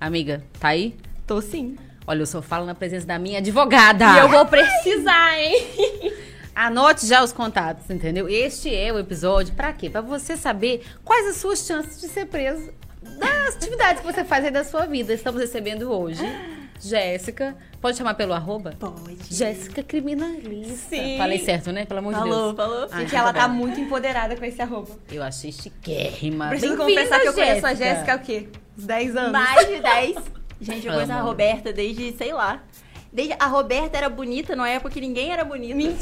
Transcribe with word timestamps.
Amiga, 0.00 0.42
tá 0.58 0.68
aí? 0.68 0.96
Tô 1.26 1.40
sim. 1.42 1.76
Olha, 2.06 2.22
eu 2.22 2.26
só 2.26 2.40
falo 2.40 2.64
na 2.64 2.74
presença 2.74 3.06
da 3.06 3.18
minha 3.18 3.38
advogada. 3.38 4.04
E 4.14 4.18
eu 4.18 4.28
vou 4.28 4.46
precisar, 4.46 5.38
hein? 5.38 6.12
Anote 6.54 7.06
já 7.06 7.22
os 7.22 7.32
contatos, 7.32 7.88
entendeu? 7.90 8.28
Este 8.28 8.74
é 8.74 8.92
o 8.92 8.98
episódio 8.98 9.54
pra 9.54 9.72
quê? 9.72 9.88
Pra 9.88 10.00
você 10.00 10.36
saber 10.36 10.84
quais 11.04 11.28
as 11.28 11.36
suas 11.36 11.64
chances 11.66 12.00
de 12.00 12.08
ser 12.08 12.26
preso 12.26 12.72
das 13.18 13.56
atividades 13.56 14.00
que 14.00 14.12
você 14.12 14.24
faz 14.24 14.44
aí 14.44 14.50
da 14.50 14.64
sua 14.64 14.86
vida. 14.86 15.12
Estamos 15.12 15.40
recebendo 15.40 15.90
hoje 15.92 16.24
Jéssica. 16.80 17.54
Pode 17.80 17.96
chamar 17.96 18.14
pelo 18.14 18.32
arroba? 18.32 18.74
Pode. 18.78 19.16
Jéssica 19.30 19.82
Criminalista. 19.82 20.96
Sim. 20.96 21.18
Falei 21.18 21.38
certo, 21.38 21.72
né? 21.72 21.84
Pelo 21.84 22.00
amor 22.00 22.14
de 22.14 22.18
Falou, 22.20 22.52
Deus. 22.52 22.56
falou. 22.56 22.88
Ai, 22.90 23.02
Gente, 23.02 23.16
ela 23.16 23.32
tá 23.32 23.46
bom. 23.46 23.54
muito 23.54 23.78
empoderada 23.80 24.36
com 24.36 24.44
esse 24.44 24.60
arroba. 24.60 24.88
Eu 25.10 25.22
achei 25.22 25.52
chiquérrima. 25.52 26.48
Preciso 26.48 26.76
confessar 26.76 27.20
que 27.20 27.28
eu 27.28 27.34
conheço 27.34 27.66
a 27.66 27.74
Jéssica 27.74 28.16
o 28.16 28.18
quê? 28.20 28.48
Uns 28.80 28.86
10 28.86 29.16
anos. 29.16 29.32
Mais 29.32 29.68
de 29.68 29.80
10. 29.80 30.16
Gente, 30.60 30.86
eu 30.86 30.92
conheço 30.92 31.12
a. 31.12 31.20
Roberta 31.20 31.72
desde, 31.72 32.12
sei 32.12 32.32
lá. 32.32 32.62
Desde, 33.12 33.34
a 33.40 33.46
Roberta 33.46 33.96
era 33.98 34.08
bonita 34.08 34.54
numa 34.54 34.68
época 34.68 34.90
que 34.90 35.00
ninguém 35.00 35.32
era 35.32 35.44
bonita. 35.44 35.74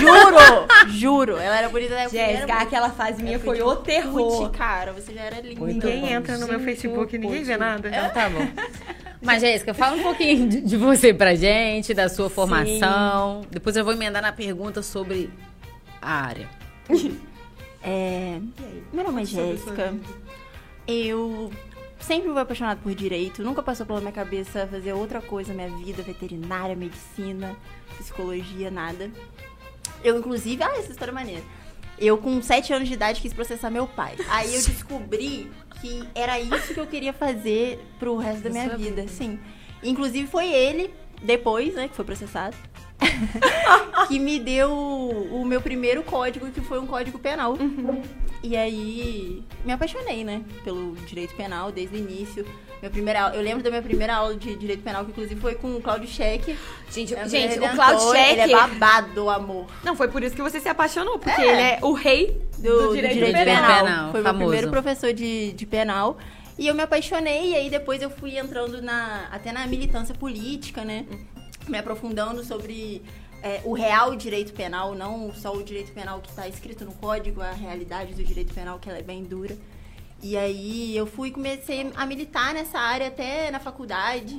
Juro! 0.00 0.68
Juro. 0.88 1.36
Ela 1.36 1.58
era 1.58 1.68
bonita 1.68 1.94
na 1.94 2.02
época 2.02 2.10
que 2.16 2.22
ninguém 2.22 2.36
Jéssica, 2.36 2.52
era 2.52 2.60
bonita. 2.60 2.76
aquela 2.76 2.90
fase 2.90 3.22
minha 3.22 3.40
foi 3.40 3.60
o 3.62 3.76
terror. 3.76 4.50
cara, 4.50 4.92
você 4.92 5.12
já 5.12 5.22
era 5.22 5.40
linda. 5.40 5.64
Ninguém 5.64 6.02
bom. 6.02 6.06
entra 6.06 6.38
no 6.38 6.46
meu 6.46 6.58
Gente, 6.60 6.64
Facebook, 6.64 7.18
ninguém 7.18 7.42
vê 7.42 7.56
nada. 7.56 7.88
Então 7.88 8.10
tá 8.10 8.30
bom. 8.30 8.46
Mas, 9.20 9.40
Jéssica, 9.40 9.72
fala 9.74 9.96
um 9.96 10.02
pouquinho 10.02 10.48
de, 10.48 10.60
de 10.60 10.76
você 10.76 11.14
pra 11.14 11.34
gente, 11.34 11.94
da 11.94 12.08
sua 12.08 12.28
formação. 12.28 13.42
Depois 13.50 13.76
eu 13.76 13.84
vou 13.84 13.92
emendar 13.92 14.20
na 14.22 14.32
pergunta 14.32 14.82
sobre 14.82 15.30
a 16.00 16.26
área. 16.26 16.48
É, 17.82 18.38
meu 18.92 19.04
nome 19.04 19.22
é 19.22 19.24
Jéssica. 19.24 19.94
Eu 20.86 21.50
sempre 22.02 22.30
fui 22.30 22.40
apaixonada 22.40 22.80
por 22.82 22.94
direito. 22.94 23.42
Nunca 23.42 23.62
passou 23.62 23.86
pela 23.86 24.00
minha 24.00 24.12
cabeça 24.12 24.66
fazer 24.66 24.92
outra 24.92 25.20
coisa 25.20 25.54
na 25.54 25.66
minha 25.66 25.84
vida, 25.84 26.02
veterinária, 26.02 26.76
medicina, 26.76 27.56
psicologia, 27.98 28.70
nada. 28.70 29.10
Eu, 30.02 30.18
inclusive, 30.18 30.62
ah, 30.62 30.76
essa 30.76 30.90
história 30.90 31.12
é 31.12 31.14
maneira. 31.14 31.42
Eu, 31.98 32.18
com 32.18 32.42
7 32.42 32.72
anos 32.72 32.88
de 32.88 32.94
idade, 32.94 33.20
quis 33.20 33.32
processar 33.32 33.70
meu 33.70 33.86
pai. 33.86 34.16
Aí 34.28 34.54
eu 34.54 34.62
descobri 34.62 35.50
que 35.80 36.08
era 36.14 36.40
isso 36.40 36.74
que 36.74 36.80
eu 36.80 36.86
queria 36.86 37.12
fazer 37.12 37.78
pro 37.98 38.16
resto 38.16 38.42
da 38.42 38.50
minha 38.50 38.76
vida, 38.76 39.02
vida. 39.02 39.08
sim. 39.08 39.38
Inclusive 39.82 40.26
foi 40.26 40.48
ele, 40.48 40.92
depois, 41.22 41.74
né, 41.74 41.88
que 41.88 41.94
foi 41.94 42.04
processado, 42.04 42.56
que 44.08 44.18
me 44.18 44.38
deu 44.38 44.70
o 44.72 45.44
meu 45.44 45.60
primeiro 45.60 46.02
código, 46.02 46.50
que 46.50 46.60
foi 46.60 46.78
um 46.78 46.86
código 46.86 47.18
penal. 47.18 47.56
E 48.42 48.56
aí, 48.56 49.42
me 49.64 49.72
apaixonei, 49.72 50.24
né, 50.24 50.42
pelo 50.64 50.96
direito 51.06 51.34
penal 51.36 51.70
desde 51.70 51.94
o 51.96 51.98
início. 51.98 52.44
Minha 52.80 52.90
primeira, 52.90 53.22
aula- 53.22 53.36
eu 53.36 53.40
lembro 53.42 53.62
da 53.62 53.70
minha 53.70 53.82
primeira 53.82 54.14
aula 54.16 54.34
de 54.36 54.56
direito 54.56 54.82
penal, 54.82 55.04
que 55.04 55.12
inclusive 55.12 55.40
foi 55.40 55.54
com 55.54 55.76
o 55.76 55.80
Cláudio 55.80 56.08
Scheck. 56.08 56.58
Gente, 56.90 57.14
Meu 57.14 57.28
gente 57.28 57.46
o 57.46 57.60
Redentor, 57.60 57.74
Cláudio 57.76 58.14
Ele 58.16 58.40
é 58.40 58.48
Scheck... 58.48 58.52
babado, 58.52 59.30
amor. 59.30 59.66
Não, 59.84 59.94
foi 59.94 60.08
por 60.08 60.20
isso 60.24 60.34
que 60.34 60.42
você 60.42 60.58
se 60.58 60.68
apaixonou, 60.68 61.18
porque 61.20 61.40
É. 61.40 61.52
ele 61.52 61.60
é 61.62 61.78
o 61.82 61.92
rei 61.92 62.36
do, 62.58 62.88
do, 62.88 62.94
direito, 62.96 63.14
do 63.20 63.26
direito 63.26 63.44
penal. 63.44 63.62
penal. 63.62 63.84
Penal, 63.84 64.10
Foi 64.10 64.22
famoso. 64.22 64.38
meu 64.38 64.48
primeiro 64.48 64.70
professor 64.70 65.12
de, 65.12 65.52
de 65.52 65.66
penal. 65.66 66.18
E 66.58 66.66
eu 66.66 66.74
me 66.74 66.82
apaixonei, 66.82 67.50
e 67.52 67.54
aí 67.54 67.70
depois 67.70 68.02
eu 68.02 68.10
fui 68.10 68.36
entrando 68.36 68.82
na, 68.82 69.28
até 69.30 69.52
na 69.52 69.64
militância 69.68 70.14
política, 70.16 70.84
né? 70.84 71.06
Me 71.68 71.78
aprofundando 71.78 72.42
sobre 72.42 73.00
é, 73.42 73.60
o 73.64 73.72
real 73.72 74.14
direito 74.14 74.52
penal, 74.52 74.94
não 74.94 75.32
só 75.34 75.52
o 75.52 75.62
direito 75.62 75.92
penal 75.92 76.20
que 76.20 76.28
está 76.30 76.46
escrito 76.48 76.84
no 76.84 76.92
código, 76.92 77.40
a 77.40 77.52
realidade 77.52 78.14
do 78.14 78.22
direito 78.24 78.54
penal, 78.54 78.78
que 78.78 78.88
ela 78.88 78.98
é 78.98 79.02
bem 79.02 79.24
dura. 79.24 79.56
E 80.22 80.36
aí 80.36 80.96
eu 80.96 81.04
fui 81.06 81.32
comecei 81.32 81.90
a 81.96 82.06
militar 82.06 82.54
nessa 82.54 82.78
área 82.78 83.08
até 83.08 83.50
na 83.50 83.58
faculdade. 83.58 84.38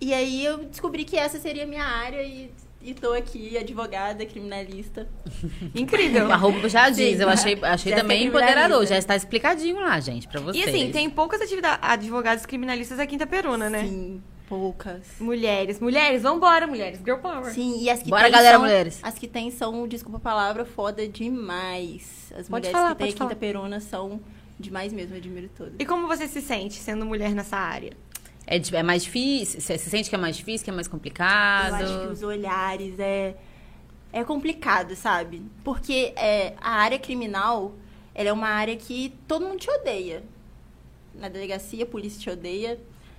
E 0.00 0.14
aí 0.14 0.44
eu 0.44 0.58
descobri 0.64 1.04
que 1.04 1.16
essa 1.16 1.38
seria 1.38 1.64
a 1.64 1.66
minha 1.66 1.84
área 1.84 2.22
e, 2.22 2.50
e 2.80 2.94
tô 2.94 3.12
aqui, 3.12 3.58
advogada, 3.58 4.24
criminalista. 4.24 5.06
Incrível. 5.74 6.32
Arroba 6.32 6.66
já 6.68 6.88
diz, 6.88 7.16
Sim. 7.18 7.22
eu 7.22 7.28
achei, 7.28 7.58
achei 7.62 7.94
também 7.94 8.26
empoderador. 8.26 8.86
Já 8.86 8.96
está 8.96 9.14
explicadinho 9.14 9.80
lá, 9.80 10.00
gente, 10.00 10.26
pra 10.28 10.40
E 10.40 10.44
vocês. 10.44 10.68
assim, 10.68 10.90
tem 10.90 11.10
poucas 11.10 11.42
atividades, 11.42 11.78
advogados 11.82 12.46
criminalistas 12.46 12.98
aqui 12.98 13.14
em 13.14 13.16
Itaperuna, 13.16 13.68
né? 13.68 13.82
Sim, 13.84 14.22
poucas. 14.48 15.06
Mulheres. 15.20 15.80
Mulheres, 15.80 16.22
vambora, 16.22 16.66
mulheres. 16.66 16.98
Girl 17.04 17.18
power. 17.18 17.52
Sim, 17.52 17.80
e 17.80 17.90
as 17.90 18.02
que 18.02 18.10
Bora, 18.10 18.24
tem 18.24 18.32
galera, 18.32 18.54
são, 18.54 18.62
mulheres. 18.62 19.00
As 19.02 19.14
que 19.18 19.28
tem 19.28 19.50
são, 19.50 19.86
desculpa 19.88 20.18
a 20.18 20.20
palavra, 20.20 20.64
foda 20.64 21.06
demais. 21.06 22.32
As 22.36 22.48
Pode 22.48 22.66
mulheres 22.66 22.70
falar, 22.70 22.92
que 22.92 22.98
tem 22.98 23.08
aqui 23.08 23.18
falar. 23.18 23.30
em 23.30 23.32
Itaperuna 23.32 23.80
são 23.80 24.20
demais 24.58 24.92
mesmo, 24.92 25.14
eu 25.14 25.18
admiro 25.18 25.48
todas. 25.56 25.74
E 25.78 25.84
como 25.84 26.06
você 26.06 26.26
se 26.26 26.40
sente 26.40 26.74
sendo 26.74 27.04
mulher 27.04 27.34
nessa 27.34 27.56
área? 27.56 27.92
É, 28.46 28.56
é 28.56 28.82
mais 28.82 29.02
difícil? 29.04 29.60
Você 29.60 29.76
se 29.76 29.90
sente 29.90 30.08
que 30.08 30.14
é 30.14 30.18
mais 30.18 30.36
difícil, 30.36 30.64
que 30.64 30.70
é 30.70 30.72
mais 30.72 30.86
Eu 30.86 30.92
complicado? 30.92 31.74
acho 31.74 32.00
que 32.00 32.06
os 32.06 32.22
olhares 32.22 32.98
é, 32.98 33.34
é 34.12 34.22
complicado, 34.24 34.94
sabe? 34.94 35.42
Porque 35.64 36.12
é, 36.16 36.54
a 36.60 36.76
área 36.76 36.98
criminal, 36.98 37.74
ela 38.14 38.28
é 38.28 38.32
uma 38.32 38.48
área 38.48 38.76
que 38.76 39.12
todo 39.26 39.44
mundo 39.44 39.58
te 39.58 39.70
odeia. 39.70 40.22
Na 41.14 41.28
delegacia, 41.28 41.82
a 41.82 41.86
polícia 41.86 42.20
te 42.20 42.30
odeia. 42.30 42.78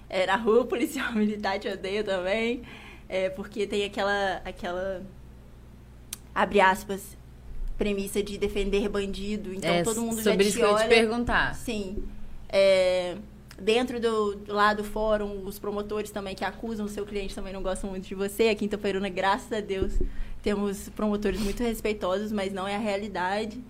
É, 0.09 0.25
na 0.25 0.35
rua, 0.35 0.61
o 0.61 0.65
policial 0.65 1.11
militar 1.15 1.59
te 1.59 1.67
odeia 1.67 2.03
também. 2.03 2.61
É, 3.09 3.29
porque 3.29 3.65
tem 3.65 3.83
aquela, 3.85 4.41
aquela, 4.43 5.01
abre 6.35 6.59
aspas, 6.59 7.17
premissa 7.77 8.21
de 8.21 8.37
defender 8.37 8.87
bandido. 8.89 9.53
Então 9.53 9.69
É, 9.73 9.83
todo 9.83 10.01
mundo 10.01 10.21
sobre 10.21 10.43
já 10.43 10.49
isso 10.49 10.51
te 10.51 10.57
que 10.57 10.63
eu 10.65 10.69
te 10.75 10.81
olha... 10.81 10.87
perguntar. 10.89 11.55
Sim. 11.55 12.03
É, 12.49 13.15
dentro 13.59 13.99
do, 13.99 14.35
do 14.35 14.53
lado 14.53 14.77
do 14.77 14.83
fórum, 14.83 15.43
os 15.45 15.57
promotores 15.59 16.11
também 16.11 16.35
que 16.35 16.43
acusam 16.43 16.85
o 16.85 16.89
seu 16.89 17.05
cliente 17.05 17.33
também 17.35 17.53
não 17.53 17.61
gostam 17.61 17.89
muito 17.89 18.07
de 18.07 18.15
você. 18.15 18.49
A 18.49 18.55
Quinta 18.55 18.77
Peruna, 18.77 19.09
graças 19.09 19.51
a 19.51 19.61
Deus, 19.61 19.93
temos 20.43 20.89
promotores 20.89 21.39
muito 21.39 21.63
respeitosos, 21.63 22.31
mas 22.31 22.51
não 22.53 22.67
é 22.67 22.75
a 22.75 22.79
realidade. 22.79 23.61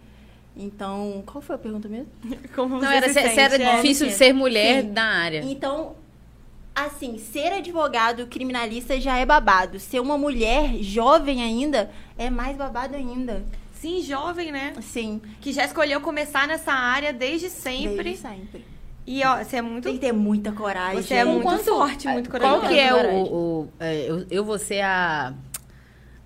Então, 0.55 1.21
qual 1.25 1.39
foi 1.41 1.55
a 1.55 1.59
pergunta 1.59 1.87
mesmo? 1.87 2.07
Como 2.55 2.75
Não, 2.79 2.87
você 2.87 2.95
era 2.95 3.07
se 3.09 3.13
se, 3.13 3.39
era 3.39 3.55
É. 3.61 3.75
difícil 3.75 4.07
de 4.07 4.13
ser 4.13 4.33
mulher 4.33 4.81
Sim. 4.83 4.89
na 4.91 5.03
área. 5.03 5.41
Então, 5.43 5.95
assim, 6.85 7.17
ser 7.17 7.51
advogado 7.53 8.27
criminalista 8.27 8.99
já 8.99 9.17
é 9.17 9.25
babado. 9.25 9.79
Ser 9.79 9.99
uma 9.99 10.17
mulher 10.17 10.75
jovem 10.81 11.41
ainda 11.43 11.89
é 12.17 12.29
mais 12.29 12.55
babado 12.55 12.95
ainda. 12.95 13.43
Sim, 13.73 14.01
jovem, 14.01 14.51
né? 14.51 14.73
Sim. 14.81 15.21
Que 15.39 15.51
já 15.53 15.63
escolheu 15.65 16.01
começar 16.01 16.47
nessa 16.47 16.71
área 16.73 17.13
desde 17.13 17.49
sempre. 17.49 18.03
Desde 18.03 18.21
sempre. 18.21 18.65
E 19.05 19.23
ó, 19.23 19.37
você 19.37 19.57
é 19.57 19.61
muito. 19.61 19.83
Tem 19.85 19.93
que 19.93 19.99
ter 19.99 20.11
muita 20.11 20.51
coragem. 20.51 21.01
Você 21.01 21.13
é 21.13 21.23
muito 21.23 21.43
Quanto- 21.43 21.63
forte, 21.63 22.07
muito 22.09 22.29
Qual 22.29 22.41
corajosa. 22.41 22.67
que 22.67 22.79
é 22.79 22.89
Coragem. 22.89 23.21
o... 23.23 23.25
o- 23.25 23.69
é, 23.79 24.09
eu, 24.09 24.25
eu 24.29 24.43
vou 24.43 24.57
ser 24.59 24.81
a... 24.81 25.33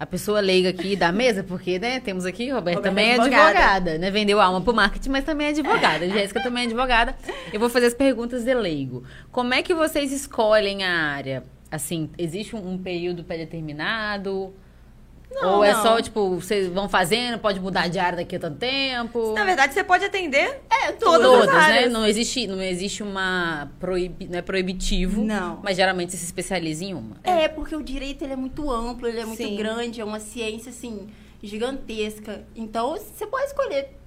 A 0.01 0.05
pessoa 0.07 0.39
leiga 0.39 0.69
aqui 0.69 0.95
da 0.95 1.11
mesa, 1.11 1.43
porque, 1.43 1.77
né, 1.77 1.99
temos 1.99 2.25
aqui, 2.25 2.49
Roberto 2.49 2.77
Roberta 2.77 2.89
também 2.89 3.11
é 3.11 3.13
advogada. 3.19 3.49
advogada, 3.49 3.97
né? 3.99 4.09
Vendeu 4.09 4.41
alma 4.41 4.59
pro 4.59 4.73
marketing, 4.73 5.09
mas 5.09 5.23
também 5.23 5.45
é 5.45 5.49
advogada. 5.51 6.09
Jéssica 6.09 6.41
também 6.41 6.63
é 6.63 6.65
advogada. 6.65 7.15
Eu 7.53 7.59
vou 7.59 7.69
fazer 7.69 7.85
as 7.85 7.93
perguntas 7.93 8.43
de 8.43 8.51
leigo. 8.51 9.03
Como 9.31 9.53
é 9.53 9.61
que 9.61 9.75
vocês 9.75 10.11
escolhem 10.11 10.83
a 10.83 10.91
área? 10.91 11.43
Assim, 11.69 12.09
existe 12.17 12.55
um, 12.55 12.71
um 12.71 12.79
período 12.79 13.23
pré-determinado? 13.23 14.51
Não, 15.31 15.57
Ou 15.57 15.63
é 15.63 15.71
não. 15.73 15.81
só, 15.81 16.01
tipo, 16.01 16.35
vocês 16.35 16.67
vão 16.67 16.89
fazendo, 16.89 17.39
pode 17.39 17.59
mudar 17.59 17.87
de 17.87 17.97
área 17.97 18.17
daqui 18.17 18.35
a 18.35 18.39
tanto 18.39 18.57
tempo? 18.57 19.33
Na 19.33 19.43
verdade, 19.45 19.73
você 19.73 19.83
pode 19.83 20.03
atender 20.03 20.61
É, 20.69 20.91
todas, 20.91 21.25
Todas, 21.25 21.47
as 21.49 21.53
né? 21.55 21.59
áreas. 21.61 21.91
Não 21.93 22.05
existe, 22.05 22.45
não 22.47 22.61
existe 22.61 23.01
uma 23.01 23.71
proibi, 23.79 24.27
não 24.27 24.37
é 24.39 24.41
proibitivo, 24.41 25.23
Não. 25.23 25.59
mas 25.63 25.77
geralmente 25.77 26.11
você 26.11 26.17
se 26.17 26.25
especializa 26.25 26.83
em 26.83 26.93
uma. 26.93 27.15
É, 27.23 27.47
porque 27.47 27.75
o 27.75 27.81
direito 27.81 28.23
ele 28.23 28.33
é 28.33 28.35
muito 28.35 28.69
amplo, 28.69 29.07
ele 29.07 29.19
é 29.21 29.25
muito 29.25 29.41
Sim. 29.41 29.55
grande, 29.55 30.01
é 30.01 30.05
uma 30.05 30.19
ciência 30.19 30.69
assim 30.69 31.07
gigantesca. 31.41 32.43
Então 32.55 32.91
você 32.97 33.25
pode 33.25 33.45
escolher 33.45 33.97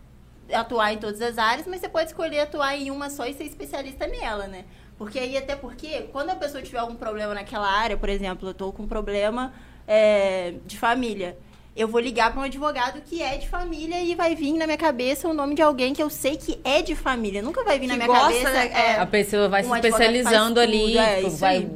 atuar 0.53 0.93
em 0.93 0.99
todas 0.99 1.21
as 1.23 1.38
áreas, 1.38 1.67
mas 1.67 1.81
você 1.81 1.88
pode 1.88 2.09
escolher 2.09 2.41
atuar 2.41 2.76
em 2.76 2.91
uma 2.91 3.09
só 3.09 3.26
e 3.26 3.32
ser 3.32 3.44
especialista 3.44 4.06
nela, 4.06 4.47
né? 4.47 4.65
Porque 4.99 5.19
aí 5.19 5.37
até 5.37 5.56
porque 5.56 6.03
quando 6.12 6.31
a 6.31 6.37
pessoa 6.37 6.62
tiver 6.62 6.79
algum 6.79 6.94
problema 6.94 7.35
naquela 7.35 7.67
área, 7.69 7.97
por 7.97 8.09
exemplo, 8.09 8.49
eu 8.49 8.55
tô 8.55 8.73
com 8.73 8.82
um 8.85 8.88
problema 8.88 9.53
é, 9.87 10.55
de 10.67 10.79
família. 10.79 11.37
Eu 11.77 11.89
vou 11.89 12.01
ligar 12.01 12.31
para 12.31 12.41
um 12.41 12.45
advogado 12.45 13.01
que 13.01 13.21
é 13.21 13.37
de 13.37 13.49
família 13.49 14.01
e 14.01 14.15
vai 14.15 14.37
vir 14.37 14.53
na 14.55 14.65
minha 14.65 14.79
cabeça 14.79 15.29
o 15.29 15.35
nome 15.35 15.57
de 15.57 15.63
alguém 15.63 15.93
que 15.93 16.01
eu 16.03 16.09
sei 16.09 16.37
que 16.37 16.61
é 16.63 16.81
de 16.83 16.95
família. 16.95 17.43
Nunca 17.43 17.65
vai 17.65 17.79
vir 17.81 17.89
na 17.89 17.95
Que 17.95 18.05
minha 18.05 18.07
gosta, 18.07 18.29
cabeça. 18.29 18.53
né? 18.53 18.67
é, 18.73 18.99
A 19.01 19.07
pessoa 19.07 19.49
vai 19.49 19.63
um 19.65 19.69
se 19.69 19.75
especializando 19.75 20.61
ali, 20.61 20.87
tudo, 20.93 20.99
é, 21.01 21.17
tipo, 21.17 21.31
vai 21.31 21.57
aí. 21.57 21.71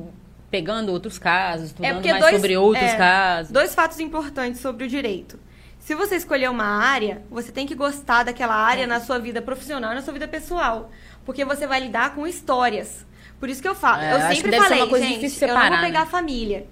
pegando 0.51 0.93
outros 0.93 1.19
casos, 1.19 1.67
estudando 1.67 1.95
porque 1.95 2.11
mais 2.11 2.23
dois- 2.23 2.35
sobre 2.37 2.57
outros 2.57 2.85
é, 2.93 2.97
casos. 2.97 3.51
Dois 3.51 3.75
fatos 3.75 3.99
importantes 3.99 4.61
sobre 4.61 4.85
o 4.85 4.89
direito. 4.89 5.37
Se 5.81 5.97
você 5.97 6.15
escolher 6.15 6.49
uma 6.49 6.65
área, 6.67 7.23
você 7.29 7.51
tem 7.51 7.67
que 7.67 7.75
gostar 7.75 8.23
daquela 8.23 8.55
área 8.55 8.85
É. 8.85 8.87
na 8.87 9.01
sua 9.01 9.19
vida 9.19 9.43
profissional 9.43 9.91
e 9.91 9.95
na 9.97 10.03
sua 10.03 10.13
vida 10.13 10.29
pessoal. 10.29 10.91
Porque 11.25 11.45
você 11.45 11.67
vai 11.67 11.81
lidar 11.81 12.15
com 12.15 12.25
histórias. 12.27 13.05
Por 13.41 13.49
isso 13.49 13.61
que 13.61 13.67
eu 13.69 13.75
falo. 13.75 14.01
É, 14.03 14.13
eu 14.13 14.17
acho 14.19 14.29
que 14.29 14.35
sempre 14.43 14.61
falei, 14.61 14.79
uma 14.83 14.87
coisa 14.89 15.05
gente, 15.07 15.17
eu 15.17 15.23
não 15.23 15.29
separar, 15.31 15.71
vou 15.71 15.79
pegar 15.81 15.91
né? 16.01 16.05
a 16.05 16.07
família. 16.07 16.67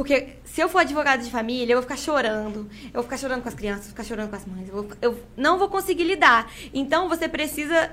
Porque 0.00 0.28
se 0.44 0.62
eu 0.62 0.68
for 0.70 0.78
advogada 0.78 1.22
de 1.22 1.30
família, 1.30 1.74
eu 1.74 1.76
vou 1.76 1.82
ficar 1.82 1.98
chorando. 1.98 2.70
Eu 2.86 2.92
vou 2.94 3.02
ficar 3.02 3.18
chorando 3.18 3.42
com 3.42 3.48
as 3.50 3.54
crianças, 3.54 3.82
vou 3.84 3.90
ficar 3.90 4.04
chorando 4.04 4.30
com 4.30 4.36
as 4.36 4.46
mães. 4.46 4.66
Eu, 4.66 4.74
vou- 4.74 4.86
eu 5.02 5.18
não 5.36 5.58
vou 5.58 5.68
conseguir 5.68 6.04
lidar. 6.04 6.50
Então 6.72 7.06
você 7.06 7.28
precisa 7.28 7.92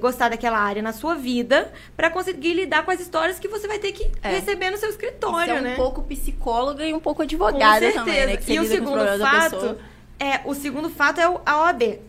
gostar 0.00 0.30
daquela 0.30 0.58
área 0.58 0.80
na 0.80 0.94
sua 0.94 1.14
vida 1.14 1.70
pra 1.94 2.08
conseguir 2.08 2.54
lidar 2.54 2.86
com 2.86 2.90
as 2.90 3.00
histórias 3.00 3.38
que 3.38 3.48
você 3.48 3.68
vai 3.68 3.78
ter 3.78 3.92
que 3.92 4.10
É. 4.22 4.30
receber 4.30 4.70
no 4.70 4.78
seu 4.78 4.88
escritório, 4.88 5.52
é 5.52 5.58
um 5.58 5.62
né? 5.62 5.76
pouco 5.76 6.02
psicóloga 6.04 6.86
e 6.86 6.94
um 6.94 7.00
pouco 7.00 7.18
Com 7.18 7.22
advogada 7.24 7.80
certeza. 7.80 7.98
também, 7.98 8.26
né? 8.28 8.38
E 8.48 8.58
o 8.58 8.64
segundo 8.66 9.18
fato 9.18 9.78
é 10.18 10.40
o 10.46 10.54
segundo 10.54 10.88
fato 10.88 11.20
é 11.20 11.24
a 11.44 11.58
OAB, 11.64 12.00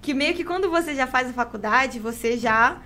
que 0.00 0.14
meio 0.14 0.34
que 0.34 0.44
quando 0.44 0.70
você 0.70 0.94
já 0.94 1.08
faz 1.08 1.28
a 1.30 1.32
faculdade, 1.32 1.98
você 1.98 2.36
já 2.38 2.76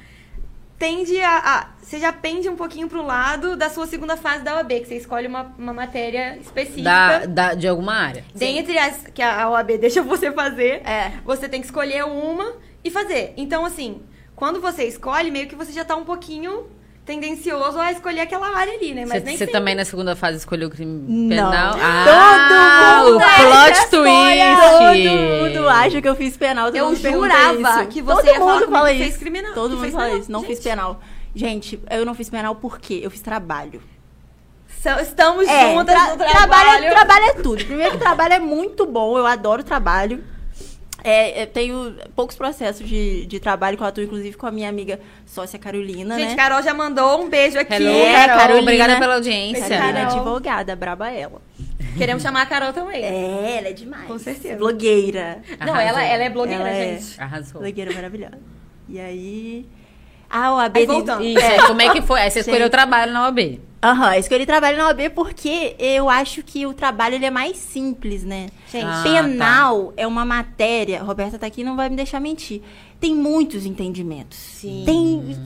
tende 0.78 1.20
a, 1.20 1.38
a 1.38 1.66
você 1.82 1.98
já 1.98 2.12
pende 2.12 2.48
um 2.50 2.56
pouquinho 2.56 2.86
pro 2.86 3.02
lado 3.02 3.56
da 3.56 3.70
sua 3.70 3.86
segunda 3.86 4.14
fase 4.16 4.44
da 4.44 4.56
OAB, 4.56 4.68
que 4.80 4.84
você 4.86 4.96
escolhe 4.96 5.26
uma, 5.26 5.54
uma 5.58 5.72
matéria 5.72 6.36
específica. 6.38 6.82
Da, 6.82 7.26
da- 7.26 7.54
de 7.54 7.66
alguma 7.66 7.94
área. 7.94 8.24
Dentre 8.34 8.76
as 8.78 9.04
que 9.14 9.22
a 9.22 9.48
OAB 9.48 9.78
deixa 9.78 10.02
você 10.02 10.30
fazer, 10.30 10.82
É. 10.86 11.12
você 11.24 11.48
tem 11.48 11.60
que 11.60 11.66
escolher 11.66 12.04
uma 12.04 12.52
e 12.84 12.90
fazer. 12.90 13.32
Então, 13.38 13.64
assim, 13.64 14.02
quando 14.36 14.60
você 14.60 14.84
escolhe, 14.84 15.30
meio 15.30 15.48
que 15.48 15.56
você 15.56 15.72
já 15.72 15.82
tá 15.84 15.96
um 15.96 16.04
pouquinho 16.04 16.66
tendencioso 17.08 17.78
a 17.80 17.90
escolher 17.90 18.20
aquela 18.20 18.54
área 18.54 18.74
ali, 18.74 18.92
né? 18.92 19.06
Mas 19.06 19.22
Você 19.24 19.46
também 19.46 19.74
na 19.74 19.84
segunda 19.84 20.14
fase 20.14 20.36
escolheu 20.36 20.68
o 20.68 20.70
crime 20.70 21.02
Não. 21.08 21.28
penal? 21.50 21.72
Todo 21.72 21.82
Ah, 21.82 23.02
mundo 23.02 23.16
o 23.16 23.18
plot 23.18 23.90
Todo 23.90 24.02
twist! 24.02 25.08
mundo 25.08 25.68
acha 25.68 26.02
que 26.02 26.08
eu 26.08 26.14
fiz 26.14 26.36
penal. 26.36 26.66
todo 26.66 26.76
Eu 26.76 26.94
jurava 26.94 27.80
isso. 27.80 27.88
que 27.88 28.02
você 28.02 28.16
Todo 28.16 28.26
ia 28.26 28.34
falar 28.38 28.54
mundo 28.60 28.68
fala 28.70 28.88
que 28.88 28.94
isso. 28.96 29.04
fez 29.04 29.16
criminal, 29.16 29.54
Todo 29.54 29.76
mundo 29.76 29.90
fala 29.90 30.04
penal. 30.04 30.18
isso. 30.20 30.30
Não 30.30 30.40
fiz 30.42 30.58
Gente. 30.58 30.62
penal. 30.68 31.00
Gente, 31.34 31.80
eu 31.90 32.04
não 32.04 32.14
fiz 32.14 32.28
penal 32.28 32.54
porque 32.54 33.00
eu 33.02 33.10
fiz 33.10 33.20
trabalho. 33.20 33.80
Estamos 35.02 35.48
É, 35.48 35.72
juntas 35.74 35.94
tra- 35.94 36.10
no 36.10 36.16
trabalho, 36.18 36.38
trabalho. 36.48 36.84
é, 36.84 36.90
trabalho 36.90 37.24
é 37.24 37.32
tudo. 37.34 37.64
Primeiro, 37.64 37.92
que 37.92 37.98
trabalho 37.98 38.34
é 38.34 38.38
muito 38.38 38.86
bom, 38.86 39.18
eu 39.18 39.26
adoro 39.26 39.62
trabalho. 39.64 40.22
É, 41.04 41.42
eu 41.42 41.46
tenho 41.46 41.94
poucos 42.16 42.34
processos 42.36 42.86
de, 42.86 43.24
de 43.26 43.38
trabalho 43.38 43.76
que 43.76 43.82
eu 43.82 43.86
atuo, 43.86 44.02
inclusive, 44.02 44.36
com 44.36 44.46
a 44.46 44.50
minha 44.50 44.68
amiga 44.68 44.98
sócia 45.24 45.58
Carolina, 45.58 46.16
Gente, 46.18 46.30
né? 46.30 46.34
Carol 46.36 46.60
já 46.62 46.74
mandou 46.74 47.22
um 47.22 47.28
beijo 47.28 47.58
aqui. 47.58 47.74
Hello, 47.74 47.88
É, 47.88 48.14
Carol. 48.14 48.36
Carolina. 48.38 48.62
Obrigada 48.62 48.98
pela 48.98 49.14
audiência. 49.14 49.68
Carolina 49.68 49.98
é 50.00 50.02
advogada, 50.04 50.74
braba 50.74 51.10
ela. 51.10 51.40
Queremos 51.96 52.22
chamar 52.22 52.42
a 52.42 52.46
Carol 52.46 52.72
também. 52.72 53.02
É, 53.04 53.58
ela 53.58 53.68
é 53.68 53.72
demais. 53.72 54.06
Com 54.06 54.18
certeza. 54.18 54.56
Blogueira. 54.56 55.40
Não, 55.60 55.72
Arrasou. 55.72 55.88
ela, 55.88 56.02
ela 56.04 56.24
é 56.24 56.30
blogueira, 56.30 56.60
Ela 56.62 56.70
é- 56.70 56.98
gente. 56.98 57.20
Arrasou. 57.20 57.60
Blogueira 57.60 57.92
maravilhosa. 57.92 58.38
E 58.88 58.98
aí... 59.00 59.66
A 60.30 60.52
OAB... 60.54 60.76
Aí 60.76 60.86
de- 60.86 60.92
voltando. 60.92 61.24
Isso, 61.24 61.44
aí 61.46 61.62
como 61.66 61.80
é 61.80 61.90
que 61.92 62.02
foi? 62.02 62.20
Aí 62.20 62.30
você 62.30 62.40
escolheu 62.40 62.66
o 62.66 62.70
trabalho 62.70 63.12
na 63.12 63.22
OAB. 63.24 63.60
Aham, 63.82 64.16
escolhi 64.16 64.44
trabalho 64.44 64.76
na 64.76 64.88
OAB 64.88 65.10
porque 65.14 65.76
eu 65.78 66.08
acho 66.10 66.42
que 66.42 66.66
o 66.66 66.74
trabalho 66.74 67.14
ele 67.14 67.26
é 67.26 67.30
mais 67.30 67.56
simples, 67.56 68.24
né? 68.24 68.48
Gente, 68.70 68.84
Ah, 68.84 69.02
Penal 69.04 69.92
é 69.96 70.04
uma 70.06 70.24
matéria, 70.24 71.02
Roberta 71.02 71.38
tá 71.38 71.46
aqui 71.46 71.62
não 71.62 71.76
vai 71.76 71.88
me 71.88 71.94
deixar 71.94 72.18
mentir. 72.20 72.60
Tem 72.98 73.14
muitos 73.14 73.64
entendimentos. 73.64 74.36
Sim. 74.36 74.82
Tem 74.84 75.36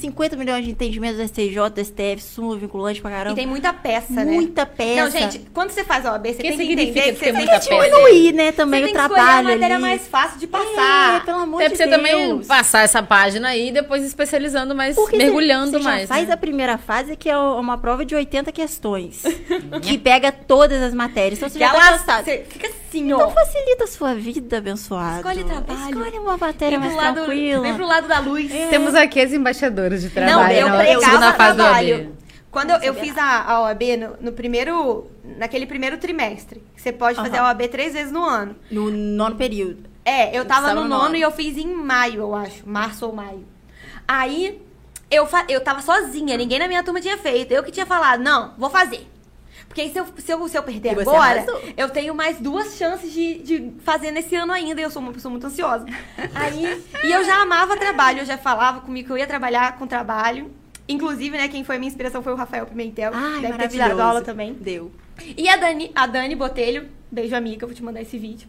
50 0.00 0.36
milhões 0.36 0.64
de 0.64 0.70
entendimentos 0.70 1.18
do 1.18 1.26
STJ, 1.26 1.70
do 1.70 1.84
STF, 1.84 2.22
súmula 2.22 2.58
vinculante 2.58 3.00
pra 3.00 3.10
caramba. 3.10 3.32
E 3.32 3.36
tem 3.36 3.46
muita 3.46 3.72
peça, 3.72 4.12
né? 4.12 4.24
muita 4.24 4.66
peça. 4.66 5.02
Não, 5.04 5.10
gente, 5.10 5.40
quando 5.52 5.70
você 5.70 5.84
faz 5.84 6.04
a 6.06 6.12
OAB, 6.12 6.26
você 6.26 6.34
Que 6.34 6.42
tem 6.42 6.56
que 6.56 6.72
entender 6.72 6.86
que 6.92 6.92
que 6.92 7.02
tem 7.02 7.14
você 7.14 7.32
muita 7.32 7.58
tem 7.58 7.60
que 7.60 7.68
peça? 7.68 7.90
Diminuir, 7.90 8.32
né, 8.32 8.52
também 8.52 8.80
você 8.80 8.84
o 8.84 8.92
tem 8.92 8.94
que 8.94 9.00
escolher 9.00 9.16
trabalho 9.22 9.48
a 9.48 9.52
matéria 9.52 9.76
ali. 9.76 9.82
mais 9.82 10.06
fácil 10.08 10.38
de 10.38 10.46
passar. 10.46 11.16
É, 11.16 11.20
pelo 11.24 11.38
amor 11.38 11.62
de 11.62 11.68
pra 11.68 11.76
você 11.76 11.88
também 11.88 12.26
Deus. 12.28 12.46
passar 12.46 12.82
essa 12.82 13.02
página 13.02 13.48
aí 13.48 13.68
e 13.68 13.72
depois 13.72 14.04
especializando 14.04 14.74
mais, 14.74 14.94
Porque 14.96 15.16
mergulhando 15.16 15.72
você, 15.72 15.78
você 15.78 15.84
mais. 15.84 16.02
Já 16.02 16.08
faz 16.08 16.28
né? 16.28 16.34
a 16.34 16.36
primeira 16.36 16.78
fase, 16.78 17.16
que 17.16 17.28
é 17.28 17.36
uma 17.38 17.78
prova 17.78 18.04
de 18.04 18.14
80 18.14 18.52
questões. 18.52 19.22
que 19.82 19.98
pega 19.98 20.30
todas 20.30 20.82
as 20.82 20.94
matérias. 20.94 21.38
Então 21.38 21.48
você 21.48 21.58
já, 21.58 21.66
Já 21.66 21.72
tá 21.72 22.12
lá, 22.14 22.22
você 22.22 22.44
fica 22.48 22.70
assim, 23.00 23.12
Então 23.12 23.28
ó. 23.28 23.30
facilita 23.30 23.84
a 23.84 23.86
sua 23.86 24.14
vida, 24.14 24.58
abençoado. 24.58 25.16
Escolhe 25.16 25.44
trabalho. 25.44 25.88
Escolhe 25.90 26.18
uma 26.18 26.36
matéria 26.36 26.78
Vem 26.78 26.88
mais 26.88 26.92
pro, 26.94 27.04
lado, 27.04 27.14
tranquila. 27.26 27.62
vem 27.62 27.74
pro 27.74 27.86
lado 27.86 28.08
da 28.08 28.18
luz. 28.20 28.50
Temos 28.70 28.94
aqui 28.94 29.20
as 29.20 29.32
embaixadoras 29.32 30.02
de 30.02 30.10
trabalho. 30.10 30.36
Não, 30.36 30.50
eu 30.50 30.68
na 30.68 30.76
pregava 30.78 31.32
trabalho. 31.32 31.94
OAB. 31.96 32.08
Quando 32.50 32.70
eu, 32.70 32.78
eu 32.78 32.94
fiz 32.94 33.16
a, 33.18 33.42
a 33.52 33.60
OAB 33.62 33.82
no, 33.98 34.16
no 34.20 34.32
primeiro. 34.32 35.06
Naquele 35.36 35.66
primeiro 35.66 35.98
trimestre. 35.98 36.62
Você 36.74 36.90
pode 36.92 37.16
fazer 37.16 37.36
a 37.38 37.44
OAB 37.44 37.62
três 37.68 37.92
vezes 37.92 38.10
no 38.12 38.24
ano. 38.24 38.56
No 38.70 38.90
nono 38.90 39.36
período. 39.36 39.84
É, 40.04 40.28
eu 40.38 40.44
tava 40.44 40.68
Estava 40.68 40.74
no 40.74 40.82
no 40.84 40.88
nono 40.88 41.02
nono. 41.04 41.16
e 41.16 41.20
eu 41.20 41.30
fiz 41.32 41.56
em 41.58 41.66
maio, 41.66 42.20
eu 42.20 42.34
acho. 42.34 42.62
Março 42.64 43.04
ou 43.06 43.12
maio. 43.12 43.44
Aí, 44.08 44.62
eu, 45.10 45.26
fa- 45.26 45.44
eu 45.48 45.60
tava 45.60 45.82
sozinha, 45.82 46.36
ninguém 46.36 46.58
na 46.60 46.68
minha 46.68 46.82
turma 46.82 47.00
tinha 47.00 47.18
feito. 47.18 47.50
Eu 47.52 47.62
que 47.64 47.72
tinha 47.72 47.84
falado, 47.86 48.22
não, 48.22 48.54
vou 48.56 48.70
fazer. 48.70 49.06
Porque 49.68 49.80
aí 49.82 49.92
se 49.92 49.98
eu, 49.98 50.06
se 50.16 50.32
eu, 50.32 50.48
se 50.48 50.56
eu 50.56 50.62
perder 50.62 50.98
agora, 50.98 51.40
arrasou. 51.40 51.60
eu 51.76 51.90
tenho 51.90 52.14
mais 52.14 52.38
duas 52.40 52.76
chances 52.76 53.12
de, 53.12 53.38
de 53.38 53.72
fazer 53.82 54.10
nesse 54.10 54.34
ano 54.34 54.52
ainda. 54.52 54.80
E 54.80 54.84
eu 54.84 54.90
sou 54.90 55.02
uma 55.02 55.12
pessoa 55.12 55.30
muito 55.30 55.46
ansiosa. 55.46 55.84
Aí, 56.34 56.82
e 57.04 57.12
eu 57.12 57.24
já 57.24 57.42
amava 57.42 57.76
trabalho, 57.76 58.20
eu 58.20 58.24
já 58.24 58.38
falava 58.38 58.80
comigo 58.80 59.06
que 59.06 59.12
eu 59.12 59.18
ia 59.18 59.26
trabalhar 59.26 59.76
com 59.78 59.86
trabalho. 59.86 60.50
Inclusive, 60.88 61.36
né, 61.36 61.48
quem 61.48 61.64
foi 61.64 61.78
minha 61.78 61.88
inspiração 61.88 62.22
foi 62.22 62.32
o 62.32 62.36
Rafael 62.36 62.64
Pimentel. 62.66 63.12
Ai, 63.14 63.40
deve 63.40 63.58
ter 63.58 63.68
te 63.68 63.78
dado 63.78 64.00
aula 64.00 64.22
também. 64.22 64.54
Deu. 64.54 64.90
E 65.36 65.48
a 65.48 65.56
Dani, 65.56 65.90
a 65.94 66.06
Dani 66.06 66.34
Botelho, 66.34 66.88
beijo 67.10 67.34
amiga, 67.34 67.64
eu 67.64 67.68
vou 67.68 67.74
te 67.74 67.82
mandar 67.82 68.00
esse 68.02 68.18
vídeo. 68.18 68.46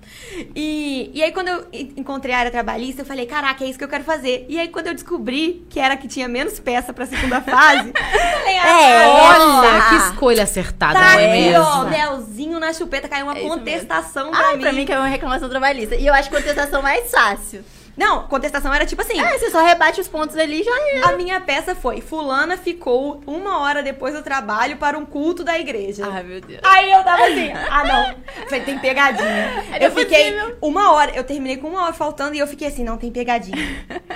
E, 0.56 1.10
e 1.14 1.24
aí 1.24 1.31
quando 1.31 1.48
eu 1.48 1.68
en- 1.72 1.94
encontrei 1.98 2.34
a 2.36 2.40
área 2.40 2.52
trabalhista, 2.52 3.02
eu 3.02 3.06
falei, 3.06 3.25
caraca, 3.25 3.64
é 3.64 3.68
isso 3.69 3.78
que 3.78 3.84
eu 3.84 3.88
quero 3.90 4.04
fazer. 4.04 4.46
E 4.50 4.60
aí 4.60 4.68
quando 4.68 4.88
eu 4.88 4.94
descobri 4.94 5.66
que 5.69 5.80
era 5.80 5.96
que 5.96 6.08
tinha 6.08 6.28
menos 6.28 6.60
peça 6.60 6.92
pra 6.94 7.06
segunda 7.06 7.42
fase, 7.42 7.90
eu 7.96 8.40
falei, 8.40 8.56
É, 8.56 9.06
ah, 9.06 9.60
Olha, 9.62 9.68
essa. 9.78 9.90
que 9.90 9.96
escolha 10.14 10.44
acertada, 10.44 10.94
tá 11.00 11.14
não 11.14 11.19
é 11.19 11.28
mesmo? 11.31 11.64
ó, 11.64 11.86
melzinho 11.86 12.60
na 12.60 12.74
chupeta, 12.74 13.08
caiu 13.08 13.25
uma 13.25 13.38
É 13.38 13.42
contestação 13.42 14.31
pra 14.31 14.40
Ai, 14.48 14.56
mim. 14.56 14.62
pra 14.62 14.74
mim 14.74 14.86
que 14.86 14.92
é 14.94 14.98
uma 14.98 15.08
reclamação 15.08 15.50
trabalhista. 15.50 15.96
E 15.96 16.06
eu 16.06 16.14
acho 16.14 16.30
contestação 16.30 16.81
mais 16.81 17.10
fácil. 17.10 17.64
Não, 17.97 18.27
contestação 18.27 18.71
era 18.73 18.85
tipo 18.85 19.01
assim, 19.01 19.19
É, 19.19 19.38
você 19.38 19.49
só 19.49 19.65
rebate 19.65 19.99
os 19.99 20.07
pontos 20.07 20.38
ali 20.38 20.61
e 20.61 20.63
já 20.63 20.71
era. 20.91 21.09
a 21.09 21.17
minha 21.17 21.41
peça 21.41 21.73
foi, 21.73 21.99
fulana 21.99 22.55
ficou 22.55 23.21
uma 23.25 23.59
hora 23.61 23.81
depois 23.81 24.13
do 24.13 24.21
trabalho 24.21 24.77
para 24.77 24.97
um 24.97 25.05
culto 25.05 25.44
da 25.44 25.57
igreja. 25.57 26.07
Ai, 26.11 26.23
meu 26.23 26.39
Deus. 26.39 26.59
Aí 26.63 26.91
eu 26.91 27.03
tava 27.03 27.23
assim, 27.23 27.51
ah 27.51 27.83
não, 27.83 28.45
falei, 28.45 28.61
tem 28.63 28.77
pegadinha. 28.77 29.63
Era 29.73 29.85
eu 29.85 29.91
fiquei 29.91 30.31
possível. 30.31 30.57
uma 30.61 30.91
hora, 30.94 31.11
eu 31.15 31.23
terminei 31.23 31.57
com 31.57 31.67
uma 31.69 31.83
hora 31.85 31.94
faltando 31.94 32.35
e 32.35 32.39
eu 32.39 32.45
fiquei 32.47 32.67
assim, 32.67 32.83
não, 32.83 32.97
tem 32.97 33.11
pegadinha. 33.11 33.57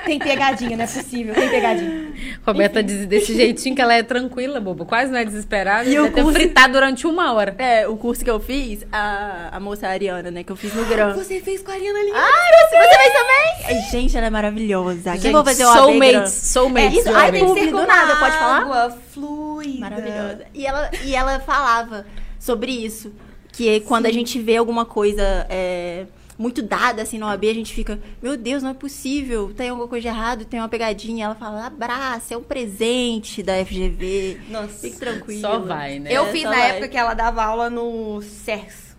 Tem 0.05 0.19
pegadinha, 0.19 0.77
não 0.77 0.83
é 0.83 0.87
possível, 0.87 1.33
tem 1.33 1.49
pegadinha. 1.49 2.13
Roberta 2.45 2.83
diz 2.83 3.05
desse 3.05 3.33
jeitinho 3.35 3.75
que 3.75 3.81
ela 3.81 3.93
é 3.93 4.03
tranquila, 4.03 4.59
bobo. 4.59 4.85
Quase 4.85 5.11
não 5.11 5.17
é 5.19 5.25
desesperada. 5.25 5.89
E 5.89 5.95
ter 5.95 6.11
curso- 6.11 6.31
fritado 6.33 6.73
durante 6.73 7.05
uma 7.07 7.33
hora. 7.33 7.55
É, 7.57 7.87
o 7.87 7.95
curso 7.97 8.23
que 8.23 8.29
eu 8.29 8.39
fiz, 8.39 8.85
a, 8.91 9.49
a 9.51 9.59
moça 9.59 9.87
Ariana, 9.87 10.29
né, 10.31 10.43
que 10.43 10.51
eu 10.51 10.55
fiz 10.55 10.73
no 10.73 10.85
Gran. 10.85 11.13
Você 11.13 11.39
fez 11.39 11.61
com 11.63 11.71
a 11.71 11.73
Ariana 11.73 11.99
ali. 11.99 12.11
Você, 12.11 12.77
você 12.77 12.97
fez 12.97 13.13
também? 13.13 13.70
Ai, 13.71 13.89
gente, 13.89 14.17
ela 14.17 14.27
é 14.27 14.29
maravilhosa. 14.29 15.11
Quem 15.13 15.21
Gente, 15.21 15.31
vou 15.33 15.43
fazer 15.43 15.65
o 15.65 15.69
AB 15.69 15.79
soulmates, 15.79 16.33
soulmates. 16.33 17.05
É, 17.05 17.09
ai, 17.09 17.29
AB. 17.29 17.39
tem 17.39 17.53
que 17.53 17.59
ser 17.61 17.71
do 17.71 17.85
nada, 17.85 18.15
pode 18.17 18.37
falar? 18.37 18.61
água 18.61 18.97
fluida. 19.13 19.79
Maravilhosa. 19.79 20.45
E 20.53 20.65
ela, 20.65 20.91
e 21.03 21.15
ela 21.15 21.39
falava 21.39 22.05
sobre 22.39 22.71
isso. 22.71 23.11
Que 23.51 23.81
quando 23.81 24.05
a 24.05 24.11
gente 24.11 24.39
vê 24.39 24.57
alguma 24.57 24.85
coisa 24.85 25.45
é, 25.49 26.05
muito 26.37 26.61
dada 26.61 27.01
assim 27.01 27.17
no 27.17 27.25
OAB, 27.25 27.45
a 27.45 27.53
gente 27.53 27.73
fica, 27.73 27.99
meu 28.21 28.37
Deus, 28.37 28.63
não 28.63 28.71
é 28.71 28.73
possível, 28.73 29.53
tem 29.55 29.69
alguma 29.69 29.87
coisa 29.87 30.01
de 30.01 30.07
errado, 30.07 30.45
tem 30.45 30.59
uma 30.59 30.69
pegadinha. 30.69 31.25
Ela 31.25 31.35
fala, 31.35 31.67
abraça, 31.67 32.33
é 32.33 32.37
um 32.37 32.43
presente 32.43 33.43
da 33.43 33.63
FGV. 33.63 34.39
Nossa. 34.49 34.79
Fique 34.79 34.97
tranquilo. 34.97 35.41
Só 35.41 35.59
vai, 35.59 35.99
né? 35.99 36.11
Eu 36.11 36.27
fiz 36.27 36.43
só 36.43 36.49
na 36.49 36.55
vai. 36.55 36.69
época 36.71 36.87
que 36.87 36.97
ela 36.97 37.13
dava 37.13 37.43
aula 37.43 37.69
no 37.69 38.21
CERS. 38.21 38.90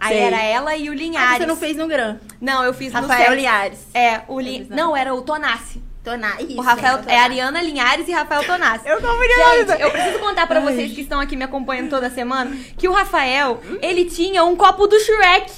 Aí 0.00 0.16
Sei. 0.16 0.22
era 0.26 0.42
ela 0.42 0.76
e 0.76 0.88
o 0.88 0.92
Ah, 0.92 0.96
Linhares. 0.96 1.38
você 1.38 1.46
não 1.46 1.56
fez 1.56 1.76
no 1.76 1.86
Gran. 1.88 2.18
Não, 2.40 2.62
eu 2.64 2.72
fiz 2.72 2.92
no 2.92 3.00
Rafael. 3.00 3.34
Linhares. 3.34 3.78
É, 3.92 4.20
o 4.28 4.40
na- 4.40 4.76
Não, 4.76 4.96
era 4.96 5.14
o 5.14 5.22
Tonassi. 5.22 5.82
Tona, 6.04 6.40
isso, 6.40 6.56
O 6.56 6.62
Rafael 6.62 6.98
né, 6.98 7.04
é 7.08 7.18
Ariana 7.18 7.60
Linhares 7.60 8.06
e 8.08 8.12
Rafael 8.12 8.42
Tonassi. 8.44 8.88
Eu 8.88 9.00
confundi 9.00 9.28
Gente, 9.66 9.82
eu 9.82 9.90
preciso 9.90 10.18
contar 10.20 10.46
pra 10.46 10.60
vocês 10.60 10.92
que 10.94 11.00
estão 11.02 11.20
aqui 11.20 11.36
me 11.36 11.44
acompanhando 11.44 11.90
toda 11.90 12.08
semana 12.08 12.56
que 12.78 12.88
o 12.88 12.92
Rafael, 12.92 13.60
ele 13.82 14.04
tinha 14.06 14.42
um 14.44 14.54
copo 14.56 14.86
do 14.86 14.98
Shrek. 15.00 15.52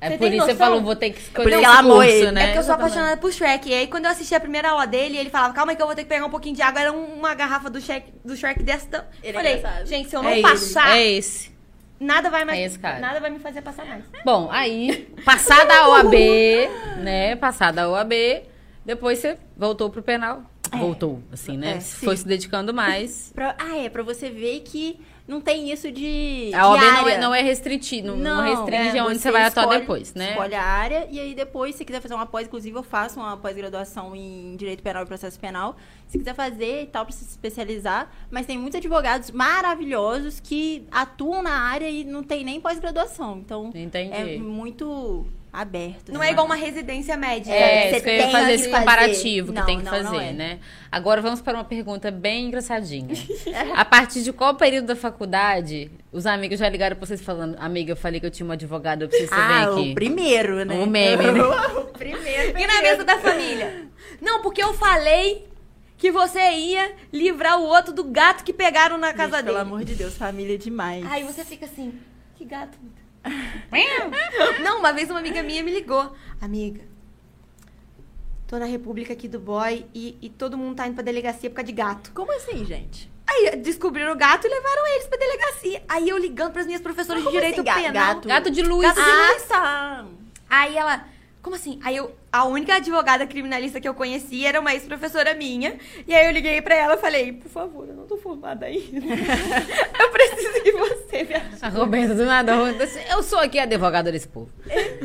É 0.00 0.10
Você 0.10 0.18
por 0.18 0.26
isso 0.32 0.46
que 0.46 0.52
você 0.52 0.54
falou, 0.56 0.82
vou 0.82 0.94
ter 0.94 1.10
que 1.10 1.20
escolher 1.20 1.58
isso 1.58 1.70
esse 1.70 1.82
curso, 1.82 2.02
ele. 2.10 2.30
né? 2.30 2.42
É 2.42 2.46
porque 2.46 2.58
eu 2.58 2.62
sou 2.62 2.74
apaixonada 2.74 3.16
por 3.16 3.32
Shrek. 3.32 3.68
E 3.68 3.74
aí, 3.74 3.86
quando 3.86 4.04
eu 4.04 4.10
assisti 4.10 4.34
a 4.34 4.40
primeira 4.40 4.70
aula 4.70 4.86
dele, 4.86 5.16
ele 5.16 5.30
falava, 5.30 5.52
calma 5.54 5.72
aí 5.72 5.76
que 5.76 5.82
eu 5.82 5.86
vou 5.86 5.96
ter 5.96 6.02
que 6.04 6.08
pegar 6.08 6.24
um 6.26 6.30
pouquinho 6.30 6.54
de 6.54 6.62
água. 6.62 6.80
Era 6.82 6.92
uma 6.92 7.34
garrafa 7.34 7.68
do 7.68 7.80
Shrek, 7.80 8.12
do 8.24 8.36
Shrek 8.36 8.62
dessa. 8.62 9.06
Ele 9.22 9.30
é 9.30 9.32
Falei, 9.32 9.56
engraçado. 9.56 9.86
gente, 9.86 10.08
se 10.10 10.14
eu 10.16 10.22
não 10.22 10.30
É 10.30 10.40
passar, 10.42 10.96
esse, 10.96 10.98
é 10.98 11.12
esse. 11.12 11.55
Nada 11.98 12.30
vai 12.30 12.44
mais. 12.44 12.78
É. 12.82 12.98
Nada 12.98 13.20
vai 13.20 13.30
me 13.30 13.38
fazer 13.38 13.62
passar 13.62 13.86
mais. 13.86 14.04
Bom, 14.24 14.48
aí, 14.50 15.14
passada 15.24 15.74
a 15.74 15.88
OAB, 15.90 16.14
né? 16.98 17.36
Passada 17.36 17.82
a 17.82 17.88
OAB, 17.88 18.12
depois 18.84 19.18
você 19.18 19.38
voltou 19.56 19.90
pro 19.90 20.02
penal. 20.02 20.42
Voltou, 20.68 21.20
assim, 21.32 21.56
né? 21.56 21.76
É, 21.76 21.80
Foi 21.80 22.16
se 22.16 22.26
dedicando 22.26 22.72
mais. 22.74 23.30
Pra- 23.34 23.54
ah, 23.58 23.76
é, 23.76 23.88
pra 23.88 24.02
você 24.02 24.30
ver 24.30 24.60
que 24.60 24.98
não 25.28 25.40
tem 25.40 25.72
isso 25.72 25.90
de. 25.90 26.50
A 26.54 26.68
OAB 26.70 26.80
não 26.82 27.08
é, 27.08 27.18
não 27.18 27.34
é 27.34 27.42
restritivo, 27.42 28.06
não, 28.08 28.16
não 28.16 28.36
Não, 28.36 28.42
restringe 28.44 28.96
é, 28.96 29.00
aonde 29.00 29.16
você 29.18 29.22
você 29.22 29.30
vai 29.32 29.42
atuar 29.42 29.62
escolhe- 29.64 29.80
depois, 29.80 30.14
né? 30.14 30.30
Escolhe 30.30 30.54
a 30.54 30.62
área 30.62 31.08
e 31.10 31.18
aí 31.18 31.34
depois, 31.34 31.74
se 31.74 31.84
quiser 31.84 32.00
fazer 32.00 32.14
uma 32.14 32.26
pós, 32.26 32.46
inclusive 32.46 32.76
eu 32.78 32.82
faço 32.84 33.18
uma 33.18 33.36
pós-graduação 33.36 34.14
em 34.14 34.54
Direito 34.56 34.82
Penal 34.82 35.02
e 35.02 35.06
Processo 35.06 35.38
Penal. 35.40 35.76
Se 36.06 36.16
quiser 36.18 36.34
fazer 36.34 36.82
e 36.82 36.86
tal, 36.86 37.04
pra 37.04 37.12
se 37.12 37.24
especializar. 37.24 38.08
Mas 38.30 38.46
tem 38.46 38.56
muitos 38.56 38.76
advogados 38.78 39.30
maravilhosos 39.32 40.38
que 40.40 40.86
atuam 40.90 41.42
na 41.42 41.50
área 41.60 41.90
e 41.90 42.04
não 42.04 42.22
tem 42.22 42.44
nem 42.44 42.60
pós-graduação. 42.60 43.38
Então, 43.38 43.70
Entendi. 43.74 44.12
é 44.14 44.38
muito 44.38 45.26
aberto. 45.56 46.12
Não 46.12 46.20
assim. 46.20 46.28
é 46.28 46.32
igual 46.32 46.44
uma 46.46 46.54
residência 46.54 47.16
médica. 47.16 47.54
É, 47.54 47.90
você 47.94 48.00
tem 48.02 48.30
fazer 48.30 48.46
que 48.46 48.52
esse 48.52 48.64
fazer. 48.70 48.78
comparativo 48.78 49.52
que 49.52 49.58
Não, 49.58 49.66
tem 49.66 49.78
que 49.78 49.84
não, 49.84 49.90
fazer, 49.90 50.04
não 50.04 50.20
é. 50.20 50.32
né? 50.32 50.58
Agora 50.92 51.22
vamos 51.22 51.40
para 51.40 51.54
uma 51.56 51.64
pergunta 51.64 52.10
bem 52.10 52.46
engraçadinha. 52.48 53.08
A 53.74 53.84
partir 53.84 54.22
de 54.22 54.32
qual 54.32 54.54
período 54.54 54.86
da 54.86 54.96
faculdade 54.96 55.90
os 56.12 56.26
amigos 56.26 56.58
já 56.58 56.68
ligaram 56.68 56.94
pra 56.96 57.06
vocês 57.06 57.22
falando, 57.22 57.56
amiga, 57.58 57.92
eu 57.92 57.96
falei 57.96 58.20
que 58.20 58.26
eu 58.26 58.30
tinha 58.30 58.44
uma 58.46 58.54
advogada, 58.54 59.04
eu 59.04 59.08
preciso 59.08 59.32
Ah, 59.34 59.36
saber 59.64 59.72
aqui. 59.80 59.90
o 59.90 59.94
primeiro, 59.94 60.64
né? 60.64 60.74
O 60.82 60.86
meme, 60.86 61.24
né? 61.24 61.42
o 61.78 61.84
primeiro. 61.86 62.58
E 62.58 62.66
na 62.66 62.82
mesa 62.82 63.04
da 63.04 63.18
família? 63.18 63.86
Não, 64.20 64.42
porque 64.42 64.62
eu 64.62 64.74
falei 64.74 65.46
que 65.98 66.10
você 66.10 66.38
ia 66.52 66.92
livrar 67.12 67.58
o 67.58 67.64
outro 67.64 67.92
do 67.94 68.04
gato 68.04 68.44
que 68.44 68.52
pegaram 68.52 68.98
na 68.98 69.14
casa 69.14 69.36
Gente, 69.38 69.44
dele. 69.46 69.56
Pelo 69.56 69.58
amor 69.58 69.84
de 69.84 69.94
Deus, 69.94 70.14
família 70.16 70.58
demais. 70.58 71.04
Aí 71.10 71.24
você 71.24 71.42
fica 71.44 71.64
assim, 71.64 71.94
que 72.36 72.44
gato. 72.44 72.76
Não, 74.62 74.78
uma 74.78 74.92
vez 74.92 75.10
uma 75.10 75.18
amiga 75.20 75.42
minha 75.42 75.62
me 75.62 75.70
ligou. 75.72 76.14
Amiga, 76.40 76.82
tô 78.46 78.58
na 78.58 78.66
república 78.66 79.12
aqui 79.12 79.28
do 79.28 79.38
boy 79.40 79.86
e, 79.94 80.16
e 80.20 80.28
todo 80.30 80.56
mundo 80.56 80.76
tá 80.76 80.86
indo 80.86 80.94
pra 80.94 81.02
delegacia 81.04 81.50
por 81.50 81.56
causa 81.56 81.66
de 81.66 81.72
gato. 81.72 82.12
Como 82.14 82.32
assim, 82.36 82.64
gente? 82.64 83.10
Aí 83.28 83.56
descobriram 83.56 84.12
o 84.12 84.16
gato 84.16 84.46
e 84.46 84.50
levaram 84.50 84.86
eles 84.94 85.06
pra 85.08 85.18
delegacia. 85.18 85.82
Aí 85.88 86.08
eu 86.08 86.16
ligando 86.16 86.52
pras 86.52 86.66
minhas 86.66 86.80
professoras 86.80 87.22
de 87.22 87.28
Como 87.28 87.36
direito 87.36 87.60
assim, 87.68 87.82
penal. 87.82 87.92
gato? 88.14 88.28
Gato 88.28 88.50
de 88.50 88.62
luz. 88.62 88.82
Gato 88.86 89.02
de 89.02 89.10
Ah, 89.10 89.32
luz. 89.32 89.42
tá. 89.42 90.06
Aí 90.48 90.76
ela, 90.76 91.04
como 91.46 91.54
assim? 91.54 91.78
Aí 91.84 91.94
eu, 91.96 92.10
a 92.32 92.44
única 92.44 92.74
advogada 92.74 93.24
criminalista 93.24 93.80
que 93.80 93.86
eu 93.88 93.94
conhecia 93.94 94.48
era 94.48 94.60
uma 94.60 94.74
ex-professora 94.74 95.32
minha. 95.32 95.76
E 96.04 96.12
aí 96.12 96.26
eu 96.26 96.32
liguei 96.32 96.60
pra 96.60 96.74
ela 96.74 96.94
e 96.94 96.96
falei, 96.96 97.34
por 97.34 97.48
favor, 97.48 97.86
eu 97.88 97.94
não 97.94 98.04
tô 98.04 98.16
formada 98.16 98.66
ainda. 98.66 98.98
eu 99.06 100.10
preciso 100.10 100.62
que 100.64 100.72
você 100.72 101.22
me 101.22 101.34
ajude. 101.36 101.58
A 101.64 101.68
Roberta 101.68 102.14
do 102.16 102.24
nada. 102.24 102.52
Eu 103.08 103.22
sou 103.22 103.38
aqui 103.38 103.60
a 103.60 103.62
advogada 103.62 104.10
desse 104.10 104.26
povo. 104.26 104.50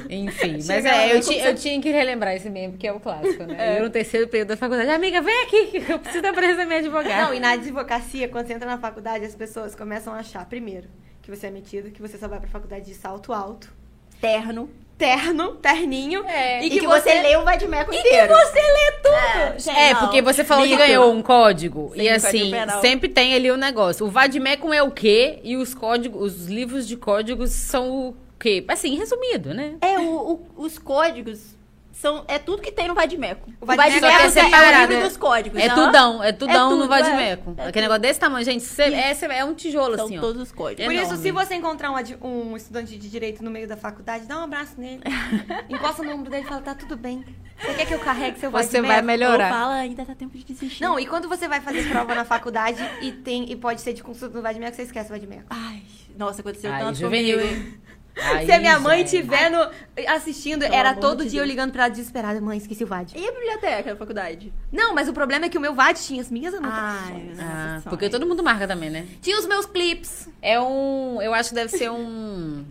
Enfim, 0.10 0.54
mas 0.66 0.84
é, 0.84 1.16
eu, 1.16 1.22
ti- 1.22 1.38
eu 1.38 1.54
tinha 1.54 1.80
que 1.80 1.92
relembrar 1.92 2.34
esse 2.36 2.50
meme, 2.50 2.72
porque 2.74 2.88
é 2.88 2.92
o 2.92 3.00
clássico, 3.00 3.44
né? 3.44 3.78
Eu 3.78 3.84
no 3.84 3.92
terceiro 3.92 4.28
período 4.28 4.48
da 4.48 4.58
faculdade, 4.58 4.90
amiga, 4.90 5.22
vem 5.22 5.44
aqui, 5.44 5.68
que 5.80 5.92
eu 5.92 6.00
preciso 6.00 6.24
da 6.24 6.34
presença 6.34 6.58
da 6.58 6.66
minha 6.66 6.80
advogada. 6.80 7.22
Não, 7.26 7.36
e 7.36 7.40
na 7.40 7.52
advocacia, 7.52 8.28
quando 8.30 8.48
você 8.48 8.54
entra 8.54 8.68
na 8.68 8.80
faculdade, 8.80 9.26
as 9.26 9.36
pessoas 9.36 9.76
começam 9.76 10.12
a 10.12 10.18
achar, 10.18 10.44
primeiro, 10.48 10.88
que 11.22 11.30
você 11.30 11.46
é 11.46 11.52
metido, 11.52 11.92
que 11.92 12.02
você 12.02 12.18
só 12.18 12.28
vai 12.28 12.40
pra 12.40 12.50
faculdade 12.50 12.86
de 12.86 12.96
salto 12.96 13.32
alto, 13.32 13.72
Terno. 14.20 14.70
Terno, 14.98 15.56
terninho, 15.56 16.24
É, 16.26 16.62
e, 16.64 16.68
E 16.68 16.70
que, 16.70 16.80
que, 16.82 16.88
você, 16.88 17.22
lê 17.22 17.36
o 17.36 17.44
Vadimeco 17.44 17.92
e 17.94 17.98
que 18.02 18.08
inteiro. 18.08 18.34
você 18.36 18.62
lê 18.62 18.92
tudo. 19.02 19.60
Gente, 19.60 19.78
É, 19.80 19.96
porque 19.96 20.22
você 20.22 20.44
falou 20.44 20.66
que 20.68 20.76
ganhou 20.76 21.12
um 21.12 21.22
código. 21.22 21.92
Sim, 21.96 22.02
e 22.02 22.08
código 22.10 22.28
assim, 22.28 22.52
penal. 22.52 22.82
sempre 22.82 23.10
tem 23.10 23.34
ali 23.34 23.50
o 23.50 23.58
negócio. 23.58 24.06
O 24.06 24.10
Vademecum 24.10 24.72
é 24.74 24.84
o 24.84 24.92
quê? 24.92 25.40
E 25.44 25.58
os 25.58 25.74
códigos, 25.74 26.22
os 26.42 26.48
livros 26.48 26.88
de 26.88 26.96
códigos 26.98 27.52
são 27.52 27.90
o 28.10 28.16
quê? 28.40 28.64
Assim, 28.68 28.96
resumido, 28.96 29.54
né? 29.54 29.76
É, 29.82 29.98
o- 30.00 30.34
o- 30.58 30.64
os 30.64 30.78
códigos 30.78 31.56
são. 31.94 32.24
É 32.28 32.38
tudo 32.40 32.62
que 32.62 32.72
tem 32.72 32.88
no 32.88 32.94
Vadimeco. 32.96 33.50
O 33.60 33.64
O 33.64 33.66
Vadimeco 33.66 34.02
Vadimeco 34.02 34.24
é 34.24 34.26
é, 34.26 34.30
separado, 34.30 34.76
o 34.76 34.80
livro 34.90 34.94
é- 35.06 35.08
dos 35.08 35.18
códigos. 35.18 35.60
É 35.62 35.68
aham. 35.68 35.86
tudão, 35.86 36.24
é 36.24 36.32
tudão 36.32 36.70
tudo, 36.72 36.84
no 36.84 36.88
Vademecum. 36.88 37.56
é. 37.58 37.64
É 37.64 37.68
Aquele 37.68 37.84
negócio 37.86 38.02
desse 38.02 38.20
tamanho, 38.20 38.46
gente. 38.46 38.64
cê- 38.64 38.84
é, 38.94 39.14
cê- 39.14 39.26
é 39.28 39.44
um 39.46 39.54
tijolo, 39.54 39.96
São 39.96 40.06
assim, 40.06 40.18
ó. 40.18 40.22
todos 40.22 40.42
os 40.42 40.52
códigos. 40.52 40.86
Por 40.86 40.94
isso, 40.94 41.04
enorme. 41.06 41.22
se 41.24 41.32
você 41.32 41.56
encontrar 41.56 41.92
um, 41.92 41.96
um 42.28 42.58
estudante 42.58 42.98
de 42.98 43.10
direito 43.10 43.44
no 43.44 43.52
meio 43.52 43.68
da 43.68 43.78
faculdade, 43.78 44.26
dá 44.26 44.40
um 44.40 44.44
abraço 44.44 44.74
nele. 44.80 45.02
encosta 45.70 46.04
no 46.04 46.14
ombro 46.14 46.30
dele 46.30 46.44
e 46.46 46.48
fala, 46.48 46.62
tá 46.62 46.74
tudo 46.76 46.96
bem. 46.98 47.24
Você 47.62 47.74
quer 47.76 47.86
que 47.86 47.94
eu 47.94 48.00
carregue 48.00 48.40
seu 48.40 48.50
Você 48.50 48.82
Vadimeco? 48.82 48.88
vai 48.88 49.00
Ou 49.00 49.06
melhorar. 49.06 49.50
fala, 49.52 49.74
ainda 49.76 50.04
tá 50.04 50.16
tempo 50.16 50.36
de 50.38 50.44
desistir. 50.44 50.82
Não, 50.84 51.00
e 51.00 51.06
quando 51.06 51.30
você 51.30 51.48
vai 51.48 51.62
fazer 51.62 51.88
prova 51.90 52.16
na 52.16 52.26
faculdade 52.26 52.84
e 53.02 53.12
tem 53.12 53.52
e 53.52 53.56
pode 53.56 53.82
ser 53.82 53.94
de 53.94 54.02
consulta 54.02 54.36
no 54.36 54.42
Vadimeco, 54.42 54.76
você 54.76 54.82
esquece 54.84 55.10
o 55.12 55.14
Vadimeco. 55.14 55.44
Ai, 55.50 55.84
nossa, 56.18 56.42
aconteceu 56.42 56.72
Ai, 56.72 56.84
tanto 56.84 56.98
juvenil, 56.98 57.40
comigo. 57.40 57.78
Aí, 58.16 58.46
Se 58.46 58.52
a 58.52 58.60
minha 58.60 58.78
mãe 58.80 59.04
estiver 59.04 59.50
no- 59.50 59.70
assistindo, 60.10 60.62
Pelo 60.62 60.74
era 60.76 60.94
todo 60.94 61.24
de 61.24 61.30
dia 61.32 61.40
eu 61.40 61.44
Deus. 61.46 61.50
ligando 61.50 61.72
pra 61.72 61.84
ela 61.86 61.92
desesperada. 61.92 62.42
Mãe, 62.42 62.58
esqueci 62.58 62.84
o 62.84 62.88
VAD. 62.88 63.14
E 63.18 63.28
a 63.28 63.32
biblioteca 63.32 63.92
da 63.92 63.96
faculdade? 63.96 64.54
Não, 64.72 64.94
mas 64.94 65.08
o 65.08 65.14
problema 65.14 65.46
é 65.46 65.50
que 65.50 65.58
o 65.58 65.62
meu 65.62 65.74
VAD 65.74 66.00
tinha 66.02 66.22
as 66.22 66.30
minhas 66.30 66.54
anotações. 66.54 67.40
Ah, 67.40 67.82
porque 67.90 68.10
todo 68.10 68.26
mundo 68.26 68.44
marca 68.44 68.68
também, 68.68 68.90
né? 68.90 69.06
Tinha 69.22 69.38
os 69.40 69.46
meus 69.46 69.66
clips. 69.66 70.28
É 70.42 70.60
um. 70.60 71.22
Eu 71.22 71.34
acho 71.34 71.50
que 71.50 71.56
deve 71.56 71.70
ser 71.70 71.90
um. 71.90 72.66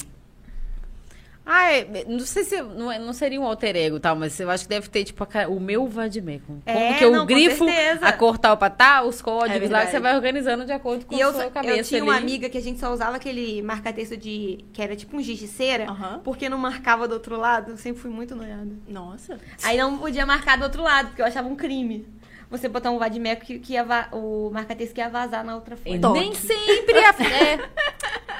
Ah, 1.44 1.72
é- 1.72 2.04
não 2.06 2.20
sei 2.20 2.44
se. 2.44 2.60
Não, 2.62 2.92
é- 2.92 2.98
não 2.98 3.12
seria 3.12 3.40
um 3.40 3.44
alter 3.44 3.74
ego 3.74 3.98
tal, 3.98 4.14
mas 4.14 4.38
eu 4.38 4.50
acho 4.50 4.64
que 4.64 4.68
deve 4.70 4.88
ter, 4.88 5.04
tipo, 5.04 5.24
a 5.24 5.48
o 5.48 5.58
meu 5.58 5.86
Vademecum. 5.88 6.60
Como 6.60 6.78
É, 6.78 6.94
que 6.94 7.04
eu 7.04 7.10
não, 7.10 7.26
grifo 7.26 7.64
a 8.00 8.12
cortar 8.12 8.52
o 8.52 8.56
patá, 8.56 9.02
os 9.02 9.20
códigos 9.22 9.68
É 9.68 9.72
lá 9.72 9.84
que 9.84 9.90
você 9.90 9.98
vai 10.00 10.14
organizando 10.14 10.64
de 10.64 10.72
acordo 10.72 11.06
com 11.06 11.14
E 11.14 11.20
eu, 11.20 11.30
a 11.30 11.32
sua 11.32 11.44
eu 11.44 11.50
cabeça 11.50 11.88
tinha 11.88 12.02
ali. 12.02 12.10
uma 12.10 12.16
amiga 12.18 12.48
que 12.48 12.58
a 12.58 12.62
gente 12.62 12.78
só 12.78 12.92
usava 12.92 13.16
aquele 13.16 13.62
marca-texto 13.62 14.16
de. 14.16 14.64
que 14.72 14.80
era 14.82 14.94
tipo 14.94 15.16
um 15.16 15.22
giz 15.22 15.38
de 15.38 15.48
cera, 15.48 15.86
porque 16.22 16.48
não 16.48 16.58
marcava 16.58 17.08
do 17.08 17.14
outro 17.14 17.36
lado. 17.36 17.72
Eu 17.72 17.76
sempre 17.76 18.00
fui 18.02 18.10
muito 18.10 18.36
noiada. 18.36 18.70
Nossa. 18.86 19.38
Aí 19.64 19.76
não 19.78 19.98
podia 19.98 20.26
marcar 20.26 20.56
do 20.58 20.64
outro 20.64 20.82
lado, 20.82 21.08
porque 21.08 21.22
eu 21.22 21.26
achava 21.26 21.48
um 21.48 21.56
crime. 21.56 22.06
Você 22.50 22.68
botar 22.68 22.90
um 22.90 22.98
vadimeco 22.98 23.44
que, 23.44 23.60
que 23.60 23.74
ia 23.74 23.86
o 24.12 24.50
marca-texto 24.52 24.92
que 24.92 25.00
ia 25.00 25.08
vazar 25.08 25.44
na 25.44 25.54
outra 25.54 25.76
folha. 25.76 26.00
Nem 26.10 26.34
sempre 26.34 26.98
a. 26.98 27.10
É, 27.10 27.58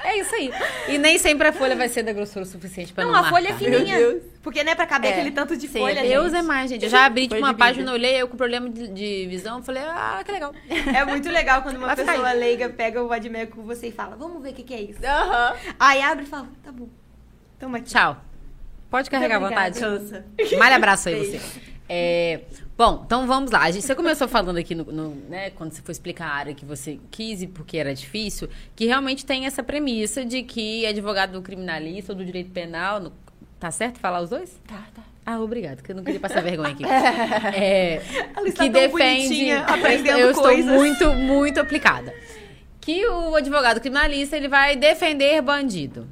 é 0.03 0.17
isso 0.19 0.33
aí. 0.35 0.51
E 0.87 0.97
nem 0.97 1.17
sempre 1.17 1.47
a 1.47 1.53
folha 1.53 1.75
vai 1.75 1.87
ser 1.89 2.03
da 2.03 2.11
grossura 2.13 2.45
suficiente 2.45 2.93
pra 2.93 3.03
Não, 3.05 3.11
não, 3.11 3.19
a 3.19 3.29
folha 3.29 3.47
é 3.47 3.51
marcar. 3.51 3.65
fininha. 3.65 3.97
Meu 3.97 4.11
Deus. 4.13 4.23
Porque 4.43 4.63
não 4.63 4.71
é 4.71 4.75
pra 4.75 4.85
caber 4.87 5.11
É. 5.11 5.13
aquele 5.13 5.31
tanto 5.31 5.55
de 5.55 5.67
Sim, 5.67 5.79
folha, 5.79 6.01
Deus 6.01 6.31
gente. 6.31 6.35
é 6.39 6.41
mais, 6.41 6.69
gente. 6.69 6.83
Eu 6.83 6.89
já 6.89 7.05
abri 7.05 7.27
tipo, 7.27 7.35
uma 7.39 7.53
página, 7.53 7.91
vida. 7.91 7.93
olhei, 7.93 8.21
eu 8.21 8.27
com 8.27 8.35
problema 8.37 8.69
de, 8.69 8.87
de 8.87 9.27
visão, 9.29 9.57
eu 9.57 9.63
falei, 9.63 9.83
ah, 9.83 10.21
que 10.25 10.31
legal. 10.31 10.53
É 10.69 11.05
muito 11.05 11.29
legal 11.29 11.61
quando 11.61 11.77
uma 11.77 11.95
pessoa 11.95 12.27
aí. 12.29 12.39
leiga 12.39 12.69
pega 12.69 13.03
o 13.03 13.07
vadimeco 13.07 13.57
com 13.57 13.61
você 13.63 13.87
e 13.87 13.91
fala, 13.91 14.15
vamos 14.15 14.41
ver 14.41 14.49
o 14.49 14.53
que, 14.53 14.63
que 14.63 14.73
é 14.73 14.81
isso. 14.81 14.99
Aham. 15.05 15.55
Aí 15.79 16.01
abre 16.01 16.25
e 16.25 16.27
fala, 16.27 16.47
tá 16.63 16.71
bom. 16.71 16.87
Toma 17.59 17.77
aqui. 17.77 17.89
Tchau. 17.91 18.17
Pode 18.89 19.09
carregar 19.09 19.35
à 19.37 19.39
vontade. 19.39 19.79
Cansa. 19.79 20.25
Malha 20.57 20.75
abraço 20.75 21.09
aí 21.09 21.15
Beijo. 21.19 21.37
você. 21.39 21.61
É, 21.89 22.41
bom, 22.77 23.03
então 23.05 23.27
vamos 23.27 23.51
lá. 23.51 23.61
A 23.63 23.71
gente, 23.71 23.85
você 23.85 23.93
começou 23.95 24.27
falando 24.27 24.57
aqui, 24.57 24.73
no, 24.73 24.85
no- 24.85 25.15
né, 25.29 25.49
quando 25.51 25.71
você 25.73 25.81
foi 25.81 25.91
explicar 25.91 26.27
a 26.27 26.33
área 26.33 26.53
que 26.53 26.63
você 26.65 26.99
quis 27.09 27.41
e 27.41 27.47
porque 27.47 27.77
era 27.77 27.93
difícil, 27.93 28.47
que 28.75 28.85
realmente 28.85 29.25
tem 29.25 29.45
essa 29.45 29.61
premissa 29.61 30.23
de 30.23 30.43
que 30.43 30.85
advogado 30.85 31.33
do 31.33 31.41
criminalista 31.41 32.13
ou 32.13 32.17
do 32.17 32.25
direito 32.25 32.51
penal. 32.51 32.99
no- 32.99 33.13
tá 33.59 33.69
certo 33.71 33.99
falar 33.99 34.21
os 34.21 34.29
dois? 34.29 34.59
Tá, 34.67 34.83
tá. 34.95 35.01
Ah, 35.23 35.39
obrigado, 35.39 35.83
que 35.83 35.91
eu 35.91 35.95
não 35.95 36.03
queria 36.03 36.19
passar 36.19 36.41
vergonha 36.41 36.71
aqui. 36.71 36.83
É, 37.55 37.97
está 37.97 38.41
que 38.43 38.53
tão 38.53 38.69
defende. 38.69 39.51
aprendendo 39.51 40.17
eu 40.19 40.31
estou 40.31 40.45
coisas. 40.45 40.65
muito, 40.73 41.13
muito 41.13 41.59
aplicada. 41.59 42.13
Que 42.79 43.05
o 43.05 43.35
advogado 43.35 43.79
criminalista 43.79 44.35
ele 44.35 44.47
vai 44.47 44.75
defender 44.75 45.39
bandido. 45.41 46.07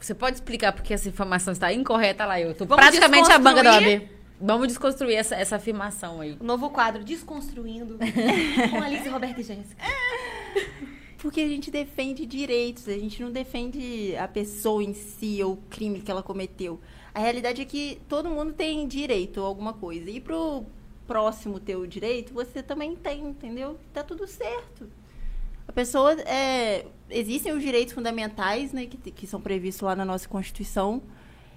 Você 0.00 0.14
pode 0.14 0.36
explicar 0.36 0.72
porque 0.72 0.94
essa 0.94 1.08
informação 1.08 1.52
está 1.52 1.72
incorreta 1.72 2.24
lá? 2.24 2.40
Eu 2.40 2.52
estou 2.52 2.66
praticamente 2.66 3.30
a 3.30 3.38
banca 3.38 3.62
da? 3.62 3.72
OAB. 3.74 4.08
Vamos 4.40 4.68
desconstruir 4.68 5.16
essa, 5.16 5.34
essa 5.34 5.56
afirmação 5.56 6.20
aí. 6.20 6.36
O 6.40 6.44
novo 6.44 6.70
quadro, 6.70 7.04
Desconstruindo, 7.04 7.98
com 8.70 8.82
Alice, 8.82 9.08
Roberto 9.08 9.40
e 9.40 9.44
Jéssica. 9.44 9.82
Porque 11.18 11.40
a 11.40 11.48
gente 11.48 11.70
defende 11.70 12.26
direitos, 12.26 12.86
a 12.88 12.92
gente 12.92 13.22
não 13.22 13.30
defende 13.30 14.14
a 14.16 14.28
pessoa 14.28 14.82
em 14.82 14.92
si 14.92 15.42
ou 15.42 15.54
o 15.54 15.56
crime 15.70 16.00
que 16.00 16.10
ela 16.10 16.22
cometeu. 16.22 16.80
A 17.14 17.20
realidade 17.20 17.62
é 17.62 17.64
que 17.64 18.00
todo 18.08 18.28
mundo 18.28 18.52
tem 18.52 18.86
direito 18.86 19.40
a 19.40 19.44
alguma 19.44 19.72
coisa. 19.72 20.10
E 20.10 20.20
pro 20.20 20.66
próximo 21.06 21.60
ter 21.60 21.76
o 21.76 21.86
direito, 21.86 22.34
você 22.34 22.62
também 22.62 22.96
tem, 22.96 23.24
entendeu? 23.24 23.78
Tá 23.92 24.02
tudo 24.02 24.26
certo. 24.26 24.90
A 25.66 25.72
pessoa. 25.72 26.12
É, 26.22 26.86
existem 27.08 27.52
os 27.52 27.62
direitos 27.62 27.94
fundamentais, 27.94 28.72
né, 28.72 28.86
que, 28.86 28.98
que 29.10 29.26
são 29.26 29.40
previstos 29.40 29.82
lá 29.82 29.96
na 29.96 30.04
nossa 30.04 30.28
Constituição, 30.28 31.02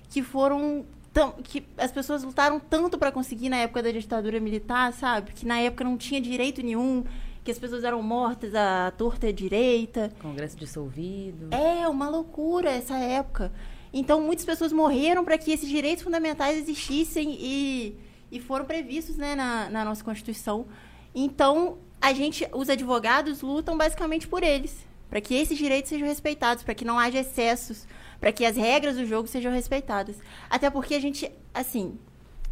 que 0.10 0.24
foram. 0.24 0.86
Tão, 1.17 1.31
que 1.31 1.65
as 1.79 1.91
pessoas 1.91 2.24
lutaram 2.24 2.59
tanto 2.59 2.95
para 2.95 3.12
conseguir 3.12 3.50
na 3.50 3.57
época 3.57 3.81
da 3.81 3.91
ditadura 3.91 4.39
militar, 4.39 4.93
sabe? 4.93 5.31
Que 5.31 5.47
na 5.47 5.59
época 5.59 5.83
não 5.83 5.97
tinha 5.97 6.21
direito 6.21 6.62
nenhum, 6.62 7.03
que 7.43 7.50
as 7.50 7.57
pessoas 7.57 7.83
eram 7.83 8.03
mortas 8.03 8.53
à 8.53 8.93
torta 8.95 9.25
e 9.25 9.29
à 9.29 9.31
direita. 9.31 10.12
Congresso 10.21 10.55
dissolvido. 10.55 11.50
É 11.50 11.88
uma 11.88 12.07
loucura 12.07 12.69
essa 12.69 12.95
época. 13.00 13.51
Então, 13.91 14.21
muitas 14.21 14.45
pessoas 14.45 14.71
morreram 14.71 15.25
para 15.25 15.39
que 15.39 15.51
esses 15.51 15.67
direitos 15.67 16.03
fundamentais 16.03 16.55
existissem 16.55 17.36
e, 17.39 17.97
e 18.31 18.39
foram 18.39 18.65
previstos 18.65 19.17
né, 19.17 19.33
na, 19.33 19.71
na 19.71 19.83
nossa 19.83 20.03
Constituição. 20.03 20.67
Então, 21.15 21.79
a 22.00 22.13
gente, 22.13 22.47
os 22.53 22.69
advogados 22.69 23.41
lutam 23.41 23.75
basicamente 23.75 24.27
por 24.27 24.43
eles, 24.43 24.86
para 25.09 25.19
que 25.19 25.33
esses 25.33 25.57
direitos 25.57 25.89
sejam 25.89 26.07
respeitados, 26.07 26.63
para 26.63 26.75
que 26.75 26.86
não 26.86 27.00
haja 27.00 27.21
excessos, 27.21 27.88
para 28.19 28.31
que 28.31 28.45
as 28.45 28.55
regras 28.57 28.95
do 28.95 29.05
jogo 29.05 29.27
sejam 29.27 29.51
respeitadas. 29.51 30.15
Até 30.50 30.69
porque 30.69 30.95
a 30.95 31.00
gente, 31.00 31.31
assim, 31.53 31.97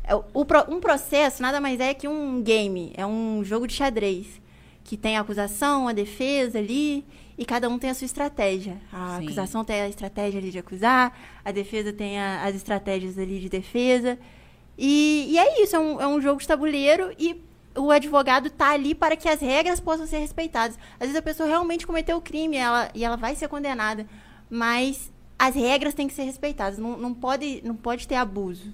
é 0.03 0.15
um 0.15 0.79
processo 0.79 1.41
nada 1.41 1.59
mais 1.59 1.79
é 1.79 1.93
que 1.93 2.07
um 2.07 2.41
game, 2.41 2.91
é 2.95 3.05
um 3.05 3.43
jogo 3.43 3.67
de 3.67 3.73
xadrez. 3.73 4.41
que 4.83 4.95
tem 4.95 5.17
a 5.17 5.21
acusação, 5.21 5.87
a 5.87 5.93
defesa 5.93 6.59
ali, 6.59 7.03
e 7.35 7.43
cada 7.43 7.67
um 7.67 7.79
tem 7.79 7.89
a 7.89 7.93
sua 7.95 8.05
estratégia. 8.05 8.79
A 8.93 9.17
Sim. 9.17 9.23
acusação 9.25 9.65
tem 9.65 9.81
a 9.81 9.89
estratégia 9.89 10.39
ali 10.39 10.51
de 10.51 10.59
acusar, 10.59 11.11
a 11.43 11.51
defesa 11.51 11.91
tem 11.91 12.19
a- 12.19 12.43
as 12.43 12.53
estratégias 12.55 13.17
ali 13.17 13.39
de 13.39 13.49
defesa. 13.49 14.15
E, 14.77 15.25
e 15.31 15.39
é 15.39 15.63
isso, 15.63 15.75
é 15.75 15.79
um, 15.79 15.99
é 16.01 16.07
um 16.07 16.21
jogo 16.21 16.39
de 16.39 16.47
tabuleiro 16.47 17.11
e 17.17 17.41
o 17.75 17.89
advogado 17.89 18.51
tá 18.51 18.69
ali 18.73 18.93
para 18.93 19.15
que 19.15 19.27
as 19.27 19.41
regras 19.41 19.79
possam 19.79 20.05
ser 20.05 20.19
respeitadas. 20.19 20.77
Às 20.99 21.07
vezes 21.07 21.15
a 21.15 21.21
pessoa 21.23 21.49
realmente 21.49 21.87
cometeu 21.87 22.17
o 22.17 22.21
crime 22.21 22.55
ela, 22.55 22.91
e 22.93 23.03
ela 23.03 23.17
vai 23.17 23.33
ser 23.35 23.47
condenada, 23.47 24.05
mas 24.47 25.11
as 25.37 25.55
regras 25.55 25.93
têm 25.93 26.07
que 26.07 26.13
ser 26.13 26.23
respeitadas, 26.23 26.77
não, 26.79 26.97
não, 26.97 27.13
pode, 27.13 27.61
não 27.63 27.75
pode 27.75 28.07
ter 28.07 28.15
abuso. 28.15 28.71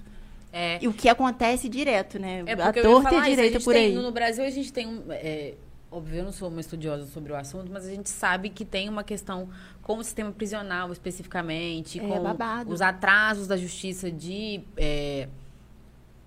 É. 0.52 0.78
E 0.82 0.88
o 0.88 0.92
que 0.92 1.08
acontece 1.08 1.68
direto, 1.68 2.18
né? 2.18 2.42
É 2.46 2.52
a 2.52 2.72
torta 2.72 3.08
falar 3.10 3.28
direita 3.28 3.58
por 3.60 3.72
tem- 3.72 3.86
aí. 3.86 3.94
No 3.94 4.12
Brasil, 4.12 4.44
a 4.44 4.50
gente 4.50 4.70
tem 4.72 4.86
um. 4.86 5.02
é, 5.10 5.54
óbvio, 5.90 6.18
eu 6.18 6.24
não 6.24 6.32
sou 6.32 6.48
uma 6.50 6.60
estudiosa 6.60 7.06
sobre 7.06 7.32
o 7.32 7.36
assunto, 7.36 7.70
mas 7.72 7.86
a 7.86 7.90
gente 7.90 8.10
sabe 8.10 8.50
que 8.50 8.62
tem 8.64 8.86
uma 8.88 9.02
questão 9.02 9.48
com 9.82 9.96
o 9.96 10.04
sistema 10.04 10.30
prisional 10.30 10.92
especificamente, 10.92 11.98
É, 11.98 12.02
com 12.06 12.22
babado. 12.22 12.70
os 12.70 12.82
atrasos 12.82 13.46
da 13.46 13.56
justiça 13.56 14.10
de. 14.10 14.60
é, 14.76 15.26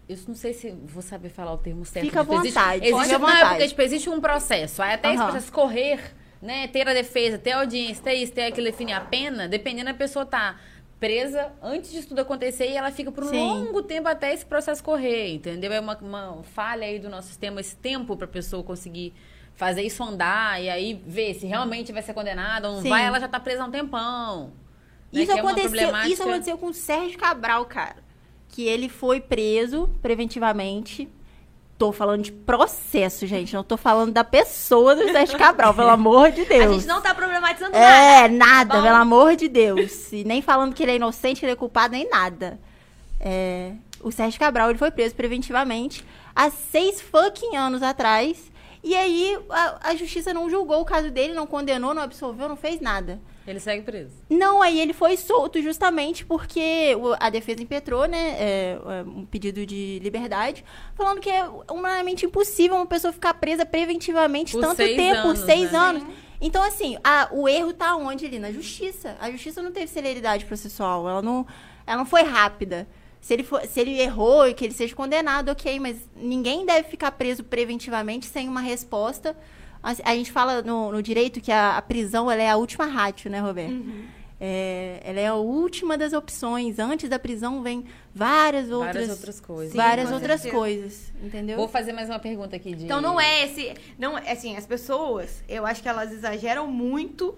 eu 0.10 0.18
não 0.28 0.36
sei 0.36 0.54
se 0.54 0.72
vou 0.72 1.02
saber 1.04 1.30
falar 1.30 1.54
o 1.54 1.58
termo 1.58 1.86
certo. 1.86 2.06
Fica 2.06 2.22
à 2.22 2.24
tipo, 2.24 2.36
existe- 2.40 2.54
vontade, 2.60 2.86
Existe, 2.88 3.14
à 3.16 3.20
não, 3.20 3.28
é 3.28 3.32
vontade. 3.32 3.50
porque 3.50 3.68
tipo, 3.68 3.82
existe 3.84 4.10
um 4.10 4.20
processo. 4.22 4.82
Aí 4.82 4.94
até 4.94 5.10
esse 5.10 5.18
Aham. 5.18 5.32
processo 5.32 5.52
correr, 5.52 6.00
né? 6.42 6.68
Ter 6.68 6.88
a 6.88 6.94
defesa, 6.94 7.38
ter 7.38 7.52
a 7.52 7.60
audiência, 7.60 8.04
ter 8.04 8.14
isso, 8.16 8.32
ter 8.34 8.46
aquilo, 8.46 8.66
definir 8.68 8.94
a 8.94 9.02
pena, 9.02 9.48
dependendo 9.48 9.86
da 9.92 9.94
pessoa 9.94 10.26
tá 10.26 10.58
presa 11.00 11.52
antes 11.62 11.92
disso 11.92 12.08
tudo 12.10 12.20
acontecer 12.22 12.70
e 12.70 12.76
ela 12.78 12.90
fica 12.92 13.12
por 13.12 13.26
um 13.26 13.28
Sim. 13.28 13.38
longo 13.38 13.84
tempo 13.84 14.08
até 14.08 14.34
esse 14.34 14.46
processo 14.46 14.82
correr, 14.84 15.34
entendeu? 15.34 15.72
É 15.74 15.80
uma, 15.80 15.98
uma 15.98 16.44
falha 16.44 16.88
aí 16.88 17.00
do 17.00 17.10
nosso 17.10 17.28
sistema, 17.28 17.60
esse 17.60 17.76
tempo 17.76 18.16
pra 18.16 18.28
pessoa 18.28 18.64
conseguir 18.64 19.14
fazer 19.56 19.82
isso 19.84 20.04
andar 20.04 20.62
e 20.62 20.70
aí 20.70 21.02
ver 21.06 21.34
se 21.34 21.46
realmente 21.46 21.92
vai 21.92 22.02
ser 22.02 22.14
condenada 22.14 22.70
ou 22.70 22.76
não 22.76 22.82
Sim. 22.82 22.90
vai, 22.90 23.04
ela 23.06 23.20
já 23.20 23.28
tá 23.28 23.40
presa 23.40 23.64
há 23.64 23.66
um 23.68 23.72
tempão. 23.72 24.52
né? 25.12 25.22
Isso, 25.22 25.32
é 25.32 25.40
aconteceu, 25.40 25.70
problemática- 25.70 26.08
isso 26.14 26.24
aconteceu 26.24 26.58
com 26.58 26.68
o 26.68 26.74
Sérgio 26.74 27.18
Cabral, 27.20 27.66
cara. 27.66 27.98
Que 28.50 28.64
ele 28.66 28.88
foi 28.90 29.20
preso 29.22 29.90
preventivamente. 30.02 31.10
Tô 31.78 31.92
falando 31.92 32.24
de 32.24 32.32
processo, 32.32 33.28
gente. 33.28 33.54
Não 33.54 33.64
tô 33.64 33.76
falando 33.76 34.14
da 34.14 34.24
pessoa 34.24 34.96
do 34.96 35.04
Sérgio 35.12 35.38
Cabral, 35.38 35.74
pelo 35.74 35.90
amor 35.90 36.32
de 36.32 36.46
Deus. 36.46 36.72
A 36.72 36.74
gente 36.74 36.88
não 36.88 37.02
tá 37.02 37.14
problematizando 37.14 37.74
nada. 37.74 37.86
É, 37.86 38.28
nada, 38.30 38.76
Tá 38.76 38.82
pelo 38.82 38.96
amor 38.96 39.36
de 39.36 39.50
Deus. 39.50 40.12
E 40.14 40.24
nem 40.24 40.42
falando 40.42 40.74
que 40.74 40.84
ele 40.84 40.94
é 40.94 40.96
inocente, 40.96 41.40
que 41.42 41.46
ele 41.46 41.52
é 41.52 41.56
culpado, 41.56 41.94
nem 41.94 42.10
nada. 42.10 42.58
É, 43.20 43.74
o 44.02 44.10
Sérgio 44.10 44.40
Cabral, 44.40 44.70
ele 44.70 44.80
foi 44.80 44.90
preso 44.90 45.16
preventivamente 45.16 46.06
há 46.34 46.50
seis 46.50 47.02
fucking 47.02 47.58
anos 47.58 47.84
atrás. 47.84 48.52
E 48.82 48.96
aí, 48.96 49.38
a, 49.50 49.90
a 49.90 49.96
justiça 49.96 50.34
não 50.34 50.50
julgou 50.50 50.80
o 50.80 50.86
caso 50.86 51.12
dele, 51.12 51.34
não 51.34 51.48
condenou, 51.48 51.94
não 51.94 52.04
absolveu, 52.04 52.48
não 52.48 52.56
fez 52.56 52.80
nada. 52.80 53.20
Ele 53.48 53.60
segue 53.60 53.84
preso. 53.84 54.12
Não, 54.30 54.62
aí 54.62 54.80
ele 54.80 54.92
foi 54.94 55.16
solto 55.18 55.62
justamente 55.62 56.26
porque 56.26 56.96
a 57.20 57.30
defesa 57.30 57.62
impetrou, 57.62 58.08
né, 58.08 58.36
é, 58.40 58.78
é, 58.84 59.04
um 59.04 59.24
pedido 59.26 59.66
de 59.66 60.00
liberdade, 60.02 60.66
falando 60.96 61.20
que 61.22 61.30
é 61.30 61.48
humanamente 61.72 62.26
impossível 62.26 62.76
uma 62.76 62.88
pessoa 62.88 63.14
ficar 63.14 63.36
presa 63.36 63.64
preventivamente 63.66 64.54
Por 64.54 64.62
tanto 64.62 64.78
tempo, 64.78 65.28
anos, 65.28 65.40
seis 65.40 65.72
né? 65.72 65.78
anos. 65.78 66.04
Então, 66.42 66.64
assim, 66.64 66.98
a- 67.04 67.30
o 67.32 67.48
erro 67.48 67.72
tá 67.72 67.96
onde 67.96 68.26
ali? 68.26 68.40
Na 68.40 68.52
justiça. 68.52 69.16
A 69.22 69.30
justiça 69.32 69.62
não 69.62 69.72
teve 69.72 69.88
celeridade 69.88 70.46
processual, 70.46 71.08
ela 71.08 71.22
não, 71.22 71.46
ela 71.86 71.98
não 71.98 72.06
foi 72.06 72.24
rápida. 72.24 72.88
Se 73.22 73.34
ele, 73.34 73.44
for- 73.44 73.62
se 73.66 73.80
ele 73.80 74.00
errou 74.00 74.48
e 74.48 74.54
que 74.54 74.66
ele 74.66 74.74
seja 74.74 74.96
condenado, 74.96 75.50
ok, 75.50 75.80
mas 75.80 75.98
ninguém 76.16 76.66
deve 76.66 76.90
ficar 76.90 77.12
preso 77.12 77.44
preventivamente 77.44 78.26
sem 78.26 78.48
uma 78.48 78.62
resposta. 78.62 79.36
A, 79.86 80.12
a 80.12 80.16
gente 80.16 80.32
fala 80.32 80.64
no, 80.64 80.92
no 80.92 81.02
direito 81.04 81.40
que 81.40 81.52
a, 81.52 81.78
a 81.78 81.82
prisão 81.82 82.32
ela 82.32 82.42
é 82.42 82.50
a 82.50 82.58
última 82.58 82.86
ratio, 82.86 83.30
né, 83.30 83.40
Roberto? 83.40 83.86
É, 84.42 85.00
ela 85.04 85.20
é 85.20 85.28
a 85.28 85.36
última 85.36 85.98
das 85.98 86.12
opções. 86.12 86.78
Antes 86.80 87.08
da 87.08 87.18
prisão 87.20 87.62
vem 87.62 87.86
várias 88.14 88.70
outras, 88.70 88.94
Várias 88.96 89.10
outras 89.10 89.40
coisas. 89.40 89.72
Sim, 89.72 89.78
várias 89.78 90.12
outras 90.12 90.42
certeza. 90.42 90.58
coisas, 90.60 91.14
entendeu? 91.24 91.58
Vou 91.58 91.68
fazer 91.68 91.94
mais 91.94 92.10
uma 92.10 92.20
pergunta 92.20 92.56
aqui 92.56 92.76
de. 92.76 92.86
Então 92.86 93.00
não 93.00 93.22
é 93.22 93.46
esse. 93.46 93.74
Não, 93.98 94.16
assim, 94.18 94.58
as 94.58 94.66
pessoas, 94.66 95.44
eu 95.48 95.66
acho 95.66 95.82
que 95.82 95.88
elas 95.88 96.12
exageram 96.12 96.68
muito, 96.68 97.36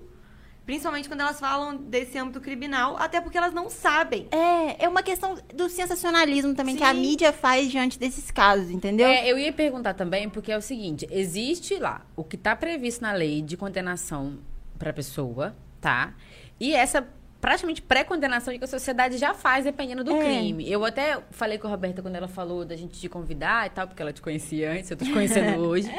principalmente 0.68 1.08
quando 1.08 1.22
elas 1.22 1.40
falam 1.40 1.78
desse 1.78 2.18
âmbito 2.18 2.42
criminal, 2.42 2.98
até 3.00 3.22
porque 3.22 3.38
elas 3.38 3.54
não 3.54 3.70
sabem. 3.70 4.28
É, 4.32 4.84
é 4.84 4.90
uma 4.90 5.02
questão 5.02 5.38
do 5.56 5.70
sensacionalismo 5.70 6.54
também 6.54 6.76
que 6.76 6.84
a 6.84 6.94
Sim. 6.94 7.00
mídia 7.00 7.32
faz 7.32 7.72
diante 7.72 7.98
desses 7.98 8.30
casos, 8.30 8.70
entendeu? 8.70 9.08
É, 9.08 9.26
eu 9.26 9.40
ia 9.40 9.54
perguntar 9.54 9.94
também, 9.94 10.30
porque 10.30 10.52
é 10.52 10.58
o 10.58 10.62
seguinte: 10.62 11.08
existe 11.10 11.78
lá 11.80 12.06
o 12.18 12.24
que 12.24 12.36
está 12.36 12.54
previsto 12.54 13.02
na 13.02 13.14
lei 13.14 13.42
de 13.42 13.56
condenação 13.56 14.40
para 14.78 14.92
pessoa, 14.92 15.56
tá? 15.80 16.14
E 16.60 16.74
essa 16.74 17.08
praticamente 17.48 17.82
pré-condenação 17.82 18.58
que 18.58 18.64
a 18.66 18.68
sociedade 18.68 19.18
já 19.18 19.34
faz 19.34 19.64
dependendo 19.64 20.04
do 20.04 20.14
É. 20.18 20.20
crime. 20.22 20.70
Eu 20.70 20.84
até 20.84 21.18
falei 21.32 21.58
com 21.58 21.66
a 21.66 21.70
Roberta 21.70 22.02
quando 22.02 22.16
ela 22.18 22.28
falou 22.28 22.66
da 22.66 22.76
gente 22.76 23.00
te 23.00 23.08
convidar 23.08 23.66
e 23.68 23.70
tal, 23.70 23.88
porque 23.88 24.02
ela 24.02 24.12
te 24.12 24.22
conhecia 24.22 24.74
antes, 24.74 24.92
eu 24.92 24.98
tô 24.98 25.06
te 25.06 25.14
conhecendo 25.14 25.58
hoje. 25.66 25.90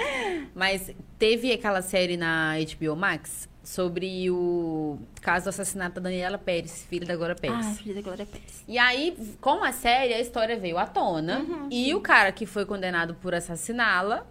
Mas 0.55 0.93
teve 1.19 1.51
aquela 1.51 1.81
série 1.81 2.19
na 2.19 2.53
HBO 2.79 2.95
Max 2.95 3.49
sobre 3.65 4.31
o 4.31 4.99
caso 5.23 5.47
do 5.47 5.49
assassinato 5.49 5.95
da 5.95 6.03
Daniela 6.11 6.37
Pérez, 6.37 6.85
filha 6.89 7.07
da 7.07 7.17
Glória 7.17 7.35
Pérez. 7.35 7.67
Ah, 7.67 7.75
filha 7.77 7.95
da 7.95 8.03
Glória 8.03 8.27
Pérez. 8.27 8.63
E 8.69 8.77
aí, 8.79 9.17
com 9.41 9.65
a 9.65 9.73
série, 9.73 10.13
a 10.13 10.21
história 10.21 10.55
veio 10.59 10.77
à 10.77 10.87
tona. 10.87 11.39
Uhum, 11.41 11.69
e 11.71 11.95
o 11.95 12.01
cara 12.03 12.31
que 12.31 12.45
foi 12.45 12.67
condenado 12.67 13.15
por 13.15 13.35
assassiná-la 13.35 14.27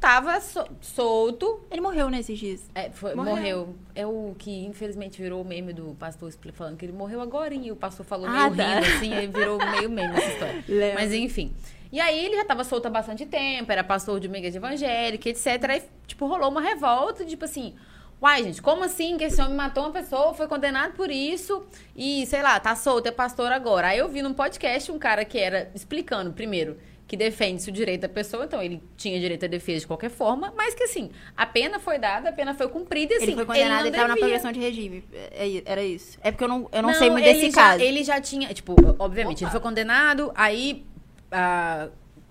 tava 0.00 0.40
so- 0.40 0.66
solto. 0.80 1.60
Ele 1.70 1.80
morreu 1.80 2.08
nesses 2.10 2.38
dias. 2.38 2.70
É, 2.74 2.90
foi- 2.90 3.14
Morreu. 3.14 3.34
morreu. 3.36 3.74
É 3.94 4.06
o 4.06 4.34
que, 4.38 4.64
infelizmente, 4.64 5.20
virou 5.20 5.42
o 5.42 5.44
meme 5.44 5.72
do 5.72 5.94
pastor 5.98 6.32
falando 6.52 6.76
que 6.76 6.84
ele 6.84 6.92
morreu 6.92 7.20
agora. 7.20 7.54
E 7.54 7.70
o 7.70 7.76
pastor 7.76 8.04
falou 8.06 8.26
Ah, 8.28 8.50
meio 8.50 8.56
tá. 8.56 8.74
rindo, 8.80 8.86
assim, 8.96 9.12
aí 9.14 9.26
virou 9.26 9.58
meio 9.58 9.90
meme 9.90 10.16
essa 10.16 10.28
história. 10.32 10.64
Mas, 10.94 11.12
enfim. 11.12 11.52
E 11.90 12.00
aí, 12.00 12.24
ele 12.26 12.36
já 12.36 12.44
tava 12.44 12.64
solto 12.64 12.86
há 12.86 12.90
bastante 12.90 13.24
tempo, 13.24 13.70
era 13.72 13.82
pastor 13.82 14.20
de 14.20 14.26
igreja 14.28 14.58
evangélica, 14.58 15.28
etc. 15.28 15.46
Aí, 15.70 15.82
tipo, 16.06 16.26
rolou 16.26 16.50
uma 16.50 16.60
revolta, 16.60 17.24
tipo 17.24 17.44
assim... 17.44 17.74
Uai, 18.20 18.42
gente, 18.42 18.60
como 18.60 18.82
assim 18.82 19.16
que 19.16 19.22
esse 19.22 19.40
homem 19.40 19.54
matou 19.54 19.84
uma 19.84 19.92
pessoa, 19.92 20.34
foi 20.34 20.48
condenado 20.48 20.94
por 20.94 21.08
isso 21.08 21.64
e, 21.94 22.26
sei 22.26 22.42
lá, 22.42 22.58
tá 22.58 22.74
solto, 22.74 23.06
é 23.06 23.12
pastor 23.12 23.52
agora? 23.52 23.86
Aí 23.86 23.98
eu 23.98 24.08
vi 24.08 24.22
num 24.22 24.34
podcast 24.34 24.90
um 24.90 24.98
cara 24.98 25.24
que 25.24 25.38
era 25.38 25.70
explicando, 25.72 26.32
primeiro, 26.32 26.76
que 27.08 27.16
defende-se 27.16 27.70
o 27.70 27.72
direito 27.72 28.02
da 28.02 28.08
pessoa, 28.08 28.44
então 28.44 28.62
ele 28.62 28.82
tinha 28.94 29.18
direito 29.18 29.42
à 29.46 29.48
defesa 29.48 29.80
de 29.80 29.86
qualquer 29.86 30.10
forma, 30.10 30.52
mas 30.54 30.74
que 30.74 30.84
assim, 30.84 31.10
a 31.34 31.46
pena 31.46 31.80
foi 31.80 31.98
dada, 31.98 32.28
a 32.28 32.32
pena 32.32 32.52
foi 32.52 32.68
cumprida 32.68 33.14
e 33.14 33.16
assim, 33.16 33.26
ele 33.28 33.34
foi 33.34 33.46
condenado 33.46 33.86
ele 33.86 33.88
e 33.88 33.90
não 33.92 33.98
tava 33.98 34.08
na 34.08 34.16
progressão 34.18 34.52
de 34.52 34.60
regime. 34.60 35.02
É- 35.10 35.48
é- 35.48 35.62
era 35.64 35.82
isso. 35.82 36.18
É 36.22 36.30
porque 36.30 36.44
eu 36.44 36.48
não, 36.48 36.68
eu 36.70 36.82
não, 36.82 36.92
sei 36.92 37.08
muito 37.08 37.24
desse 37.24 37.50
já, 37.50 37.56
caso. 37.56 37.82
Ele 37.82 38.04
já 38.04 38.20
tinha, 38.20 38.52
tipo, 38.52 38.76
obviamente, 38.98 39.42
ele 39.42 39.50
foi 39.50 39.60
condenado, 39.60 40.30
aí. 40.34 40.84
ah, 41.32 41.88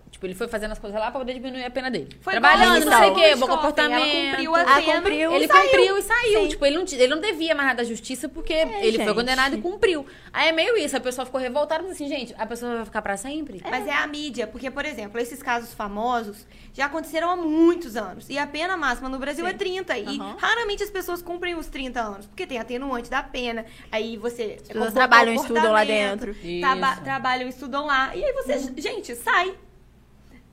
Tipo, 0.09 0.25
ele 0.25 0.33
foi 0.35 0.47
fazendo 0.47 0.71
as 0.71 0.79
coisas 0.79 0.99
lá 0.99 1.11
pra 1.11 1.19
poder 1.19 1.33
diminuir 1.33 1.63
a 1.65 1.69
pena 1.69 1.91
dele. 1.91 2.07
Foi 2.21 2.31
Trabalhando, 2.33 2.85
não 2.85 2.97
sei 2.97 3.09
o 3.11 3.13
quê, 3.15 3.35
bom 3.35 3.47
comportamento. 3.47 4.01
Ela 4.01 4.29
cumpriu 4.31 4.55
a 4.55 4.61
Ah, 4.61 4.81
pena. 4.81 4.93
cumpriu. 4.93 5.31
Ele 5.33 5.47
saiu. 5.47 5.61
cumpriu 5.63 5.97
e 5.97 6.01
saiu. 6.01 6.41
Sim. 6.41 6.47
Tipo, 6.47 6.65
ele 6.65 6.77
não, 6.77 6.85
ele 6.89 7.07
não 7.07 7.21
devia 7.21 7.53
mais 7.53 7.67
nada 7.67 7.77
da 7.77 7.83
justiça 7.83 8.27
porque 8.29 8.53
ele 8.53 8.97
foi 8.97 9.05
gente. 9.05 9.13
condenado 9.13 9.55
e 9.57 9.61
cumpriu. 9.61 10.05
Aí 10.33 10.47
é 10.49 10.51
meio 10.51 10.77
isso, 10.77 10.95
a 10.97 10.99
pessoa 10.99 11.25
ficou 11.25 11.39
revoltada, 11.39 11.83
mas 11.83 11.91
assim, 11.91 12.07
gente, 12.07 12.33
a 12.37 12.45
pessoa 12.45 12.75
vai 12.77 12.85
ficar 12.85 13.01
pra 13.01 13.17
sempre? 13.17 13.61
Mas 13.69 13.85
é 13.85 13.91
a 13.93 14.07
mídia, 14.07 14.47
porque, 14.47 14.71
por 14.71 14.85
exemplo, 14.85 15.19
esses 15.19 15.43
casos 15.43 15.73
famosos 15.73 16.47
já 16.73 16.85
aconteceram 16.85 17.29
há 17.29 17.35
muitos 17.35 17.95
anos. 17.95 18.29
E 18.29 18.37
a 18.37 18.47
pena 18.47 18.75
máxima 18.77 19.09
no 19.09 19.19
Brasil 19.19 19.45
é 19.45 19.53
30. 19.53 19.97
E 19.97 20.17
raramente 20.39 20.81
as 20.83 20.89
pessoas 20.89 21.21
cumprem 21.21 21.53
os 21.55 21.67
30 21.67 21.99
anos. 22.01 22.25
Porque 22.27 22.47
tem 22.47 22.57
atenuante 22.57 23.09
da 23.09 23.21
pena. 23.21 23.65
Aí 23.91 24.15
você. 24.17 24.57
As 24.61 24.67
pessoas 24.69 24.93
trabalham, 24.93 25.33
estudam 25.35 25.71
lá 25.71 25.83
dentro. 25.83 26.33
traba- 26.61 26.91
Isso. 26.93 27.01
trabalham, 27.03 27.49
estudam 27.49 27.85
lá. 27.85 28.15
E 28.15 28.23
aí 28.23 28.33
você, 28.33 28.73
gente, 28.81 29.13
sai. 29.15 29.53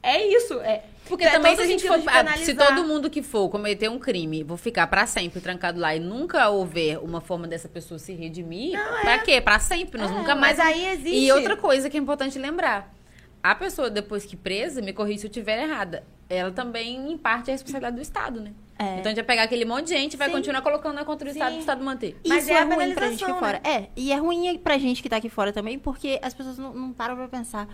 É 0.04 0.26
isso. 0.26 0.60
É. 0.60 0.82
Porque 1.06 1.24
É 1.24 1.30
também 1.30 1.54
se 1.56 1.62
a 1.62 1.66
gente 1.66 1.86
for. 1.86 1.98
Se 2.38 2.54
todo 2.54 2.84
mundo 2.84 3.10
que 3.10 3.22
for 3.22 3.48
cometer 3.48 3.88
um 3.88 3.98
crime, 3.98 4.42
vou 4.42 4.56
ficar 4.56 4.86
pra 4.86 5.06
sempre 5.06 5.40
trancado 5.40 5.78
lá 5.78 5.94
e 5.94 6.00
nunca 6.00 6.48
houver 6.48 6.98
uma 6.98 7.20
forma 7.20 7.46
dessa 7.46 7.68
pessoa 7.68 7.98
se 7.98 8.12
redimir, 8.12 8.78
pra 9.02 9.18
quê? 9.18 9.40
Pra 9.40 9.58
sempre, 9.58 10.00
nós 10.00 10.10
nunca 10.10 10.34
mais. 10.34 10.58
É. 10.58 10.62
Mas 10.62 10.74
aí 10.74 10.86
existe. 10.92 11.26
E 11.26 11.32
outra 11.32 11.56
coisa 11.56 11.90
que 11.90 11.96
é 11.96 12.00
importante 12.00 12.38
lembrar: 12.38 12.94
a 13.42 13.54
pessoa, 13.54 13.90
depois 13.90 14.24
que 14.24 14.36
presa, 14.36 14.80
me 14.80 14.92
corrija 14.92 15.20
se 15.20 15.26
eu 15.26 15.30
estiver 15.30 15.62
errada, 15.62 16.04
ela 16.28 16.50
também, 16.50 17.12
em 17.12 17.18
parte, 17.18 17.50
é 17.50 17.52
responsabilidade 17.52 17.96
do 17.96 18.02
Estado, 18.02 18.40
né? 18.40 18.52
É. 18.78 18.94
Então 18.94 19.04
a 19.04 19.08
gente 19.08 19.16
vai 19.16 19.24
pegar 19.24 19.42
aquele 19.42 19.64
monte 19.64 19.88
de 19.88 19.90
gente 19.90 20.14
e 20.14 20.16
vai 20.16 20.28
Sim. 20.28 20.34
continuar 20.34 20.62
colocando 20.62 20.94
na 20.94 21.04
contra 21.04 21.28
o 21.28 21.30
Estado 21.30 21.52
pro 21.52 21.60
Estado 21.60 21.84
manter. 21.84 22.16
Mas 22.26 22.44
Isso 22.44 22.52
é 22.52 22.56
é, 22.56 22.60
a 22.60 22.64
ruim 22.64 22.94
pra 22.94 23.08
gente 23.10 23.22
aqui 23.24 23.32
penalização, 23.32 23.38
fora. 23.38 23.60
É, 23.62 23.88
e 23.94 24.10
é 24.10 24.16
ruim 24.16 24.58
pra 24.58 24.78
gente 24.78 25.02
que 25.02 25.08
tá 25.08 25.16
aqui 25.16 25.28
fora 25.28 25.52
também, 25.52 25.78
porque 25.78 26.18
as 26.22 26.34
pessoas 26.34 26.58
não, 26.58 26.72
não 26.72 26.92
param 26.92 27.14
pra 27.14 27.28
pensar. 27.28 27.68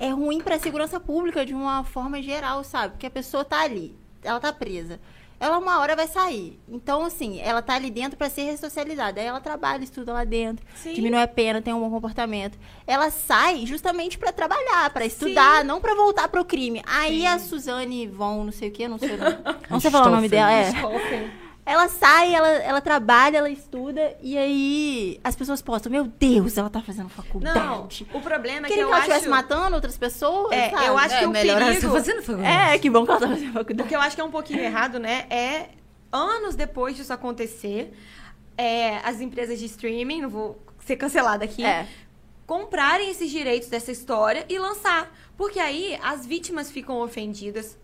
É 0.00 0.08
ruim 0.10 0.40
pra 0.40 0.58
segurança 0.58 0.98
pública 0.98 1.44
de 1.46 1.52
uma 1.54 1.84
forma 1.84 2.20
geral, 2.22 2.64
sabe? 2.64 2.94
Porque 2.94 3.06
a 3.06 3.10
pessoa 3.10 3.44
tá 3.44 3.60
ali, 3.60 3.94
ela 4.24 4.40
tá 4.40 4.50
presa. 4.52 4.98
ela 5.38 5.56
uma 5.58 5.78
hora 5.80 5.94
vai 5.96 6.06
sair. 6.06 6.58
Então, 6.68 7.02
assim, 7.04 7.38
ela 7.40 7.62
tá 7.62 7.74
ali 7.74 7.90
dentro 7.90 8.16
para 8.18 8.28
ser 8.28 8.42
ressocializada. 8.42 9.20
Aí 9.20 9.26
ela 9.26 9.40
trabalha, 9.40 9.82
estuda 9.84 10.12
lá 10.12 10.22
dentro, 10.24 10.64
Sim. 10.74 10.92
diminui 10.94 11.20
a 11.22 11.26
pena, 11.28 11.62
tem 11.62 11.72
um 11.72 11.80
bom 11.80 11.88
comportamento. 11.90 12.58
Ela 12.86 13.10
sai 13.10 13.64
justamente 13.66 14.18
para 14.18 14.32
trabalhar, 14.32 14.90
para 14.90 15.04
estudar, 15.06 15.64
não 15.64 15.80
para 15.80 15.94
voltar 15.94 16.28
pro 16.28 16.44
crime. 16.44 16.82
Aí 16.86 17.26
a 17.26 17.38
Suzane 17.38 18.06
Von, 18.06 18.44
não 18.44 18.52
sei 18.52 18.68
o 18.68 18.72
que, 18.72 18.86
não 18.88 18.98
sei, 18.98 19.14
o 19.14 19.16
nome- 19.18 19.36
não 19.70 19.80
sei 19.80 19.90
falar 19.90 20.08
o 20.08 20.14
nome 20.16 20.28
dela, 20.28 20.52
é. 20.52 20.72
Ela 21.70 21.88
sai, 21.88 22.34
ela, 22.34 22.48
ela 22.48 22.80
trabalha, 22.80 23.38
ela 23.38 23.48
estuda, 23.50 24.16
e 24.20 24.36
aí 24.36 25.20
as 25.22 25.36
pessoas 25.36 25.62
postam, 25.62 25.92
meu 25.92 26.04
Deus, 26.04 26.58
ela 26.58 26.68
tá 26.68 26.82
fazendo 26.82 27.04
Não, 27.04 27.10
faculdade. 27.10 28.06
o 28.12 28.20
problema 28.20 28.66
é 28.66 28.68
que 28.68 28.74
Queria 28.74 28.82
eu 28.82 28.88
que 28.88 28.92
ela 28.94 28.96
acho... 29.02 29.10
estivesse 29.10 29.28
matando 29.28 29.74
outras 29.76 29.96
pessoas, 29.96 30.50
É, 30.52 30.70
sabe? 30.70 30.86
eu 30.86 30.98
acho 30.98 31.18
que 31.18 31.24
É, 31.24 31.28
o 31.28 31.30
melhor 31.30 31.56
ela 31.62 31.66
perigo... 31.72 31.86
tá 31.86 31.92
fazendo 31.92 32.22
faculdade. 32.22 32.74
É, 32.74 32.78
que 32.78 32.90
bom 32.90 33.04
que 33.04 33.10
ela 33.12 33.20
tá 33.20 33.28
fazendo 33.28 33.50
O 33.50 33.52
faculdade. 33.52 33.88
que 33.88 33.94
eu 33.96 34.00
acho 34.00 34.16
que 34.16 34.20
é 34.20 34.24
um 34.24 34.30
pouquinho 34.32 34.60
errado, 34.60 34.98
né? 34.98 35.26
É 35.30 35.68
anos 36.12 36.56
depois 36.56 36.96
disso 36.96 37.12
acontecer, 37.12 37.96
é, 38.58 38.96
as 39.04 39.20
empresas 39.20 39.58
de 39.58 39.66
streaming, 39.66 40.22
não 40.22 40.28
vou 40.28 40.60
ser 40.84 40.96
cancelada 40.96 41.44
aqui, 41.44 41.64
É. 41.64 41.86
comprarem 42.46 43.10
esses 43.10 43.30
direitos 43.30 43.68
dessa 43.68 43.92
história 43.92 44.44
e 44.48 44.58
lançar. 44.58 45.08
Porque 45.36 45.60
aí 45.60 45.96
as 46.02 46.26
vítimas 46.26 46.68
ficam 46.70 47.00
ofendidas. 47.00 47.78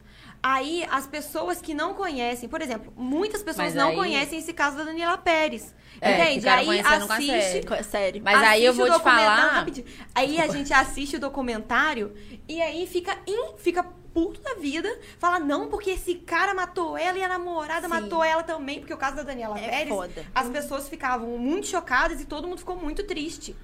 Aí 0.48 0.86
as 0.92 1.08
pessoas 1.08 1.60
que 1.60 1.74
não 1.74 1.92
conhecem, 1.92 2.48
por 2.48 2.62
exemplo, 2.62 2.92
muitas 2.96 3.42
pessoas 3.42 3.68
Mas 3.68 3.74
não 3.74 3.88
aí- 3.88 3.96
conhecem 3.96 4.38
esse 4.38 4.52
caso 4.52 4.76
da 4.76 4.84
Daniela 4.84 5.18
Pérez. 5.18 5.74
É, 6.00 6.12
entende? 6.12 6.40
ficaram 6.40 6.60
Aí 6.60 6.66
conhecendo 6.66 7.06
com 7.08 7.12
a 7.12 7.16
assiste, 7.16 7.42
série. 7.42 7.66
Co- 7.66 7.82
Sério. 7.82 8.22
Mas 8.24 8.42
aí 8.42 8.64
eu 8.64 8.70
assiste 8.70 8.76
vou 8.76 8.86
o 8.86 8.90
te 8.90 8.92
documentário- 9.02 9.40
falar- 9.42 9.52
rapidinho. 9.58 9.86
Aí 10.14 10.40
a 10.40 10.46
gente 10.46 10.72
assiste 10.72 11.16
o 11.16 11.18
documentário 11.20 12.14
e 12.48 12.62
aí 12.62 12.86
fica, 12.86 13.16
in- 13.26 13.56
fica 13.58 13.82
puto 14.14 14.40
da 14.40 14.54
vida. 14.54 14.88
Fala, 15.18 15.40
não, 15.40 15.66
porque 15.68 15.90
esse 15.90 16.14
cara 16.14 16.54
matou 16.54 16.96
ela 16.96 17.18
e 17.18 17.22
a 17.24 17.28
namorada 17.28 17.82
Sim. 17.82 17.88
matou 17.88 18.22
ela 18.22 18.42
também. 18.44 18.78
Porque 18.78 18.94
o 18.94 18.96
caso 18.96 19.16
da 19.16 19.22
Daniela 19.24 19.58
É 19.58 19.68
Pérez, 19.68 19.88
foda. 19.88 20.24
as 20.32 20.48
pessoas 20.48 20.88
ficavam 20.88 21.30
muito 21.38 21.66
chocadas 21.66 22.20
e 22.20 22.24
todo 22.24 22.46
mundo 22.46 22.58
ficou 22.58 22.76
muito 22.76 23.02
triste. 23.02 23.56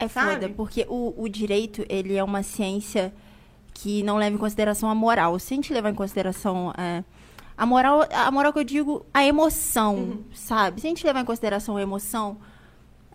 É 0.00 0.08
Sabe? 0.08 0.32
foda, 0.32 0.48
porque 0.48 0.84
o, 0.88 1.14
o 1.16 1.28
direito, 1.28 1.86
ele 1.88 2.16
é 2.16 2.24
uma 2.24 2.42
ciência 2.42 3.14
que 3.74 4.02
não 4.04 4.16
leva 4.16 4.34
em 4.34 4.38
consideração 4.38 4.88
a 4.88 4.94
moral. 4.94 5.38
Se 5.38 5.52
a 5.52 5.56
gente 5.56 5.72
levar 5.74 5.90
em 5.90 5.94
consideração 5.94 6.72
é, 6.78 7.04
a 7.56 7.66
moral, 7.66 8.06
a 8.10 8.30
moral 8.30 8.52
que 8.52 8.60
eu 8.60 8.64
digo, 8.64 9.04
a 9.12 9.24
emoção, 9.24 9.96
Uhum. 9.96 10.24
sabe? 10.32 10.80
Se 10.80 10.86
a 10.86 10.90
gente 10.90 11.04
levar 11.06 11.20
em 11.20 11.24
consideração 11.26 11.76
a 11.76 11.82
emoção, 11.82 12.38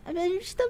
a 0.05 0.13
gente 0.13 0.55
tá... 0.55 0.63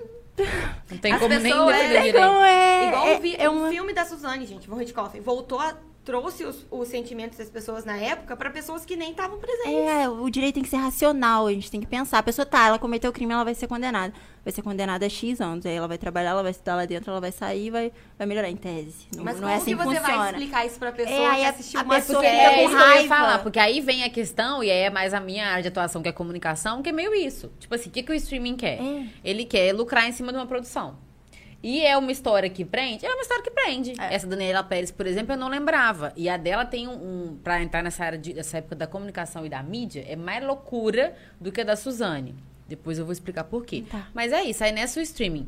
Não 0.90 0.98
tem 1.00 1.12
As 1.12 1.20
como 1.20 1.34
nem 1.34 1.42
pessoas- 1.42 1.76
é. 1.76 2.08
Então, 2.08 2.44
é, 2.46 2.88
Igual 2.88 3.08
é, 3.08 3.18
o, 3.18 3.20
vi- 3.20 3.36
é 3.38 3.50
uma... 3.50 3.70
filme 3.70 3.92
da 3.94 4.06
Suzane, 4.06 4.46
gente, 4.46 4.70
Von 4.70 4.78
Richthofen, 4.78 5.20
voltou 5.20 5.60
a 5.60 5.76
trouxe 6.10 6.44
os, 6.44 6.66
os 6.72 6.88
sentimentos 6.88 7.38
das 7.38 7.50
pessoas 7.52 7.86
na 7.86 7.96
época 7.96 8.36
pra 8.36 8.50
pessoas 8.50 8.84
que 8.84 8.96
nem 8.96 9.12
estavam 9.12 9.38
presentes. 9.38 9.74
É, 9.88 10.10
o 10.10 10.28
direito 10.28 10.56
tem 10.56 10.64
que 10.64 10.70
ser 10.70 10.78
racional, 10.78 11.46
a 11.46 11.54
gente 11.54 11.70
tem 11.70 11.80
que 11.80 11.86
pensar. 11.86 12.18
A 12.18 12.24
pessoa 12.24 12.48
tá, 12.48 12.66
ela 12.66 12.80
cometeu 12.80 13.12
o 13.12 13.14
crime, 13.14 13.32
ela 13.32 13.44
vai 13.44 13.54
ser 13.54 13.68
condenada. 13.68 14.12
Vai 14.44 14.52
ser 14.52 14.64
condenada 14.64 15.06
a 15.06 15.10
X 15.10 15.40
anos. 15.40 15.68
Aí 15.68 15.74
ela 15.76 15.88
vai 15.88 16.00
trabalhar, 16.00 16.32
ela 16.32 16.42
vai 16.42 16.50
estudar 16.50 16.76
lá 16.78 16.86
dentro, 16.86 17.12
ela 17.12 17.22
vai 17.22 17.32
sair 17.32 17.68
e 17.68 17.70
vai, 17.70 17.92
vai 18.18 18.26
melhorar 18.26 18.50
em 18.50 18.56
tese. 18.56 19.06
Não, 19.16 19.24
Mas 19.24 19.36
não 19.36 19.42
como 19.42 19.54
é 19.54 19.56
assim 19.58 19.78
que 19.78 19.84
você 19.84 19.96
funciona. 20.00 20.18
vai 20.18 20.30
explicar 20.32 20.66
isso 20.66 20.80
pra 20.80 20.92
pessoa 20.92 21.16
É, 21.16 21.36
que 21.36 21.44
a- 21.46 21.50
assistiu 21.50 21.80
a 21.80 21.84
uma 21.84 21.96
pessoa 21.96 22.22
série? 22.22 22.38
É 22.38 22.50
com 22.56 22.60
isso 22.62 22.70
que 22.70 22.74
eu 22.76 22.80
ia 22.80 22.86
raiva. 22.96 23.08
falar, 23.16 23.40
porque 23.44 23.60
aí 23.60 23.80
vem 23.80 24.04
a 24.04 24.10
questão, 24.10 24.64
e 24.64 24.72
aí 24.72 24.80
é 24.80 24.90
mais 24.90 25.14
a 25.14 25.20
minha 25.20 25.46
área 25.48 25.62
de 25.62 25.68
atuação, 25.68 26.02
que 26.02 26.10
é 26.10 26.12
comunicação, 26.12 26.82
que 26.82 26.90
é 26.90 26.92
meio 26.92 27.14
isso. 27.14 27.52
Tipo 27.60 27.76
assim, 27.76 27.90
o 27.90 27.92
que, 27.92 28.02
que 28.02 28.12
o 28.12 28.16
streaming 28.16 28.56
quer? 28.56 28.82
É. 28.82 29.06
Ele 29.24 29.46
quer 29.46 29.74
lucrar 29.76 30.08
em 30.10 30.12
cima 30.12 30.32
de 30.32 30.40
uma 30.40 30.48
produção. 30.48 30.98
E 31.62 31.86
é 31.86 31.98
uma 31.98 32.12
história 32.12 32.50
que 32.50 32.64
prende? 32.64 33.06
É 33.06 33.14
uma 33.14 33.22
história 33.22 33.44
que 33.44 33.52
prende. 33.52 33.94
É. 34.00 34.16
Essa 34.16 34.28
Daniela 34.28 34.64
Pérez, 34.64 34.92
por 34.92 35.06
exemplo, 35.06 35.34
eu 35.34 35.38
não 35.38 35.50
lembrava. 35.50 36.14
E 36.16 36.30
a 36.30 36.38
dela 36.38 36.66
tem 36.66 36.88
um. 36.88 36.94
um 36.94 37.38
pra 37.44 37.62
entrar 37.62 37.84
nessa 37.84 38.04
área 38.04 38.18
de, 38.18 38.34
dessa 38.34 38.58
época 38.58 38.76
da 38.76 38.88
comunicação 38.88 39.46
e 39.46 39.50
da 39.50 39.62
mídia, 39.62 40.06
é 40.08 40.16
mais 40.16 40.44
loucura 40.44 41.16
do 41.40 41.52
que 41.52 41.62
a 41.62 41.64
da 41.64 41.76
Suzane. 41.76 42.36
Depois 42.68 43.00
eu 43.00 43.06
vou 43.06 43.12
explicar 43.12 43.44
por 43.44 43.66
quê. 43.66 43.84
Tá. 43.90 44.08
Mas 44.14 44.32
é 44.32 44.44
isso, 44.44 44.64
aí 44.64 44.72
nessa 44.72 45.00
o 45.00 45.04
streaming. 45.04 45.48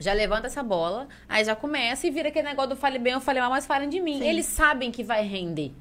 Já 0.00 0.12
levanta 0.12 0.46
essa 0.46 0.62
bola, 0.62 1.08
aí 1.28 1.44
já 1.44 1.54
começa 1.56 2.06
e 2.06 2.10
vira 2.10 2.28
aquele 2.28 2.48
negócio 2.48 2.70
do 2.70 2.76
fale 2.76 2.98
bem 2.98 3.14
ou 3.14 3.20
fale 3.20 3.40
mal, 3.40 3.50
mas 3.50 3.66
falem 3.66 3.88
de 3.88 4.00
mim. 4.00 4.22
Eles 4.22 4.46
sabem 4.46 4.90
que 4.90 5.02
vai 5.02 5.22
render. 5.26 5.72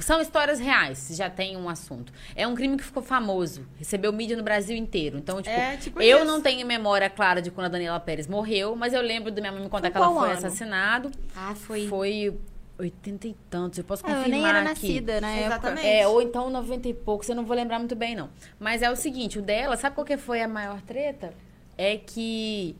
São 0.00 0.20
histórias 0.20 0.60
reais, 0.60 1.08
já 1.12 1.28
tem 1.28 1.56
um 1.56 1.68
assunto. 1.68 2.12
É 2.36 2.46
um 2.46 2.54
crime 2.54 2.76
que 2.76 2.84
ficou 2.84 3.02
famoso, 3.02 3.66
recebeu 3.76 4.12
mídia 4.12 4.36
no 4.36 4.44
Brasil 4.44 4.76
inteiro. 4.76 5.18
Então, 5.18 5.42
tipo, 5.42 5.54
É, 5.56 5.76
tipo 5.76 6.00
eu 6.00 6.18
isso. 6.18 6.26
não 6.26 6.40
tenho 6.40 6.64
memória 6.64 7.10
clara 7.10 7.42
de 7.42 7.50
quando 7.50 7.66
a 7.66 7.68
Daniela 7.68 7.98
Pérez 7.98 8.28
morreu, 8.28 8.76
mas 8.76 8.92
eu 8.94 9.02
lembro 9.02 9.32
da 9.32 9.40
minha 9.40 9.52
mãe 9.52 9.60
me 9.62 9.68
contar 9.68 9.90
que 9.90 9.96
ela 9.96 10.08
foi 10.14 10.28
ano? 10.28 10.38
assassinado. 10.38 11.10
Ah, 11.34 11.52
foi. 11.56 11.88
Foi 11.88 12.38
80 12.78 13.26
e 13.26 13.34
tantos, 13.50 13.76
eu 13.78 13.84
posso 13.84 14.06
É, 14.06 14.08
confirmar 14.08 14.26
eu 14.28 14.30
nem 14.30 14.46
era 14.48 14.58
aqui. 14.60 14.68
nascida 14.68 15.20
na 15.20 15.30
época. 15.32 15.46
Exatamente. 15.46 15.86
É, 15.88 16.06
ou 16.06 16.22
então 16.22 16.48
90 16.48 16.88
e 16.88 16.94
poucos, 16.94 17.28
eu 17.28 17.34
não 17.34 17.44
vou 17.44 17.56
lembrar 17.56 17.80
muito 17.80 17.96
bem, 17.96 18.14
não. 18.14 18.30
Mas 18.60 18.82
é 18.82 18.90
o 18.92 18.94
seguinte, 18.94 19.40
o 19.40 19.42
dela, 19.42 19.76
sabe 19.76 19.96
qual 19.96 20.04
que 20.04 20.16
foi 20.16 20.40
a 20.40 20.46
maior 20.46 20.80
treta? 20.82 21.34
É 21.76 21.96
que 21.96 22.76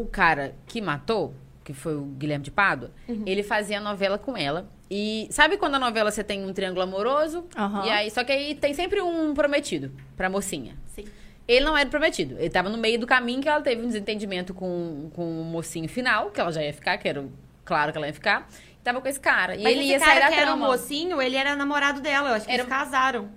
o 0.00 0.06
cara 0.06 0.54
que 0.66 0.80
matou, 0.80 1.34
que 1.64 1.72
foi 1.72 1.96
o 1.96 2.02
Guilherme 2.02 2.44
de 2.44 2.50
Pádua, 2.50 2.90
Uhum. 3.08 3.22
ele 3.26 3.42
fazia 3.42 3.80
novela 3.80 4.18
com 4.18 4.36
ela. 4.36 4.68
E 4.90 5.26
sabe 5.30 5.56
quando 5.56 5.74
a 5.74 5.78
novela 5.78 6.10
você 6.10 6.22
tem 6.22 6.44
um 6.44 6.52
triângulo 6.52 6.82
amoroso? 6.82 7.44
Aham. 7.56 7.84
E 7.86 7.90
aí, 7.90 8.10
só 8.10 8.22
que 8.22 8.30
aí 8.32 8.54
tem 8.54 8.72
sempre 8.72 9.00
um 9.00 9.34
prometido 9.34 9.90
pra 10.16 10.30
mocinha. 10.30 10.76
Sim. 10.86 11.04
Ele 11.48 11.64
não 11.64 11.76
era 11.76 11.88
prometido. 11.88 12.36
Ele 12.38 12.50
tava 12.50 12.68
no 12.68 12.78
meio 12.78 12.98
do 12.98 13.06
caminho 13.06 13.40
que 13.40 13.48
ela 13.48 13.60
teve 13.60 13.82
um 13.82 13.86
desentendimento 13.86 14.54
com, 14.54 15.10
com 15.14 15.40
o 15.40 15.44
mocinho 15.44 15.88
final, 15.88 16.30
que 16.30 16.40
ela 16.40 16.52
já 16.52 16.62
ia 16.62 16.72
ficar, 16.72 16.96
que 16.98 17.08
era 17.08 17.24
claro 17.64 17.90
que 17.92 17.98
ela 17.98 18.06
ia 18.06 18.12
ficar. 18.14 18.48
E 18.80 18.82
tava 18.84 19.00
com 19.00 19.08
esse 19.08 19.18
cara. 19.18 19.56
E 19.56 19.62
Mas 19.64 19.72
ele 19.72 19.84
ia 19.86 19.98
sair 19.98 20.20
da 20.20 20.28
que 20.28 20.34
era 20.34 20.42
o 20.52 20.54
trama. 20.54 20.66
mocinho, 20.68 21.20
ele 21.20 21.36
era 21.36 21.56
namorado 21.56 22.00
dela. 22.00 22.28
Eu 22.30 22.34
acho 22.34 22.46
que 22.46 22.52
Era- 22.52 22.62
eles 22.62 22.72
casaram. 22.72 23.28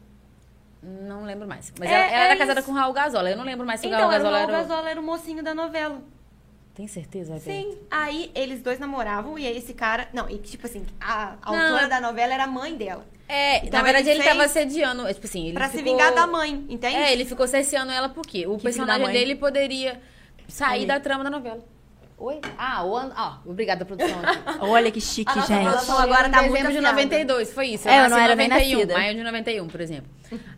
Não 0.82 1.24
lembro 1.26 1.48
mais. 1.48 1.74
Mas 1.80 1.90
É, 1.90 1.94
ela, 1.94 2.04
ela 2.06 2.24
é 2.24 2.26
era 2.30 2.38
casada 2.38 2.60
isso. 2.62 2.70
com 2.70 2.74
o 2.74 2.76
Raul 2.80 2.94
Gazola. 2.94 3.30
Eu 3.30 3.38
não 3.38 3.44
lembro 3.44 3.66
mais 3.66 3.80
se 3.82 3.88
o 3.88 3.90
Então, 3.90 4.00
Raul 4.02 4.14
era 4.14 4.24
o 4.24 4.26
Raul 4.28 4.38
era. 4.38 4.48
o- 4.48 4.56
Gazola 4.56 4.90
era 4.90 5.00
o 5.02 5.04
mocinho 5.04 5.44
da 5.44 5.54
novela. 5.54 6.02
Tem 6.80 6.88
certeza, 6.88 7.34
Roberto? 7.34 7.44
Sim. 7.54 7.78
Aí 7.92 8.32
eles 8.34 8.62
dois 8.62 8.80
namoravam 8.80 9.38
e 9.38 9.46
aí 9.46 9.58
esse 9.58 9.74
cara. 9.74 10.08
Não, 10.14 10.30
e 10.30 10.38
tipo 10.38 10.66
assim, 10.66 10.86
a, 10.98 11.34
a 11.42 11.52
Não, 11.52 11.62
autora 11.62 11.84
é- 11.84 11.90
da 11.90 12.00
novela 12.00 12.34
era 12.34 12.46
a 12.46 12.48
mãe 12.48 12.74
dela. 12.74 13.06
É, 13.28 13.58
Então 13.58 13.72
na 13.80 13.84
verdade 13.84 14.10
ele 14.10 14.22
ele, 14.22 14.30
tava 14.30 14.48
sediando. 14.48 15.06
é, 15.06 15.14
Tipo 15.14 15.28
assim, 15.28 15.48
ele 15.48 15.56
pra 15.56 15.66
se 15.68 15.76
ficou- 15.80 15.92
vingar 15.92 16.16
da 16.16 16.26
mãe, 16.26 16.66
entende? 16.70 16.96
É, 16.96 17.12
ele 17.12 17.26
ficou 17.26 17.46
cerceando 17.50 17.92
ela 17.92 18.08
porque 18.08 18.48
o 18.48 18.52
filho 18.52 18.62
personagem 18.62 19.04
mãe. 19.04 19.12
dele 19.14 19.36
poderia 19.36 20.00
sair 20.48 20.80
Aí. 20.80 20.86
da 20.86 21.02
trama 21.02 21.22
da 21.26 21.30
novela. 21.30 21.60
Oi? 22.18 22.40
Ah, 22.58 22.82
o 22.86 22.96
an... 22.96 23.12
ah, 23.14 23.40
obrigada, 23.46 23.84
produção. 23.84 24.18
aqui. 24.22 24.40
Olha 24.64 24.90
que 24.90 25.02
chique, 25.02 25.30
A 25.30 25.36
nossa 25.36 25.54
gente. 25.54 25.70
produção 25.70 25.98
agora 26.00 26.30
tá 26.30 26.38
muito 26.44 26.52
dezembro 26.54 26.72
de 26.72 26.78
afiada. 26.80 26.96
92, 26.96 27.52
foi 27.54 27.68
isso. 27.68 27.90
É, 27.90 27.98
eu 27.98 28.04
nasci 28.04 28.10
não 28.12 28.20
em 28.20 28.24
era 28.24 28.36
nem 28.38 28.48
91, 28.48 28.72
nascida. 28.78 28.94
maio 28.94 29.16
de 29.16 29.24
91, 29.24 29.68
por 29.68 29.82
exemplo. 29.82 30.10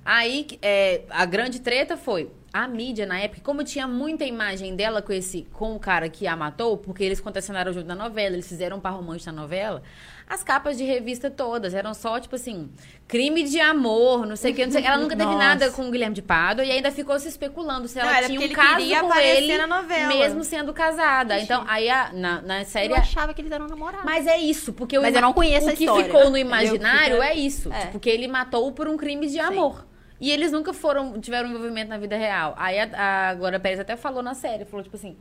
Aí, 0.05 0.45
é, 0.61 1.01
a 1.09 1.25
grande 1.25 1.59
treta 1.61 1.97
foi 1.97 2.29
a 2.53 2.67
mídia 2.67 3.05
na 3.05 3.19
época, 3.19 3.41
como 3.43 3.63
tinha 3.63 3.87
muita 3.87 4.25
imagem 4.25 4.75
dela 4.75 5.01
com 5.01 5.13
esse 5.13 5.47
com 5.53 5.75
o 5.75 5.79
cara 5.79 6.09
que 6.09 6.27
a 6.27 6.35
matou, 6.35 6.77
porque 6.77 7.03
eles 7.03 7.21
contracenaram 7.21 7.71
junto 7.71 7.87
na 7.87 7.95
novela, 7.95 8.35
eles 8.35 8.47
fizeram 8.47 8.77
um 8.77 8.79
par 8.79 8.93
romântico 8.93 9.31
na 9.31 9.41
novela, 9.41 9.81
as 10.27 10.43
capas 10.43 10.77
de 10.77 10.83
revista 10.83 11.29
todas 11.29 11.73
eram 11.73 11.93
só, 11.93 12.19
tipo 12.19 12.35
assim, 12.35 12.69
crime 13.07 13.43
de 13.43 13.59
amor, 13.59 14.25
não 14.25 14.35
sei 14.37 14.51
o 14.51 14.55
que, 14.55 14.65
não 14.65 14.71
sei. 14.71 14.85
Ela 14.85 14.97
nunca 14.97 15.15
teve 15.15 15.25
Nossa. 15.29 15.37
nada 15.37 15.71
com 15.71 15.87
o 15.87 15.91
Guilherme 15.91 16.15
de 16.15 16.21
Pádua 16.21 16.63
e 16.65 16.71
ainda 16.71 16.89
ficou 16.91 17.17
se 17.19 17.27
especulando 17.27 17.87
se 17.87 17.97
Não, 17.99 18.05
ela 18.05 18.17
era 18.17 18.27
tinha 18.27 18.39
um 18.39 18.43
ele 18.43 18.53
caso 18.55 18.75
com 19.01 19.13
ele, 19.19 19.57
na 19.57 19.67
novela. 19.67 20.07
mesmo 20.07 20.43
sendo 20.45 20.73
casada. 20.73 21.37
Então, 21.39 21.65
aí 21.67 21.89
a- 21.89 22.11
na, 22.13 22.41
na 22.41 22.63
série... 22.65 22.93
Eu 22.93 22.97
achava 22.97 23.33
que 23.33 23.41
eles 23.41 23.51
eram 23.51 23.67
namorados. 23.67 24.05
Mas 24.05 24.25
é 24.27 24.37
isso, 24.37 24.71
porque 24.73 24.97
o 24.97 25.01
Mas 25.01 25.13
eu 25.13 25.19
ima- 25.19 25.27
não 25.27 25.33
conheço 25.33 25.69
o 25.69 25.73
que 25.75 25.83
história, 25.83 26.05
ficou 26.05 26.29
no 26.29 26.37
imaginário 26.37 27.15
Fica- 27.15 27.27
é 27.27 27.35
isso, 27.35 27.71
É. 27.73 27.79
tipo, 27.87 27.99
que 27.99 28.09
ele 28.09 28.27
matou 28.27 28.71
por 28.71 28.87
um 28.87 28.95
crime 28.95 29.27
de 29.27 29.39
amor. 29.39 29.85
E 30.21 30.29
eles 30.31 30.51
nunca 30.51 30.71
foram 30.71 31.19
tiveram 31.19 31.49
envolvimento 31.49 31.89
na 31.89 31.97
vida 31.97 32.15
real. 32.15 32.53
Aí 32.55 32.79
a, 32.79 33.29
a 33.31 33.33
Glória 33.33 33.59
Pérez 33.59 33.79
até 33.79 33.97
falou 33.97 34.21
na 34.21 34.35
série, 34.35 34.63
falou 34.65 34.83
tipo 34.83 34.95
assim, 34.95 35.17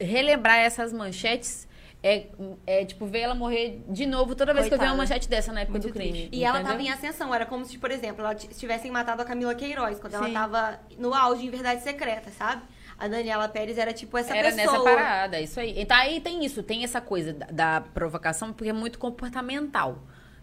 relembrar 0.00 0.58
essas 0.58 0.92
manchetes 0.92 1.68
é, 2.02 2.28
é 2.66 2.84
tipo 2.86 3.04
ver 3.04 3.20
ela 3.20 3.34
morrer 3.34 3.82
de 3.86 4.06
novo 4.06 4.34
toda 4.34 4.54
vez 4.54 4.66
que 4.68 4.72
eu 4.74 4.78
ver 4.78 4.84
uma 4.86 4.96
Coitada. 4.96 5.08
manchete 5.08 5.28
dessa 5.28 5.52
na 5.52 5.60
época 5.60 5.78
Muito 5.78 5.88
do 5.88 5.92
crime. 5.92 6.12
triste. 6.12 6.30
E 6.32 6.42
ela 6.44 6.58
entendeu? 6.60 6.72
tava 6.72 6.82
em 6.82 6.90
ascensão. 6.90 7.34
Era 7.34 7.44
como 7.44 7.64
se, 7.66 7.76
por 7.76 7.90
exemplo, 7.90 8.24
ela 8.24 8.34
tivessem 8.34 8.90
matado 8.90 9.20
a 9.20 9.24
Camila 9.26 9.54
Queiroz, 9.54 10.00
quando 10.00 10.14
ela 10.14 10.26
Sim. 10.26 10.32
tava 10.32 10.80
no 10.98 11.12
auge 11.14 11.46
em 11.46 11.50
Verdade 11.50 11.82
Secreta, 11.82 12.30
sabe? 12.30 12.62
A 12.98 13.08
Daniela 13.08 13.48
Pérez 13.48 13.76
era 13.76 13.92
tipo 13.92 14.16
essa 14.16 14.34
Era 14.34 14.50
pessoa. 14.50 14.78
nessa 14.78 14.84
parada, 14.84 15.40
isso 15.40 15.60
aí. 15.60 15.74
Então 15.78 15.96
aí 15.96 16.20
tem 16.20 16.44
isso, 16.44 16.62
tem 16.62 16.84
essa 16.84 17.00
coisa 17.00 17.32
da, 17.34 17.46
da 17.46 17.80
provocação, 17.80 18.52
porque 18.52 18.70
é 18.70 18.74
muito 18.74 18.98
comportamental. 18.98 19.98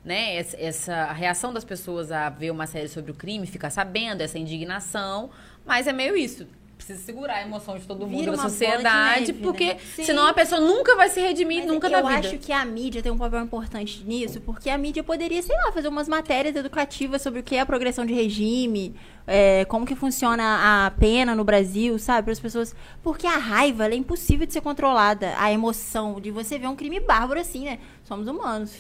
Né? 0.08 0.38
Essa, 0.38 1.12
reação 1.12 1.52
das 1.52 1.66
pessoas 1.66 2.14
a 2.14 2.30
ver 2.30 2.50
uma 2.50 2.66
série 2.66 2.88
sobre 2.88 3.12
o 3.12 3.14
crime, 3.14 3.46
ficar 3.46 3.70
sabendo, 3.70 4.22
essa 4.22 4.40
indignação, 4.40 5.30
mas 5.66 5.86
é 5.86 5.92
meio 5.92 6.16
isso. 6.16 6.48
Precisa 6.78 7.04
segurar 7.04 7.36
a 7.36 7.42
emoção 7.42 7.78
de 7.78 7.86
todo 7.86 8.08
mundo 8.08 8.20
Vira 8.20 8.32
da 8.32 8.38
sociedade, 8.44 9.20
neve, 9.20 9.34
né? 9.34 9.40
porque 9.44 9.78
Sim. 9.96 10.06
senão 10.06 10.26
a 10.26 10.34
pessoa 10.34 10.62
nunca 10.62 10.96
vai 10.96 11.10
se 11.10 11.20
redimir, 11.20 11.58
Mas 11.58 11.68
nunca 11.68 11.88
eu 11.88 11.92
na 11.92 12.02
vida. 12.02 12.20
acho 12.20 12.38
que 12.38 12.54
a 12.54 12.64
mídia 12.64 13.04
tem 13.04 13.12
um 13.12 13.18
papel 13.18 13.42
importante 13.42 14.02
nisso, 14.06 14.40
porque 14.40 14.70
a 14.70 14.78
mídia 14.78 15.04
poderia, 15.04 15.42
sei 15.42 15.58
lá, 15.58 15.74
fazer 15.74 15.90
umas 15.90 16.08
matérias 16.08 16.56
educativas 16.56 17.22
sobre 17.22 17.42
o 17.42 17.44
que 17.44 17.58
é 17.58 17.60
a 17.60 17.66
progressão 17.66 18.06
de 18.06 18.14
regime, 18.14 18.96
é, 19.26 19.66
como 19.66 19.86
que 19.86 19.96
funciona 19.96 20.86
a 20.86 20.92
pena 20.92 21.36
no 21.36 21.44
Brasil, 21.44 22.00
sabe? 22.00 22.24
Para 22.24 22.32
as 22.32 22.40
pessoas. 22.40 22.74
Porque 23.04 23.28
a 23.28 23.38
raiva 23.38 23.88
é 23.88 23.96
impossível 23.96 24.48
de 24.48 24.54
ser 24.54 24.62
controlada. 24.62 25.34
A 25.38 25.52
emoção 25.52 26.22
de 26.22 26.32
você 26.32 26.58
ver 26.58 26.68
um 26.68 26.78
crime 26.78 27.02
bárbaro 27.02 27.42
assim, 27.42 27.66
né? 27.66 27.80
Somos 28.06 28.26
humanos. 28.26 28.74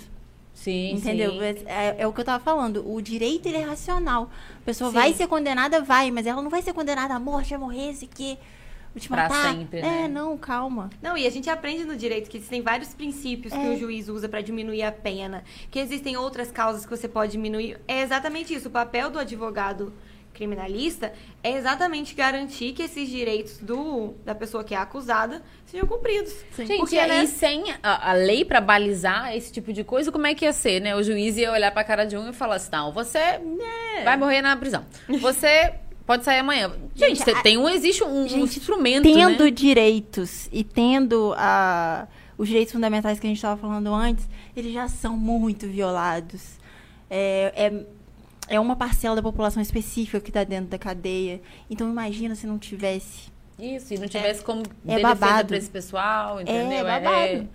Sim, 0.58 0.94
Entendeu? 0.96 1.32
sim. 1.34 1.64
É, 1.68 1.96
é 2.00 2.08
o 2.08 2.12
que 2.12 2.20
eu 2.20 2.26
tava 2.26 2.44
falando. 2.44 2.84
O 2.92 3.00
direito, 3.00 3.46
ele 3.48 3.58
é 3.58 3.62
racional. 3.62 4.30
A 4.62 4.66
pessoa 4.66 4.90
Sim. 4.90 4.96
vai 4.98 5.14
ser 5.14 5.28
condenada, 5.28 5.82
vai, 5.84 6.10
mas 6.10 6.26
ela 6.26 6.42
não 6.42 6.50
vai 6.50 6.64
ser 6.64 6.74
condenada 6.74 7.14
à 7.14 7.20
morte, 7.20 7.54
a 7.54 7.60
morrer, 7.60 7.94
se 7.94 8.08
que 8.08 8.38
te 8.98 9.08
Pra 9.08 9.30
matar. 9.30 9.54
sempre, 9.54 9.78
É, 9.78 9.84
né? 9.84 10.08
não, 10.08 10.36
calma. 10.36 10.90
Não, 11.00 11.16
e 11.16 11.28
a 11.28 11.30
gente 11.30 11.48
aprende 11.48 11.86
no 11.86 11.96
direito 11.96 12.28
que 12.28 12.38
existem 12.38 12.64
vários 12.64 12.96
princípios 12.96 13.54
que 13.54 13.60
É. 13.60 13.70
o 13.70 13.78
juiz 13.78 14.10
usa 14.10 14.28
pra 14.28 14.42
diminuir 14.42 14.82
a 14.82 14.92
pena, 14.92 15.44
que 15.70 15.78
existem 15.78 16.18
outras 16.18 16.50
causas 16.50 16.84
que 16.84 16.90
você 16.90 17.08
pode 17.08 17.34
diminuir. 17.34 17.80
É 17.88 18.02
exatamente 18.02 18.52
isso. 18.56 18.70
O 18.70 18.72
papel 18.72 19.12
do 19.12 19.20
advogado 19.20 19.94
criminalista 20.38 21.12
é 21.44 21.52
exatamente 21.58 22.14
garantir 22.16 22.72
que 22.74 22.84
esses 22.84 23.10
direitos 23.10 23.58
do, 23.58 24.14
da 24.24 24.36
pessoa 24.36 24.64
que 24.64 24.74
é 24.74 24.78
acusada 24.78 25.42
sejam 25.66 25.88
cumpridos. 25.88 26.34
Gente, 26.56 26.78
Porque, 26.78 26.96
e 26.96 27.00
aí 27.00 27.10
né? 27.10 27.26
sem 27.26 27.64
a, 27.84 28.12
a 28.12 28.14
lei 28.14 28.46
pra 28.46 28.62
balizar 28.62 29.36
esse 29.36 29.52
tipo 29.52 29.74
de 29.74 29.84
coisa, 29.84 30.12
como 30.12 30.28
é 30.28 30.36
que 30.36 30.46
ia 30.46 30.54
ser, 30.54 30.80
né? 30.80 30.96
O 30.96 31.02
juiz 31.04 31.36
ia 31.38 31.52
olhar 31.52 31.72
pra 31.72 31.84
cara 31.84 32.06
de 32.06 32.16
um 32.16 32.30
e 32.30 32.34
falar 32.34 32.56
assim, 32.56 32.70
não, 32.72 32.94
você 32.94 33.20
vai 34.06 34.16
morrer 34.16 34.42
na 34.42 34.56
prisão. 34.56 34.86
Você 35.20 35.74
pode 36.06 36.24
sair 36.24 36.40
amanhã. 36.40 36.72
Gente, 36.96 37.18
Gente, 37.20 37.30
a- 37.32 37.42
tem 37.42 37.58
um, 37.58 37.68
existe 37.68 38.04
um, 38.04 38.24
um 38.24 38.28
Gente, 38.28 38.60
instrumento, 38.60 39.04
Tendo 39.04 39.44
né? 39.46 39.52
direitos 39.52 40.48
e 40.52 40.64
tendo 40.64 41.34
a, 41.36 42.08
os 42.38 42.48
direitos 42.48 42.72
fundamentais 42.72 43.20
que 43.20 43.26
a 43.26 43.30
gente 43.30 43.38
estava 43.38 43.60
falando 43.60 43.94
antes, 43.94 44.28
eles 44.56 44.72
já 44.72 44.88
são 44.88 45.18
muito 45.18 45.68
violados. 45.68 46.58
É, 47.10 47.54
é, 47.56 47.86
é 48.48 48.60
uma 48.60 48.76
parcela 48.76 49.16
da 49.16 49.22
população 49.22 49.62
específica 49.62 50.20
que 50.20 50.30
está 50.30 50.44
dentro 50.44 50.68
da 50.70 50.78
cadeia. 50.78 51.42
Então 51.70 51.90
imagina 51.90 52.36
se 52.36 52.48
não 52.48 52.58
tivesse. 52.58 53.30
Isso, 53.60 53.94
e 53.94 53.98
não 53.98 54.08
tivesse 54.08 54.44
como 54.44 54.62
É 54.62 54.64
ter 54.64 54.96
defesa 54.98 55.02
babado. 55.16 55.48
pra 55.50 55.58
esse 55.58 55.70
pessoal, 55.70 56.40
entendeu? 56.42 56.84
babado. 56.86 57.50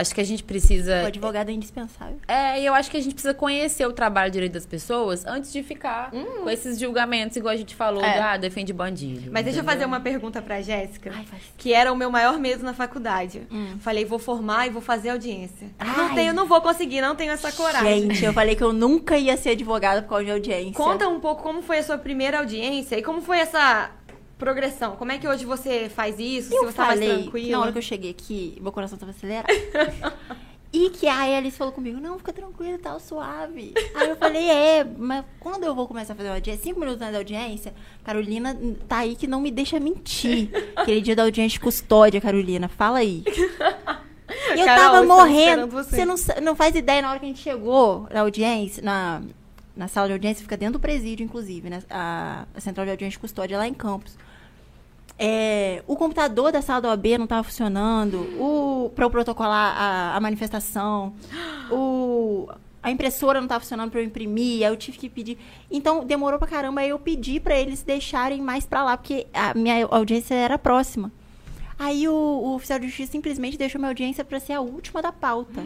Acho 0.00 0.14
que 0.14 0.20
a 0.20 0.24
gente 0.24 0.42
precisa... 0.42 1.02
O 1.02 1.06
advogado 1.06 1.48
é 1.48 1.52
indispensável. 1.52 2.16
É, 2.26 2.60
e 2.60 2.66
eu 2.66 2.74
acho 2.74 2.90
que 2.90 2.96
a 2.96 3.00
gente 3.00 3.12
precisa 3.14 3.34
conhecer 3.34 3.86
o 3.86 3.92
trabalho 3.92 4.30
direito 4.30 4.52
das 4.52 4.66
pessoas 4.66 5.24
antes 5.26 5.52
de 5.52 5.62
ficar 5.62 6.10
com 6.10 6.48
esses 6.48 6.78
julgamentos, 6.78 7.36
igual 7.36 7.52
a 7.52 7.56
gente 7.56 7.74
falou, 7.74 8.02
É. 8.02 8.12
de, 8.12 8.18
ah, 8.18 8.36
defende 8.36 8.72
bandido. 8.72 9.30
Mas 9.32 9.44
deixa 9.44 9.58
eu 9.58 9.62
entendeu? 9.62 9.64
fazer 9.64 9.84
uma 9.84 10.00
pergunta 10.00 10.40
pra 10.42 10.60
Jéssica. 10.60 11.12
Que 11.56 11.72
era 11.72 11.92
o 11.92 11.96
meu 11.96 12.10
maior 12.10 12.38
medo 12.38 12.64
na 12.64 12.72
faculdade. 12.72 13.42
Hum. 13.50 13.76
Falei, 13.80 14.04
vou 14.04 14.18
formar 14.18 14.66
e 14.66 14.70
vou 14.70 14.80
fazer 14.82 15.10
audiência. 15.10 15.68
Ai. 15.78 15.96
Não 15.96 16.14
tenho, 16.14 16.32
não 16.32 16.46
vou 16.46 16.60
conseguir, 16.60 17.00
não 17.00 17.14
tenho 17.14 17.32
essa 17.32 17.50
coragem. 17.52 18.02
Gente, 18.08 18.24
eu 18.24 18.32
falei 18.32 18.54
que 18.56 18.62
eu 18.62 18.72
nunca 18.72 19.18
ia 19.18 19.36
ser 19.36 19.50
advogada 19.50 20.02
por 20.02 20.08
causa 20.10 20.24
de 20.24 20.30
audiência. 20.30 20.72
Conta 20.74 21.08
um 21.08 21.20
pouco 21.20 21.42
como 21.42 21.62
foi 21.62 21.78
a 21.78 21.82
sua 21.82 21.98
primeira 21.98 22.38
audiência 22.38 22.96
e 22.96 23.02
como 23.02 23.20
foi 23.20 23.38
essa 23.38 23.90
progressão. 24.38 24.96
Como 24.96 25.10
é 25.12 25.18
que 25.18 25.26
hoje 25.28 25.44
você 25.44 25.88
faz 25.88 26.18
isso? 26.18 26.48
se 26.50 26.54
Eu 26.54 26.64
você 26.64 26.72
tá 26.76 26.86
mais 26.86 27.00
falei 27.00 27.22
tranquila? 27.22 27.50
na 27.52 27.60
hora 27.60 27.72
que 27.72 27.78
eu 27.78 27.82
cheguei 27.82 28.10
aqui, 28.10 28.56
meu 28.60 28.72
coração 28.72 28.96
tava 28.96 29.10
acelerado. 29.12 29.48
e 30.72 30.90
que 30.90 31.06
a 31.08 31.36
Alice 31.36 31.56
falou 31.56 31.72
comigo, 31.72 31.98
não, 31.98 32.18
fica 32.18 32.32
tranquila, 32.32 32.78
tá 32.78 32.98
suave. 32.98 33.74
Aí 33.94 34.08
eu 34.10 34.16
falei, 34.16 34.48
é, 34.50 34.84
mas 34.84 35.24
quando 35.40 35.64
eu 35.64 35.74
vou 35.74 35.88
começar 35.88 36.12
a 36.12 36.16
fazer 36.16 36.28
uma 36.28 36.34
audiência, 36.36 36.62
cinco 36.62 36.78
minutos 36.78 37.00
antes 37.00 37.12
da 37.12 37.18
audiência, 37.18 37.74
Carolina 38.04 38.56
tá 38.86 38.98
aí 38.98 39.16
que 39.16 39.26
não 39.26 39.40
me 39.40 39.50
deixa 39.50 39.80
mentir. 39.80 40.50
Aquele 40.76 41.00
dia 41.00 41.16
da 41.16 41.24
audiência 41.24 41.58
de 41.58 41.60
custódia, 41.64 42.20
Carolina, 42.20 42.68
fala 42.68 42.98
aí. 42.98 43.24
E 44.54 44.60
eu 44.60 44.66
Carol, 44.66 44.92
tava 44.92 45.06
morrendo. 45.06 45.66
você. 45.68 46.04
Não, 46.04 46.14
não 46.42 46.54
faz 46.54 46.74
ideia, 46.76 47.00
na 47.02 47.10
hora 47.10 47.18
que 47.18 47.24
a 47.24 47.28
gente 47.28 47.40
chegou 47.42 48.06
na 48.12 48.20
audiência, 48.20 48.82
na, 48.82 49.22
na 49.74 49.88
sala 49.88 50.06
de 50.06 50.12
audiência, 50.12 50.42
fica 50.42 50.56
dentro 50.56 50.74
do 50.74 50.80
presídio, 50.80 51.24
inclusive, 51.24 51.70
né? 51.70 51.82
A, 51.88 52.44
a 52.54 52.60
central 52.60 52.84
de 52.84 52.90
audiência 52.90 53.16
de 53.16 53.20
custódia 53.20 53.56
lá 53.56 53.66
em 53.66 53.74
Campos. 53.74 54.16
É, 55.18 55.82
o 55.86 55.96
computador 55.96 56.52
da 56.52 56.62
sala 56.62 56.80
da 56.80 56.88
OAB 56.90 57.06
não 57.18 57.24
estava 57.24 57.42
funcionando, 57.42 58.20
o 58.38 58.92
para 58.94 59.04
eu 59.04 59.10
protocolar 59.10 59.76
a, 59.76 60.16
a 60.16 60.20
manifestação, 60.20 61.12
o, 61.70 62.48
a 62.80 62.90
impressora 62.90 63.40
não 63.40 63.46
estava 63.46 63.60
funcionando 63.60 63.90
para 63.90 64.00
eu 64.00 64.04
imprimir, 64.04 64.64
aí 64.64 64.72
eu 64.72 64.76
tive 64.76 64.96
que 64.96 65.08
pedir. 65.08 65.36
Então 65.68 66.04
demorou 66.04 66.38
pra 66.38 66.46
caramba, 66.46 66.82
aí 66.82 66.90
eu 66.90 66.98
pedi 67.00 67.40
para 67.40 67.58
eles 67.58 67.82
deixarem 67.82 68.40
mais 68.40 68.64
pra 68.64 68.84
lá, 68.84 68.96
porque 68.96 69.26
a 69.34 69.54
minha 69.54 69.84
audiência 69.86 70.34
era 70.34 70.56
próxima. 70.56 71.10
Aí 71.76 72.08
o, 72.08 72.12
o 72.12 72.54
oficial 72.54 72.78
de 72.78 72.86
justiça 72.86 73.12
simplesmente 73.12 73.58
deixou 73.58 73.80
minha 73.80 73.90
audiência 73.90 74.24
para 74.24 74.38
ser 74.38 74.52
a 74.52 74.60
última 74.60 75.02
da 75.02 75.12
pauta. 75.12 75.64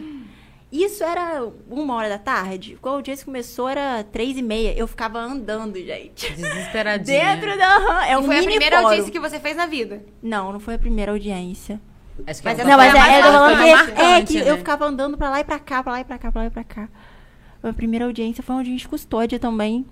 Isso 0.73 1.03
era 1.03 1.47
uma 1.69 1.93
hora 1.93 2.09
da 2.09 2.17
tarde. 2.17 2.79
Quando 2.81 2.95
a 2.95 2.97
audiência 2.97 3.23
começou 3.23 3.69
era 3.69 4.03
três 4.03 4.35
e 4.35 4.41
meia. 4.41 4.73
Eu 4.75 4.87
ficava 4.87 5.19
andando, 5.19 5.77
gente. 5.77 6.33
Desesperadinha. 6.33 7.35
Dentro 7.35 7.55
da... 7.55 8.07
É 8.07 8.13
E 8.13 8.17
um 8.17 8.23
foi 8.23 8.39
a 8.39 8.43
primeira 8.43 8.77
fórum. 8.77 8.87
audiência 8.87 9.11
que 9.11 9.19
você 9.19 9.39
fez 9.39 9.55
na 9.55 9.67
vida. 9.67 10.03
Não, 10.21 10.51
não 10.51 10.59
foi 10.59 10.73
a 10.73 10.79
primeira 10.79 11.11
audiência. 11.11 11.79
Acho 12.25 12.41
que 12.41 12.47
Mas 12.47 12.57
é 12.57 12.63
Não, 12.63 12.75
mas 12.77 12.89
é, 12.89 12.91
que, 12.91 13.69
é 13.69 13.75
marcante, 13.75 14.33
que 14.33 14.43
né? 14.43 14.49
eu 14.49 14.57
ficava 14.57 14.85
andando 14.85 15.15
pra 15.15 15.29
lá 15.29 15.39
e 15.41 15.43
pra 15.43 15.59
cá, 15.59 15.83
pra 15.83 15.93
lá 15.93 15.99
e 16.01 16.03
pra 16.03 16.17
cá, 16.17 16.31
pra 16.31 16.41
lá 16.41 16.47
e 16.47 16.51
pra 16.51 16.63
cá. 16.63 16.89
A 17.61 17.71
primeira 17.71 18.05
audiência 18.05 18.43
foi 18.43 18.55
uma 18.55 18.61
audiência 18.61 18.79
de 18.81 18.87
custódia 18.87 19.37
também. 19.39 19.85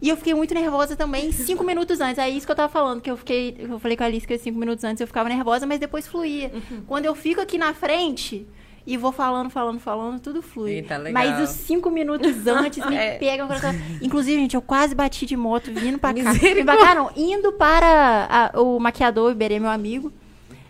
E 0.00 0.08
eu 0.08 0.16
fiquei 0.16 0.34
muito 0.34 0.54
nervosa 0.54 0.94
também 0.94 1.32
cinco 1.32 1.64
minutos 1.64 2.00
antes. 2.00 2.18
É 2.18 2.28
isso 2.28 2.46
que 2.46 2.52
eu 2.52 2.56
tava 2.56 2.68
falando, 2.72 3.00
que 3.00 3.10
eu 3.10 3.16
fiquei. 3.16 3.56
Eu 3.58 3.78
falei 3.80 3.96
com 3.96 4.04
a 4.04 4.06
Alice 4.06 4.26
que 4.26 4.38
cinco 4.38 4.58
minutos 4.58 4.84
antes 4.84 5.00
eu 5.00 5.06
ficava 5.06 5.28
nervosa, 5.28 5.66
mas 5.66 5.78
depois 5.80 6.06
fluía. 6.06 6.52
Uhum. 6.54 6.82
Quando 6.86 7.06
eu 7.06 7.14
fico 7.14 7.40
aqui 7.40 7.58
na 7.58 7.74
frente 7.74 8.46
e 8.90 8.96
vou 8.96 9.12
falando, 9.12 9.50
falando, 9.50 9.78
falando, 9.78 10.18
tudo 10.18 10.40
flui. 10.40 10.72
Eita, 10.72 10.96
legal. 10.96 11.12
Mas 11.22 11.40
os 11.50 11.50
cinco 11.56 11.90
minutos 11.90 12.34
antes 12.48 12.84
me 12.86 12.96
É. 12.96 13.18
pegam. 13.18 13.44
o 13.44 13.48
coração. 13.48 13.74
Inclusive, 14.00 14.40
gente, 14.40 14.54
eu 14.56 14.62
quase 14.62 14.94
bati 14.94 15.26
de 15.26 15.36
moto 15.36 15.70
vindo 15.72 15.98
pra 15.98 16.14
cá. 16.14 16.22
Pra 16.64 16.76
cá, 16.78 16.94
não. 16.94 17.10
Indo 17.14 17.52
para 17.52 18.50
a- 18.54 18.60
o 18.60 18.80
maquiador, 18.80 19.28
o 19.28 19.30
Iberê, 19.32 19.58
meu 19.60 19.70
amigo. 19.70 20.10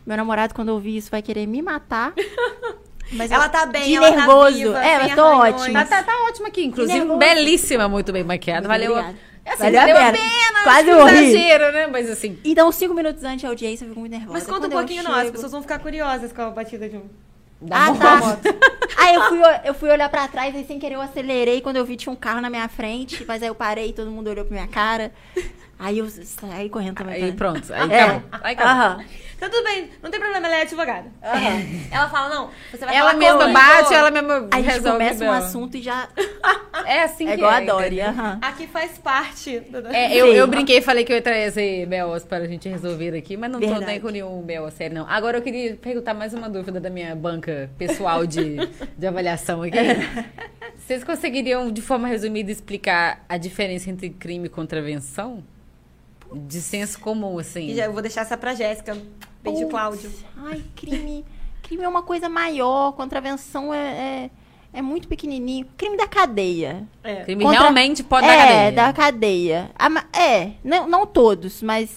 Meu 0.05 0.17
namorado, 0.17 0.55
quando 0.55 0.71
ouvir 0.71 0.97
isso, 0.97 1.11
vai 1.11 1.23
querer 1.23 1.47
me 1.47 1.63
matar. 1.63 2.13
Mas 3.13 3.31
Ela 3.31 3.47
eu- 3.47 3.51
tá 3.51 3.65
bem, 3.67 3.85
de 3.85 3.95
ela 3.95 4.11
tá 4.11 4.17
nervoso. 4.17 4.55
viva, 4.59 4.85
é, 4.85 4.99
mas 4.99 5.15
tô 5.15 5.23
arranhões. 5.25 5.63
ótima. 5.63 5.85
Tá, 5.87 5.97
tá, 5.97 6.03
tá 6.03 6.25
ótima 6.29 6.49
aqui, 6.49 6.63
inclusive 6.67 7.07
belíssima, 7.17 7.89
muito 7.89 8.13
bem 8.13 8.23
maquiada. 8.23 8.69
Valeu. 8.69 8.91
Obrigada. 8.93 9.17
É 9.47 9.51
assim, 9.53 9.63
Valeu 9.63 9.81
a 9.81 9.83
valeu 9.87 9.97
a 9.97 10.13
pena. 10.13 10.19
pena. 10.19 10.63
Quase 10.65 10.93
morri. 10.93 11.25
exagero, 11.31 11.73
né? 11.73 11.87
Mas 11.87 12.11
assim. 12.11 12.39
Então, 12.45 12.71
cinco 12.71 12.93
minutos 12.93 13.25
antes 13.25 13.43
da 13.43 13.49
audiência, 13.49 13.85
eu 13.85 13.89
fico 13.89 14.01
muito 14.01 14.13
nervosa. 14.13 14.33
Mas 14.35 14.45
conta 14.45 14.61
Quando 14.61 14.73
um 14.75 14.77
pouquinho 14.77 15.03
nós, 15.05 15.13
as 15.15 15.21
chego- 15.21 15.33
pessoas 15.33 15.53
vão 15.53 15.63
ficar 15.63 15.79
curiosas 15.79 16.33
com 16.35 16.43
a 16.43 16.51
batida 16.51 16.87
de 16.87 16.97
um. 16.99 17.05
Dá 17.61 17.87
Ah, 17.87 17.91
uma 17.91 17.99
tá. 17.99 18.17
moto. 18.17 18.41
Aí 18.97 19.15
eu 19.15 19.23
fui, 19.29 19.39
eu 19.65 19.75
fui 19.75 19.91
olhar 19.91 20.09
pra 20.09 20.27
trás, 20.29 20.55
aí 20.55 20.65
sem 20.67 20.79
querer 20.79 20.97
eu 20.97 21.01
acelerei. 21.01 21.61
Quando 21.61 21.77
eu 21.77 21.85
vi, 21.85 21.97
tinha 21.97 22.13
um 22.13 22.17
carro 22.17 22.41
na 22.41 22.51
minha 22.51 22.69
frente. 22.69 23.25
Mas 23.27 23.43
aí 23.43 23.49
eu 23.49 23.55
parei, 23.55 23.93
todo 23.93 24.11
mundo 24.11 24.29
olhou 24.29 24.45
pra 24.45 24.55
minha 24.55 24.67
cara. 24.69 25.13
Aí 25.79 25.99
eu 25.99 26.09
saí 26.09 26.69
correndo 26.69 26.97
também. 26.97 27.15
Aí 27.23 27.33
pra- 27.33 27.53
pronto. 27.53 27.73
Aí 27.73 27.91
É. 27.93 28.03
acabou. 28.03 28.23
Aí 28.43 28.53
acabou. 28.55 28.73
Aham. 28.73 29.05
Tá 29.39 29.49
tudo 29.49 29.63
bem, 29.63 29.89
não 30.03 30.11
tem 30.11 30.19
problema, 30.19 30.49
ela 30.49 30.57
é 30.57 30.63
advogada. 30.63 31.07
Ela 31.93 32.09
fala, 32.09 32.35
não, 32.35 32.51
você 32.73 32.85
vai 32.85 32.97
Ela 32.97 33.11
falar 33.13 33.19
mesma 33.21 33.47
com- 33.47 33.53
bate, 33.53 33.95
ela 33.95 34.11
mesma 34.11 34.35
Aí 34.35 34.49
a 34.51 34.57
gente 34.57 34.67
resolve. 34.73 34.91
começa 34.99 35.25
um 35.25 35.31
assunto 35.31 35.77
e 35.77 35.81
já. 35.83 36.09
É 36.87 37.03
assim 37.03 37.27
É 37.29 37.33
que 37.33 37.35
igual 37.39 37.51
a 37.53 37.63
é, 37.63 37.67
Dory. 37.67 37.87
entendeu? 38.01 38.09
aham. 38.09 38.39
Aqui 38.43 38.67
faz 38.67 38.99
parte. 38.99 39.61
do- 39.61 39.87
É, 39.89 40.13
eu, 40.17 40.33
eu 40.35 40.47
brinquei 40.49 40.79
e 40.79 40.83
falei 40.83 41.05
que 41.05 41.13
eu 41.13 41.17
ia 41.17 41.23
trazer 41.23 41.87
Belos 41.87 42.25
para 42.25 42.45
a 42.45 42.49
gente 42.49 42.69
resolver 42.69 43.17
aqui, 43.17 43.37
mas 43.37 43.49
não 43.51 43.61
tô 43.61 43.67
Verdade. 43.69 43.87
nem 43.87 44.01
com 44.01 44.09
nenhum 44.09 44.43
Bel 44.43 44.65
a 44.67 44.71
sério, 44.73 44.95
não. 44.97 45.07
Agora 45.09 45.39
eu 45.39 45.43
queria 45.43 45.77
perguntar 45.77 46.15
mais 46.15 46.33
uma 46.35 46.49
dúvida 46.49 46.81
da 46.81 46.89
minha 46.91 47.15
banca 47.15 47.71
pessoal 47.79 48.27
de, 48.27 48.57
de 48.97 49.07
avaliação 49.07 49.63
aqui. 49.63 49.77
Vocês 50.77 51.05
conseguiriam, 51.05 51.71
de 51.71 51.83
forma 51.83 52.09
resumida, 52.09 52.51
explicar 52.51 53.25
a 53.29 53.37
diferença 53.37 53.89
entre 53.91 54.11
crime 54.11 54.47
e 54.47 54.49
contravenção? 54.51 55.45
De 56.33 56.61
senso 56.61 56.99
comum, 57.01 57.39
assim. 57.39 57.69
E 57.69 57.75
já 57.77 57.85
eu 57.87 57.93
vou 57.93 58.03
deixar 58.03 58.23
essa 58.23 58.37
pra 58.37 58.55
Jéssica. 58.55 58.95
Beijo, 59.43 59.61
Putz, 59.61 59.71
Cláudio. 59.71 60.13
Ai, 60.37 60.63
crime. 60.77 61.25
crime 61.63 61.85
é 61.85 61.89
uma 61.89 62.03
coisa 62.03 62.29
maior, 62.29 62.93
contravenção 62.93 63.73
é, 63.73 63.79
é, 63.79 64.31
é 64.75 64.83
muito 64.83 65.09
pequenininho. 65.09 65.67
Crime 65.77 65.97
da 65.97 66.07
cadeia. 66.07 66.87
É. 67.03 67.25
Crime 67.25 67.43
Contra- 67.45 67.61
realmente 67.61 68.03
pode 68.03 68.27
é, 68.27 68.31
dar 68.31 68.37
cadeia. 68.47 68.73
da 68.73 68.93
cadeia. 68.93 69.71
A 69.79 70.19
é, 70.19 70.53
não, 70.63 70.87
não 70.89 71.07
todos, 71.07 71.63
mas. 71.63 71.91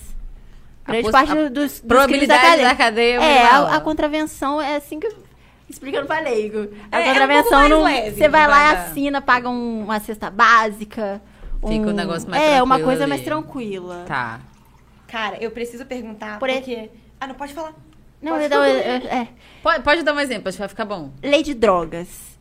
A 0.86 0.92
Grande 0.94 1.04
poss- 1.04 1.12
parte 1.12 1.32
a 1.32 1.36
do- 1.36 1.50
dos, 1.50 1.52
dos 1.52 1.80
crimes 1.80 1.88
probabilidade 1.88 2.42
da 2.42 2.48
cadeia. 2.50 2.68
da 2.70 2.76
cadeia 2.76 3.22
é 3.22 3.34
É, 3.38 3.46
a, 3.46 3.76
a 3.76 3.82
contravenção 3.82 4.62
é 4.62 4.76
assim 4.78 5.00
que. 5.00 5.08
eu- 5.08 5.32
Explicando 5.70 6.06
pra 6.06 6.20
leigo. 6.20 6.68
A 6.92 7.00
É, 7.00 7.08
é 7.08 7.10
um 7.10 7.14
contravenção 7.14 7.44
pouco 7.50 7.60
mais 7.60 7.70
não. 7.70 7.84
leve, 7.84 8.18
Você 8.18 8.28
vai 8.28 8.48
lá 8.48 8.54
vai 8.58 8.72
e 8.72 8.76
dar. 8.76 8.84
assina, 8.88 9.22
paga 9.22 9.50
um- 9.50 9.84
uma 9.84 10.00
cesta 10.02 10.30
básica. 10.30 11.22
Fica 11.68 11.86
um 11.86 11.90
um- 11.90 11.94
negócio 11.94 12.30
mais 12.30 12.42
É, 12.44 12.62
uma 12.64 12.80
coisa 12.80 13.04
ali. 13.04 13.10
mais 13.10 13.22
tranquila. 13.24 14.04
Tá. 14.08 14.42
Cara, 15.08 15.38
eu 15.42 15.52
preciso 15.52 15.86
perguntar 15.86 16.40
Por 16.40 16.50
porque... 16.50 16.90
Ah, 17.20 17.28
não 17.28 17.36
pode 17.36 17.54
falar. 17.54 17.74
Não, 18.22 18.34
Pode 18.34 18.50
concluir. 18.50 18.70
é, 18.70 18.96
é. 19.22 19.28
Pode, 19.64 19.84
pode 19.84 20.04
dar 20.04 20.14
um 20.14 20.20
exemplo, 20.20 20.48
acho 20.48 20.56
que 20.58 20.62
vai 20.62 20.70
ficar 20.70 20.86
bom. 20.86 21.12
Lei 21.24 21.42
de 21.44 21.54
drogas. 21.54 22.38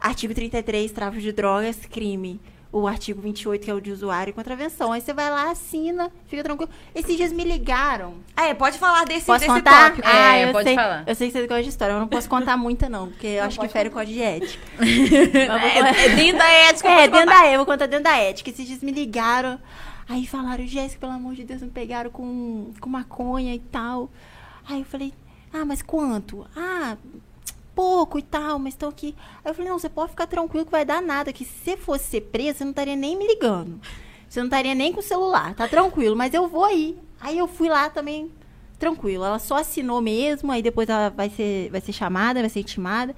Artigo 0.00 0.34
33, 0.34 0.92
tráfico 0.92 1.22
de 1.22 1.32
drogas, 1.32 1.76
crime. 1.86 2.40
O 2.76 2.88
artigo 2.88 3.20
28, 3.22 3.62
que 3.64 3.70
é 3.70 3.74
o 3.74 3.80
de 3.80 3.92
usuário 3.92 4.30
e 4.30 4.34
contravenção. 4.34 4.90
Aí 4.92 5.00
você 5.00 5.12
vai 5.12 5.30
lá, 5.30 5.48
assina, 5.52 6.10
fica 6.26 6.42
tranquilo. 6.42 6.68
Esses 6.92 7.16
dias 7.16 7.30
me 7.32 7.44
ligaram. 7.44 8.14
Ah, 8.36 8.46
é, 8.46 8.54
pode 8.54 8.78
falar 8.78 9.04
desse, 9.04 9.26
Posso 9.26 9.38
desse 9.46 9.52
contar? 9.52 9.90
tópico. 9.90 10.08
Ah, 10.08 10.36
É, 10.36 10.48
eu 10.48 10.52
pode 10.52 10.64
sei, 10.64 10.74
falar. 10.74 11.04
Eu 11.06 11.14
sei 11.14 11.28
que 11.30 11.38
você 11.38 11.46
gosta 11.46 11.62
de 11.62 11.68
história. 11.68 11.92
Eu 11.92 12.00
não 12.00 12.08
posso 12.08 12.28
contar 12.28 12.56
muita, 12.56 12.88
não, 12.88 13.08
porque 13.10 13.28
eu 13.28 13.40
Não, 13.42 13.46
acho 13.46 13.60
que 13.60 13.68
fere 13.68 13.90
o 13.90 13.92
código 13.92 14.12
de 14.18 14.22
ética. 14.22 14.64
É, 14.82 16.06
é 16.06 16.08
dentro 16.16 16.38
da 16.38 16.48
ética. 16.48 16.88
É, 16.88 16.96
dentro 17.02 17.20
contar. 17.20 17.32
da 17.32 17.40
ética, 17.44 17.56
vou 17.58 17.66
contar 17.66 17.86
dentro 17.86 18.04
da 18.04 18.16
ética. 18.16 18.50
Esses 18.50 18.66
dias 18.66 18.82
me 18.82 18.90
ligaram, 18.90 19.58
aí 20.08 20.26
falaram, 20.26 20.66
Jéssica, 20.66 20.98
pelo 21.00 21.12
amor 21.12 21.34
de 21.34 21.44
Deus, 21.44 21.62
me 21.62 21.70
pegaram 21.70 22.10
com, 22.10 22.72
com 22.80 22.90
maconha 22.90 23.54
e 23.54 23.60
tal. 23.60 24.10
Aí 24.68 24.80
eu 24.80 24.84
falei, 24.84 25.14
ah, 25.52 25.64
mas 25.64 25.80
quanto? 25.80 26.44
Ah, 26.56 26.96
pouco 27.74 28.18
e 28.18 28.22
tal, 28.22 28.58
mas 28.58 28.74
estão 28.74 28.88
aqui. 28.88 29.14
Aí 29.44 29.50
eu 29.50 29.54
falei, 29.54 29.70
não, 29.70 29.78
você 29.78 29.88
pode 29.88 30.10
ficar 30.10 30.26
tranquilo 30.26 30.64
que 30.64 30.70
vai 30.70 30.84
dar 30.84 31.02
nada, 31.02 31.32
que 31.32 31.44
se 31.44 31.52
você 31.52 31.76
fosse 31.76 32.04
ser 32.04 32.20
presa, 32.22 32.58
você 32.58 32.64
não 32.64 32.70
estaria 32.70 32.96
nem 32.96 33.16
me 33.16 33.26
ligando. 33.26 33.80
Você 34.28 34.40
não 34.40 34.46
estaria 34.46 34.74
nem 34.74 34.92
com 34.92 35.00
o 35.00 35.02
celular, 35.02 35.54
tá 35.54 35.68
tranquilo, 35.68 36.16
mas 36.16 36.34
eu 36.34 36.48
vou 36.48 36.64
aí. 36.64 36.98
Aí 37.20 37.38
eu 37.38 37.46
fui 37.46 37.68
lá 37.68 37.88
também, 37.88 38.30
tranquilo. 38.78 39.24
Ela 39.24 39.38
só 39.38 39.58
assinou 39.58 40.00
mesmo, 40.00 40.50
aí 40.50 40.62
depois 40.62 40.88
ela 40.88 41.08
vai 41.08 41.30
ser, 41.30 41.70
vai 41.70 41.80
ser 41.80 41.92
chamada, 41.92 42.40
vai 42.40 42.50
ser 42.50 42.60
intimada, 42.60 43.14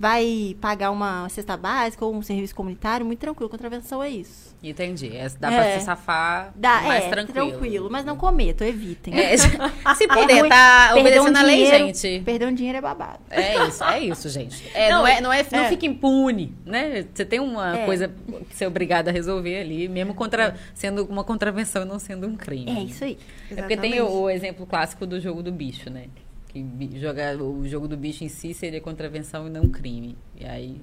vai 0.00 0.56
pagar 0.60 0.92
uma 0.92 1.28
cesta 1.28 1.56
básica 1.56 2.04
ou 2.04 2.14
um 2.14 2.22
serviço 2.22 2.54
comunitário, 2.54 3.04
muito 3.04 3.18
tranquilo. 3.18 3.50
Contravenção 3.50 4.00
é 4.00 4.08
isso. 4.08 4.56
Entendi. 4.62 5.16
É, 5.16 5.28
dá 5.40 5.52
É. 5.52 5.56
pra 5.72 5.78
se 5.80 5.84
safar 5.84 6.52
Dá, 6.54 6.80
mais 6.82 7.04
é, 7.04 7.08
tranquilo. 7.08 7.88
mas 7.90 8.04
não 8.04 8.16
cometam, 8.16 8.64
evitem. 8.66 9.14
É, 9.18 9.36
se 9.96 10.04
É 10.04 10.06
puder, 10.06 10.40
ruim. 10.40 10.48
tá 10.48 10.94
obedecendo 10.96 11.36
a 11.36 11.42
lei, 11.42 11.64
dinheiro- 11.64 11.86
gente. 11.86 12.22
Perder 12.24 12.46
um 12.48 12.54
dinheiro 12.54 12.78
é 12.78 12.80
babado. 12.80 13.18
É 13.28 13.66
isso, 13.66 13.82
é 13.84 14.00
isso, 14.00 14.28
gente. 14.28 14.62
É, 14.72 14.90
Não, 14.90 14.98
não, 15.00 15.06
é, 15.06 15.20
não, 15.20 15.32
é, 15.32 15.44
não 15.50 15.58
é. 15.60 15.68
fica 15.68 15.84
impune, 15.86 16.54
né? 16.64 17.04
Você 17.12 17.24
tem 17.24 17.40
uma 17.40 17.78
É. 17.78 17.84
coisa 17.84 18.08
que 18.48 18.56
você 18.56 18.64
é 18.64 18.68
obrigada 18.68 19.10
a 19.10 19.12
resolver 19.12 19.58
ali, 19.60 19.88
mesmo 19.88 20.14
contra, 20.14 20.54
sendo 20.74 21.04
uma 21.06 21.24
contravenção 21.24 21.82
e 21.82 21.84
não 21.84 21.98
sendo 21.98 22.26
um 22.26 22.36
crime. 22.36 22.70
É 22.70 22.82
isso 22.84 23.02
aí. 23.02 23.18
É 23.50 23.56
porque 23.56 23.76
tem 23.76 23.92
o, 23.94 23.94
Exatamente. 23.96 24.16
o 24.22 24.30
exemplo 24.30 24.66
clássico 24.66 25.06
do 25.06 25.18
jogo 25.20 25.42
do 25.42 25.50
bicho, 25.50 25.90
né? 25.90 26.04
Que 26.48 26.64
jogar 26.98 27.36
o 27.36 27.66
jogo 27.68 27.86
do 27.86 27.96
bicho 27.96 28.24
em 28.24 28.28
si 28.28 28.54
seria 28.54 28.80
contravenção 28.80 29.46
e 29.46 29.50
não 29.50 29.68
crime. 29.68 30.16
E 30.38 30.46
aí. 30.46 30.80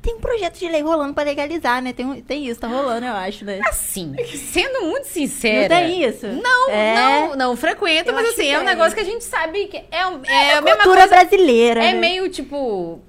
Tem 0.00 0.14
um 0.14 0.20
projeto 0.20 0.56
de 0.60 0.68
lei 0.68 0.80
rolando 0.80 1.12
pra 1.12 1.24
legalizar, 1.24 1.82
né? 1.82 1.92
Tem, 1.92 2.22
tem 2.22 2.46
isso, 2.46 2.60
tá 2.60 2.68
rolando, 2.68 3.04
eu 3.04 3.12
acho, 3.14 3.44
né? 3.44 3.58
Assim, 3.68 4.14
sendo 4.52 4.86
muito 4.86 5.08
sincera. 5.08 5.74
Não 5.74 5.86
tem 5.88 6.04
isso? 6.04 6.26
Não, 6.28 6.70
É. 6.70 6.94
não, 6.94 7.36
não 7.36 7.56
frequento, 7.56 8.10
Eu 8.10 8.14
mas 8.14 8.28
assim, 8.28 8.46
é 8.46 8.60
um 8.60 8.64
negócio 8.64 8.94
que 8.94 9.00
a 9.00 9.04
gente 9.04 9.24
sabe 9.24 9.66
que 9.66 9.82
é, 9.90 10.06
um- 10.06 10.20
é 10.24 10.52
a 10.54 10.60
mesma 10.62 10.84
Cultura 10.84 11.08
coisa. 11.08 11.16
brasileira. 11.16 11.82
É 11.82 11.92
né? 11.92 11.98
meio 11.98 12.28
tipo. 12.28 13.00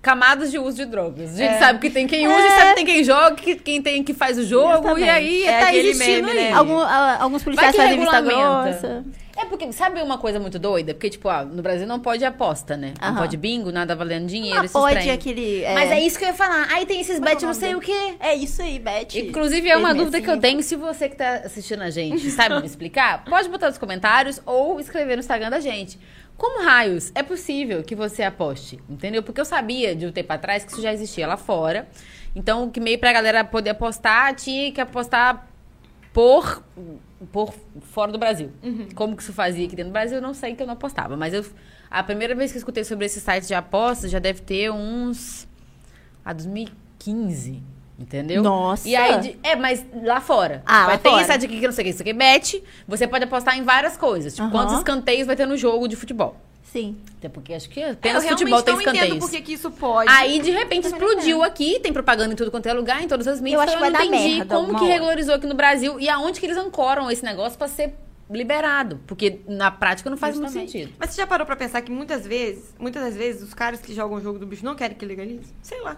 Camadas 0.00 0.50
de 0.50 0.58
uso 0.58 0.76
de 0.76 0.84
drogas. 0.86 1.34
A 1.34 1.36
gente 1.36 1.54
É. 1.54 1.58
sabe 1.58 1.80
que 1.80 1.90
tem 1.90 2.06
quem 2.06 2.26
usa, 2.28 2.36
É. 2.38 2.50
sabe 2.58 2.68
que 2.70 2.74
tem 2.76 2.84
quem 2.86 3.04
joga, 3.04 3.34
que, 3.36 3.54
quem 3.56 3.82
tem 3.82 4.02
que 4.04 4.14
faz 4.14 4.38
o 4.38 4.44
jogo, 4.44 4.72
Exatamente. 4.88 5.06
e 5.06 5.10
aí 5.10 5.42
É 5.44 5.60
tá 5.60 5.74
existindo 5.74 6.26
meme, 6.28 6.38
aí. 6.40 6.50
né? 6.50 6.52
Algum- 6.56 6.78
alguns 7.20 7.42
policiais 7.42 7.74
fazem 7.76 7.98
vista 8.00 8.20
grossa. 8.20 9.04
É 9.40 9.44
porque, 9.44 9.70
sabe 9.72 10.02
uma 10.02 10.18
coisa 10.18 10.40
muito 10.40 10.58
doida? 10.58 10.92
Porque, 10.94 11.08
tipo, 11.10 11.28
ó, 11.28 11.44
no 11.44 11.62
Brasil 11.62 11.86
não 11.86 12.00
pode 12.00 12.24
aposta, 12.24 12.76
né? 12.76 12.92
Não 13.00 13.08
Aham. 13.10 13.18
pode 13.18 13.36
bingo, 13.36 13.70
nada 13.70 13.94
valendo 13.94 14.26
dinheiro, 14.26 14.60
Ah, 14.60 14.64
esses 14.64 14.72
pode 14.72 14.96
trem. 14.96 15.10
aquele. 15.12 15.62
É... 15.62 15.74
Mas 15.74 15.90
é 15.92 16.00
isso 16.00 16.18
que 16.18 16.24
eu 16.24 16.28
ia 16.28 16.34
falar. 16.34 16.66
Aí 16.72 16.84
tem 16.84 17.00
esses 17.00 17.18
Como 17.18 17.28
é 17.28 17.34
bet 17.34 17.44
o 17.44 17.46
não 17.46 17.54
sei 17.54 17.74
o 17.76 17.80
quê. 17.80 18.14
É 18.18 18.34
isso 18.34 18.60
aí, 18.60 18.80
Beth. 18.80 19.14
Inclusive, 19.14 19.68
é 19.68 19.76
uma 19.76 19.94
dúvida 19.94 20.20
que 20.20 20.26
eu 20.28 20.34
messinho. 20.36 20.40
tenho. 20.42 20.62
Se 20.62 20.74
você 20.74 21.08
que 21.08 21.14
tá 21.16 21.42
assistindo 21.44 21.82
a 21.82 21.90
gente 21.90 22.28
sabe 22.32 22.58
me 22.60 22.66
explicar, 22.66 23.24
pode 23.30 23.48
botar 23.48 23.68
nos 23.68 23.78
comentários 23.78 24.40
ou 24.44 24.80
escrever 24.80 25.14
no 25.14 25.20
Instagram 25.20 25.50
da 25.50 25.60
gente. 25.60 25.98
Como 26.36 26.64
raios 26.64 27.10
é 27.14 27.22
possível 27.22 27.82
que 27.82 27.94
você 27.96 28.22
aposte? 28.22 28.78
Entendeu? 28.88 29.22
Porque 29.22 29.40
eu 29.40 29.44
sabia 29.44 29.94
de 29.94 30.06
um 30.06 30.12
tempo 30.12 30.32
atrás 30.32 30.64
que 30.64 30.72
isso 30.72 30.80
já 30.82 30.92
existia 30.92 31.26
lá 31.26 31.36
fora. 31.36 31.88
Então, 32.34 32.70
que 32.70 32.78
meio 32.78 32.98
pra 32.98 33.12
galera 33.12 33.42
poder 33.42 33.70
apostar, 33.70 34.34
tinha 34.36 34.70
que 34.70 34.80
apostar 34.80 35.47
por, 36.12 36.62
por 37.32 37.54
fora 37.82 38.10
do 38.12 38.18
Brasil. 38.18 38.50
Como 38.94 39.16
que 39.16 39.22
isso 39.22 39.32
fazia 39.32 39.66
aqui 39.66 39.76
dentro 39.76 39.90
do 39.90 39.92
Brasil, 39.94 40.16
eu 40.16 40.22
não 40.22 40.34
sei 40.34 40.54
que 40.54 40.62
eu 40.62 40.66
não 40.66 40.74
apostava. 40.74 41.16
Mas 41.16 41.32
eu, 41.34 41.44
a 41.90 42.02
primeira 42.02 42.34
vez 42.34 42.50
que 42.50 42.56
eu 42.58 42.60
escutei 42.60 42.84
sobre 42.84 43.06
esses 43.06 43.22
sites 43.22 43.46
de 43.48 43.54
apostas 43.54 44.10
já 44.10 44.18
deve 44.18 44.40
ter 44.42 44.70
uns. 44.70 45.46
A 46.24 46.32
2015. 46.32 47.62
Entendeu? 47.98 48.42
Nossa. 48.44 48.88
E 48.88 48.94
aí, 48.94 49.20
de- 49.20 49.38
é, 49.42 49.56
mas 49.56 49.84
lá 50.04 50.20
fora. 50.20 50.62
Ah, 50.64 50.82
vai 50.86 50.94
lá 50.94 50.98
ter 50.98 51.08
fora. 51.08 51.20
esse 51.22 51.26
site 51.32 51.44
aqui 51.46 51.58
que 51.58 51.66
não 51.66 51.72
sei 51.72 51.82
o 51.82 51.84
que, 51.86 51.90
isso 51.92 52.02
aqui 52.02 52.12
bet. 52.12 52.62
Você 52.86 53.08
pode 53.08 53.24
apostar 53.24 53.58
em 53.58 53.64
várias 53.64 53.96
coisas. 53.96 54.32
Tipo, 54.34 54.44
Aham. 54.44 54.52
quantos 54.52 54.76
escanteios 54.78 55.26
vai 55.26 55.34
ter 55.34 55.46
no 55.46 55.56
jogo 55.56 55.88
de 55.88 55.96
futebol. 55.96 56.36
Sim. 56.72 56.98
Até 57.18 57.28
porque 57.28 57.54
acho 57.54 57.68
que 57.70 57.80
É, 57.80 57.88
eu 57.88 57.92
apenas 57.92 58.22
realmente 58.24 58.38
futebol 58.40 58.62
tem 58.62 58.74
não 58.74 58.80
entendo 58.82 58.94
escanteios. 58.96 59.30
por 59.30 59.42
que 59.42 59.52
isso 59.52 59.70
pode. 59.70 60.10
Aí, 60.10 60.38
de 60.40 60.50
repente, 60.50 60.86
Eu 60.86 60.92
também 60.92 61.08
explodiu 61.08 61.38
não 61.38 61.44
aqui, 61.44 61.80
tem 61.80 61.92
propaganda 61.92 62.32
em 62.32 62.36
tudo 62.36 62.50
quanto 62.50 62.66
é 62.66 62.72
lugar, 62.74 63.02
em 63.02 63.08
todas 63.08 63.26
as 63.26 63.40
mídias. 63.40 63.54
Eu 63.54 63.60
acho 63.68 63.76
então 63.76 63.86
que 63.90 63.96
vai 63.96 64.06
não 64.08 64.14
entendi 64.14 64.34
merda 64.36 64.54
como 64.54 64.78
que 64.78 64.84
regularizou 64.84 65.34
aqui 65.34 65.46
no 65.46 65.54
Brasil 65.54 65.98
e 65.98 66.08
aonde 66.08 66.38
que 66.38 66.46
eles 66.46 66.58
ancoram 66.58 67.10
esse 67.10 67.24
negócio 67.24 67.56
pra 67.58 67.68
ser 67.68 67.94
liberado. 68.30 69.00
Porque 69.06 69.40
na 69.48 69.70
prática 69.70 70.10
não 70.10 70.16
faz 70.18 70.34
muito 70.36 70.48
Justamente. 70.48 70.72
sentido. 70.72 70.92
Mas 70.98 71.10
você 71.10 71.16
já 71.22 71.26
parou 71.26 71.46
pra 71.46 71.56
pensar 71.56 71.80
que 71.80 71.90
muitas 71.90 72.26
vezes, 72.26 72.74
muitas 72.78 73.02
das 73.02 73.16
vezes, 73.16 73.42
os 73.42 73.54
caras 73.54 73.80
que 73.80 73.94
jogam 73.94 74.18
o 74.18 74.20
jogo 74.20 74.38
do 74.38 74.46
bicho 74.46 74.64
não 74.64 74.74
querem 74.74 74.96
que 74.96 75.06
legalize? 75.06 75.52
Sei 75.62 75.80
lá. 75.80 75.96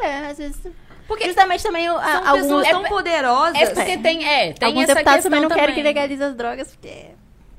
É, 0.00 0.28
às 0.28 0.38
vezes. 0.38 0.60
Porque 1.08 1.24
Justamente 1.24 1.62
também 1.62 1.88
o- 1.90 1.96
a- 1.96 2.04
São 2.04 2.26
alguns. 2.28 2.42
pessoas 2.42 2.68
tão 2.68 2.86
é- 2.86 2.88
poderosas. 2.88 3.56
É 3.60 3.66
porque 3.74 3.98
tem, 3.98 4.24
é, 4.28 4.52
tem 4.52 4.66
alguns 4.68 4.84
essa 4.84 4.94
deputados 4.94 5.22
questão 5.24 5.30
também 5.30 5.40
não 5.42 5.48
querem 5.48 5.74
que 5.74 5.80
também. 5.80 5.94
legalize 5.94 6.22
as 6.22 6.34
drogas, 6.36 6.68
porque. 6.68 7.06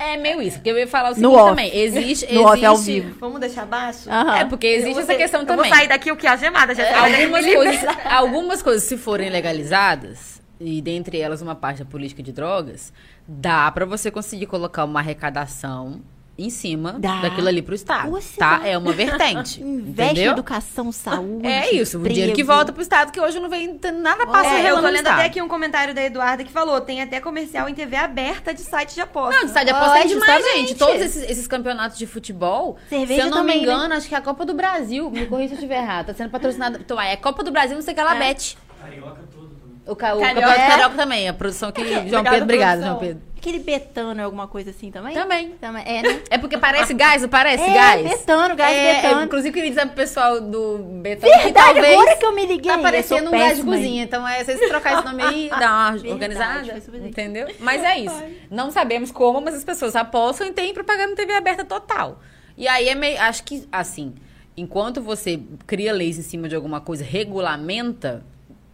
É 0.02 0.16
meio 0.16 0.42
isso, 0.42 0.58
porque 0.58 0.70
eu 0.72 0.78
ia 0.80 0.88
falar 0.88 1.08
o 1.08 1.10
No 1.10 1.16
seguinte 1.16 1.36
off. 1.36 1.50
também. 1.50 1.78
Existe, 1.78 2.34
No 2.34 2.44
off, 2.46 2.66
ao 2.66 2.74
existe- 2.76 3.02
vivo. 3.02 3.18
Vamos 3.20 3.40
deixar 3.42 3.66
baixo? 3.66 4.10
Aham. 4.10 4.38
É, 4.38 4.46
porque 4.46 4.66
existe 4.68 4.98
essa 5.00 5.08
ser- 5.08 5.18
questão 5.18 5.42
eu 5.42 5.46
também. 5.46 5.70
vou 5.70 5.76
sair 5.78 5.88
daqui 5.90 6.10
o 6.12 6.16
que? 6.16 6.26
A 6.26 6.38
gemada, 6.38 6.74
já 6.74 6.84
daqui 6.84 7.22
algumas 7.22 7.46
coisas, 7.46 7.86
algumas 8.06 8.62
coisas, 8.62 8.84
se 8.84 8.96
forem 8.98 9.30
legalizadas, 9.30 10.42
e 10.60 10.82
dentre 10.82 11.20
elas 11.20 11.42
uma 11.42 11.54
parte 11.56 11.80
da 11.80 11.86
política 11.86 12.24
de 12.24 12.32
drogas, 12.32 12.94
dá 13.28 13.70
pra 13.72 13.86
você 13.86 14.10
conseguir 14.10 14.46
colocar 14.46 14.86
uma 14.86 15.00
arrecadação 15.02 16.02
em 16.41 16.49
cima 16.49 16.93
Dá. 16.99 17.21
daquilo 17.21 17.47
ali 17.47 17.62
pro 17.62 17.75
Estado, 17.75 18.10
Você 18.12 18.38
tá? 18.39 18.62
É 18.65 18.78
uma 18.78 18.91
vertente, 18.93 19.62
Investe 19.63 20.13
entendeu? 20.13 20.32
educação, 20.32 20.91
saúde. 20.91 21.45
É 21.45 21.73
isso, 21.73 21.99
o 21.99 22.04
dinheiro 22.04 22.34
que 22.34 22.41
emprego. 22.41 22.47
volta 22.58 22.71
pro 22.71 22.82
Estado, 22.82 23.12
que 23.12 23.19
hoje 23.19 23.39
não 23.39 23.49
vem, 23.49 23.80
nada 24.02 24.25
passa 24.25 24.49
É, 24.49 24.71
eu 24.71 24.82
tô 24.82 24.88
lendo 24.88 25.08
até 25.08 25.25
aqui 25.25 25.41
um 25.41 25.47
comentário 25.47 25.93
da 25.93 26.02
Eduarda 26.02 26.43
que 26.43 26.52
falou: 26.52 26.80
tem 26.82 27.02
até 27.02 27.19
comercial 27.19 27.67
em 27.67 27.73
TV 27.73 27.95
aberta 27.95 28.54
de 28.54 28.62
site 28.62 28.95
de 28.95 29.02
aposta. 29.02 29.34
Não, 29.36 29.41
de 29.41 29.47
estádio 29.47 29.73
de 29.73 29.80
aposta 29.80 29.97
é 29.97 30.02
Ó, 30.02 30.08
demais, 30.08 30.32
justamente. 30.43 30.67
gente. 30.69 30.78
Todos 30.78 31.02
esses, 31.02 31.30
esses 31.30 31.47
campeonatos 31.47 31.97
de 31.97 32.08
futebol, 32.08 32.78
Cerveja 32.89 33.21
se 33.21 33.28
eu 33.28 33.32
não 33.32 33.38
também, 33.39 33.60
me 33.62 33.65
né? 33.67 33.73
engano, 33.73 33.93
acho 33.93 34.08
que 34.08 34.15
é 34.15 34.17
a 34.17 34.21
Copa 34.21 34.45
do 34.45 34.54
Brasil, 34.54 35.12
me 35.12 35.25
corrija 35.25 35.49
se 35.49 35.54
eu 35.54 35.58
estiver 35.58 35.78
errado, 35.82 36.08
tá 36.08 36.13
sendo 36.13 36.30
patrocinada. 36.30 36.80
Então, 36.80 36.99
é 36.99 37.15
Copa 37.17 37.43
do 37.43 37.52
Brasil, 37.52 37.75
não 37.75 37.82
sei 37.82 37.91
o 37.91 37.95
que 37.95 38.02
ela 38.02 38.15
É. 38.15 38.19
bet. 38.19 38.58
Carioca 38.82 39.21
todo. 39.34 39.49
O, 39.86 39.95
ca- 39.95 40.15
o 40.15 40.19
Carioca. 40.19 40.34
Campeonato 40.41 40.60
É. 40.62 40.67
Carioca 40.67 40.95
também, 40.95 41.28
a 41.30 41.34
produção 41.34 41.71
que. 41.71 41.82
João 41.88 41.97
Obrigada, 42.04 42.30
Pedro, 42.30 42.43
obrigado. 42.43 42.82
João 42.84 42.99
Pedro. 42.99 43.21
Aquele 43.39 43.60
betano 43.60 44.19
é 44.19 44.23
alguma 44.25 44.49
coisa 44.49 44.71
assim 44.71 44.91
também? 44.91 45.13
Também. 45.13 45.52
Também. 45.62 45.82
É, 45.86 46.02
né? 46.02 46.21
É 46.30 46.38
porque 46.38 46.58
parece 46.58 46.93
gás, 46.93 47.21
não 47.21 47.30
parece 47.30 47.63
É, 47.63 47.73
gás? 47.73 48.04
betano, 48.04 48.54
gás 48.54 48.75
é, 48.75 48.95
betano. 49.02 49.23
Inclusive, 49.23 49.54
queria 49.54 49.69
dizer 49.69 49.86
pro 49.86 49.95
pessoal 49.95 50.41
do 50.41 50.78
Betano 50.78 51.32
que 51.32 51.39
Verdade, 51.39 51.73
talvez 51.73 51.93
agora 51.93 52.17
que 52.17 52.25
eu 52.25 52.36
me 52.36 52.45
liguei. 52.45 52.69
tá 52.69 52.78
parecendo 52.80 53.30
um 53.30 53.32
gás 53.32 53.58
de 53.58 53.63
cozinha. 53.63 54.04
Então, 54.04 54.28
é, 54.28 54.43
se 54.43 54.58
vocês 54.58 54.69
trocar 54.69 54.93
esse 54.97 55.06
nome 55.06 55.23
aí, 55.23 55.49
dá 55.49 55.56
uma 55.56 55.91
Verdade, 55.93 56.12
organizada, 56.12 56.84
entendeu? 57.08 57.47
Mas 57.60 57.82
é 57.82 57.97
isso. 57.99 58.23
Não 58.52 58.71
sabemos 58.71 59.10
como, 59.10 59.39
mas 59.39 59.56
as 59.56 59.63
pessoas 59.63 59.95
apostam 59.95 60.45
e 60.47 60.52
tem 60.52 60.73
propaganda 60.73 61.13
em 61.13 61.15
TV 61.15 61.32
aberta 61.34 61.63
total. 61.63 62.19
E 62.58 62.67
aí 62.67 62.89
é 62.89 62.95
meio... 62.95 63.21
Acho 63.21 63.41
que, 63.45 63.65
assim, 63.71 64.15
enquanto 64.58 65.02
você 65.02 65.39
cria 65.65 65.93
leis 65.93 66.19
em 66.19 66.23
cima 66.23 66.49
de 66.49 66.58
alguma 66.58 66.82
coisa, 66.82 67.06
regulamenta, 67.06 68.21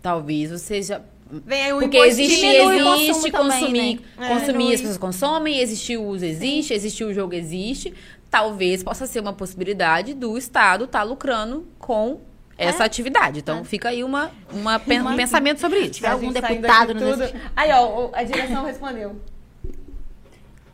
talvez 0.01 0.49
você 0.49 0.81
já... 0.81 1.01
Vem 1.45 1.61
aí 1.63 1.73
o 1.73 1.79
Porque 1.79 1.97
existe, 1.97 2.45
existe 2.45 3.31
consumir, 3.31 3.99
né? 4.17 4.25
É. 4.25 4.27
consumir, 4.29 4.45
Diminui. 4.53 4.73
as 4.75 4.81
pessoas 4.81 4.97
consomem, 4.97 5.59
existe 5.59 5.97
o 5.97 6.03
uso 6.03 6.23
existe, 6.25 6.73
existe 6.73 7.03
o 7.03 7.13
jogo 7.13 7.33
existe. 7.33 7.93
Talvez 8.29 8.83
possa 8.83 9.05
ser 9.07 9.19
uma 9.19 9.33
possibilidade 9.33 10.13
do 10.13 10.37
Estado 10.37 10.85
estar 10.85 11.03
lucrando 11.03 11.67
com 11.79 12.19
essa 12.57 12.83
É. 12.83 12.85
atividade. 12.85 13.39
Então 13.39 13.63
fica 13.63 13.89
aí 13.89 14.03
uma, 14.03 14.31
uma 14.51 14.77
pen- 14.79 15.01
um 15.01 15.15
pensamento 15.15 15.59
sobre 15.59 15.79
isso. 15.79 15.91
tiver 15.91 16.09
algum 16.09 16.31
gente 16.31 16.41
deputado 16.41 16.93
nos 16.93 17.03
tudo. 17.03 17.23
assistindo. 17.23 17.41
Aí, 17.55 17.69
ó, 17.71 18.09
a 18.13 18.23
direção 18.23 18.65
respondeu. 18.65 19.15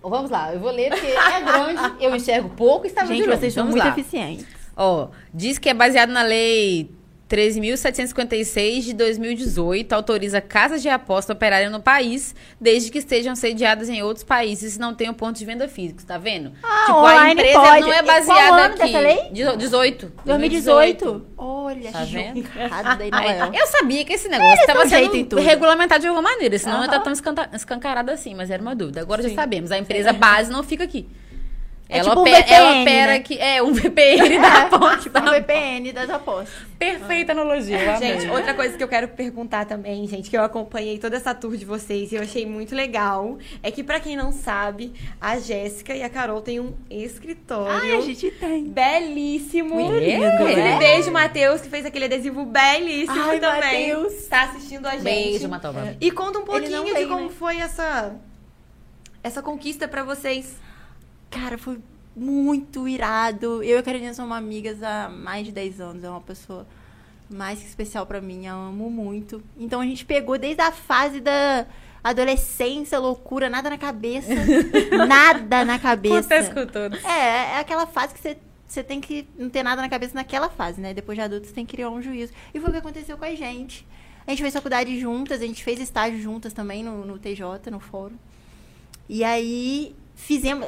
Vamos 0.03 0.31
lá, 0.31 0.51
eu 0.53 0.59
vou 0.59 0.71
ler 0.71 0.89
porque 0.89 1.05
é 1.05 1.41
grande, 1.41 2.03
eu 2.03 2.15
enxergo 2.15 2.49
pouco 2.49 2.85
e 2.85 2.89
está 2.89 3.01
Gente, 3.05 3.17
muito 3.17 3.27
longe. 3.29 3.39
vocês 3.39 3.53
são 3.53 3.65
muito 3.65 3.77
lá. 3.83 3.89
eficientes. 3.89 4.47
Ó, 4.75 5.09
diz 5.31 5.59
que 5.59 5.69
é 5.69 5.73
baseado 5.75 6.09
na 6.09 6.23
lei 6.23 6.89
13.756 7.31 8.81
de 8.81 8.93
2018, 8.93 9.93
autoriza 9.93 10.41
casas 10.41 10.81
de 10.81 10.89
aposta 10.89 11.33
operarem 11.33 11.69
no 11.69 11.79
país, 11.81 12.35
desde 12.59 12.91
que 12.91 12.97
estejam 12.99 13.35
sediadas 13.35 13.89
em 13.89 14.01
outros 14.03 14.23
países 14.23 14.75
e 14.75 14.79
não 14.79 14.93
tenham 14.93 15.13
pontos 15.13 15.39
de 15.39 15.45
venda 15.45 15.67
físicos, 15.67 16.03
tá 16.03 16.17
vendo? 16.17 16.51
Ah, 16.63 16.83
tipo, 16.85 17.05
a 17.05 17.31
empresa 17.31 17.59
pode. 17.59 17.81
não 17.81 17.93
é 17.93 17.99
E 17.99 18.03
qual 18.03 18.05
baseada 18.19 18.55
ano 18.65 18.73
aqui. 18.75 18.77
dessa 18.85 18.99
lei? 18.99 19.29
Dezo- 19.31 19.57
18. 19.57 20.11
2018. 20.25 21.25
Olha, 21.37 21.91
Tá 21.91 22.03
vendo? 22.03 22.39
Eu 23.55 23.67
sabia 23.67 24.03
que 24.03 24.13
esse 24.13 24.27
negócio 24.27 24.59
estava 24.59 24.87
sendo 24.87 25.35
regulamentado 25.39 26.01
de 26.01 26.07
alguma 26.07 26.29
maneira, 26.29 26.57
senão 26.59 26.73
não 26.79 26.83
Aham. 26.83 26.91
ia 26.93 26.97
estar 26.97 27.03
tão 27.45 27.55
escancarado 27.55 28.11
assim, 28.11 28.35
mas 28.35 28.49
era 28.51 28.61
uma 28.61 28.75
dúvida. 28.75 29.01
Agora 29.01 29.21
já 29.23 29.29
sabemos, 29.33 29.71
a 29.71 29.77
empresa 29.77 30.11
base 30.13 30.51
não 30.51 30.63
fica 30.63 30.83
aqui. 30.83 31.07
É 31.93 31.97
ela, 31.97 32.09
tipo 32.09 32.19
um 32.19 32.21
opera, 32.21 32.45
ela 32.47 32.69
VPN, 32.69 32.81
opera 32.83 33.07
né? 33.07 33.15
aqui. 33.15 33.37
É, 33.37 33.61
um 33.61 33.73
VPN 33.73 34.39
da 34.39 34.61
aposta. 34.61 35.19
O 35.19 35.31
VPN 35.31 35.91
das 35.91 36.09
apostas. 36.09 36.53
Perfeita 36.79 37.33
analogia. 37.33 37.77
eu 37.77 37.95
amei. 37.95 38.19
Gente, 38.19 38.31
outra 38.31 38.53
coisa 38.53 38.77
que 38.77 38.83
eu 38.83 38.87
quero 38.87 39.09
perguntar 39.09 39.65
também, 39.65 40.07
gente, 40.07 40.29
que 40.29 40.37
eu 40.37 40.43
acompanhei 40.43 40.97
toda 40.97 41.17
essa 41.17 41.35
tour 41.35 41.57
de 41.57 41.65
vocês 41.65 42.13
e 42.13 42.15
eu 42.15 42.21
achei 42.21 42.45
muito 42.45 42.73
legal, 42.73 43.37
é 43.61 43.69
que 43.69 43.83
pra 43.83 43.99
quem 43.99 44.15
não 44.15 44.31
sabe, 44.31 44.93
a 45.19 45.37
Jéssica 45.37 45.93
e 45.93 46.01
a 46.01 46.09
Carol 46.09 46.41
têm 46.41 46.61
um 46.61 46.73
escritório. 46.89 47.71
Ai, 47.73 47.97
a 47.97 48.01
gente 48.01 48.31
tem. 48.31 48.63
Belíssimo. 48.69 49.77
É? 49.99 50.33
Inclusive, 50.33 50.61
É? 50.61 50.77
beijo, 50.77 51.11
Matheus, 51.11 51.59
que 51.59 51.67
fez 51.69 51.85
aquele 51.85 52.05
adesivo 52.05 52.45
belíssimo 52.45 53.21
Ai, 53.21 53.39
também. 53.39 53.93
Matheus. 53.93 54.27
Tá 54.27 54.43
assistindo 54.43 54.85
a 54.85 54.91
gente. 54.91 55.03
Beijo, 55.03 55.49
Matoba. 55.49 55.97
E 55.99 56.09
conta 56.09 56.39
um 56.39 56.45
pouquinho 56.45 56.71
não 56.71 56.85
de 56.85 56.93
tem, 56.93 57.07
como 57.07 57.25
né? 57.25 57.33
foi 57.37 57.57
essa 57.57 58.15
essa 59.23 59.41
conquista 59.41 59.87
pra 59.87 60.03
vocês. 60.03 60.55
Cara, 61.31 61.57
foi 61.57 61.79
muito 62.15 62.87
irado. 62.87 63.63
Eu 63.63 63.77
e 63.77 63.79
a 63.79 63.83
Carolina 63.83 64.13
somos 64.13 64.37
amigas 64.37 64.83
há 64.83 65.09
mais 65.09 65.45
de 65.45 65.51
10 65.51 65.81
anos. 65.81 66.03
É 66.03 66.09
uma 66.09 66.21
pessoa 66.21 66.67
mais 67.29 67.59
que 67.59 67.65
especial 67.65 68.05
pra 68.05 68.21
mim. 68.21 68.45
Eu 68.45 68.55
amo 68.55 68.89
muito. 68.89 69.41
Então 69.57 69.79
a 69.79 69.85
gente 69.85 70.05
pegou 70.05 70.37
desde 70.37 70.61
a 70.61 70.71
fase 70.71 71.21
da 71.21 71.65
adolescência, 72.03 72.99
loucura, 72.99 73.49
nada 73.49 73.69
na 73.69 73.77
cabeça. 73.77 74.29
nada 75.07 75.63
na 75.63 75.79
cabeça. 75.79 76.17
Acontece 76.17 76.53
com 76.53 76.65
todos. 76.65 77.03
É, 77.03 77.55
é 77.55 77.59
aquela 77.59 77.87
fase 77.87 78.13
que 78.13 78.19
você, 78.19 78.37
você 78.67 78.83
tem 78.83 78.99
que 78.99 79.27
não 79.37 79.49
ter 79.49 79.63
nada 79.63 79.81
na 79.81 79.89
cabeça 79.89 80.13
naquela 80.13 80.49
fase, 80.49 80.81
né? 80.81 80.93
Depois 80.93 81.17
de 81.17 81.23
adulto, 81.23 81.47
você 81.47 81.53
tem 81.53 81.65
que 81.65 81.75
criar 81.75 81.89
um 81.89 82.01
juízo. 82.01 82.33
E 82.53 82.59
foi 82.59 82.69
o 82.69 82.73
que 82.73 82.79
aconteceu 82.79 83.17
com 83.17 83.25
a 83.25 83.33
gente. 83.33 83.87
A 84.27 84.31
gente 84.31 84.41
fez 84.41 84.53
faculdade 84.53 84.99
juntas, 84.99 85.41
a 85.41 85.45
gente 85.45 85.63
fez 85.63 85.79
estágio 85.79 86.19
juntas 86.21 86.53
também 86.53 86.83
no, 86.83 87.05
no 87.05 87.17
TJ, 87.17 87.71
no 87.71 87.79
fórum. 87.79 88.15
E 89.09 89.23
aí 89.23 89.95
fizemos. 90.21 90.65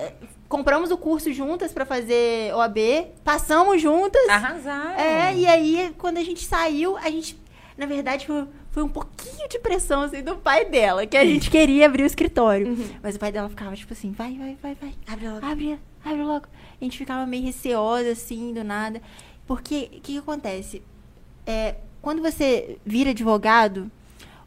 Compramos 0.49 0.91
o 0.91 0.97
curso 0.97 1.32
juntas 1.34 1.72
pra 1.72 1.86
fazer 1.86 2.54
OAB, 2.54 2.78
passamos 3.24 3.82
juntas. 3.82 4.28
Arrasaram. 4.30 4.99
É, 4.99 5.36
e 5.36 5.47
aí, 5.47 5.93
quando 5.97 6.18
a 6.18 6.24
gente 6.24 6.45
saiu, 6.45 6.97
a 6.97 7.10
gente. 7.10 7.41
Na 7.76 7.88
verdade, 7.88 8.28
foi, 8.28 8.45
foi 8.70 8.84
um 8.84 8.89
pouquinho 8.89 9.49
de 9.49 9.58
pressão 9.58 10.01
assim, 10.04 10.22
do 10.22 10.36
pai 10.36 10.66
dela, 10.66 11.08
que 11.08 11.18
a 11.18 11.26
gente 11.26 11.49
queria 11.49 11.88
abrir 11.88 12.04
o 12.04 12.06
escritório. 12.06 12.78
Mas 13.01 13.16
o 13.16 13.20
pai 13.20 13.32
dela 13.32 13.49
ficava 13.49 13.76
tipo 13.76 13.93
assim: 13.93 14.12
vai, 14.12 14.38
vai, 14.38 14.58
vai, 14.62 14.76
vai. 14.76 14.93
Abre 15.08 15.28
logo. 15.28 15.45
Abre, 15.45 15.80
abre 16.06 16.24
logo. 16.24 16.45
A 16.80 16.84
gente 16.84 16.97
ficava 16.97 17.26
meio 17.26 17.45
receosa, 17.45 18.12
assim, 18.12 18.54
do 18.54 18.64
nada. 18.64 19.01
Porque 19.47 19.86
o 19.86 19.89
que, 19.89 20.14
que 20.14 20.18
acontece? 20.18 20.84
É, 21.47 21.76
quando 22.01 22.22
você 22.22 22.78
vira 22.86 23.10
advogado, 23.10 23.91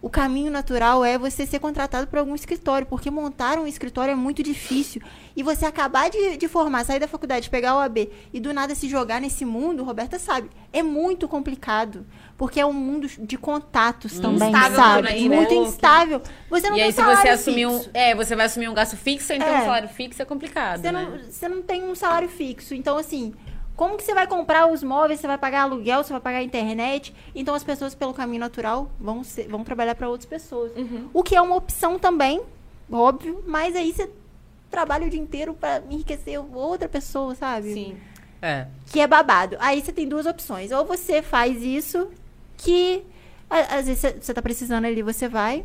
o 0.02 0.08
caminho 0.10 0.50
natural 0.50 1.04
é 1.04 1.18
você 1.18 1.46
ser 1.46 1.58
contratado 1.58 2.06
por 2.06 2.18
algum 2.18 2.34
escritório, 2.34 2.86
porque 2.86 3.10
montar 3.10 3.58
um 3.58 3.66
escritório 3.66 4.12
é 4.12 4.14
muito 4.14 4.42
difícil. 4.42 5.00
E 5.34 5.42
você 5.42 5.66
acabar 5.66 6.08
de, 6.10 6.36
de 6.36 6.48
formar, 6.48 6.84
sair 6.84 6.98
da 7.00 7.08
faculdade, 7.08 7.50
pegar 7.50 7.74
o 7.76 7.80
AB 7.80 8.10
e 8.32 8.38
do 8.40 8.52
nada 8.52 8.74
se 8.74 8.88
jogar 8.88 9.20
nesse 9.20 9.44
mundo, 9.44 9.82
Roberta 9.84 10.18
sabe, 10.18 10.50
é 10.72 10.82
muito 10.82 11.26
complicado. 11.26 12.06
Porque 12.36 12.60
é 12.60 12.66
um 12.66 12.72
mundo 12.72 13.08
de 13.18 13.38
contatos 13.38 14.18
também, 14.18 14.48
Instável 14.50 14.76
sabe? 14.76 15.08
também, 15.08 15.28
né? 15.28 15.36
Muito 15.36 15.54
instável. 15.54 16.20
Você 16.50 16.68
não 16.68 16.76
E 16.76 16.80
tem 16.80 16.86
aí, 16.86 16.92
se 16.92 17.02
você 17.02 17.28
assumir 17.28 17.66
um. 17.66 17.78
fixo. 17.78 17.90
É, 17.94 18.14
você 18.14 18.36
vai 18.36 18.46
assumir 18.46 18.68
um 18.68 18.74
gasto 18.74 18.96
fixo, 18.96 19.32
então 19.32 19.48
É. 19.48 19.58
um 19.60 19.64
salário 19.64 19.88
fixo 19.88 20.20
é 20.20 20.24
complicado. 20.24 20.80
Você 20.82 20.92
né? 20.92 21.02
não, 21.02 21.18
você 21.30 21.48
não 21.48 21.62
tem 21.62 21.82
um 21.84 21.94
salário 21.94 22.28
fixo. 22.28 22.74
Então, 22.74 22.98
assim, 22.98 23.32
como 23.76 23.96
que 23.96 24.02
você 24.04 24.14
vai 24.14 24.26
comprar 24.26 24.66
os 24.66 24.82
móveis? 24.82 25.20
Você 25.20 25.26
vai 25.26 25.36
pagar 25.38 25.62
aluguel, 25.62 26.02
você 26.02 26.12
vai 26.12 26.20
pagar 26.20 26.38
a 26.38 26.42
internet. 26.42 27.14
Então, 27.34 27.54
as 27.54 27.62
pessoas, 27.62 27.94
pelo 27.94 28.14
caminho 28.14 28.40
natural, 28.40 28.90
vão, 28.98 29.22
ser- 29.22 29.46
vão 29.48 29.62
trabalhar 29.62 29.94
para 29.94 30.08
outras 30.08 30.24
pessoas. 30.28 30.72
O 31.12 31.22
que 31.22 31.36
é 31.36 31.40
uma 31.42 31.54
opção 31.56 31.98
também, 31.98 32.40
óbvio. 32.90 33.44
Mas 33.46 33.76
aí 33.76 33.92
você 33.92 34.10
trabalha 34.70 35.06
o 35.06 35.10
dia 35.10 35.20
inteiro 35.20 35.54
para 35.54 35.82
enriquecer 35.90 36.40
outra 36.54 36.88
pessoa, 36.88 37.34
sabe? 37.34 37.72
Sim. 37.74 37.96
É. 38.42 38.66
que 38.92 39.00
é 39.00 39.06
babado. 39.06 39.56
Aí 39.58 39.80
você 39.80 39.92
tem 39.92 40.06
duas 40.08 40.26
opções. 40.26 40.70
Ou 40.70 40.84
você 40.84 41.22
faz 41.22 41.62
isso, 41.62 42.08
que 42.58 43.02
às 43.48 43.86
vezes 43.86 43.98
você- 43.98 44.18
você 44.20 44.34
tá 44.34 44.42
precisando 44.42 44.84
ali, 44.84 45.02
você 45.02 45.26
vai. 45.28 45.64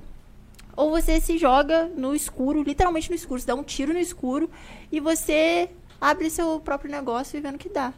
Ou 0.75 0.89
você 0.89 1.19
se 1.19 1.37
joga 1.37 1.91
no 1.97 2.15
escuro, 2.15 2.63
literalmente 2.63 3.09
no 3.09 3.15
escuro. 3.15 3.39
Você 3.41 3.47
dá 3.47 3.55
um 3.55 3.63
tiro 3.63 3.91
no 3.93 3.99
escuro 3.99 4.49
e 4.91 4.99
você 5.01 5.69
abre 6.01 6.29
seu 6.29 6.59
próprio 6.59 6.91
negócio 6.91 7.37
e 7.37 7.41
vendo 7.41 7.55
o 7.55 7.59
que 7.59 7.69
dá. 7.69 7.93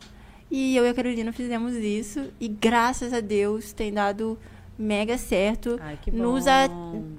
E 0.51 0.75
eu 0.75 0.85
e 0.85 0.89
a 0.89 0.93
Carolina 0.93 1.31
fizemos 1.31 1.73
isso. 1.73 2.27
E 2.39 2.47
graças 2.47 3.11
a 3.13 3.21
Deus 3.21 3.73
tem 3.73 3.91
dado 3.91 4.37
mega 4.77 5.17
certo. 5.17 5.79
Ai, 5.81 5.97
que 6.01 6.11
bom. 6.11 6.17
Nos 6.17 6.47
a- 6.47 6.67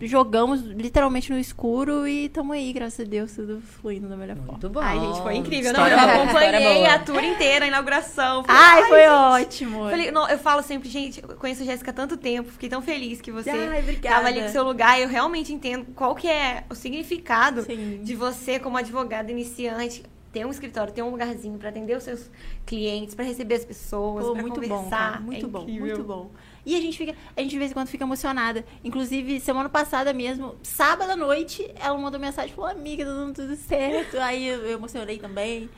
jogamos 0.03 0.61
literalmente 0.63 1.33
no 1.33 1.39
escuro 1.39 2.07
e 2.07 2.29
tamo 2.29 2.53
aí, 2.53 2.73
graças 2.73 3.07
a 3.07 3.09
Deus, 3.09 3.33
tudo 3.33 3.61
fluindo 3.61 4.09
da 4.09 4.17
melhor 4.17 4.37
forma. 4.37 4.53
Muito 4.53 4.69
bom. 4.69 4.81
Ai, 4.81 4.99
gente, 5.01 5.23
foi 5.23 5.37
incrível. 5.37 5.73
Não, 5.73 5.87
eu 5.87 5.99
acompanhei 5.99 6.87
a 6.87 6.99
tour 6.99 7.23
inteira, 7.25 7.65
a 7.65 7.69
inauguração. 7.69 8.45
Falei, 8.45 8.61
Ai, 8.63 8.83
foi 8.89 9.01
gente. 9.01 9.09
ótimo. 9.11 9.79
Falei, 9.91 10.11
não, 10.11 10.29
eu 10.29 10.39
falo 10.39 10.63
sempre, 10.63 10.89
gente, 10.89 11.23
eu 11.23 11.37
conheço 11.37 11.63
a 11.63 11.65
Jéssica 11.67 11.91
há 11.91 11.95
tanto 11.95 12.17
tempo, 12.17 12.51
fiquei 12.51 12.69
tão 12.69 12.83
feliz 12.83 13.21
que 13.21 13.31
você 13.33 13.51
Ai, 13.51 13.81
obrigada. 13.81 14.17
tava 14.17 14.29
ali 14.29 14.43
com 14.43 14.49
seu 14.49 14.65
lugar. 14.65 15.01
Eu 15.01 15.09
realmente 15.09 15.53
entendo 15.53 15.87
qual 15.95 16.15
que 16.15 16.29
é 16.29 16.65
o 16.71 16.75
significado 16.75 17.63
Sim. 17.63 18.01
de 18.03 18.15
você, 18.17 18.59
como 18.59 18.77
advogada 18.77 19.31
iniciante, 19.31 20.03
ter 20.35 20.45
um 20.45 20.51
escritório, 20.51 20.93
ter 20.93 21.01
um 21.03 21.11
lugarzinho 21.11 21.57
pra 21.59 21.69
atender 21.71 21.97
os 21.97 22.03
seus 22.03 22.31
clientes, 22.67 23.15
pra 23.15 23.25
receber 23.25 23.55
as 23.55 23.65
pessoas, 23.65 24.27
Pô, 24.27 24.33
pra 24.33 24.43
muito 24.43 24.61
bom, 24.61 24.69
conversar. 24.69 25.13
cara. 25.13 25.21
Muito 25.21 25.47
É 25.47 25.49
bom, 25.49 25.63
incrível. 25.63 25.87
muito 25.87 26.03
bom. 26.05 26.31
E 26.67 26.75
a 26.77 26.81
gente 26.81 26.97
fica, 26.99 27.15
a 27.37 27.41
gente 27.43 27.51
de 27.51 27.59
vez 27.59 27.71
em 27.71 27.75
quando 27.75 27.89
fica 27.89 28.05
emocionada. 28.05 28.65
Inclusive, 28.83 29.39
semana 29.39 29.69
passada 29.69 30.13
mesmo, 30.13 30.57
sábado 30.63 31.11
à 31.13 31.17
noite, 31.17 31.71
ela 31.79 31.97
mandou 31.99 32.19
mensagem 32.19 32.51
e 32.53 32.55
falou, 32.55 32.71
amiga, 32.71 33.05
tá 33.05 33.11
dando 33.13 33.35
tudo 33.35 33.55
certo. 33.55 34.17
Aí 34.19 34.47
eu, 34.49 34.61
eu 34.65 34.73
emocionei 34.79 35.19
também. 35.19 35.69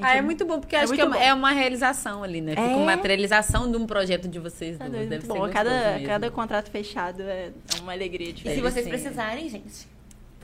A 0.00 0.08
Ah, 0.08 0.16
é 0.16 0.22
muito 0.22 0.44
bom, 0.46 0.60
porque 0.60 0.76
é 0.76 0.80
acho 0.80 0.92
que 0.92 1.00
é, 1.00 1.06
bom. 1.06 1.14
é 1.14 1.34
uma 1.34 1.50
realização 1.52 2.22
ali, 2.22 2.40
né? 2.40 2.52
Fica 2.52 2.62
É. 2.62 2.76
uma 2.76 2.96
materialização 2.96 3.70
de 3.70 3.76
um 3.76 3.86
projeto 3.86 4.28
de 4.28 4.38
vocês 4.38 4.78
Tá 4.78 4.84
duas. 4.84 4.96
doido, 4.98 5.10
Deve 5.10 5.26
muito 5.26 5.34
ser 5.40 5.46
bom. 5.48 5.52
Cada, 5.52 5.92
mesmo. 5.92 6.06
cada 6.06 6.30
contrato 6.30 6.70
fechado 6.70 7.22
é 7.22 7.50
é 7.76 7.80
uma 7.80 7.92
alegria 7.92 8.26
E 8.26 8.28
se 8.28 8.34
diferente. 8.34 8.60
vocês 8.62 8.86
precisarem, 8.86 9.48
gente, 9.48 9.88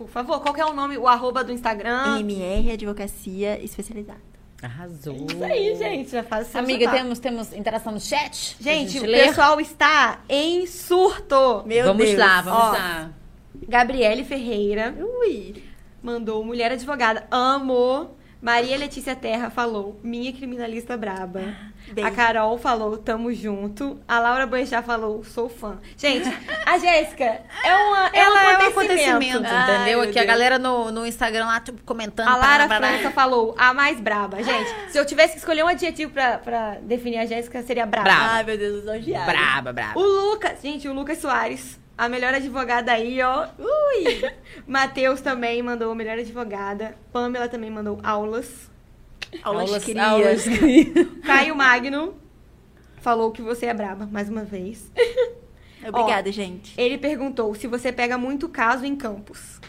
por 0.02 0.10
favor, 0.10 0.40
qual 0.40 0.54
que 0.54 0.60
é 0.60 0.64
o 0.66 0.72
nome, 0.72 0.96
o 0.98 1.06
arroba 1.08 1.42
do 1.44 1.52
Instagram? 1.52 2.20
MR 2.20 2.72
Advocacia 2.72 3.62
Especializada. 3.62 4.20
Arrasou. 4.62 5.26
Isso 5.28 5.42
aí, 5.42 5.76
gente, 5.76 6.10
já 6.12 6.22
faz 6.22 6.46
seu 6.46 6.60
Amiga, 6.60 6.88
temos, 6.88 7.18
temos 7.18 7.52
interação 7.52 7.92
no 7.92 8.00
chat? 8.00 8.54
pra 8.62 8.72
Gente, 8.72 9.00
o 9.00 9.04
ler? 9.04 9.26
pessoal 9.26 9.60
está 9.60 10.20
em 10.28 10.66
surto. 10.68 11.64
Meu 11.66 11.84
vamos 11.86 12.04
Deus. 12.06 12.18
lá, 12.18 12.40
vamos 12.42 12.60
Ó. 12.60 12.70
lá. 12.72 13.10
Gabriele 13.68 14.24
Ferreira 14.24 14.94
Ui. 15.20 15.62
mandou 16.00 16.44
Mulher 16.44 16.70
Advogada. 16.72 17.26
Amo. 17.30 18.10
Maria 18.42 18.76
Letícia 18.76 19.14
Terra 19.14 19.50
falou 19.50 20.00
Minha 20.02 20.32
Criminalista 20.32 20.96
Braba. 20.96 21.54
Beijo. 21.92 22.08
A 22.08 22.10
Carol 22.10 22.58
falou 22.58 22.98
Tamo 22.98 23.32
junto. 23.32 24.00
A 24.06 24.18
Laura 24.18 24.46
Boechat 24.46 24.84
falou 24.84 25.22
Sou 25.22 25.48
fã. 25.48 25.78
Gente, 25.96 26.28
a 26.66 26.76
Jéssica 26.76 27.24
é 27.24 27.74
uma, 27.76 28.10
ela 28.12 28.52
é 28.52 28.58
um 28.58 28.68
acontecimento. 28.68 29.44
Ai, 29.46 29.74
entendeu? 29.76 30.00
meu 30.00 30.08
Aqui 30.08 30.18
a 30.18 30.22
Deus. 30.22 30.26
galera 30.26 30.58
no, 30.58 30.90
no 30.90 31.06
Instagram 31.06 31.46
lá, 31.46 31.60
tipo, 31.60 31.80
comentando. 31.84 32.26
A 32.26 32.36
Lara 32.36 32.66
blá, 32.66 32.78
blá, 32.78 32.88
blá. 32.88 32.98
França 32.98 33.10
falou 33.12 33.54
a 33.56 33.72
mais 33.72 34.00
braba. 34.00 34.42
Gente, 34.42 34.90
se 34.90 34.98
eu 34.98 35.06
tivesse 35.06 35.34
que 35.34 35.38
escolher 35.38 35.62
um 35.62 35.68
adjetivo 35.68 36.12
pra, 36.12 36.38
pra 36.38 36.78
definir 36.82 37.18
a 37.18 37.26
Jéssica, 37.26 37.62
seria 37.62 37.86
braba. 37.86 38.08
Braba. 38.08 38.24
Ai, 38.32 38.42
meu 38.44 38.58
Deus, 38.58 38.84
lisonjeada. 38.84 39.30
Braba, 39.30 39.72
braba. 39.72 40.00
O 40.00 40.02
Lucas, 40.02 40.60
gente, 40.60 40.88
o 40.88 40.92
Lucas 40.92 41.18
Soares, 41.18 41.78
a 42.02 42.08
melhor 42.08 42.34
advogada 42.34 42.90
aí, 42.90 43.22
ó. 43.22 43.46
Ui! 43.60 44.28
Matheus 44.66 45.20
também 45.20 45.62
mandou 45.62 45.94
melhor 45.94 46.18
advogada. 46.18 46.96
Pamela 47.12 47.48
também 47.48 47.70
mandou 47.70 48.00
aulas. 48.02 48.68
Aulas, 49.40 49.70
Aulas- 49.70 49.96
aulas 49.96 50.44
Caio 51.24 51.54
Magno 51.54 52.16
falou 53.00 53.30
que 53.30 53.40
você 53.40 53.66
é 53.66 53.74
braba, 53.74 54.04
mais 54.10 54.28
uma 54.28 54.42
vez. 54.42 54.90
Obrigada, 55.86 56.32
gente. 56.32 56.74
Ele 56.76 56.98
perguntou 56.98 57.54
se 57.54 57.68
você 57.68 57.92
pega 57.92 58.18
muito 58.18 58.48
caso 58.48 58.84
em 58.84 58.96
campus. 58.96 59.60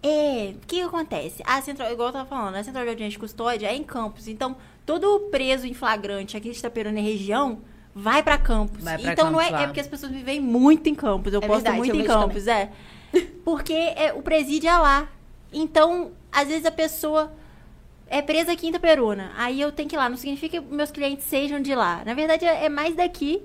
É, 0.00 0.52
o 0.54 0.66
que, 0.68 0.76
que 0.76 0.80
acontece? 0.82 1.42
A 1.44 1.60
central, 1.60 1.90
igual 1.92 2.10
eu 2.10 2.12
tava 2.12 2.28
falando, 2.28 2.54
a 2.54 2.62
central 2.62 2.84
de 2.84 2.90
audiência 2.90 3.12
de 3.12 3.18
custódia 3.18 3.66
é 3.66 3.74
em 3.74 3.82
campos. 3.82 4.28
Então, 4.28 4.56
todo 4.86 5.28
preso 5.30 5.66
em 5.66 5.74
flagrante 5.74 6.36
aqui 6.36 6.50
de 6.50 6.56
Itaperuna 6.58 7.00
e 7.00 7.02
região 7.02 7.62
vai 7.94 8.22
pra 8.22 8.36
campos. 8.38 8.82
Vai 8.82 8.98
pra 8.98 9.12
então, 9.12 9.30
não 9.30 9.40
é, 9.40 9.44
Campos 9.44 9.58
lá. 9.58 9.62
é 9.62 9.66
porque 9.66 9.80
as 9.80 9.86
pessoas 9.86 10.12
vivem 10.12 10.40
muito 10.40 10.88
em 10.88 10.94
campos. 10.94 11.32
Eu 11.32 11.40
É 11.40 11.46
posto 11.46 11.62
verdade, 11.62 11.78
muito 11.78 11.94
eu 11.96 12.00
em 12.00 12.04
campos, 12.04 12.46
é. 12.46 12.70
Porque 13.44 13.72
é, 13.72 14.12
o 14.12 14.22
presídio 14.22 14.68
é 14.68 14.76
lá. 14.76 15.08
Então, 15.52 16.10
às 16.32 16.48
vezes 16.48 16.66
a 16.66 16.72
pessoa 16.72 17.32
é 18.08 18.20
presa 18.20 18.52
aqui 18.52 18.66
em 18.66 18.70
Itaperuna. 18.70 19.30
Aí 19.36 19.60
eu 19.60 19.70
tenho 19.70 19.88
que 19.88 19.94
ir 19.94 19.98
lá. 19.98 20.08
Não 20.08 20.16
significa 20.16 20.60
que 20.60 20.74
meus 20.74 20.90
clientes 20.90 21.24
sejam 21.26 21.60
de 21.60 21.74
lá. 21.74 22.02
Na 22.04 22.12
verdade, 22.14 22.44
é 22.44 22.64
é 22.64 22.68
mais 22.68 22.96
daqui 22.96 23.40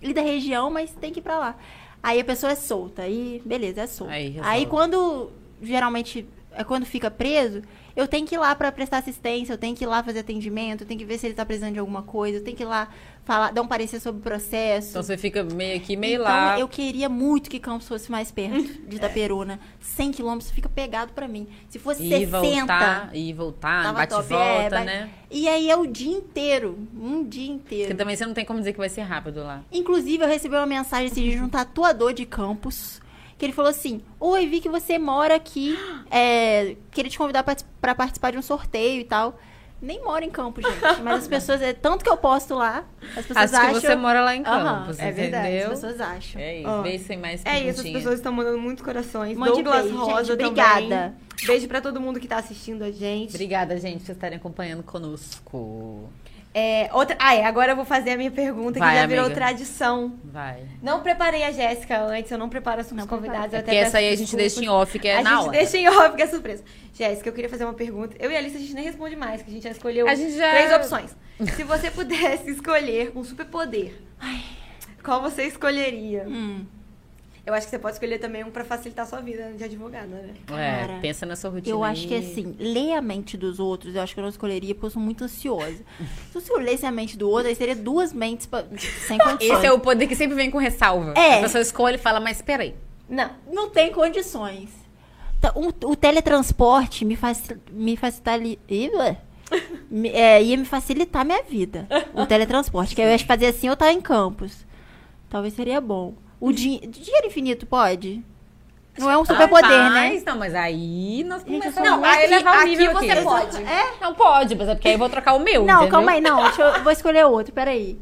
e 0.00 0.14
da 0.14 0.22
região, 0.22 0.70
mas 0.70 0.92
tem 0.92 1.12
que 1.12 1.18
ir 1.18 1.22
pra 1.22 1.36
lá. 1.38 1.56
Aí 2.00 2.20
a 2.20 2.24
pessoa 2.24 2.52
é 2.52 2.54
solta. 2.54 3.02
Aí, 3.02 3.42
beleza, 3.44 3.80
é 3.82 3.86
solta. 3.88 4.12
Aí 4.12 4.28
resolve. 4.28 4.48
Aí 4.48 4.66
quando, 4.66 5.30
geralmente, 5.60 6.24
é 6.52 6.62
quando 6.62 6.86
fica 6.86 7.10
preso, 7.10 7.62
eu 7.96 8.06
tenho 8.06 8.24
que 8.24 8.36
ir 8.36 8.38
lá 8.38 8.54
pra 8.54 8.70
prestar 8.70 8.98
assistência, 8.98 9.52
eu 9.52 9.58
tenho 9.58 9.74
que 9.74 9.82
ir 9.82 9.86
lá 9.88 10.02
fazer 10.04 10.20
atendimento, 10.20 10.82
eu 10.82 10.86
tenho 10.86 11.00
que 11.00 11.04
ver 11.04 11.18
se 11.18 11.26
ele 11.26 11.34
tá 11.34 11.44
precisando 11.44 11.72
de 11.72 11.80
alguma 11.80 12.02
coisa, 12.02 12.38
eu 12.38 12.44
tenho 12.44 12.56
que 12.56 12.62
ir 12.62 12.66
lá 12.66 12.88
falar, 13.28 13.52
dar 13.52 13.60
um 13.60 13.66
parecer 13.68 14.00
sobre 14.00 14.20
o 14.20 14.22
processo. 14.22 14.88
Então 14.88 15.02
você 15.02 15.18
fica 15.18 15.44
meio 15.44 15.76
aqui, 15.76 15.96
meio 15.96 16.14
Então, 16.22 16.24
lá. 16.32 16.58
eu 16.58 16.66
queria 16.66 17.10
muito 17.10 17.50
que 17.50 17.60
Campos 17.60 17.86
fosse 17.86 18.10
mais 18.10 18.32
perto 18.32 18.62
de 18.88 18.96
Itaperuna. 18.96 19.60
100 19.80 20.12
quilômetros 20.12 20.50
fica 20.50 20.66
pegado 20.68 21.12
pra 21.12 21.28
mim. 21.28 21.46
Se 21.68 21.78
fosse 21.78 22.02
E 22.04 22.08
60, 22.08 22.30
voltar, 22.56 23.10
e 23.14 23.32
voltar, 23.34 23.92
bate 23.92 24.14
e 24.14 24.16
top. 24.16 24.28
volta, 24.30 24.80
É, 24.80 24.84
né? 24.84 25.10
E 25.30 25.46
aí 25.46 25.70
é 25.70 25.76
o 25.76 25.86
dia 25.86 26.10
inteiro, 26.16 26.78
um 26.98 27.22
dia 27.22 27.50
inteiro. 27.52 27.84
Porque 27.88 27.98
também 27.98 28.16
você 28.16 28.24
não 28.24 28.32
tem 28.32 28.46
como 28.46 28.58
dizer 28.58 28.72
que 28.72 28.78
vai 28.78 28.88
ser 28.88 29.02
rápido 29.02 29.40
lá. 29.44 29.62
Inclusive, 29.70 30.24
eu 30.24 30.28
recebi 30.28 30.56
uma 30.56 30.64
mensagem 30.66 31.08
assim, 31.08 31.28
de 31.28 31.38
um 31.38 31.50
tatuador 31.50 32.14
de 32.14 32.24
Campos. 32.24 33.00
Que 33.36 33.44
ele 33.44 33.52
falou 33.52 33.70
assim: 33.70 34.00
Oi, 34.18 34.46
vi 34.46 34.60
que 34.60 34.68
você 34.68 34.98
mora 34.98 35.34
aqui. 35.36 35.76
É, 36.10 36.74
queria 36.90 37.10
te 37.10 37.18
convidar 37.18 37.44
pra 37.80 37.94
participar 37.94 38.30
de 38.32 38.38
um 38.38 38.42
sorteio 38.42 39.02
e 39.02 39.04
tal. 39.04 39.38
Nem 39.80 40.02
moro 40.02 40.24
em 40.24 40.30
campo, 40.30 40.60
gente. 40.60 41.02
Mas 41.02 41.20
as 41.20 41.28
pessoas, 41.28 41.62
é 41.62 41.72
tanto 41.72 42.04
que 42.04 42.10
eu 42.10 42.16
posto 42.16 42.54
lá, 42.54 42.84
as 43.16 43.26
pessoas 43.26 43.52
Acho 43.52 43.56
acham... 43.56 43.74
que 43.74 43.80
você 43.80 43.94
mora 43.96 44.20
lá 44.22 44.34
em 44.34 44.42
Aham, 44.44 44.80
Campos, 44.80 44.98
é 44.98 45.12
verdade, 45.12 45.48
entendeu? 45.48 45.72
as 45.72 45.80
pessoas 45.80 46.00
acham. 46.00 46.40
É 46.40 46.58
isso, 46.60 46.68
Ó, 46.68 46.82
vê 46.82 46.98
sem 46.98 47.18
mais 47.18 47.46
É 47.46 47.60
isso, 47.60 47.80
as 47.80 47.88
pessoas 47.88 48.14
estão 48.16 48.32
mandando 48.32 48.58
muitos 48.58 48.84
corações. 48.84 49.36
Um 49.36 49.40
monte 49.40 49.56
de 49.56 49.62
Douglas 49.62 49.84
beijo, 49.84 49.98
Rosa 49.98 50.24
gente, 50.24 50.28
também. 50.28 50.46
obrigada. 50.46 51.14
Beijo 51.46 51.68
pra 51.68 51.80
todo 51.80 52.00
mundo 52.00 52.18
que 52.18 52.26
tá 52.26 52.38
assistindo 52.38 52.82
a 52.82 52.90
gente. 52.90 53.30
Obrigada, 53.30 53.78
gente, 53.78 54.04
por 54.04 54.12
estarem 54.12 54.36
acompanhando 54.38 54.82
conosco. 54.82 56.08
É, 56.58 56.90
outra... 56.92 57.16
Ah, 57.20 57.34
é, 57.34 57.44
agora 57.44 57.72
eu 57.72 57.76
vou 57.76 57.84
fazer 57.84 58.10
a 58.10 58.16
minha 58.16 58.30
pergunta, 58.30 58.78
Vai, 58.78 58.94
que 58.94 59.00
já 59.00 59.06
virou 59.06 59.26
amiga. 59.26 59.40
tradição. 59.40 60.18
Vai. 60.24 60.62
Não 60.82 61.00
preparei 61.02 61.44
a 61.44 61.52
Jéssica 61.52 62.00
antes, 62.00 62.30
eu 62.30 62.38
não 62.38 62.48
preparo 62.48 62.80
as 62.80 62.90
Não 62.90 63.06
convidadas. 63.06 63.52
eu 63.52 63.58
É 63.58 63.60
até 63.60 63.62
porque 63.62 63.76
essa 63.76 63.98
aí 63.98 64.06
a 64.08 64.10
gente 64.16 64.34
desculpas. 64.36 64.54
deixa 64.54 64.64
em 64.64 64.68
off, 64.68 64.98
que 64.98 65.08
é 65.08 65.18
a 65.18 65.22
na 65.22 65.30
gente 65.36 65.42
hora. 65.42 65.52
deixa 65.52 65.76
em 65.78 65.88
off, 65.88 66.16
que 66.16 66.22
é 66.22 66.26
surpresa. 66.26 66.64
Jéssica, 66.94 67.28
eu 67.28 67.32
queria 67.32 67.48
fazer 67.48 67.64
uma 67.64 67.74
pergunta. 67.74 68.16
Eu 68.18 68.30
e 68.30 68.34
a 68.34 68.38
Alice, 68.38 68.56
a 68.56 68.60
gente 68.60 68.74
nem 68.74 68.84
responde 68.84 69.14
mais, 69.14 69.40
que 69.42 69.50
a 69.50 69.52
gente 69.52 69.62
já 69.62 69.70
escolheu 69.70 70.08
A 70.08 70.14
gente 70.16 70.36
já- 70.36 70.50
três 70.50 70.72
opções. 70.72 71.16
Se 71.54 71.62
você 71.62 71.90
pudesse 71.90 72.50
escolher 72.50 73.12
um 73.14 73.22
superpoder, 73.22 73.94
qual 75.04 75.22
você 75.22 75.44
escolheria? 75.44 76.24
Hum, 76.26 76.64
Eu 77.48 77.54
acho 77.54 77.66
que 77.66 77.70
você 77.70 77.78
pode 77.78 77.94
escolher 77.94 78.18
também 78.18 78.44
um 78.44 78.50
pra 78.50 78.62
facilitar 78.64 79.06
a 79.06 79.08
sua 79.08 79.20
vida 79.20 79.52
de 79.56 79.64
advogada, 79.64 80.06
né? 80.06 80.34
É, 80.52 80.80
Cara, 80.86 80.98
pensa 81.00 81.24
na 81.24 81.34
sua 81.34 81.48
rotina 81.50 81.74
eu 81.74 81.82
acho 81.82 82.06
que 82.06 82.12
aí. 82.14 82.20
assim, 82.20 82.54
ler 82.58 82.92
a 82.92 83.00
mente 83.00 83.36
dos 83.38 83.58
outros, 83.58 83.94
eu 83.94 84.02
acho 84.02 84.12
que 84.12 84.20
eu 84.20 84.22
não 84.22 84.28
escolheria 84.28 84.74
porque 84.74 84.86
eu 84.86 84.90
sou 84.90 85.00
muito 85.02 85.24
ansiosa. 85.24 85.82
Então, 86.28 86.42
se 86.42 86.52
eu 86.52 86.58
lesse 86.58 86.84
a 86.84 86.90
mente 86.92 87.16
do 87.16 87.28
outro, 87.30 87.48
aí 87.48 87.54
seria 87.54 87.74
duas 87.74 88.12
mentes 88.12 88.46
pra- 88.46 88.64
sem 89.06 89.16
condições. 89.18 89.58
Esse 89.58 89.66
é 89.66 89.72
o 89.72 89.80
poder 89.80 90.06
que 90.06 90.14
sempre 90.14 90.36
vem 90.36 90.50
com 90.50 90.58
ressalva. 90.58 91.14
É. 91.16 91.38
A 91.38 91.40
pessoa 91.42 91.62
escolhe 91.62 91.96
e 91.96 91.98
fala, 91.98 92.20
mas 92.20 92.42
peraí. 92.42 92.74
Não. 93.08 93.30
Não 93.50 93.70
tem 93.70 93.90
condições. 93.92 94.68
Então, 95.38 95.52
o, 95.56 95.90
o 95.92 95.96
teletransporte 95.96 97.04
me, 97.04 97.16
faci 97.16 97.56
me 97.72 97.96
facilitaria. 97.96 98.58
Me- 99.90 100.10
é, 100.10 100.42
ia 100.42 100.56
me 100.58 100.66
facilitar 100.66 101.22
a 101.22 101.24
minha 101.24 101.42
vida. 101.42 101.88
O 102.12 102.26
teletransporte. 102.26 102.94
Que 102.94 103.00
eu 103.00 103.08
ia 103.08 103.18
fazer 103.20 103.46
assim 103.46 103.68
eu 103.68 103.72
estar 103.72 103.90
em 103.90 104.00
campos. 104.02 104.66
Talvez 105.30 105.54
seria 105.54 105.80
bom. 105.80 106.12
O 106.40 106.52
din 106.52 106.78
dinheiro 106.80 107.26
infinito 107.26 107.66
pode? 107.66 108.24
Não 108.98 109.08
é 109.10 109.16
um 109.16 109.24
superpoder, 109.24 109.90
né? 109.92 110.20
Não, 110.26 110.36
mas 110.36 110.54
aí 110.56 111.22
nós 111.22 111.44
começamos 111.44 111.88
Não, 111.88 112.04
a 112.04 112.12
aqui, 112.12 112.24
elevar 112.24 112.56
o 112.56 112.58
aqui 112.60 112.68
nível 112.70 112.92
você 112.92 113.10
aqui. 113.12 113.22
pode. 113.22 113.62
É? 113.62 113.92
Não 114.00 114.12
pode, 114.14 114.54
mas 114.56 114.68
é 114.68 114.74
porque 114.74 114.88
aí 114.88 114.94
eu 114.94 114.98
vou 114.98 115.08
trocar 115.08 115.34
o 115.34 115.38
meu, 115.38 115.64
Não, 115.64 115.74
entendeu? 115.74 115.90
calma 115.90 116.12
aí, 116.12 116.20
não. 116.20 116.42
Deixa 116.50 116.62
eu, 116.62 116.82
vou 116.82 116.92
escolher 116.92 117.24
outro, 117.24 117.52
peraí. 117.52 117.96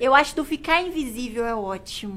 Eu 0.00 0.12
acho 0.14 0.30
que 0.30 0.36
do 0.36 0.44
ficar 0.44 0.82
invisível 0.82 1.46
é 1.46 1.54
ótimo. 1.54 2.16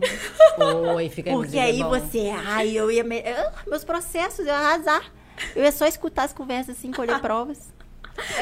Oi, 0.96 1.10
fica 1.10 1.32
Porque 1.32 1.58
invisível, 1.58 1.62
aí 1.68 1.82
é 1.82 1.84
bom. 1.84 1.90
você. 1.90 2.34
Ai, 2.48 2.72
eu 2.72 2.90
ia. 2.90 3.04
Me... 3.04 3.20
ah, 3.20 3.52
meus 3.68 3.84
processos, 3.84 4.40
eu 4.40 4.46
ia 4.46 4.56
arrasar. 4.56 5.04
Eu 5.56 5.64
ia 5.64 5.72
só 5.72 5.86
escutar 5.86 6.24
as 6.24 6.34
conversas 6.34 6.78
assim, 6.78 6.92
colher 6.92 7.20
provas. 7.22 7.73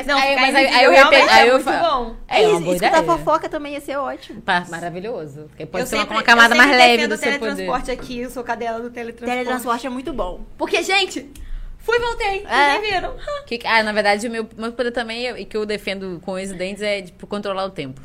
Não, 0.05 0.17
Aí- 0.17 0.35
mas 0.35 0.53
aí- 0.55 0.67
aí 0.67 0.83
eu 0.85 0.91
realmente 0.91 1.21
repito- 1.21 1.33
aí 1.33 1.47
é 1.49 1.51
eu 1.53 1.63
bom. 1.63 2.15
É, 2.27 2.39
uma 2.41 2.49
isso, 2.51 2.61
boa 2.61 2.75
escutar 2.75 3.03
fofoca 3.03 3.47
também 3.49 3.73
ia 3.73 3.79
ser 3.81 3.95
ótimo. 3.97 4.41
Pá, 4.41 4.65
maravilhoso. 4.69 5.43
Porque 5.49 5.65
pode 5.65 5.83
eu 5.83 5.87
ser 5.87 5.95
uma, 5.95 6.01
sempre, 6.01 6.17
uma 6.17 6.23
camada 6.23 6.53
mais 6.55 6.69
leve 6.71 7.07
do 7.07 7.15
o 7.15 7.17
seu 7.17 7.31
poder. 7.31 7.39
teletransporte 7.39 7.91
aqui, 7.91 8.19
eu 8.19 8.29
sou 8.29 8.43
cadela 8.43 8.79
do 8.81 8.89
teletransporte. 8.89 9.31
Teletransporte 9.31 9.87
é 9.87 9.89
muito 9.89 10.11
bom. 10.11 10.41
Porque, 10.57 10.83
gente, 10.83 11.31
fui 11.79 11.95
e 11.97 11.99
voltei. 12.01 12.45
É. 12.49 12.79
Vocês 12.79 12.89
viram? 12.93 13.15
Que- 13.47 13.61
ah, 13.65 13.81
na 13.81 13.93
verdade, 13.93 14.27
o 14.27 14.31
meu, 14.31 14.47
meu 14.57 14.73
poder 14.73 14.91
também, 14.91 15.27
é- 15.27 15.39
e 15.39 15.45
que 15.45 15.55
eu 15.55 15.65
defendo 15.65 16.19
com 16.23 16.33
os 16.33 16.51
dentes, 16.51 16.81
é 16.83 17.01
tipo, 17.03 17.25
controlar 17.25 17.63
o 17.65 17.69
tempo. 17.69 18.01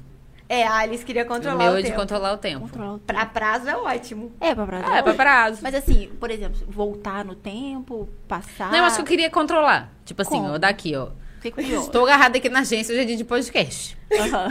É, 0.49 0.65
a 0.65 0.77
Alice 0.77 1.05
queria 1.05 1.25
O 1.25 1.27
controlar 1.27 1.57
meu 1.59 1.73
o 1.73 1.79
é 1.79 1.83
de 1.83 1.89
tempo. 1.89 1.99
controlar 1.99 2.33
o 2.33 2.39
tempo. 2.39 2.71
Pra 3.05 3.27
prazo 3.27 3.69
é 3.69 3.77
ótimo. 3.77 4.31
É, 4.41 4.55
pra 4.55 4.65
prazo. 4.65 4.85
Ah, 4.87 4.99
é 4.99 5.03
pra 5.03 5.15
prazo. 5.15 5.59
Mas 5.61 5.75
assim, 5.75 6.09
por 6.21 6.31
exemplo, 6.31 6.57
voltar 6.69 7.25
no 7.25 7.35
tempo, 7.35 8.09
passar. 8.29 8.71
Não, 8.71 8.79
eu 8.79 8.85
acho 8.85 8.95
que 8.95 9.03
eu 9.03 9.07
queria 9.07 9.29
controlar. 9.29 9.93
Tipo 10.05 10.23
assim, 10.23 10.37
Como? 10.37 10.55
ó, 10.55 10.59
daqui, 10.59 10.95
ó. 10.95 11.09
Fiquei 11.41 11.51
curiosa. 11.65 11.87
Estou 11.87 12.05
agarrada 12.05 12.39
aqui 12.39 12.49
na 12.49 12.61
agência 12.61 12.93
hoje 12.93 13.03
é 13.03 13.05
dia 13.05 13.17
de 13.17 13.25
podcast. 13.25 13.97
Aham. 14.13 14.49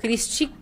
Queria 0.00 0.14
esticar 0.14 0.58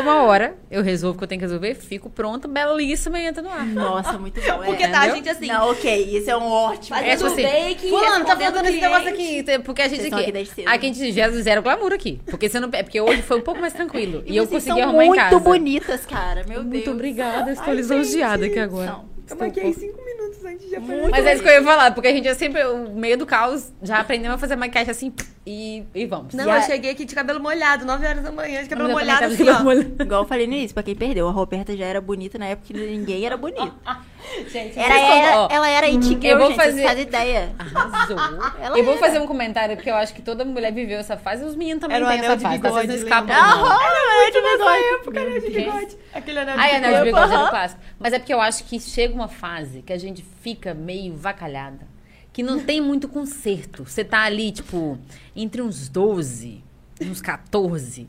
uma 0.00 0.22
hora. 0.22 0.54
Eu 0.70 0.82
resolvo 0.82 1.14
o 1.16 1.18
que 1.18 1.24
eu 1.24 1.28
tenho 1.28 1.38
que 1.40 1.46
resolver, 1.46 1.74
fico 1.74 2.10
pronta, 2.10 2.46
belíssima 2.46 3.18
e 3.18 3.26
entro 3.26 3.42
no 3.42 3.48
ar. 3.50 3.64
Nossa, 3.66 4.18
muito 4.18 4.40
bom. 4.40 4.64
Porque 4.64 4.84
é. 4.84 4.88
tá, 4.88 5.00
a 5.00 5.08
entendeu? 5.08 5.16
gente 5.16 5.28
assim. 5.30 5.46
Não, 5.46 5.70
ok, 5.70 6.18
isso 6.18 6.30
é 6.30 6.36
um 6.36 6.44
ótimo. 6.44 6.96
Fazendo 6.96 7.08
É 7.10 7.16
tipo 7.16 7.26
assim, 7.26 7.42
bake, 7.42 7.88
fulano, 7.88 8.24
tá 8.24 8.36
faltando 8.36 8.68
esse 8.68 8.80
negócio 8.80 9.08
aqui. 9.08 9.44
Porque 9.64 9.82
a 9.82 9.88
gente 9.88 10.00
Vocês 10.02 10.12
aqui, 10.12 10.30
aqui 10.30 10.64
aqui 10.66 10.86
a 10.86 10.92
gente 10.92 11.12
gera 11.12 11.32
zero 11.42 11.62
glamour 11.62 11.92
aqui. 11.92 12.20
Porque, 12.26 12.48
você 12.48 12.60
não, 12.60 12.68
é 12.72 12.82
porque 12.82 13.00
hoje 13.00 13.22
foi 13.22 13.38
um 13.38 13.42
pouco 13.42 13.60
mais 13.60 13.72
tranquilo. 13.72 14.22
E, 14.26 14.36
eu 14.36 14.44
vocês 14.44 14.62
consegui 14.64 14.80
são 14.80 14.88
arrumar 14.88 15.04
em 15.04 15.08
muito 15.08 15.20
casa. 15.22 15.38
bonitas, 15.38 16.06
cara. 16.06 16.44
Meu 16.46 16.62
Deus. 16.62 16.66
Muito 16.66 16.90
obrigada, 16.90 17.52
estou 17.52 17.68
Ai, 17.70 17.76
lisonjeada 17.76 18.46
aqui 18.46 18.58
agora. 18.58 18.90
Não. 18.90 19.16
Eu 19.28 19.36
maquiei 19.36 19.72
cinco 19.72 19.96
minutos 19.96 20.05
antes 20.46 20.68
de 20.68 20.76
aparecer. 20.76 21.10
Mas 21.10 21.26
é 21.26 21.34
isso 21.34 21.42
que 21.42 21.48
eu 21.48 21.52
ia 21.54 21.62
falar, 21.62 21.90
porque 21.92 22.08
a 22.08 22.12
gente 22.12 22.26
é 22.28 22.34
sempre, 22.34 22.64
o 22.64 22.90
meio 22.94 23.18
do 23.18 23.26
caos, 23.26 23.72
já 23.82 23.98
aprendemos 24.00 24.36
a 24.36 24.38
fazer 24.38 24.56
maquiagem 24.56 24.90
assim 24.90 25.12
e, 25.46 25.84
e 25.94 26.06
vamos. 26.06 26.34
Não, 26.34 26.46
E 26.46 26.50
a- 26.50 26.56
eu 26.58 26.62
cheguei 26.62 26.90
aqui 26.92 27.04
de 27.04 27.14
cabelo 27.14 27.40
molhado, 27.40 27.84
9 27.84 28.06
horas 28.06 28.22
da 28.22 28.32
manhã, 28.32 28.62
de 28.62 28.68
cabelo 28.68 28.90
molhado 28.90 29.24
assim, 29.26 29.36
cabelo 29.44 29.58
ó. 29.58 29.62
molhado. 29.64 30.02
Igual 30.02 30.22
eu 30.22 30.28
falei 30.28 30.46
no 30.46 30.52
início, 30.54 30.74
pra 30.74 30.82
quem 30.82 30.94
perdeu, 30.94 31.28
a 31.28 31.30
Roberta 31.32 31.76
já 31.76 31.84
era 31.84 32.00
bonita 32.00 32.38
na 32.38 32.46
época 32.46 32.68
que 32.68 32.74
ninguém 32.74 33.24
era 33.26 33.36
bonito. 33.36 33.72
Gente, 34.50 34.78
Era, 34.78 34.98
era- 34.98 35.38
ó, 35.40 35.48
ela 35.50 35.68
era 35.68 35.86
it 35.86 36.04
girl, 36.06 36.24
eu 36.24 36.38
vou 36.38 36.46
gente, 36.48 36.56
fazer- 36.56 36.82
fazem 36.82 37.02
ideia. 37.04 37.54
Arrasou. 37.58 38.16
Ela 38.60 38.78
eu 38.78 38.84
vou 38.84 38.94
era. 38.94 39.00
fazer 39.06 39.18
um 39.18 39.26
comentário, 39.26 39.76
porque 39.76 39.90
eu 39.90 39.94
acho 39.94 40.12
que 40.14 40.20
toda 40.22 40.44
mulher 40.44 40.72
viveu 40.72 40.98
essa 40.98 41.16
fase, 41.16 41.42
e 41.42 41.46
os 41.46 41.54
meninos 41.56 41.80
também 41.80 41.96
Era 41.96 42.06
têm 42.06 42.18
anel 42.18 42.32
essa 42.32 42.40
fase, 42.40 42.58
tá? 42.60 42.70
vocês 42.70 42.88
não 42.88 42.94
bigode, 42.96 43.04
escapam. 43.04 43.36
Aham, 43.36 43.78
eu 44.24 44.32
de 44.32 44.40
bigode. 44.58 44.84
época, 45.00 45.24
né, 45.24 45.38
de 45.40 45.50
bigode. 45.50 45.96
Aquele 46.12 46.38
anel 46.40 46.54
de 46.54 46.60
Ai, 46.60 46.70
anel 46.76 46.90
de 46.98 47.04
bigode. 47.04 47.04
bigode 47.24 47.32
era 47.34 47.44
o 47.44 47.50
clássico. 47.50 47.80
Mas 47.98 48.12
é 48.12 48.18
porque 48.18 48.34
eu 48.34 48.40
acho 48.40 48.64
que 48.64 48.80
chega 48.80 49.14
uma 49.14 49.28
fase 49.28 49.82
que 49.82 49.92
a 49.92 49.98
gente 49.98 50.24
fica 50.40 50.74
meio 50.74 51.14
vacalhada. 51.16 51.86
Que 52.32 52.42
não 52.42 52.60
tem 52.60 52.80
muito 52.82 53.08
conserto. 53.08 53.84
Você 53.84 54.04
tá 54.04 54.20
ali, 54.22 54.52
tipo, 54.52 54.98
entre 55.34 55.62
uns 55.62 55.88
12, 55.88 56.62
uns 57.00 57.22
14. 57.22 58.08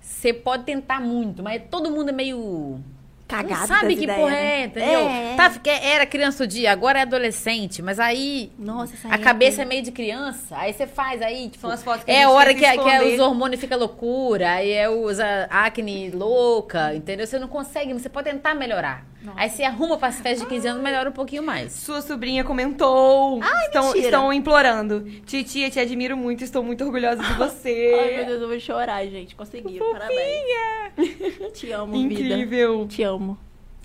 Você 0.00 0.32
pode 0.32 0.64
tentar 0.64 1.00
muito, 1.00 1.42
mas 1.44 1.62
todo 1.70 1.88
mundo 1.90 2.08
é 2.08 2.12
meio. 2.12 2.80
Cagado 3.28 3.60
não 3.60 3.66
sabe 3.66 3.94
que 3.94 4.04
ideias, 4.04 4.18
porra 4.18 4.32
né? 4.32 4.60
é, 4.62 4.64
entendeu? 4.64 5.00
É. 5.00 5.34
Tá, 5.36 5.52
era 5.82 6.06
criança 6.06 6.44
o 6.44 6.46
dia, 6.46 6.72
agora 6.72 6.98
é 6.98 7.02
adolescente, 7.02 7.82
mas 7.82 8.00
aí 8.00 8.50
Nossa, 8.58 8.94
essa 8.94 9.08
a 9.08 9.18
cabeça 9.18 9.60
é 9.60 9.64
meio 9.66 9.82
de 9.82 9.92
criança, 9.92 10.56
aí 10.56 10.72
você 10.72 10.86
faz 10.86 11.20
aí, 11.20 11.50
tipo, 11.50 11.60
São 11.60 11.70
as 11.70 11.82
fotos 11.82 12.04
que 12.04 12.10
a 12.10 12.14
é 12.14 12.16
gente 12.16 12.24
a 12.24 12.30
hora 12.30 12.54
que, 12.54 12.60
que 12.60 12.64
é 12.64 12.74
esconder. 12.74 13.14
os 13.14 13.20
hormônios 13.20 13.60
ficam 13.60 13.78
loucura, 13.78 14.52
aí 14.52 14.72
é 14.72 14.88
os 14.88 15.20
a, 15.20 15.44
acne 15.50 16.10
louca, 16.10 16.94
entendeu? 16.94 17.26
Você 17.26 17.38
não 17.38 17.48
consegue, 17.48 17.92
você 17.92 18.08
pode 18.08 18.30
tentar 18.30 18.54
melhorar. 18.54 19.04
Aí 19.36 19.50
você 19.50 19.64
arruma 19.64 19.96
para 19.98 20.08
as 20.08 20.20
festas 20.20 20.40
de 20.40 20.46
15 20.46 20.68
anos, 20.68 20.82
melhora 20.82 21.10
um 21.10 21.12
pouquinho 21.12 21.42
mais. 21.42 21.72
Sua 21.72 22.00
sobrinha 22.00 22.44
comentou. 22.44 23.40
estão, 23.64 23.86
mentira. 23.86 24.04
estão 24.04 24.32
implorando. 24.32 25.00
Titia, 25.26 25.68
te 25.70 25.80
admiro 25.80 26.16
muito, 26.16 26.44
estou 26.44 26.62
muito 26.62 26.84
orgulhosa 26.84 27.22
de 27.22 27.32
você. 27.34 27.94
Ai, 28.00 28.16
meu 28.16 28.26
Deus, 28.26 28.42
eu 28.42 28.48
vou 28.48 28.60
chorar, 28.60 29.04
gente. 29.06 29.34
Conseguiram, 29.34 29.90
parabéns. 29.92 31.52
Te 31.52 31.70
amo, 31.72 31.92
vida. 31.92 32.14
Incrível. 32.14 32.86
Te 32.88 33.02
amo. 33.02 33.38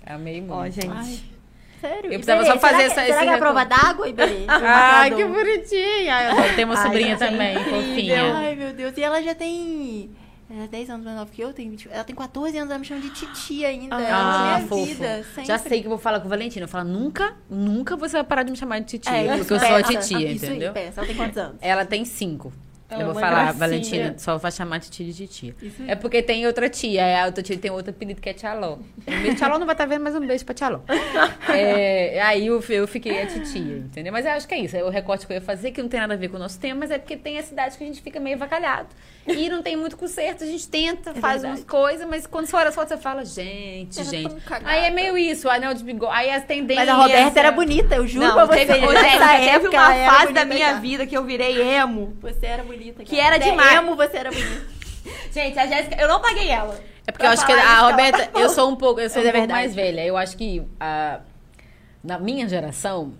Amei 0.06 0.40
muito. 0.40 0.52
Ó, 0.54 0.64
gente. 0.68 0.88
Ai, 0.90 1.18
sério. 1.80 2.04
Eu 2.12 2.20
precisava 2.20 2.42
Iberê, 2.42 2.52
só 2.54 2.58
fazer 2.60 2.76
será 2.76 2.84
essa- 2.84 3.00
que, 3.02 3.06
Será 3.08 3.20
que 3.22 3.28
é 3.28 3.34
a 3.34 3.38
prova 3.38 3.64
d'água, 3.64 4.08
Iberê? 4.08 4.44
Ai, 4.48 5.10
Do 5.10 5.16
que 5.16 5.24
bonitinha. 5.24 6.14
Ai, 6.16 6.50
Eu 6.50 6.54
tenho 6.56 6.68
uma 6.68 6.76
Ai, 6.78 6.82
sobrinha 6.86 7.08
gente, 7.18 7.22
é 7.24 7.26
também, 7.30 7.64
fofinha. 7.64 8.34
Ai, 8.36 8.54
meu 8.54 8.72
Deus. 8.72 8.96
E 8.96 9.02
ela 9.02 9.20
já 9.22 9.34
tem... 9.34 10.10
Ela 10.50 10.64
é 10.64 10.68
10 10.68 10.90
anos 10.90 11.04
mais 11.04 11.16
nova 11.16 11.30
que 11.30 11.40
eu, 11.40 11.52
tem 11.52 11.70
20... 11.70 11.88
ela 11.90 12.04
tem 12.04 12.14
14 12.14 12.56
anos, 12.58 12.70
ela 12.70 12.78
me 12.78 12.84
chama 12.84 13.00
de 13.00 13.10
titia 13.10 13.68
ainda. 13.68 13.96
Ah, 13.96 14.02
ela 14.02 14.42
é 14.42 14.56
minha 14.56 14.68
fofo. 14.68 14.84
vida, 14.84 15.24
Já 15.44 15.58
sei 15.58 15.80
que 15.80 15.86
eu 15.86 15.90
vou 15.90 15.98
falar 15.98 16.20
com 16.20 16.26
o 16.26 16.28
Valentino. 16.28 16.64
Eu 16.64 16.68
falo, 16.68 16.88
nunca, 16.88 17.34
nunca 17.48 17.96
você 17.96 18.16
vai 18.16 18.24
parar 18.24 18.42
de 18.42 18.50
me 18.50 18.56
chamar 18.56 18.80
de 18.80 18.86
titia. 18.86 19.12
É, 19.12 19.36
porque 19.38 19.52
eu 19.54 19.58
sou 19.58 19.74
a 19.74 19.82
titia, 19.82 20.32
Isso 20.32 20.44
entendeu? 20.44 20.68
Aí, 20.68 20.74
peça. 20.74 21.00
Ela 21.00 21.06
tem 21.06 21.16
quantos 21.16 21.38
anos? 21.38 21.56
Ela 21.60 21.84
tem 21.86 22.04
cinco. 22.04 22.52
Ela 22.90 23.02
eu 23.02 23.10
é 23.10 23.12
vou 23.12 23.20
falar, 23.20 23.30
gracinha. 23.44 23.58
Valentina, 23.58 24.14
só 24.18 24.36
vai 24.36 24.52
chamar 24.52 24.78
titia 24.80 25.06
de 25.06 25.14
titia. 25.14 25.54
Isso 25.62 25.82
aí. 25.82 25.90
É 25.90 25.94
porque 25.94 26.22
tem 26.22 26.46
outra 26.46 26.68
tia, 26.68 27.04
aí 27.04 27.16
a 27.16 27.26
outra 27.26 27.42
tia 27.42 27.56
tem 27.56 27.70
outro 27.70 27.90
apelido 27.90 28.20
que 28.20 28.28
é 28.28 28.34
Tchaló. 28.34 28.78
Tchaló 29.36 29.58
não 29.58 29.66
vai 29.66 29.74
estar 29.74 29.86
vendo, 29.86 30.02
mas 30.02 30.14
um 30.14 30.20
beijo 30.20 30.44
pra 30.44 30.54
Tchaló. 30.54 30.80
É, 31.56 32.20
aí 32.22 32.46
eu, 32.46 32.62
eu 32.68 32.86
fiquei 32.88 33.22
a 33.22 33.26
titia, 33.26 33.76
entendeu? 33.78 34.12
Mas 34.12 34.24
eu 34.26 34.32
acho 34.32 34.48
que 34.48 34.54
é 34.54 34.58
isso, 34.58 34.76
é 34.76 34.82
o 34.82 34.88
recorte 34.88 35.26
que 35.26 35.32
eu 35.32 35.36
ia 35.36 35.40
fazer, 35.40 35.70
que 35.70 35.80
não 35.80 35.88
tem 35.88 36.00
nada 36.00 36.14
a 36.14 36.16
ver 36.16 36.28
com 36.28 36.36
o 36.36 36.38
nosso 36.38 36.58
tema, 36.58 36.80
mas 36.80 36.90
é 36.90 36.98
porque 36.98 37.16
tem 37.16 37.38
a 37.38 37.42
cidade 37.42 37.76
que 37.78 37.84
a 37.84 37.86
gente 37.86 38.02
fica 38.02 38.18
meio 38.18 38.36
avacalhado. 38.36 38.88
E 39.26 39.48
não 39.48 39.62
tem 39.62 39.76
muito 39.76 39.96
conserto, 39.96 40.42
a 40.44 40.46
gente 40.46 40.68
tenta, 40.68 41.14
faz 41.14 41.42
verdade. 41.42 41.60
umas 41.60 41.64
coisas, 41.64 42.06
mas 42.08 42.26
quando 42.26 42.46
você 42.46 42.56
olha 42.56 42.68
as 42.68 42.74
fotos, 42.74 42.90
você 42.90 42.98
fala, 42.98 43.24
gente, 43.24 44.00
Era 44.00 44.08
gente. 44.08 44.34
Aí 44.64 44.84
é 44.86 44.90
meio 44.90 45.16
isso, 45.16 45.46
o 45.48 45.50
anel 45.50 45.72
de 45.74 45.84
bigode, 45.84 46.12
aí 46.14 46.30
as 46.30 46.44
tendências... 46.44 46.86
Mas 46.86 46.96
a 46.96 47.00
Roberta 47.00 47.38
era 47.40 47.52
bonita, 47.52 47.94
eu 47.94 48.06
juro 48.06 48.26
pra 48.32 48.40
Não, 48.42 48.46
você. 48.46 48.66
teve, 48.66 48.80
Nessa 48.86 49.02
Jéssica, 49.02 49.28
teve 49.38 49.48
época, 49.48 49.76
uma 49.78 50.10
fase 50.12 50.32
da 50.32 50.44
minha 50.44 50.72
já. 50.72 50.80
vida 50.80 51.06
que 51.06 51.16
eu 51.16 51.24
virei 51.24 51.60
emo. 51.62 52.16
Você 52.20 52.46
era 52.46 52.62
bonita. 52.62 52.73
Que 53.04 53.16
cara. 53.16 53.22
era 53.28 53.36
Até 53.36 53.50
demais. 53.50 53.78
emo, 53.78 53.96
você 53.96 54.16
era 54.16 54.30
bonita. 54.30 54.66
Gente, 55.32 55.58
a 55.58 55.66
Jéssica, 55.66 56.00
eu 56.00 56.08
não 56.08 56.20
paguei 56.20 56.48
ela. 56.48 56.74
É 57.06 57.12
porque 57.12 57.26
eu 57.26 57.30
Pra 57.30 57.32
acho 57.32 57.46
que 57.46 57.52
a 57.52 57.80
Roberta, 57.90 58.30
eu 58.38 58.48
sou 58.48 58.70
um 58.70 58.76
pouco, 58.76 59.00
eu 59.00 59.10
sou 59.10 59.18
um 59.22 59.26
é 59.26 59.30
pouco 59.32 59.38
verdade. 59.46 59.60
mais 59.60 59.74
velha. 59.74 60.04
Eu 60.06 60.16
acho 60.16 60.36
que 60.36 60.62
a, 60.80 61.20
na 62.02 62.18
minha 62.18 62.48
geração 62.48 63.12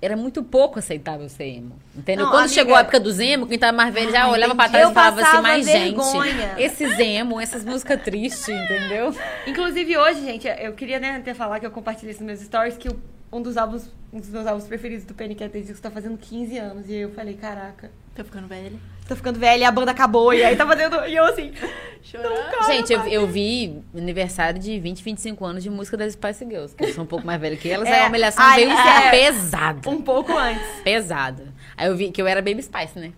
era 0.00 0.16
muito 0.16 0.44
pouco 0.44 0.78
aceitável 0.78 1.28
ser 1.28 1.44
emo. 1.56 1.76
Entendeu? 1.96 2.26
Não, 2.26 2.30
Quando 2.32 2.40
amiga- 2.44 2.54
chegou 2.54 2.74
a 2.76 2.80
época 2.80 3.00
dos 3.00 3.18
emo, 3.18 3.46
quem 3.48 3.58
tava 3.58 3.72
mais 3.76 3.92
velho 3.92 4.12
já 4.12 4.24
Ah, 4.24 4.28
olhava 4.30 4.54
pra 4.54 4.66
entendi. 4.66 4.70
trás 4.72 4.84
Eu 4.84 4.90
e 4.90 4.94
falava 4.94 5.22
assim, 5.22 5.42
mais 5.42 5.66
vergonha. 5.66 6.30
gente. 6.32 6.62
Esses 6.62 6.98
emo, 6.98 7.40
essas 7.40 7.64
músicas 7.64 8.00
tristes, 8.02 8.48
entendeu? 8.48 9.12
Inclusive 9.48 9.96
hoje, 9.96 10.20
gente, 10.20 10.46
eu 10.46 10.72
queria 10.74 11.00
né, 11.00 11.16
até 11.16 11.34
falar 11.34 11.58
que 11.58 11.66
eu 11.66 11.70
compartilhei 11.70 12.12
isso 12.12 12.20
nos 12.22 12.26
meus 12.26 12.40
stories, 12.40 12.76
que 12.76 12.88
um 13.32 13.42
dos 13.42 13.56
álbuns, 13.56 13.90
um 14.12 14.20
dos 14.20 14.28
meus 14.28 14.46
álbuns 14.46 14.68
preferidos 14.68 15.04
do 15.06 15.14
Penny 15.14 15.34
Cat 15.34 15.50
Disco 15.60 15.80
tá 15.82 15.90
fazendo 15.90 16.16
15 16.18 16.56
anos. 16.58 16.88
E 16.88 16.94
eu 16.96 17.10
falei, 17.12 17.34
caraca. 17.34 17.90
Tô 18.14 18.22
ficando 18.22 18.46
velha. 18.46 18.72
Tô 19.08 19.16
ficando 19.16 19.38
velha 19.38 19.62
e 19.62 19.64
a 19.64 19.70
banda 19.70 19.90
acabou. 19.90 20.32
E 20.34 20.44
aí 20.44 20.56
tá 20.56 20.66
fazendo. 20.66 21.04
E 21.06 21.14
eu 21.14 21.24
assim. 21.24 21.52
Chorando. 22.02 22.66
Gente, 22.66 22.92
eu, 22.92 23.00
eu 23.06 23.26
vi 23.26 23.82
aniversário 23.96 24.60
de 24.60 24.78
20, 24.78 25.02
25 25.02 25.44
anos 25.44 25.62
de 25.62 25.70
música 25.70 25.96
das 25.96 26.12
Spice 26.12 26.44
Girls, 26.44 26.74
que 26.76 26.84
eu 26.84 26.92
sou 26.94 27.02
um 27.04 27.06
pouco 27.06 27.26
mais 27.26 27.40
velha 27.40 27.56
que 27.56 27.68
elas, 27.68 27.88
É. 27.88 28.02
a 28.04 28.08
humilhação 28.08 28.44
Ai, 28.44 28.56
veio 28.66 28.70
é. 28.72 29.10
pesada. 29.10 29.88
Um 29.90 30.02
pouco 30.02 30.36
antes. 30.36 30.62
Pesada. 30.84 31.46
Aí 31.76 31.88
eu 31.88 31.96
vi 31.96 32.10
que 32.10 32.20
eu 32.20 32.26
era 32.26 32.40
Baby 32.42 32.62
Spice, 32.62 32.98
né? 32.98 33.12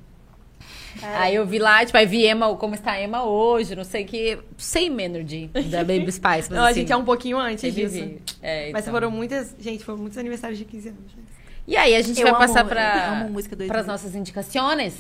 Aí 1.03 1.35
eu 1.35 1.45
vi 1.45 1.59
lá, 1.59 1.85
tipo, 1.85 1.99
aí 1.99 2.07
vi 2.07 2.27
Emma, 2.27 2.55
como 2.57 2.75
está 2.75 2.93
a 2.93 3.03
Emma 3.03 3.23
hoje, 3.25 3.77
não 3.77 3.85
sei 3.85 4.05
o 4.05 4.07
que. 4.07 4.39
Same 4.57 5.03
energy 5.03 5.49
da 5.69 5.81
Baby 5.85 6.11
Spice. 6.11 6.49
Mas, 6.49 6.49
Não, 6.51 6.63
a 6.65 6.69
assim, 6.71 6.81
gente 6.81 6.93
é 6.93 6.97
um 6.97 7.05
pouquinho 7.05 7.37
antes 7.39 7.75
disso. 7.75 8.03
É, 8.43 8.71
Mas 8.73 8.83
então. 8.85 8.95
foram 8.95 9.11
muitas. 9.11 9.55
Gente, 9.59 9.85
foram 9.85 9.99
muitos 9.99 10.17
aniversários 10.17 10.59
de 10.59 10.65
15 10.65 10.89
anos. 10.89 11.01
gente. 11.11 11.27
E 11.69 11.77
aí, 11.77 11.95
a 11.95 12.01
gente 12.01 12.19
Eu 12.19 12.23
vai 12.29 12.31
amo- 12.31 12.41
passar 12.41 12.61
eu 12.65 12.69
para 12.69 13.11
amo 13.13 13.29
música 13.31 13.55
2000. 13.55 13.79
as 13.79 13.87
nossas 13.87 14.15
indicações. 14.15 14.95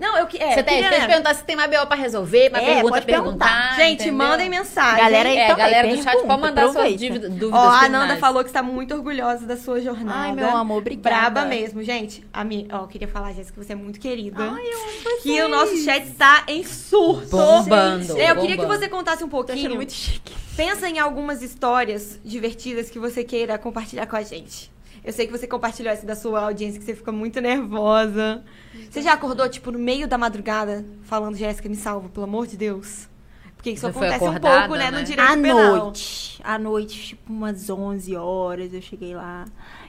Não, 0.00 0.16
eu 0.16 0.26
que. 0.26 0.38
É, 0.42 0.54
você 0.54 0.62
tem, 0.62 0.82
queria- 0.82 1.06
perguntar 1.06 1.34
se 1.34 1.44
tem 1.44 1.54
mais 1.54 1.70
BO 1.70 1.86
pra 1.86 1.94
resolver, 1.96 2.48
uma 2.48 2.58
É, 2.58 2.64
pergunta, 2.64 2.88
pode 2.88 3.06
perguntar. 3.06 3.46
perguntar. 3.46 3.76
Gente, 3.76 4.00
entendeu? 4.00 4.14
mandem 4.14 4.48
mensagem. 4.48 5.04
Galera 5.04 5.28
aí 5.28 5.36
É, 5.36 5.46
também, 5.48 5.64
galera 5.64 5.88
do 5.88 6.02
chat 6.02 6.22
pode 6.26 6.40
mandar 6.40 6.68
suas 6.72 6.96
dívida- 6.96 7.28
dúvidas. 7.28 7.52
Ó, 7.60 7.68
a 7.70 7.78
criminais. 7.80 8.18
falou 8.20 8.42
que 8.42 8.48
está 8.48 8.62
muito 8.62 8.94
orgulhosa 8.94 9.46
da 9.46 9.56
sua 9.56 9.80
jornada. 9.80 10.18
Ai, 10.18 10.32
meu 10.32 10.48
amor, 10.56 10.78
obrigada. 10.78 11.30
Braba 11.30 11.44
mesmo, 11.46 11.82
gente. 11.82 12.24
A 12.32 12.42
minha, 12.42 12.66
ó, 12.72 12.78
eu 12.84 12.88
queria 12.88 13.06
falar, 13.08 13.32
Jéssica, 13.34 13.60
que 13.60 13.66
você 13.66 13.72
é 13.74 13.76
muito 13.76 14.00
querida. 14.00 14.42
Ai, 14.42 14.64
eu 14.66 14.78
amo 14.80 15.22
que 15.22 15.42
o 15.42 15.48
nosso 15.48 15.76
chat 15.84 16.02
está 16.06 16.44
em 16.48 16.64
surto. 16.64 17.36
Bombando, 17.36 18.18
Eu 18.18 18.36
queria 18.36 18.56
que 18.56 18.62
bombando. 18.62 18.80
você 18.80 18.88
contasse 18.88 19.22
um 19.22 19.28
pouquinho. 19.28 19.74
muito 19.76 19.92
chique. 19.92 20.32
Pensa 20.56 20.88
em 20.88 20.98
algumas 20.98 21.42
histórias 21.42 22.18
divertidas 22.24 22.88
que 22.90 22.98
você 22.98 23.22
queira 23.22 23.58
compartilhar 23.58 24.06
com 24.06 24.16
a 24.16 24.22
gente. 24.22 24.70
Eu 25.04 25.12
sei 25.12 25.26
que 25.26 25.32
você 25.32 25.46
compartilhou 25.46 25.92
essa 25.92 26.06
da 26.06 26.14
sua 26.14 26.42
audiência, 26.42 26.78
que 26.78 26.84
você 26.84 26.94
fica 26.94 27.10
muito 27.10 27.40
nervosa. 27.40 28.44
Você 28.90 29.00
já 29.00 29.14
acordou, 29.14 29.48
tipo, 29.48 29.70
no 29.70 29.78
meio 29.78 30.06
da 30.06 30.18
madrugada, 30.18 30.84
falando, 31.04 31.36
Jéssica, 31.36 31.68
me 31.68 31.76
salva, 31.76 32.08
pelo 32.08 32.24
amor 32.24 32.46
de 32.46 32.56
Deus? 32.56 33.08
Porque 33.56 33.72
isso 33.72 33.82
Já 33.82 33.90
acontece 33.90 34.24
um 34.24 34.40
pouco, 34.40 34.74
né, 34.74 34.90
né? 34.90 34.98
no 34.98 35.04
direito 35.04 35.30
À 35.30 35.36
penal. 35.36 35.76
noite. 35.76 36.40
À 36.42 36.58
noite, 36.58 37.08
tipo, 37.08 37.30
umas 37.30 37.68
11 37.68 38.16
horas, 38.16 38.72
eu 38.72 38.80
cheguei 38.80 39.14
lá. 39.14 39.44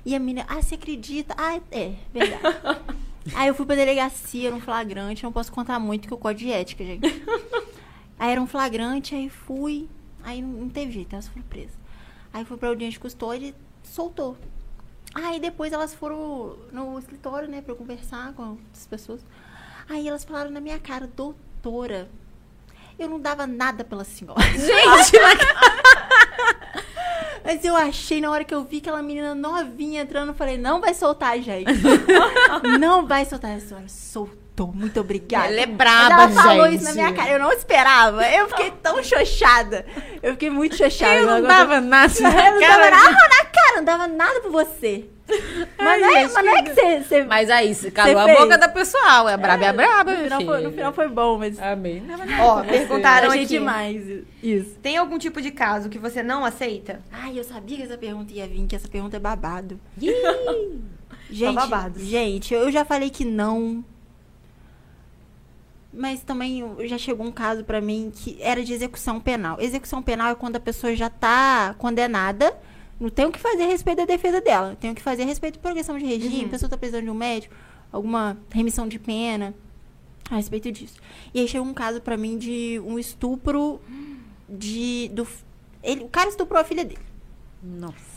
E 0.06 0.14
a 0.14 0.20
menina, 0.20 0.46
ah, 0.50 0.62
você 0.62 0.76
acredita? 0.76 1.34
Ah, 1.38 1.58
é, 1.72 1.94
verdade. 2.14 2.44
aí 3.34 3.48
eu 3.48 3.56
fui 3.56 3.66
pra 3.66 3.76
delegacia, 3.76 4.48
era 4.48 4.56
um 4.56 4.60
flagrante, 4.60 5.24
não 5.24 5.32
posso 5.32 5.52
contar 5.54 5.80
muito 5.80 6.06
que 6.06 6.14
o 6.14 6.18
código 6.18 6.50
de 6.50 6.54
ética, 6.54 6.84
gente. 6.84 7.08
aí 8.20 8.32
era 8.32 8.42
um 8.42 8.48
flagrante, 8.48 9.16
aí 9.16 9.30
fui. 9.30 9.88
Aí 10.22 10.42
não, 10.42 10.50
não 10.50 10.70
teve 10.70 10.92
jeito, 10.92 11.14
elas 11.14 11.30
foram 11.30 11.44
presas. 11.44 11.78
Aí 12.34 12.44
fui 12.44 12.58
pra 12.58 12.68
audiência 12.68 12.94
de 12.94 13.00
custódia 13.00 13.48
e 13.48 13.56
soltou. 13.88 14.36
Aí 15.14 15.40
depois 15.40 15.74
elas 15.74 15.94
foram 15.94 16.58
no 16.72 16.98
escritório, 16.98 17.48
né, 17.50 17.62
pra 17.62 17.74
eu 17.74 17.76
conversar 17.76 18.34
com 18.34 18.58
as 18.74 18.86
pessoas. 18.88 19.22
Aí 19.90 20.08
elas 20.08 20.24
falaram 20.24 20.52
na 20.52 20.62
minha 20.62 20.80
cara, 20.80 21.06
doutora, 21.06 22.10
eu 22.98 23.10
não 23.10 23.20
dava 23.20 23.46
nada 23.46 23.84
pela 23.84 24.04
senhora. 24.04 24.42
Gente, 24.54 25.20
Mas 27.44 27.66
eu 27.66 27.76
achei, 27.76 28.22
na 28.22 28.30
hora 28.30 28.44
que 28.44 28.54
eu 28.54 28.64
vi 28.64 28.78
aquela 28.78 29.02
menina 29.02 29.34
novinha 29.34 30.04
entrando, 30.04 30.30
eu 30.30 30.36
falei, 30.36 30.58
não 30.58 30.80
vai 30.80 30.94
soltar, 30.94 31.40
gente. 31.42 31.72
não 32.80 33.08
vai 33.08 33.26
soltar. 33.26 33.58
A 33.58 33.60
senhora 33.60 33.90
soltou, 33.90 34.38
muito 34.68 35.00
obrigada. 35.00 35.48
Ela 35.48 35.62
é 35.62 35.66
braba, 35.66 36.24
ela 36.24 36.30
falou 36.30 36.66
gente. 36.70 36.76
isso 36.78 36.86
na 36.86 36.94
minha 36.94 37.14
cara, 37.14 37.32
eu 37.32 37.40
não 37.40 37.52
esperava. 37.52 38.26
Eu 38.30 38.48
fiquei 38.50 38.72
tão 38.82 39.04
xoxada. 39.04 39.86
Eu 40.22 40.34
fiquei 40.34 40.50
muito 40.50 40.76
xoxada. 40.76 41.16
eu 41.16 41.28
não 41.28 41.42
dava 41.42 41.80
nada 41.82 42.14
Eu 42.20 42.24
na 42.24 42.52
não 42.52 42.60
dava 42.60 42.80
cara. 42.80 42.92
nada 42.92 43.12
na 43.12 43.46
cara, 43.46 43.76
não 43.78 43.84
dava 43.84 44.08
nada 44.08 44.40
pra 44.42 44.50
você. 44.50 45.06
Mas, 45.78 46.02
não, 46.02 46.16
é, 46.18 46.24
mas 46.24 46.34
não 46.34 46.58
é 46.58 46.62
que 46.64 46.74
você... 46.74 47.00
você 47.00 47.24
Mas 47.24 47.50
aí, 47.50 47.74
se 47.74 47.90
calou 47.90 48.18
a 48.20 48.26
fez. 48.26 48.38
boca 48.38 48.58
da 48.58 48.68
pessoal. 48.68 49.30
É 49.30 49.38
braba, 49.38 49.66
é 49.66 49.72
braba, 49.72 50.12
no, 50.14 50.24
final 50.24 50.42
foi, 50.42 50.62
no 50.62 50.72
final 50.72 50.94
foi 50.94 51.08
bom, 51.08 51.38
mas... 51.38 51.58
Amém. 51.58 52.04
Ó, 52.42 52.62
perguntaram 52.64 53.32
aqui. 53.32 53.46
demais 53.46 54.04
isso. 54.44 54.78
Tem 54.82 54.98
algum 54.98 55.18
tipo 55.18 55.42
de 55.42 55.52
caso 55.52 55.88
que 55.88 55.98
você 55.98 56.22
não 56.22 56.44
aceita? 56.44 57.00
Ai, 57.12 57.40
eu 57.40 57.44
sabia 57.46 57.78
que 57.78 57.84
essa 57.84 57.98
pergunta 57.98 58.34
ia 58.34 58.46
vir, 58.46 58.68
que 58.68 58.76
essa 58.76 58.90
pergunta 58.90 59.16
é 59.16 59.20
babado. 59.20 59.80
Gente, 61.32 61.56
babados. 61.56 62.04
gente, 62.04 62.54
eu 62.54 62.70
já 62.70 62.84
falei 62.84 63.10
que 63.10 63.24
não. 63.24 63.86
Mas 65.94 66.24
também 66.24 66.64
já 66.88 66.98
chegou 66.98 67.26
um 67.26 67.32
caso 67.32 67.64
pra 67.64 67.82
mim 67.82 68.12
que 68.14 68.38
era 68.40 68.64
de 68.64 68.72
execução 68.74 69.20
penal. 69.20 69.60
Execução 69.60 70.02
penal 70.02 70.32
é 70.32 70.36
quando 70.36 70.56
a 70.56 70.60
pessoa 70.60 70.96
já 70.96 71.10
tá 71.10 71.76
condenada, 71.78 72.58
não 73.00 73.10
tem 73.10 73.26
o 73.26 73.32
que 73.32 73.40
fazer 73.40 73.64
a 73.64 73.68
respeito 73.68 73.98
da 73.98 74.06
defesa 74.06 74.40
dela. 74.40 74.78
Tem 74.80 74.92
o 74.92 74.96
que 74.96 75.02
fazer 75.02 75.24
a 75.24 75.26
respeito 75.26 75.56
de 75.56 75.60
progressão 75.60 75.98
de 75.98 76.06
regime, 76.06 76.46
a 76.46 76.50
pessoa 76.50 76.70
tá 76.70 76.78
precisando 76.78 77.04
de 77.04 77.10
um 77.10 77.16
médico, 77.16 77.54
alguma 77.92 78.38
remissão 78.50 78.88
de 78.88 78.98
pena 78.98 79.54
a 80.30 80.36
respeito 80.38 80.72
disso. 80.72 80.98
E 81.34 81.42
aí 81.42 81.48
chegou 81.48 81.68
um 81.68 81.74
caso 81.74 82.00
pra 82.00 82.16
mim 82.16 82.38
de 82.38 82.80
um 82.86 82.98
estupro 82.98 83.82
de 84.48 85.10
do 85.14 85.28
ele, 85.84 86.04
o 86.04 86.10
cara 86.10 86.30
estuprou 86.30 86.62
a 86.62 86.64
filha 86.64 86.86
dele. 86.86 87.02
Nossa. 87.62 88.11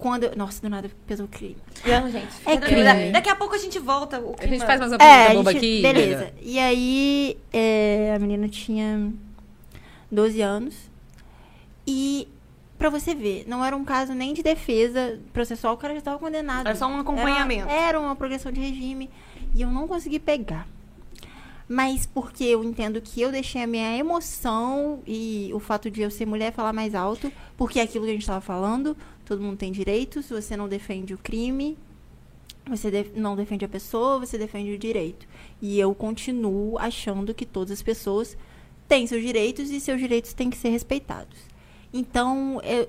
Quando 0.00 0.24
eu- 0.24 0.32
nossa, 0.36 0.60
do 0.62 0.68
nada 0.70 0.90
pesou 1.06 1.26
o 1.26 1.28
crime. 1.28 1.56
Não, 1.86 2.10
gente. 2.10 2.26
É 2.46 2.56
tranquila. 2.56 2.94
Daqui 3.12 3.28
a 3.28 3.36
pouco 3.36 3.54
a 3.54 3.58
gente 3.58 3.78
volta. 3.78 4.18
O 4.18 4.30
A 4.38 4.42
gente 4.42 4.48
clima- 4.48 4.66
faz 4.66 4.80
mais 4.80 4.92
uma 4.92 4.98
É, 5.04 5.26
pergunta 5.28 5.52
gente- 5.52 5.58
aqui. 5.58 5.82
beleza. 5.82 6.32
E 6.40 6.58
aí, 6.58 7.38
é, 7.52 8.12
a 8.16 8.18
menina 8.18 8.48
tinha 8.48 9.12
12 10.10 10.40
anos. 10.40 10.74
E, 11.86 12.26
pra 12.78 12.88
você 12.88 13.14
ver, 13.14 13.44
não 13.46 13.64
era 13.64 13.76
um 13.76 13.84
caso 13.84 14.14
nem 14.14 14.32
de 14.32 14.42
defesa 14.42 15.20
processual, 15.32 15.74
o 15.74 15.76
cara 15.76 15.92
já 15.94 15.98
estava 15.98 16.18
condenado. 16.18 16.66
Era 16.66 16.74
só 16.76 16.86
um 16.86 16.98
acompanhamento. 16.98 17.68
Era, 17.68 17.88
era 17.88 18.00
uma 18.00 18.16
progressão 18.16 18.50
de 18.50 18.58
regime. 18.60 19.10
E 19.54 19.62
eu 19.62 19.70
não 19.70 19.86
consegui 19.86 20.18
pegar. 20.18 20.66
Mas 21.68 22.04
porque 22.04 22.42
eu 22.44 22.64
entendo 22.64 23.00
que 23.00 23.20
eu 23.20 23.30
deixei 23.30 23.62
a 23.62 23.66
minha 23.66 23.96
emoção 23.96 25.00
e 25.06 25.50
o 25.54 25.60
fato 25.60 25.88
de 25.90 26.00
eu 26.02 26.10
ser 26.10 26.26
mulher 26.26 26.52
falar 26.52 26.72
mais 26.72 26.94
alto, 26.96 27.30
porque 27.56 27.78
é 27.78 27.82
aquilo 27.82 28.04
que 28.04 28.10
a 28.10 28.14
gente 28.14 28.22
estava 28.22 28.40
falando, 28.40 28.96
todo 29.30 29.42
mundo 29.42 29.56
tem 29.56 29.70
direitos, 29.70 30.28
você 30.28 30.56
não 30.56 30.68
defende 30.68 31.14
o 31.14 31.18
crime, 31.18 31.78
você 32.68 32.90
def- 32.90 33.12
não 33.14 33.36
defende 33.36 33.64
a 33.64 33.68
pessoa, 33.68 34.18
você 34.18 34.36
defende 34.36 34.72
o 34.72 34.78
direito. 34.78 35.26
E 35.62 35.78
eu 35.78 35.94
continuo 35.94 36.76
achando 36.78 37.32
que 37.32 37.46
todas 37.46 37.70
as 37.70 37.80
pessoas 37.80 38.36
têm 38.88 39.06
seus 39.06 39.22
direitos 39.22 39.70
e 39.70 39.80
seus 39.80 40.00
direitos 40.00 40.32
têm 40.32 40.50
que 40.50 40.56
ser 40.56 40.70
respeitados. 40.70 41.38
Então, 41.92 42.60
é, 42.64 42.88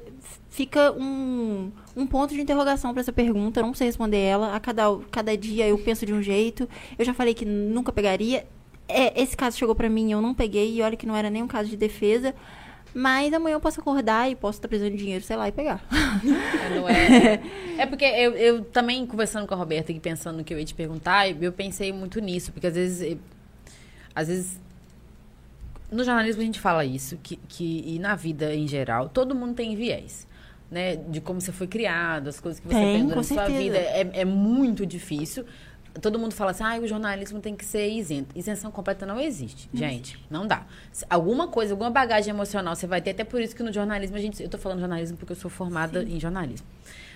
fica 0.49 0.91
um, 0.93 1.71
um 1.95 2.07
ponto 2.07 2.33
de 2.33 2.41
interrogação 2.41 2.91
para 2.91 3.01
essa 3.01 3.13
pergunta. 3.13 3.59
Eu 3.59 3.65
não 3.67 3.73
sei 3.75 3.85
responder 3.87 4.17
ela. 4.17 4.55
A 4.55 4.59
cada, 4.59 4.83
cada 5.11 5.37
dia 5.37 5.67
eu 5.67 5.77
penso 5.77 6.05
de 6.05 6.13
um 6.13 6.21
jeito. 6.23 6.67
Eu 6.97 7.05
já 7.05 7.13
falei 7.13 7.33
que 7.35 7.45
nunca 7.45 7.91
pegaria. 7.91 8.45
É, 8.87 9.19
esse 9.21 9.37
caso 9.37 9.57
chegou 9.57 9.75
para 9.75 9.89
mim, 9.89 10.11
eu 10.11 10.21
não 10.21 10.33
peguei. 10.33 10.75
E 10.75 10.81
olha 10.81 10.97
que 10.97 11.05
não 11.05 11.15
era 11.15 11.29
nem 11.29 11.41
um 11.43 11.47
caso 11.47 11.69
de 11.69 11.77
defesa. 11.77 12.33
Mas 12.93 13.33
amanhã 13.33 13.53
eu 13.55 13.59
posso 13.59 13.79
acordar 13.79 14.29
e 14.29 14.35
posso 14.35 14.57
estar 14.57 14.67
precisando 14.67 14.91
de 14.93 14.97
dinheiro, 14.97 15.23
sei 15.23 15.35
lá, 15.37 15.47
e 15.47 15.51
pegar. 15.51 15.81
É, 15.91 16.75
Não 16.75 16.89
é, 16.89 17.41
é 17.79 17.85
porque 17.85 18.03
eu, 18.05 18.33
eu 18.33 18.63
também, 18.65 19.05
conversando 19.05 19.47
com 19.47 19.53
a 19.53 19.57
Roberta 19.57 19.91
e 19.91 19.99
pensando 19.99 20.37
no 20.39 20.43
que 20.43 20.53
eu 20.53 20.59
ia 20.59 20.65
te 20.65 20.73
perguntar, 20.73 21.29
eu 21.29 21.53
pensei 21.53 21.93
muito 21.93 22.19
nisso, 22.19 22.51
porque 22.51 22.67
às 22.67 22.75
vezes. 22.75 23.13
eh, 23.13 23.17
Às 24.13 24.27
vezes. 24.27 24.59
No 25.91 26.03
jornalismo 26.03 26.41
a 26.41 26.45
gente 26.45 26.59
fala 26.59 26.85
isso, 26.85 27.17
que, 27.21 27.35
que, 27.49 27.83
e 27.85 27.99
na 27.99 28.15
vida 28.15 28.53
em 28.55 28.67
geral, 28.67 29.09
todo 29.09 29.35
mundo 29.35 29.55
tem 29.55 29.75
viés. 29.75 30.27
Né, 30.69 30.95
de 30.95 31.19
como 31.19 31.41
você 31.41 31.51
foi 31.51 31.67
criado, 31.67 32.29
as 32.29 32.39
coisas 32.39 32.57
que 32.57 32.65
você 32.65 32.75
Tem, 32.75 32.95
aprendeu 32.95 33.17
na 33.17 33.23
sua 33.23 33.45
vida. 33.47 33.77
É, 33.77 34.09
é 34.21 34.23
muito 34.23 34.85
difícil. 34.85 35.45
Todo 35.99 36.17
mundo 36.17 36.33
fala 36.33 36.51
assim, 36.51 36.63
ah, 36.63 36.79
o 36.79 36.87
jornalismo 36.87 37.41
tem 37.41 37.55
que 37.55 37.65
ser 37.65 37.89
isento. 37.89 38.37
Isenção 38.37 38.71
completa 38.71 39.05
não 39.05 39.19
existe, 39.19 39.69
gente. 39.73 40.23
Não 40.29 40.47
dá. 40.47 40.65
Alguma 41.09 41.47
coisa, 41.47 41.73
alguma 41.73 41.89
bagagem 41.89 42.33
emocional 42.33 42.75
você 42.75 42.87
vai 42.87 43.01
ter, 43.01 43.11
até 43.11 43.23
por 43.23 43.41
isso 43.41 43.55
que 43.55 43.63
no 43.63 43.73
jornalismo 43.73 44.15
a 44.15 44.19
gente. 44.19 44.41
Eu 44.41 44.49
tô 44.49 44.57
falando 44.57 44.79
jornalismo 44.79 45.17
porque 45.17 45.33
eu 45.33 45.37
sou 45.37 45.49
formada 45.51 46.03
em 46.03 46.19
jornalismo. 46.19 46.65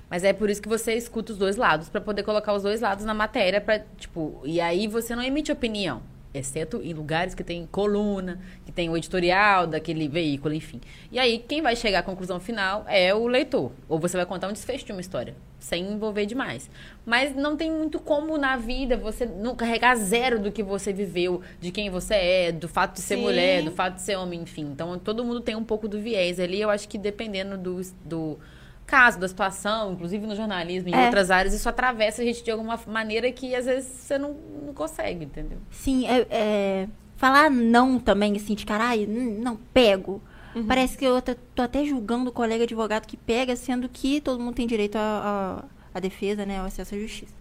Mas 0.10 0.24
é 0.24 0.34
por 0.34 0.50
isso 0.50 0.62
que 0.62 0.70
você 0.70 0.94
escuta 0.94 1.32
os 1.32 1.38
dois 1.38 1.56
lados, 1.56 1.90
pra 1.90 2.00
poder 2.00 2.24
colocar 2.24 2.54
os 2.54 2.64
dois 2.64 2.82
lados 2.82 3.06
na 3.06 3.14
matéria, 3.14 3.60
para 3.60 3.80
tipo, 3.98 4.42
e 4.44 4.62
aí 4.62 4.88
você 4.88 5.16
não 5.16 5.24
emite 5.24 5.52
opinião, 5.52 6.02
exceto 6.38 6.82
em 6.84 6.94
lugares 6.94 7.34
que 7.34 7.44
tem 7.44 7.66
coluna, 7.66 8.40
que 8.66 8.72
tem 8.72 8.90
o 8.90 8.98
editorial 8.98 9.68
daquele 9.68 10.08
veículo, 10.08 10.54
enfim. 10.54 10.82
E 11.12 11.18
aí 11.20 11.40
quem 11.40 11.62
vai 11.62 11.76
chegar 11.76 12.00
à 12.00 12.04
conclusão 12.04 12.40
final 12.40 12.86
é 12.88 13.14
o 13.14 13.28
leitor, 13.28 13.72
ou 13.88 14.00
você 14.00 14.18
vai 14.18 14.26
contar 14.26 14.48
um 14.48 14.54
desfecho 14.54 14.86
de 14.86 14.92
uma 14.92 15.02
história, 15.02 15.36
sem 15.60 15.84
envolver 15.92 16.26
demais. 16.26 16.70
Mas 17.06 17.36
não 17.36 17.56
tem 17.56 17.72
muito 17.72 18.00
como 18.00 18.38
na 18.38 18.58
vida 18.58 18.98
você 18.98 19.26
não 19.26 19.56
carregar 19.56 19.96
zero 19.96 20.40
do 20.40 20.52
que 20.52 20.64
você 20.64 20.92
viveu, 20.92 21.42
de 21.60 21.72
quem 21.72 21.90
você 21.90 22.16
é, 22.16 22.52
do 22.52 22.68
fato 22.68 22.96
de 22.96 23.02
ser 23.02 23.16
Sim. 23.16 23.22
mulher, 23.22 23.64
do 23.64 23.72
fato 23.72 23.96
de 23.96 24.02
ser 24.02 24.16
homem, 24.16 24.42
enfim. 24.42 24.64
Então 24.64 24.98
todo 25.00 25.24
mundo 25.24 25.42
tem 25.42 25.56
um 25.56 25.64
pouco 25.64 25.88
do 25.88 26.00
viés 26.00 26.40
ali. 26.40 26.62
Eu 26.62 26.70
acho 26.70 26.88
que 26.88 26.98
dependendo 26.98 27.58
do, 27.58 27.82
do 28.04 28.40
caso, 28.86 29.20
da 29.20 29.28
situação, 29.28 29.94
inclusive 29.94 30.26
no 30.28 30.36
jornalismo, 30.36 30.90
em 30.90 30.94
É. 30.96 31.06
outras 31.06 31.32
áreas, 31.32 31.54
isso 31.54 31.68
atravessa 31.68 32.22
a 32.22 32.26
gente 32.26 32.44
de 32.44 32.52
alguma 32.52 32.80
maneira 32.88 33.32
que 33.32 33.56
às 33.56 33.66
vezes 33.66 33.90
você 33.90 34.18
não, 34.18 34.36
não 34.66 34.74
consegue, 34.74 35.26
entendeu? 35.26 35.58
Sim, 35.72 36.06
é, 36.08 36.28
é, 36.30 36.88
falar 37.18 37.50
não 37.50 38.00
também, 38.00 38.36
assim, 38.36 38.54
de 38.56 38.66
caralho, 38.66 39.08
não 39.08 39.56
pego. 39.74 40.22
Parece 40.68 40.98
que 40.98 41.04
eu 41.04 41.22
tô, 41.22 41.62
até 41.62 41.84
julgando 41.84 42.30
o 42.30 42.34
colega 42.34 42.64
advogado 42.64 43.06
que 43.06 43.18
pega, 43.18 43.58
sendo 43.58 43.90
que 43.90 44.22
todo 44.22 44.40
mundo 44.40 44.56
tem 44.56 44.66
direito 44.66 44.96
à 44.98 45.66
defesa, 46.02 46.46
né, 46.46 46.60
ao 46.60 46.66
acesso 46.68 46.96
à 46.96 46.98
justiça. 46.98 47.34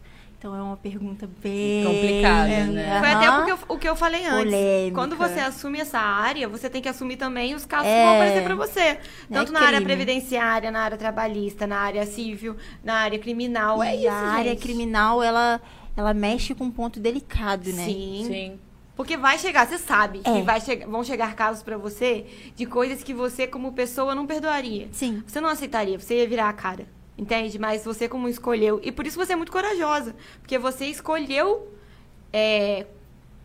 Então 0.45 0.55
é 0.55 0.63
uma 0.63 0.77
pergunta 0.77 1.27
bem 1.43 1.85
Complicada, 1.87 2.51
É, 2.51 2.65
né? 2.65 3.01
Foi 3.01 3.11
até 3.13 3.27
aham. 3.29 3.41
o 3.41 3.45
que, 3.47 3.51
eu, 3.53 3.59
o 3.71 3.79
que 3.79 3.89
eu 3.89 3.97
falei 3.97 4.27
antes. 4.27 4.45
Polêmica. 4.53 4.95
Quando 4.95 5.17
você 5.17 5.41
assume 5.41 5.81
essa 5.81 5.99
área, 5.99 6.47
você 6.47 6.69
tem 6.69 6.83
que 6.83 6.89
assumir 6.91 7.17
também 7.17 7.55
os 7.55 7.65
casos 7.65 7.87
que 7.87 7.93
É. 7.95 8.05
vão 8.05 8.15
aparecer 8.17 8.45
pra 8.45 8.55
você. 8.55 8.99
Tanto 9.33 9.51
na 9.53 9.61
área 9.61 9.81
crime. 9.81 9.87
previdenciária, 9.87 10.71
na 10.71 10.83
área 10.83 10.99
trabalhista, 10.99 11.67
na 11.67 11.79
área 11.79 12.05
civil, 12.05 12.57
na 12.85 12.97
área 12.97 13.19
criminal. 13.19 13.83
É 13.83 13.97
E 13.97 14.01
isso, 14.01 14.09
a 14.11 14.13
área 14.13 14.51
gente. 14.51 14.61
criminal, 14.61 15.23
ela, 15.23 15.63
ela 15.97 16.13
mexe 16.13 16.55
com 16.55 16.65
um 16.65 16.71
ponto 16.71 17.01
delicado, 17.01 17.73
né? 17.73 17.87
Sim. 17.87 18.25
Sim. 18.29 18.61
Porque 18.95 19.17
vai 19.17 19.39
chegar, 19.39 19.67
você 19.67 19.79
sabe 19.79 20.19
que 20.19 20.29
É. 20.29 20.43
vai 20.43 20.61
che- 20.61 20.85
vão 20.87 21.03
chegar 21.03 21.35
casos 21.35 21.63
pra 21.63 21.79
você 21.79 22.27
de 22.55 22.67
coisas 22.67 23.03
que 23.03 23.15
você, 23.15 23.47
como 23.47 23.73
pessoa, 23.73 24.15
não 24.15 24.27
perdoaria. 24.27 24.89
Sim. 24.93 25.23
Você 25.27 25.41
não 25.41 25.49
aceitaria, 25.49 25.99
você 25.99 26.19
ia 26.19 26.29
virar 26.29 26.51
a 26.51 26.53
cara. 26.53 26.85
Entende? 27.17 27.59
Mas 27.59 27.85
você 27.85 28.09
como 28.09 28.29
escolheu. 28.29 28.81
E 28.83 28.91
por 28.91 29.07
isso 29.07 29.17
você 29.17 29.33
é 29.35 29.37
muito 29.37 29.53
corajosa. 29.53 30.15
Porque 30.41 30.59
você 30.59 30.87
escolheu, 30.87 31.73
é, 32.33 32.87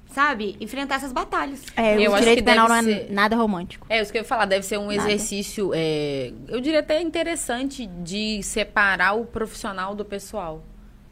sabe, 0.08 0.58
enfrentar 0.60 0.96
essas 0.96 1.12
batalhas. 1.14 1.64
É, 1.76 1.96
Eu 2.00 2.16
acho 2.16 2.26
que 2.34 2.42
penal 2.42 2.68
não 2.68 2.76
é 2.76 2.82
ser- 2.84 3.08
nada 3.12 3.36
romântico. 3.36 3.86
É, 3.90 4.02
isso 4.02 4.12
que 4.12 4.18
eu 4.18 4.22
ia 4.22 4.28
falar, 4.28 4.46
deve 4.46 4.66
ser 4.66 4.80
um 4.80 4.88
Nada. 4.88 4.96
exercício, 4.96 5.72
é, 5.76 6.34
eu 6.48 6.60
diria 6.60 6.80
até 6.80 7.00
interessante 7.02 7.86
de 7.86 8.42
separar 8.42 9.14
o 9.14 9.26
profissional 9.26 9.94
do 9.94 10.04
pessoal, 10.04 10.64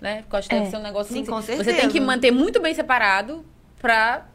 né? 0.01 0.21
Porque 0.23 0.35
eu 0.35 0.39
acho 0.39 0.49
que 0.49 0.55
É. 0.55 0.59
deve 0.59 0.71
ser 0.71 0.77
um 0.77 0.81
negócio 0.83 1.13
Sim, 1.13 1.21
assim, 1.21 1.29
com 1.29 1.41
Você 1.41 1.73
tem 1.75 1.89
que 1.89 1.99
manter 1.99 2.31
muito 2.31 2.59
bem 2.59 2.73
separado 2.73 3.45
pra 3.79 4.25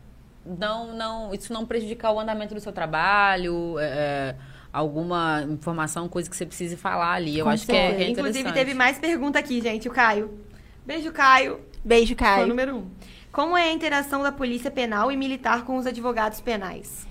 não, 0.47 0.95
não, 0.95 1.35
isso 1.35 1.53
não 1.53 1.67
prejudicar 1.67 2.13
o 2.13 2.21
andamento 2.21 2.55
do 2.55 2.61
seu 2.61 2.73
trabalho, 2.73 3.77
é, 3.81 4.37
alguma 4.73 5.43
informação, 5.43 6.09
coisa 6.09 6.31
que 6.31 6.37
você 6.37 6.47
precise 6.47 6.77
falar 6.77 7.13
ali. 7.13 7.39
Eu 7.39 7.45
Com 7.45 7.51
acho 7.51 7.67
que 7.67 7.73
é, 7.73 7.75
que 7.75 7.81
é 7.81 7.89
certeza. 7.91 8.11
Inclusive, 8.21 8.53
teve 8.53 8.75
mais 8.75 8.99
pergunta 8.99 9.39
aqui, 9.39 9.61
gente. 9.61 9.89
O 9.89 9.93
Caio. 9.93 10.39
Beijo, 10.87 11.13
Caio. 11.13 11.61
Beijo, 11.85 12.15
Foi 12.17 12.27
o 12.27 12.31
Caio. 12.31 12.47
número 12.47 12.77
um. 12.77 12.87
Como 13.31 13.57
é 13.57 13.69
a 13.69 13.73
interação 13.73 14.23
da 14.23 14.33
polícia 14.33 14.71
penal 14.71 15.11
e 15.11 15.17
militar 15.17 15.65
com 15.65 15.77
os 15.77 15.87
advogados 15.87 16.41
penais? 16.41 17.07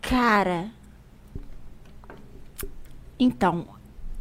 Cara. 0.00 0.70
Então, 3.18 3.66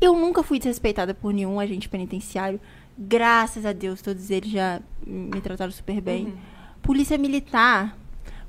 eu 0.02 0.16
nunca 0.16 0.44
fui 0.44 0.58
desrespeitada 0.58 1.14
por 1.14 1.34
nenhum 1.34 1.60
agente 1.60 1.88
penitenciário. 1.88 2.60
Graças 2.98 3.66
a 3.66 3.74
Deus, 3.74 4.02
todos 4.02 4.30
eles 4.32 4.50
já 4.50 4.82
me 5.06 5.40
trataram 5.40 5.72
super 5.72 6.02
bem. 6.02 6.34
Polícia 6.82 7.18
militar, 7.18 7.96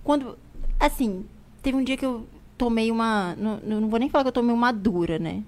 quando. 0.03 0.39
Assim, 0.81 1.27
teve 1.63 1.77
um 1.77 1.85
dia 1.85 1.97
que 1.97 2.07
eu 2.07 2.27
tomei 2.59 2.91
uma. 2.91 3.35
Não, 3.37 3.61
não 3.63 3.89
vou 3.89 3.99
nem 3.99 4.11
falar 4.11 4.25
que 4.25 4.29
eu 4.29 4.33
tomei 4.33 4.55
uma 4.55 4.73
dura, 4.73 5.19
né? 5.19 5.43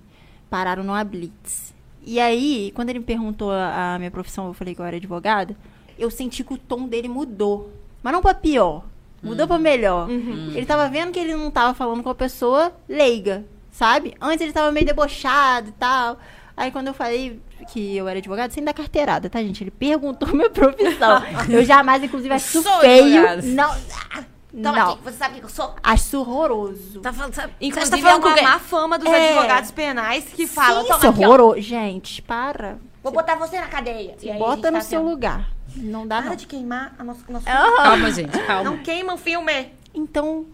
Pararam 0.48 0.84
numa 0.84 1.04
blitz. 1.04 1.74
E 2.02 2.18
aí, 2.18 2.72
quando 2.74 2.88
ele 2.88 3.00
me 3.00 3.04
perguntou 3.04 3.50
a, 3.50 3.94
a 3.94 3.98
minha 3.98 4.10
profissão, 4.10 4.46
eu 4.46 4.54
falei 4.54 4.74
que 4.74 4.80
eu 4.80 4.84
era 4.84 4.96
advogada, 4.96 5.54
eu 5.98 6.10
senti 6.10 6.42
que 6.42 6.54
o 6.54 6.58
tom 6.58 6.86
dele 6.86 7.08
mudou. 7.08 7.70
Mas 8.02 8.12
não 8.12 8.22
pra 8.22 8.32
pior. 8.32 8.84
Mudou 9.22 9.46
pra 9.46 9.58
melhor. 9.58 10.08
Ele 10.08 10.64
tava 10.64 10.88
vendo 10.88 11.12
que 11.12 11.18
ele 11.18 11.34
não 11.34 11.50
tava 11.50 11.74
falando 11.74 12.02
com 12.02 12.08
a 12.08 12.14
pessoa 12.14 12.72
leiga, 12.88 13.44
sabe? 13.70 14.14
Antes 14.18 14.40
ele 14.40 14.52
tava 14.52 14.72
meio 14.72 14.86
debochado 14.86 15.68
e 15.68 15.72
tal. 15.72 16.18
Aí 16.56 16.70
quando 16.70 16.88
eu 16.88 16.94
falei 16.94 17.40
que 17.72 17.96
eu 17.96 18.08
era 18.08 18.18
advogado, 18.18 18.50
sem 18.50 18.64
dar 18.64 18.72
carteirada, 18.72 19.28
tá, 19.28 19.42
gente? 19.42 19.62
Ele 19.62 19.70
perguntou 19.70 20.28
minha 20.34 20.50
profissão. 20.50 21.22
eu 21.48 21.64
jamais, 21.64 22.02
inclusive, 22.02 22.32
acho 22.32 22.62
Sou 22.62 22.80
feio. 22.80 23.42
Não. 23.42 23.74
Não. 24.52 24.96
você 24.96 25.16
sabe 25.16 25.34
quem 25.34 25.42
eu 25.42 25.48
sou? 25.48 25.74
Acho 25.82 26.20
horroroso. 26.20 27.00
Tá 27.00 27.12
falando, 27.12 27.34
sabe, 27.34 27.52
Inclusive, 27.60 27.86
você 27.86 27.90
tá 27.90 27.98
é 27.98 28.02
falando 28.02 28.22
com 28.22 28.28
uma 28.40 28.42
má 28.52 28.58
fama 28.58 28.98
dos 28.98 29.08
É. 29.08 29.28
advogados 29.30 29.70
penais 29.70 30.24
que 30.24 30.46
falam... 30.46 30.82
Sim, 30.82 30.88
"Toma 30.88 30.96
isso 30.98 31.06
é 31.06 31.08
aqui, 31.10 31.24
ó, 31.24 31.28
horroroso. 31.28 31.60
Gente, 31.60 32.22
para. 32.22 32.78
Vou 33.02 33.12
botar 33.12 33.34
você 33.36 33.58
na 33.60 33.68
cadeia. 33.68 34.16
E 34.22 34.30
aí, 34.30 34.38
Bota 34.38 34.62
tá 34.62 34.70
no 34.70 34.82
seu 34.82 35.00
assim, 35.00 35.08
lugar. 35.08 35.50
Não 35.76 36.06
dá, 36.06 36.16
Para 36.18 36.30
não. 36.30 36.36
de 36.36 36.46
queimar 36.46 36.94
a 36.98 37.04
nossa... 37.04 37.20
nosso 37.28 37.46
Calma, 37.46 38.10
gente, 38.10 38.38
calma. 38.46 38.64
Não 38.64 38.78
queima 38.78 39.14
o 39.14 39.16
filme. 39.16 39.72
Então, 39.94 40.46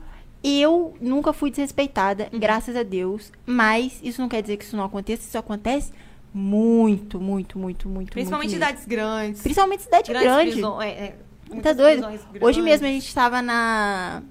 eu 0.45 0.95
nunca 1.01 1.33
fui 1.33 1.51
desrespeitada, 1.51 2.29
graças 2.33 2.77
a 2.77 2.83
Deus. 2.83 3.33
Mas 3.45 3.99
isso 4.03 4.21
não 4.21 4.29
quer 4.29 4.43
dizer 4.43 4.59
que 4.59 4.65
isso 4.65 4.77
não 4.77 4.85
aconteça. 4.85 5.23
Isso 5.27 5.39
acontece 5.39 5.93
muito, 6.33 7.19
muito, 7.19 7.59
muito, 7.59 7.89
muito. 7.89 8.13
Principalmente 8.13 8.49
em 8.55 8.59
muito 8.59 8.65
cidades 8.67 8.87
grandes. 8.87 9.43
Principalmente 9.43 9.83
cidade 9.83 10.13
grandes 10.13 10.55
grande. 10.57 10.85
é, 10.85 10.89
é, 10.91 11.17
Tá 11.63 11.73
doido? 11.73 12.07
Hoje 12.41 12.61
mesmo 12.63 12.87
a 12.87 12.91
gente 12.91 13.15
tava 13.15 13.41
na. 13.43 14.23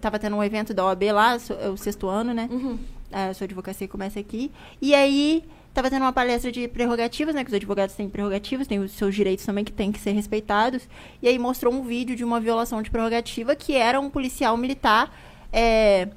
Tava 0.00 0.18
tendo 0.18 0.36
um 0.36 0.44
evento 0.44 0.74
da 0.74 0.84
OAB 0.84 1.02
lá, 1.12 1.38
so- 1.38 1.54
é 1.54 1.68
o 1.68 1.76
sexto 1.76 2.08
ano, 2.08 2.34
né? 2.34 2.48
Uhum. 2.50 2.78
A 3.12 3.32
sua 3.34 3.46
advocacia 3.46 3.88
começa 3.88 4.20
aqui. 4.20 4.52
E 4.80 4.94
aí, 4.94 5.42
tava 5.72 5.88
tendo 5.90 6.02
uma 6.02 6.12
palestra 6.12 6.52
de 6.52 6.68
prerrogativas, 6.68 7.34
né? 7.34 7.42
Que 7.42 7.48
os 7.50 7.54
advogados 7.54 7.94
têm 7.94 8.08
prerrogativas, 8.08 8.66
têm 8.66 8.78
os 8.78 8.92
seus 8.92 9.14
direitos 9.14 9.44
também 9.44 9.64
que 9.64 9.72
têm 9.72 9.90
que 9.90 9.98
ser 9.98 10.12
respeitados. 10.12 10.86
E 11.22 11.28
aí 11.28 11.38
mostrou 11.38 11.72
um 11.72 11.82
vídeo 11.82 12.14
de 12.14 12.22
uma 12.24 12.38
violação 12.40 12.82
de 12.82 12.90
prerrogativa 12.90 13.54
que 13.56 13.74
era 13.74 13.98
um 13.98 14.10
policial 14.10 14.56
militar 14.56 15.10
é, 15.52 16.08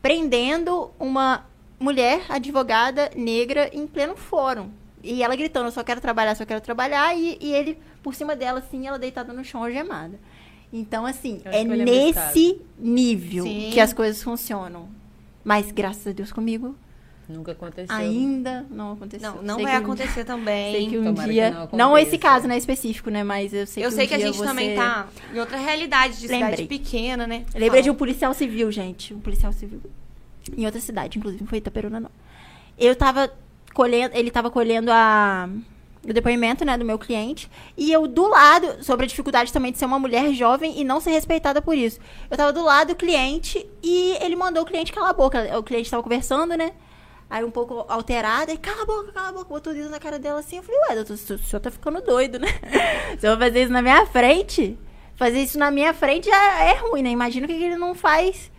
prendendo 0.00 0.90
uma 0.98 1.44
mulher 1.78 2.22
advogada 2.28 3.10
negra 3.14 3.68
em 3.72 3.86
pleno 3.86 4.16
fórum. 4.16 4.70
E 5.02 5.22
ela 5.22 5.34
gritando, 5.34 5.66
eu 5.66 5.72
só 5.72 5.82
quero 5.82 6.00
trabalhar, 6.00 6.34
só 6.36 6.44
quero 6.44 6.60
trabalhar. 6.60 7.16
E, 7.16 7.36
e 7.40 7.52
ele, 7.52 7.78
por 8.02 8.14
cima 8.14 8.36
dela, 8.36 8.60
assim, 8.60 8.86
ela 8.86 8.98
deitada 8.98 9.32
no 9.32 9.44
chão, 9.44 9.62
algemada. 9.64 10.18
Então, 10.72 11.04
assim, 11.04 11.40
Eu 11.44 11.52
é 11.52 11.64
que 11.64 11.70
eu 11.70 11.76
nesse 11.76 12.60
nível 12.78 13.44
Sim. 13.44 13.70
que 13.72 13.80
as 13.80 13.92
coisas 13.92 14.22
funcionam. 14.22 14.88
Mas, 15.44 15.70
graças 15.72 16.06
a 16.06 16.12
Deus, 16.12 16.32
comigo, 16.32 16.74
Nunca 17.28 17.52
aconteceu. 17.52 17.94
ainda 17.94 18.64
não 18.70 18.92
aconteceu. 18.92 19.34
Não, 19.34 19.42
não 19.42 19.54
Sei 19.56 19.64
vai 19.64 19.72
que 19.74 19.80
um 19.80 19.84
acontecer 19.84 20.14
dia- 20.14 20.24
também. 20.24 20.72
Sei 20.74 20.88
que 20.88 20.98
um 20.98 21.04
Tomara 21.04 21.28
que 21.28 21.32
dia. 21.34 21.50
não 21.50 21.68
Não, 21.72 21.98
esse 21.98 22.16
caso, 22.16 22.46
né, 22.48 22.56
específico, 22.56 23.10
né? 23.10 23.22
Mas 23.24 23.52
eu 23.52 23.66
sei 23.66 23.84
eu 23.84 23.88
que 23.90 23.94
sei 23.96 24.04
um 24.04 24.08
que 24.08 24.14
a 24.14 24.18
gente 24.18 24.36
você... 24.38 24.44
também 24.46 24.74
tá 24.76 25.08
em 25.34 25.38
outra 25.40 25.58
realidade 25.58 26.14
de 26.14 26.20
cidade 26.28 26.42
Lembrei. 26.44 26.66
pequena, 26.66 27.26
né? 27.26 27.44
Lembrei 27.54 27.82
de 27.82 27.90
um 27.90 27.94
policial 27.94 28.32
civil, 28.32 28.70
gente. 28.70 29.12
Um 29.12 29.20
policial 29.20 29.52
civil. 29.52 29.80
Em 30.56 30.64
outra 30.64 30.80
cidade, 30.80 31.18
inclusive, 31.18 31.42
não 31.42 31.48
foi 31.48 31.58
Itaperuna, 31.58 32.00
não. 32.00 32.10
Eu 32.78 32.96
tava 32.96 33.32
colhendo, 33.74 34.16
ele 34.16 34.30
tava 34.30 34.50
colhendo 34.50 34.90
a, 34.90 35.48
o 36.06 36.12
depoimento, 36.12 36.64
né, 36.64 36.76
do 36.76 36.84
meu 36.84 36.98
cliente. 36.98 37.50
E 37.76 37.92
eu 37.92 38.06
do 38.06 38.26
lado, 38.28 38.82
sobre 38.82 39.04
a 39.04 39.08
dificuldade 39.08 39.52
também 39.52 39.72
de 39.72 39.78
ser 39.78 39.84
uma 39.84 39.98
mulher 39.98 40.32
jovem 40.32 40.80
e 40.80 40.84
não 40.84 41.00
ser 41.00 41.10
respeitada 41.10 41.62
por 41.62 41.76
isso. 41.76 42.00
Eu 42.30 42.36
tava 42.36 42.52
do 42.52 42.62
lado 42.62 42.88
do 42.88 42.96
cliente 42.96 43.66
e 43.82 44.16
ele 44.20 44.36
mandou 44.36 44.62
o 44.62 44.66
cliente 44.66 44.92
calar 44.92 45.10
a 45.10 45.14
boca. 45.14 45.58
O 45.58 45.62
cliente 45.62 45.90
tava 45.90 46.02
conversando, 46.02 46.56
né? 46.56 46.72
Aí 47.30 47.42
um 47.42 47.50
pouco 47.50 47.86
alterada, 47.88 48.52
e 48.52 48.58
cala 48.58 48.82
a 48.82 48.84
boca, 48.84 49.10
cala 49.10 49.28
a 49.28 49.32
boca, 49.32 49.44
botou 49.46 49.72
o 49.72 49.76
dedo 49.76 49.88
na 49.88 49.98
cara 49.98 50.18
dela 50.18 50.40
assim. 50.40 50.58
Eu 50.58 50.62
falei, 50.62 50.78
ué, 50.88 50.94
doutor, 50.96 51.14
o 51.14 51.16
senhor 51.16 51.60
tá 51.60 51.70
ficando 51.70 52.02
doido, 52.02 52.38
né? 52.38 52.48
Se 53.18 53.26
eu 53.26 53.38
fazer 53.38 53.62
isso 53.62 53.72
na 53.72 53.80
minha 53.80 54.04
frente, 54.04 54.78
fazer 55.16 55.42
isso 55.42 55.58
na 55.58 55.70
minha 55.70 55.94
frente 55.94 56.28
já 56.28 56.62
é 56.62 56.74
ruim, 56.74 57.02
né? 57.02 57.08
Imagina 57.08 57.46
o 57.46 57.48
que, 57.48 57.56
que 57.56 57.64
ele 57.64 57.76
não 57.76 57.94
faz. 57.94 58.50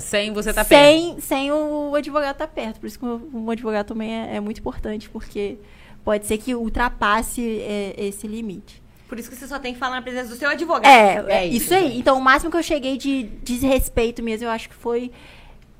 Sem 0.00 0.32
você 0.32 0.52
tá 0.52 0.64
perto. 0.64 0.80
sem, 0.82 1.20
sem 1.20 1.52
o 1.52 1.94
advogado 1.94 2.32
estar 2.32 2.46
perto. 2.48 2.80
Por 2.80 2.86
isso 2.86 2.98
que 2.98 3.04
o, 3.04 3.30
o 3.32 3.50
advogado 3.50 3.86
também 3.86 4.12
é, 4.12 4.36
é 4.36 4.40
muito 4.40 4.58
importante, 4.60 5.08
porque 5.08 5.58
pode 6.04 6.26
ser 6.26 6.38
que 6.38 6.54
ultrapasse 6.54 7.60
é, 7.60 7.94
esse 7.96 8.26
limite. 8.26 8.82
Por 9.08 9.18
isso 9.18 9.30
que 9.30 9.36
você 9.36 9.46
só 9.46 9.58
tem 9.58 9.72
que 9.72 9.78
falar 9.78 9.96
na 9.96 10.02
presença 10.02 10.28
do 10.28 10.36
seu 10.36 10.48
advogado. 10.48 10.86
É, 10.90 11.24
é 11.28 11.42
é 11.42 11.46
isso, 11.46 11.66
isso, 11.66 11.74
aí. 11.74 11.82
gente. 11.88 11.98
Então, 11.98 12.18
o 12.18 12.20
máximo 12.20 12.50
que 12.50 12.56
eu 12.56 12.62
cheguei 12.62 12.96
de 12.96 13.24
desrespeito 13.42 14.22
mesmo, 14.22 14.46
eu 14.46 14.50
acho 14.50 14.68
que 14.68 14.74
foi 14.74 15.12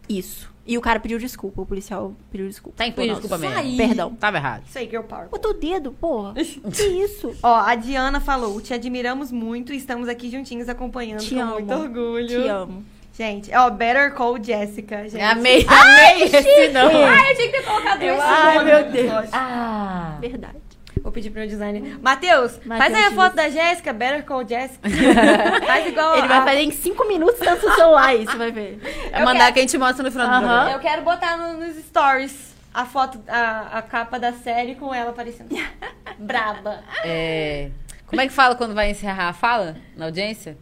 isso. 0.08 0.54
E 0.68 0.76
o 0.76 0.80
cara 0.80 0.98
pediu 0.98 1.16
desculpa, 1.16 1.62
o 1.62 1.66
policial 1.66 2.12
pediu 2.30 2.48
desculpa. 2.48 2.78
Tá 2.78 2.86
em 2.88 2.92
Falou, 2.92 3.10
desculpa 3.10 3.38
"Nossa, 3.38 3.62
mesmo. 3.62 3.76
Perdão. 3.76 4.14
Tava 4.16 4.36
errado. 4.36 4.64
Isso 4.68 4.76
aí, 4.78 4.88
girl 4.88 5.02
power. 5.04 5.28
Botou 5.28 5.52
o 5.52 5.54
dedo, 5.54 5.92
porra. 5.92 6.34
que 6.34 6.82
isso? 6.82 7.36
Ó, 7.40 7.54
a 7.54 7.74
Diana 7.76 8.20
falou, 8.20 8.60
te 8.60 8.74
admiramos 8.74 9.30
muito 9.30 9.72
e 9.72 9.76
estamos 9.76 10.08
aqui 10.08 10.28
juntinhos 10.28 10.68
acompanhando 10.68 11.20
Te 11.20 11.34
com 11.36 11.40
amo. 11.40 11.52
muito 11.54 11.72
orgulho. 11.72 12.26
Te 12.42 12.48
amo. 12.48 12.84
Gente, 13.16 13.50
ó, 13.54 13.70
Better 13.70 14.12
Call 14.12 14.42
Jessica, 14.42 15.08
gente. 15.08 15.22
Amei, 15.22 15.66
amei 15.66 16.24
esse 16.24 16.68
não. 16.68 16.88
Ai, 17.04 17.32
eu 17.32 17.36
tinha 17.36 17.48
que 17.50 17.58
ter 17.58 17.64
colocado 17.64 18.02
esse 18.02 18.20
Ai, 18.20 18.54
nome 18.58 18.70
meu 18.70 18.84
no 18.84 18.92
Deus. 18.92 19.28
Ah. 19.32 20.18
Verdade. 20.20 20.56
Vou 21.02 21.10
pedir 21.12 21.30
pro 21.30 21.40
meu 21.40 21.48
designer. 21.48 21.98
Matheus, 22.02 22.58
faz 22.66 22.92
aí 22.92 23.04
a 23.04 23.12
foto 23.12 23.34
da 23.36 23.48
Jéssica, 23.48 23.92
Better 23.92 24.24
Call 24.24 24.46
Jessica. 24.46 24.88
faz 25.66 25.86
igual 25.86 26.14
Ele 26.18 26.24
a... 26.24 26.28
vai 26.28 26.44
fazer 26.44 26.60
em 26.62 26.70
cinco 26.72 27.06
minutos 27.06 27.38
tanto 27.38 27.66
o 27.66 27.74
celular 27.74 28.14
isso, 28.14 28.36
vai 28.36 28.50
ver. 28.50 28.80
É 29.12 29.24
mandar 29.24 29.52
que 29.52 29.60
a 29.60 29.62
gente 29.62 29.78
mostra 29.78 30.02
no 30.02 30.10
final 30.10 30.26
do 30.26 30.32
programa. 30.38 30.70
Eu 30.72 30.80
quero 30.80 31.02
botar 31.02 31.36
no- 31.38 31.54
nos 31.64 31.76
stories 31.86 32.54
a 32.74 32.84
foto, 32.84 33.18
a, 33.28 33.78
a 33.78 33.82
capa 33.82 34.18
da 34.18 34.32
série 34.34 34.74
com 34.74 34.92
ela 34.92 35.10
aparecendo. 35.10 35.56
Braba. 36.18 36.80
É, 37.04 37.70
Como 38.06 38.20
é 38.20 38.26
que 38.26 38.32
fala 38.32 38.54
quando 38.56 38.74
vai 38.74 38.90
encerrar 38.90 39.28
a 39.28 39.32
fala 39.32 39.76
na 39.96 40.06
audiência? 40.06 40.58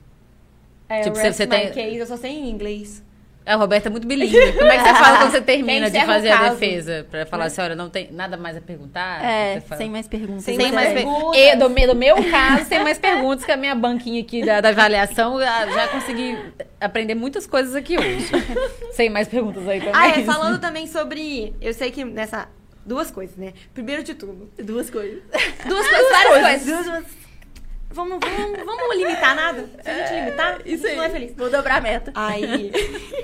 É, 0.88 1.00
Tipo, 1.02 1.16
rest 1.16 1.36
você 1.36 1.44
my 1.46 1.50
tem- 1.50 1.70
case, 1.72 1.96
eu 1.98 2.06
só 2.06 2.16
sei 2.16 2.30
em 2.32 2.50
inglês. 2.50 3.02
É, 3.46 3.54
o 3.54 3.58
Roberto 3.58 3.86
é 3.86 3.90
muito 3.90 4.06
bilíngue. 4.08 4.52
Como 4.54 4.70
é 4.70 4.78
que 4.78 4.84
você 4.84 4.94
fala 5.04 5.18
quando 5.18 5.30
você 5.32 5.40
termina 5.42 5.90
de 5.90 6.00
fazer 6.06 6.30
a 6.30 6.48
defesa? 6.48 7.06
Pra 7.10 7.26
falar 7.26 7.44
assim, 7.44 7.60
olha, 7.60 7.74
não 7.76 7.90
tem 7.90 8.10
nada 8.10 8.38
mais 8.38 8.56
a 8.56 8.60
perguntar? 8.62 9.22
É, 9.22 9.54
Você 9.56 9.60
fala- 9.66 9.76
sem 9.78 9.90
mais 9.90 10.08
perguntas. 10.08 10.44
Sem 10.44 10.56
Sem 10.56 10.72
mais 10.72 10.74
mais 10.74 10.94
perguntas. 10.94 11.30
perguntas. 11.36 11.40
E 11.52 11.56
do, 11.56 11.68
me- 11.70 11.86
do 11.86 11.94
meu 11.94 12.16
caso, 12.30 12.64
sem 12.64 12.82
mais 12.82 12.98
perguntas, 12.98 13.44
que 13.44 13.52
a 13.52 13.56
minha 13.58 13.74
banquinha 13.74 14.22
aqui 14.22 14.42
da, 14.42 14.62
da 14.62 14.70
avaliação 14.70 15.38
já, 15.38 15.66
já 15.66 15.88
consegui 15.88 16.38
aprender 16.80 17.14
muitas 17.14 17.46
coisas 17.46 17.74
aqui 17.74 17.98
hoje. 17.98 18.26
sem 18.92 19.10
mais 19.10 19.28
perguntas 19.28 19.68
aí 19.68 19.78
também. 19.78 19.92
Ah, 19.94 20.08
é, 20.08 20.22
falando 20.24 20.58
também 20.58 20.86
sobre... 20.86 21.54
Eu 21.60 21.74
sei 21.74 21.90
que 21.90 22.02
nessa... 22.02 22.48
Duas 22.86 23.10
coisas, 23.10 23.36
né? 23.36 23.52
Primeiro 23.74 24.02
de 24.02 24.14
tudo. 24.14 24.50
Duas 24.62 24.88
coisas. 24.90 25.22
Duas 25.66 25.86
coisas, 25.88 26.10
várias 26.10 26.62
coisas. 26.62 26.86
Duas, 26.86 27.04
Vamos, 27.94 28.18
vamos, 28.20 28.64
vamos 28.64 28.96
limitar 28.96 29.36
nada? 29.36 29.70
Se 29.82 29.88
a 29.88 29.94
gente 29.94 30.20
limitar, 30.20 30.60
a 30.60 30.68
gente 30.68 30.96
não 30.96 31.04
é 31.04 31.10
feliz. 31.10 31.34
Vou 31.36 31.48
dobrar 31.48 31.76
a 31.76 31.80
meta. 31.80 32.12
Aí. 32.14 32.72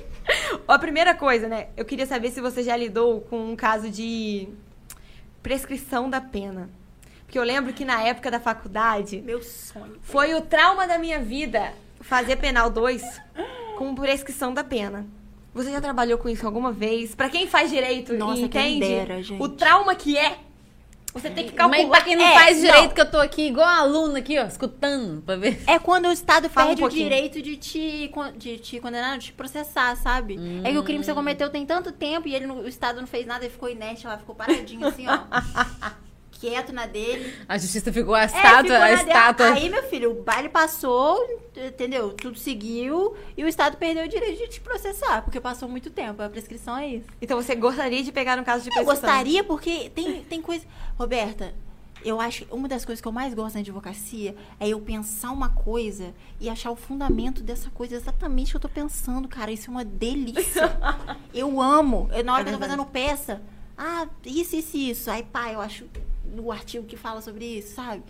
a 0.66 0.78
primeira 0.78 1.12
coisa, 1.12 1.48
né? 1.48 1.68
Eu 1.76 1.84
queria 1.84 2.06
saber 2.06 2.30
se 2.30 2.40
você 2.40 2.62
já 2.62 2.76
lidou 2.76 3.20
com 3.22 3.50
um 3.50 3.56
caso 3.56 3.90
de 3.90 4.48
prescrição 5.42 6.08
da 6.08 6.20
pena. 6.20 6.70
Porque 7.24 7.38
eu 7.38 7.42
lembro 7.42 7.72
que 7.72 7.84
na 7.84 8.02
época 8.02 8.30
da 8.30 8.38
faculdade 8.40 9.20
Meu 9.22 9.42
sonho. 9.42 9.98
foi 10.02 10.34
o 10.34 10.40
trauma 10.40 10.86
da 10.86 10.98
minha 10.98 11.18
vida 11.18 11.72
fazer 12.00 12.36
penal 12.36 12.70
2 12.70 13.02
com 13.76 13.94
prescrição 13.94 14.54
da 14.54 14.62
pena. 14.62 15.06
Você 15.52 15.72
já 15.72 15.80
trabalhou 15.80 16.16
com 16.16 16.28
isso 16.28 16.46
alguma 16.46 16.70
vez? 16.70 17.14
Pra 17.14 17.28
quem 17.28 17.46
faz 17.46 17.70
direito 17.70 18.14
Nossa, 18.14 18.42
e 18.42 18.48
quem 18.48 18.76
entende 18.76 18.94
dera, 18.94 19.22
gente. 19.22 19.42
o 19.42 19.48
trauma 19.48 19.94
que 19.96 20.16
é, 20.16 20.38
você 21.12 21.30
tem 21.30 21.46
que 21.46 21.52
calcular. 21.52 21.78
Mas 21.82 21.88
pra 21.88 22.00
quem 22.02 22.16
não 22.16 22.24
É, 22.24 22.34
faz 22.34 22.60
direito, 22.60 22.82
não. 22.88 22.88
que 22.94 23.00
eu 23.00 23.10
tô 23.10 23.18
aqui 23.18 23.48
igual 23.48 23.66
a 23.66 23.78
aluna 23.78 24.18
aqui, 24.18 24.38
ó, 24.38 24.44
escutando, 24.46 25.22
pra 25.22 25.36
ver. 25.36 25.62
É 25.66 25.78
quando 25.78 26.06
o 26.08 26.12
Estado 26.12 26.48
Fala 26.48 26.66
um 26.66 26.68
perde 26.70 26.82
o 26.82 26.84
pouquinho. 26.86 27.08
direito 27.08 27.42
de 27.42 27.56
te, 27.56 28.10
de 28.36 28.58
te 28.58 28.80
condenar, 28.80 29.18
de 29.18 29.26
te 29.26 29.32
processar, 29.32 29.96
sabe? 29.96 30.38
É 30.64 30.70
que 30.70 30.78
o 30.78 30.82
crime 30.82 31.00
que 31.00 31.06
você 31.06 31.14
cometeu 31.14 31.48
tem 31.50 31.64
tanto 31.66 31.90
tempo 31.92 32.28
e 32.28 32.34
ele 32.34 32.46
o 32.46 32.68
Estado 32.68 33.00
não 33.00 33.06
fez 33.06 33.26
nada, 33.26 33.44
ele 33.44 33.52
ficou 33.52 33.68
inerte 33.68 34.06
lá, 34.06 34.16
ficou 34.18 34.34
paradinho 34.34 34.86
assim, 34.86 35.06
ó. 35.08 35.18
quieto 36.40 36.72
na 36.72 36.86
dele. 36.86 37.34
A 37.48 37.58
justiça 37.58 37.92
ficou 37.92 38.14
a 38.14 38.22
É, 38.22 38.26
estátua, 38.26 38.62
ficou 38.62 38.76
a 38.76 38.86
dela. 38.86 39.02
estátua. 39.02 39.52
Aí, 39.52 39.68
meu 39.68 39.82
filho, 39.84 40.10
o 40.12 40.22
baile 40.22 40.48
passou, 40.48 41.18
entendeu? 41.54 42.12
Tudo 42.12 42.38
seguiu 42.38 43.14
e 43.36 43.44
o 43.44 43.48
Estado 43.48 43.76
perdeu 43.76 44.04
o 44.04 44.08
direito 44.08 44.38
de 44.38 44.48
te 44.48 44.60
processar, 44.60 45.22
porque 45.22 45.40
passou 45.40 45.68
muito 45.68 45.90
tempo. 45.90 46.22
A 46.22 46.28
prescrição 46.30 46.78
é 46.78 46.86
isso. 46.88 47.06
Então 47.20 47.40
você 47.40 47.54
gostaria 47.54 48.02
de 48.02 48.10
pegar 48.10 48.38
um 48.38 48.44
caso 48.44 48.64
de 48.64 48.70
Eu 48.70 48.74
prescrição? 48.84 49.08
gostaria, 49.08 49.44
porque 49.44 49.90
tem, 49.94 50.22
tem 50.24 50.40
coisa. 50.40 50.64
Roberta, 50.98 51.54
eu 52.02 52.18
acho 52.18 52.46
que 52.46 52.54
uma 52.54 52.66
das 52.66 52.84
coisas 52.86 53.02
que 53.02 53.06
eu 53.08 53.12
mais 53.12 53.34
gosto 53.34 53.54
na 53.56 53.60
advocacia 53.60 54.34
é 54.58 54.66
eu 54.68 54.80
pensar 54.80 55.32
uma 55.32 55.50
coisa 55.50 56.14
e 56.40 56.48
achar 56.48 56.70
o 56.70 56.76
fundamento 56.76 57.42
dessa 57.42 57.68
coisa 57.68 57.94
exatamente 57.96 58.52
que 58.52 58.56
eu 58.56 58.60
tô 58.60 58.68
pensando, 58.70 59.28
cara. 59.28 59.52
Isso 59.52 59.68
é 59.68 59.70
uma 59.70 59.84
delícia. 59.84 60.62
eu 61.34 61.60
amo. 61.60 62.08
Eu, 62.14 62.24
na 62.24 62.32
hora 62.32 62.42
É 62.42 62.44
que 62.44 62.48
eu 62.50 62.54
tô 62.54 62.58
verdade. 62.60 62.80
fazendo 62.80 62.86
peça, 62.86 63.42
ah, 63.76 64.06
isso, 64.24 64.56
isso, 64.56 64.76
isso. 64.76 65.10
Aí, 65.10 65.22
pá, 65.22 65.52
eu 65.52 65.60
acho 65.60 65.84
no 66.34 66.50
artigo 66.52 66.86
que 66.86 66.96
fala 66.96 67.20
sobre 67.20 67.44
isso, 67.44 67.74
sabe? 67.74 68.02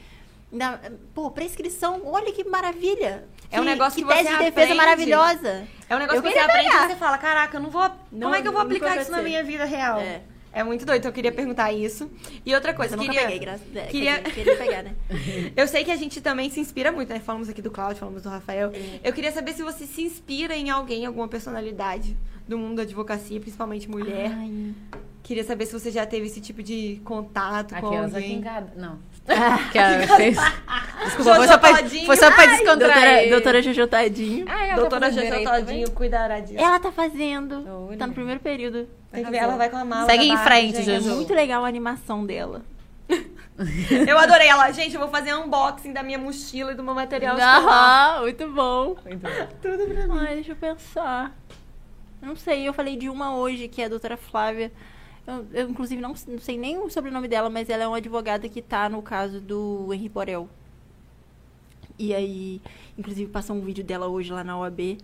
Ainda- 0.53 0.93
Pô, 1.14 1.31
prescrição, 1.31 2.03
olha 2.07 2.33
que 2.33 2.43
maravilha. 2.45 3.25
É 3.53 3.61
um 3.61 3.64
negócio 3.64 4.01
que 4.03 4.09
tese 4.09 4.23
você 4.25 4.31
de 4.31 4.39
defesa 4.39 4.51
aprende. 4.62 4.75
maravilhosa. 4.77 5.68
É 5.89 5.97
um 5.97 5.99
negócio 5.99 6.18
Eu 6.18 6.23
que 6.23 6.29
você 6.29 6.35
queria 6.39 6.45
aprende 6.45 6.68
e 6.85 6.89
você 6.89 6.97
fala, 6.97 7.18
caraca, 7.18 7.57
eu 7.57 7.61
não 7.61 7.71
vou. 7.71 7.83
Não, 8.12 8.23
como 8.23 8.35
é 8.35 8.43
que 8.43 8.49
eu 8.49 8.53
vou 8.53 8.61
aplicar 8.61 8.97
isso 9.01 9.11
na 9.11 9.23
minha 9.23 9.43
vida 9.45 9.64
real? 9.64 10.01
É. 10.01 10.23
É 10.53 10.64
muito 10.64 10.85
doido, 10.85 10.99
então 10.99 11.11
eu 11.11 11.14
queria 11.14 11.31
perguntar 11.31 11.71
isso. 11.73 12.11
E 12.45 12.53
outra 12.53 12.73
Mas 12.73 12.77
coisa, 12.79 12.97
eu 12.97 12.99
queria. 13.01 13.21
peguei, 13.23 13.39
graças 13.39 13.64
a 13.68 13.71
Deus. 13.73 13.87
queria- 13.87 14.21
Queria 14.21 14.57
pegar, 14.57 14.83
né? 14.83 14.97
Eu 15.57 15.68
sei 15.68 15.85
que 15.85 15.93
a 15.93 15.97
gente 15.97 16.21
também 16.21 16.51
se 16.51 16.59
inspira 16.59 16.91
muito, 16.91 17.09
né? 17.12 17.21
Falamos 17.21 17.49
aqui 17.49 17.62
do 17.62 17.71
Cláudio, 17.71 17.99
falamos 18.01 18.23
do 18.23 18.29
Rafael. 18.29 18.73
É. 18.75 18.99
Eu 19.05 19.12
queria 19.12 19.31
saber 19.31 19.53
se 19.53 19.62
você 19.62 19.87
se 19.87 20.03
inspira 20.03 20.57
em 20.57 20.68
alguém, 20.68 21.07
alguma 21.07 21.29
personalidade 21.29 22.16
do 22.49 22.59
mundo 22.59 22.79
da 22.79 22.83
advocacia, 22.83 23.39
principalmente 23.39 23.89
mulher. 23.89 24.33
Ai. 24.37 24.75
Queria 25.23 25.45
saber 25.45 25.66
se 25.66 25.73
você 25.73 25.91
já 25.91 26.05
teve 26.07 26.27
esse 26.27 26.41
tipo 26.41 26.62
de 26.62 27.01
contato 27.05 27.75
com 27.75 27.87
Aquelas 27.87 28.14
aqui 28.14 28.25
alguém. 28.25 28.39
em 28.39 28.43
cada... 28.43 28.73
Não. 28.75 28.99
que 29.71 29.79
ela 29.79 30.16
fez... 30.16 30.37
Desculpa, 31.05 31.35
foi 31.37 31.47
Jojo 31.47 31.49
só 31.49 31.59
pra, 31.59 31.77
foi 32.07 32.16
só 32.16 32.31
pra 32.33 32.47
Doutora, 32.47 32.57
descontrair. 32.57 33.31
doutora 33.31 33.62
Jojo 33.62 33.87
Tadinho. 33.87 34.47
Ah, 34.49 34.68
tá 34.68 34.75
Doutora 34.77 35.11
Jojo 35.11 35.25
direito 35.25 35.45
também? 35.45 35.64
Todinho 35.64 35.91
cuidaradinho. 35.93 36.61
Ela 36.61 36.81
tá 36.81 36.91
fazendo. 36.91 37.87
Olha. 37.89 37.97
Tá 37.99 38.07
no 38.07 38.12
primeiro 38.14 38.41
período. 38.41 38.89
Tem 39.12 39.25
que 39.25 39.31
ver, 39.31 39.37
ela 39.39 39.57
vai 39.57 39.68
com 39.71 39.77
a 39.77 39.85
mala. 39.85 40.07
Segue 40.07 40.29
em 40.29 40.37
frente, 40.39 40.77
gente. 40.79 40.91
É 40.91 41.01
Jojo. 41.01 41.14
muito 41.16 41.35
legal 41.35 41.64
a 41.64 41.68
animação 41.68 42.25
dela. 42.27 42.62
Eu 44.09 44.18
adorei 44.18 44.49
ela. 44.49 44.71
Gente, 44.73 44.95
eu 44.95 45.01
vou 45.01 45.11
fazer 45.11 45.35
um 45.35 45.45
unboxing 45.45 45.93
da 45.93 46.03
minha 46.03 46.18
mochila 46.18 46.73
e 46.73 46.75
do 46.75 46.83
meu 46.83 46.95
material 46.95 47.37
escolar. 47.37 48.14
Aham, 48.16 48.23
muito 48.23 48.49
bom. 48.49 48.97
Muito 49.05 49.18
bom. 49.21 49.49
Tudo 49.61 49.87
pra 49.95 50.07
mim. 50.07 50.18
Ai, 50.27 50.35
deixa 50.37 50.53
eu 50.53 50.57
pensar. 50.57 51.37
Não 52.23 52.35
sei, 52.37 52.66
eu 52.66 52.73
falei 52.73 52.97
de 52.97 53.11
uma 53.11 53.37
hoje, 53.37 53.68
que 53.68 53.83
é 53.83 53.85
a 53.85 53.89
doutora 53.89 54.16
Flávia. 54.16 54.73
Eu, 55.27 55.47
eu, 55.53 55.71
inclusive, 55.71 56.01
não, 56.01 56.14
não 56.27 56.39
sei 56.39 56.59
nem 56.59 56.79
o 56.79 56.91
sobrenome 56.91 57.29
dela, 57.29 57.49
mas 57.49 57.68
ela 57.68 57.85
é 57.85 57.87
uma 57.87 57.99
advogada 57.99 58.49
que 58.49 58.61
tá 58.61 58.89
no 58.89 59.03
caso 59.03 59.41
do 59.41 59.93
Henri 59.93 60.09
Borel. 60.09 60.49
E 61.99 62.14
aí, 62.14 62.62
inclusive, 62.99 63.31
passou 63.31 63.55
um 63.55 63.61
vídeo 63.61 63.85
dela 63.85 64.09
hoje 64.09 64.33
lá 64.33 64.43
na 64.43 64.59
OAB, 64.59 64.99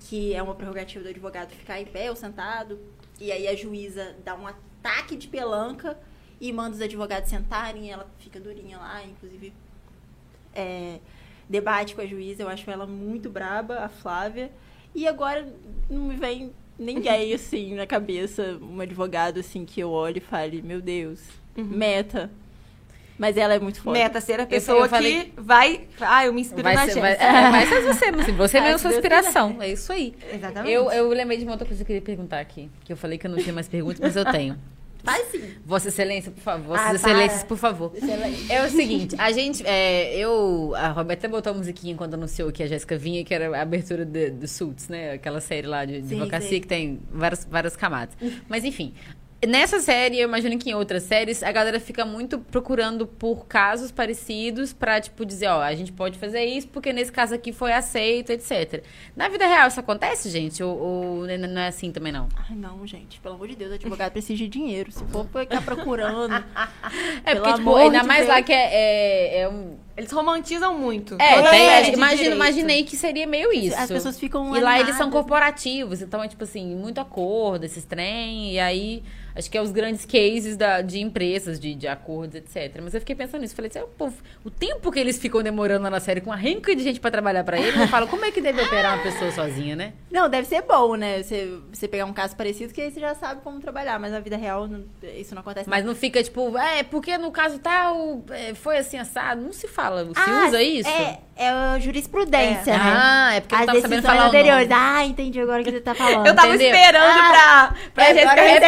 que 0.00 0.32
é 0.32 0.42
uma 0.42 0.54
prerrogativa 0.54 1.02
do 1.02 1.10
advogado 1.10 1.50
ficar 1.50 1.80
em 1.80 1.86
pé 1.86 2.08
ou 2.08 2.16
sentado. 2.16 2.78
E 3.20 3.32
aí 3.32 3.48
a 3.48 3.56
juíza 3.56 4.14
dá 4.24 4.34
um 4.34 4.46
ataque 4.46 5.16
de 5.16 5.26
pelanca 5.26 5.98
e 6.40 6.52
manda 6.52 6.76
os 6.76 6.80
advogados 6.80 7.30
sentarem, 7.30 7.90
ela 7.90 8.08
fica 8.18 8.38
durinha 8.38 8.78
lá, 8.78 9.02
inclusive 9.04 9.52
é, 10.56 10.98
debate 11.48 11.94
com 11.94 12.00
a 12.00 12.06
juíza, 12.06 12.42
eu 12.42 12.48
acho 12.48 12.68
ela 12.70 12.86
muito 12.86 13.28
braba, 13.28 13.80
a 13.80 13.88
Flávia. 13.88 14.50
E 14.94 15.06
agora 15.06 15.46
não 15.90 16.02
me 16.04 16.16
vem 16.16 16.52
ninguém 16.78 17.32
assim 17.34 17.74
na 17.74 17.86
cabeça, 17.86 18.58
um 18.60 18.80
advogado 18.80 19.40
assim 19.40 19.64
que 19.64 19.80
eu 19.80 19.90
olhe 19.90 20.18
e 20.18 20.20
fale, 20.20 20.62
meu 20.62 20.80
Deus, 20.80 21.20
meta. 21.56 22.30
Mas 23.18 23.38
ela 23.38 23.54
é 23.54 23.58
muito 23.58 23.80
forte. 23.80 23.98
Meta 23.98 24.20
ser 24.20 24.40
a 24.40 24.42
eu 24.42 24.46
pessoa 24.46 24.86
falei- 24.90 25.24
que 25.24 25.40
vai. 25.40 25.86
Ah, 25.98 26.26
eu 26.26 26.34
me 26.34 26.42
inspiro 26.42 26.62
Vai 26.64 26.74
na 26.74 26.84
ser, 26.84 26.92
gente. 26.92 27.00
vai, 27.00 27.12
é, 27.14 27.50
vai 27.50 27.66
ser 27.66 27.80
você, 27.82 28.04
assim, 28.04 28.32
você 28.32 28.58
Ah, 28.58 28.62
mesmo 28.62 28.78
sua 28.78 28.90
inspiração. 28.92 29.56
É 29.62 29.72
isso 29.72 29.90
aí. 29.90 30.14
Exatamente. 30.34 30.70
Eu, 30.74 30.90
eu 30.92 31.08
lembrei 31.08 31.38
de 31.38 31.44
uma 31.44 31.52
outra 31.52 31.66
coisa 31.66 31.82
que 31.82 31.90
eu 31.90 31.96
queria 31.96 32.02
perguntar 32.02 32.40
aqui. 32.40 32.68
Que 32.84 32.92
eu 32.92 32.96
falei 32.96 33.16
que 33.16 33.26
eu 33.26 33.30
não 33.30 33.38
tinha 33.38 33.54
mais 33.54 33.68
perguntas, 33.68 34.00
mas 34.00 34.14
eu 34.16 34.24
tenho. 34.30 34.58
Faz 35.06 35.28
sim. 35.30 35.54
Vossa 35.64 35.88
Excelência, 35.88 36.30
por 36.32 36.40
favor. 36.40 36.76
Ah, 36.76 36.86
Vossas 36.88 37.00
para. 37.00 37.10
Excelências, 37.12 37.42
por 37.44 37.56
favor. 37.56 37.92
É 38.50 38.64
o 38.64 38.68
seguinte, 38.68 39.14
a 39.18 39.30
gente. 39.30 39.64
é, 39.66 40.16
eu. 40.16 40.74
A 40.74 40.88
Roberta 40.88 41.28
botou 41.28 41.52
a 41.52 41.56
musiquinha 41.56 41.94
quando 41.96 42.14
anunciou 42.14 42.50
que 42.50 42.62
a 42.62 42.66
Jéssica 42.66 42.98
vinha, 42.98 43.24
que 43.24 43.32
era 43.32 43.56
a 43.56 43.62
abertura 43.62 44.04
do 44.04 44.46
Suits, 44.48 44.88
né? 44.88 45.12
Aquela 45.12 45.40
série 45.40 45.66
lá 45.66 45.84
de 45.84 45.96
advocacia 45.96 46.60
que 46.60 46.66
tem 46.66 47.00
várias, 47.10 47.46
várias 47.48 47.76
camadas. 47.76 48.16
Mas 48.48 48.64
enfim. 48.64 48.92
Nessa 49.46 49.80
série, 49.80 50.18
eu 50.18 50.28
imagino 50.28 50.58
que 50.58 50.70
em 50.70 50.74
outras 50.74 51.04
séries, 51.04 51.42
a 51.42 51.50
galera 51.52 51.78
fica 51.80 52.04
muito 52.04 52.38
procurando 52.38 53.06
por 53.06 53.46
casos 53.46 53.90
parecidos 53.90 54.72
pra, 54.72 55.00
tipo, 55.00 55.24
dizer, 55.24 55.46
ó, 55.48 55.62
a 55.62 55.74
gente 55.74 55.92
pode 55.92 56.18
fazer 56.18 56.44
isso 56.44 56.68
porque 56.68 56.92
nesse 56.92 57.12
caso 57.12 57.34
aqui 57.34 57.52
foi 57.52 57.72
aceito, 57.72 58.30
etc. 58.30 58.82
Na 59.14 59.28
vida 59.28 59.46
real 59.46 59.68
isso 59.68 59.78
acontece, 59.80 60.28
gente? 60.30 60.62
Ou, 60.62 60.76
ou 60.78 61.26
não 61.26 61.60
é 61.60 61.68
assim 61.68 61.90
também, 61.92 62.12
não? 62.12 62.28
Ai, 62.36 62.56
não, 62.56 62.86
gente, 62.86 63.20
pelo 63.20 63.36
amor 63.36 63.48
de 63.48 63.56
Deus, 63.56 63.72
advogado 63.72 64.12
precisa 64.12 64.36
de 64.36 64.48
dinheiro. 64.48 64.90
Se 64.92 65.04
for 65.06 65.26
ficar 65.26 65.62
procurando. 65.62 66.32
É 67.24 67.32
Pelo 67.34 67.44
porque, 67.44 67.58
tipo, 67.58 67.74
ainda 67.76 68.00
de 68.00 68.06
mais 68.06 68.20
Deus. 68.20 68.28
lá 68.36 68.42
que 68.42 68.52
é, 68.52 68.68
é, 68.72 69.40
é 69.40 69.48
um, 69.48 69.76
Eles 69.96 70.10
romantizam 70.12 70.78
muito. 70.78 71.16
É, 71.20 71.42
tem- 71.50 71.90
de 71.90 71.96
imagino, 71.96 72.34
imaginei 72.36 72.84
que 72.84 72.96
seria 72.96 73.26
meio 73.26 73.52
isso. 73.52 73.76
As 73.76 73.88
pessoas 73.90 74.18
ficam 74.18 74.56
E 74.56 74.60
lá 74.60 74.78
eles 74.78 74.94
são 74.94 75.06
animadas. 75.06 75.12
corporativos, 75.12 76.02
então 76.02 76.22
é 76.22 76.28
tipo 76.28 76.44
assim, 76.44 76.74
muito 76.76 77.00
acordo, 77.00 77.64
esses 77.64 77.84
trem, 77.84 78.52
e 78.52 78.58
aí 78.60 79.02
acho 79.36 79.50
que 79.50 79.56
é 79.58 79.60
os 79.60 79.70
grandes 79.72 80.04
cases 80.04 80.56
da, 80.56 80.80
de 80.80 80.98
empresas, 81.00 81.60
de, 81.60 81.74
de 81.74 81.86
acordos, 81.86 82.34
etc. 82.36 82.80
Mas 82.82 82.94
eu 82.94 83.00
fiquei 83.00 83.14
pensando 83.14 83.40
nisso, 83.42 83.54
falei 83.54 83.68
assim, 83.68 83.80
"Ah, 83.80 83.86
pô, 83.98 84.10
o 84.44 84.50
tempo 84.50 84.90
que 84.90 84.98
eles 84.98 85.18
ficam 85.18 85.42
demorando 85.42 85.84
lá 85.84 85.90
na 85.90 86.00
série 86.00 86.20
com 86.20 86.32
a 86.32 86.36
renca 86.36 86.74
de 86.74 86.82
gente 86.82 87.00
pra 87.00 87.10
trabalhar 87.10 87.44
pra 87.44 87.58
eles, 87.58 87.78
eu 87.80 87.88
falo, 87.88 88.06
como 88.06 88.24
é 88.24 88.30
que 88.30 88.40
deve 88.40 88.62
operar 88.62 88.94
uma 88.94 89.02
pessoa 89.02 89.30
sozinha, 89.32 89.76
né? 89.76 89.92
Não, 90.10 90.28
deve 90.28 90.46
ser 90.46 90.62
bom, 90.62 90.94
né? 90.96 91.22
Você, 91.22 91.58
você 91.72 91.86
pegar 91.86 92.06
um 92.06 92.12
caso 92.12 92.34
parecido, 92.36 92.72
que 92.72 92.80
aí 92.80 92.90
você 92.90 93.00
já 93.00 93.14
sabe 93.14 93.40
como 93.42 93.60
trabalhar. 93.60 93.98
Mas 93.98 94.12
na 94.12 94.20
vida 94.20 94.36
real, 94.36 94.66
não- 94.66 94.84
isso 95.16 95.34
não 95.34 95.40
acontece. 95.40 95.68
Mas 95.68 95.84
não 95.84 95.94
fica 95.94 96.22
tipo, 96.22 96.56
é, 96.56 96.82
porque 96.82 97.18
no 97.18 97.30
caso 97.30 97.58
tal, 97.58 98.22
é, 98.30 98.54
foi 98.54 98.78
assim 98.78 98.96
assado, 98.98 99.42
não 99.42 99.52
se 99.52 99.68
fala, 99.68 100.04
se 100.04 100.12
Ah, 100.16 100.46
usa 100.46 100.62
isso? 100.62 100.88
É, 100.88 101.18
é 101.36 101.48
a 101.50 101.78
jurisprudência, 101.78 102.70
É. 102.72 102.76
né? 102.78 102.82
Ah, 102.96 103.34
é 103.34 103.40
porque 103.40 103.54
eu 103.54 103.58
As 103.58 103.66
tava 103.66 103.80
sabendo 103.80 104.02
falar 104.02 104.24
o 104.24 104.28
anteriores. 104.28 104.68
Ah, 104.70 105.04
entendi 105.04 105.40
agora 105.40 105.60
o 105.62 105.64
que 105.64 105.70
você 105.70 105.80
tá 105.80 105.94
falando. 105.96 106.26
Eu 106.26 106.34
tava 106.34 106.48
Entendeu? 106.54 106.74
esperando 106.74 107.04
Ah, 107.04 107.72
pra, 107.74 107.74
pra 107.94 108.04
é, 108.08 108.22
agora 108.22 108.40
eu 108.40 108.46
É 108.46 108.60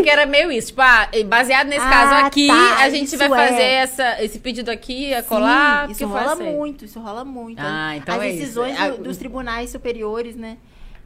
porque, 0.00 0.10
é 0.10 0.16
porque 0.16 0.20
era 0.22 0.26
meio 0.26 0.50
isso. 0.52 0.68
Tipo, 0.68 0.80
ah, 0.82 1.08
baseado 1.26 1.68
nesse 1.68 1.84
Ah, 1.86 1.90
caso 1.90 2.26
aqui, 2.26 2.46
tá, 2.48 2.76
a 2.78 2.90
gente 2.90 3.06
isso 3.06 3.18
vai 3.18 3.28
fazer 3.28 3.62
é. 3.62 3.72
essa, 3.74 4.22
esse 4.22 4.38
pedido 4.38 4.70
aqui, 4.70 5.12
a 5.14 5.22
Sim, 5.22 5.28
colar. 5.28 5.90
isso 5.90 5.98
porque 6.00 6.12
foi 6.12 6.20
rola 6.22 6.32
assim. 6.32 6.56
muito, 6.56 6.84
isso 6.84 7.00
rola 7.00 7.24
muito. 7.24 7.58
Ah, 7.60 7.96
então 7.96 8.14
As 8.16 8.22
é 8.22 8.28
isso. 8.30 8.38
decisões 8.40 8.80
Ah, 8.80 8.88
do- 8.90 9.02
dos 9.04 9.16
tribunais 9.16 9.70
superiores, 9.70 10.36
né? 10.36 10.56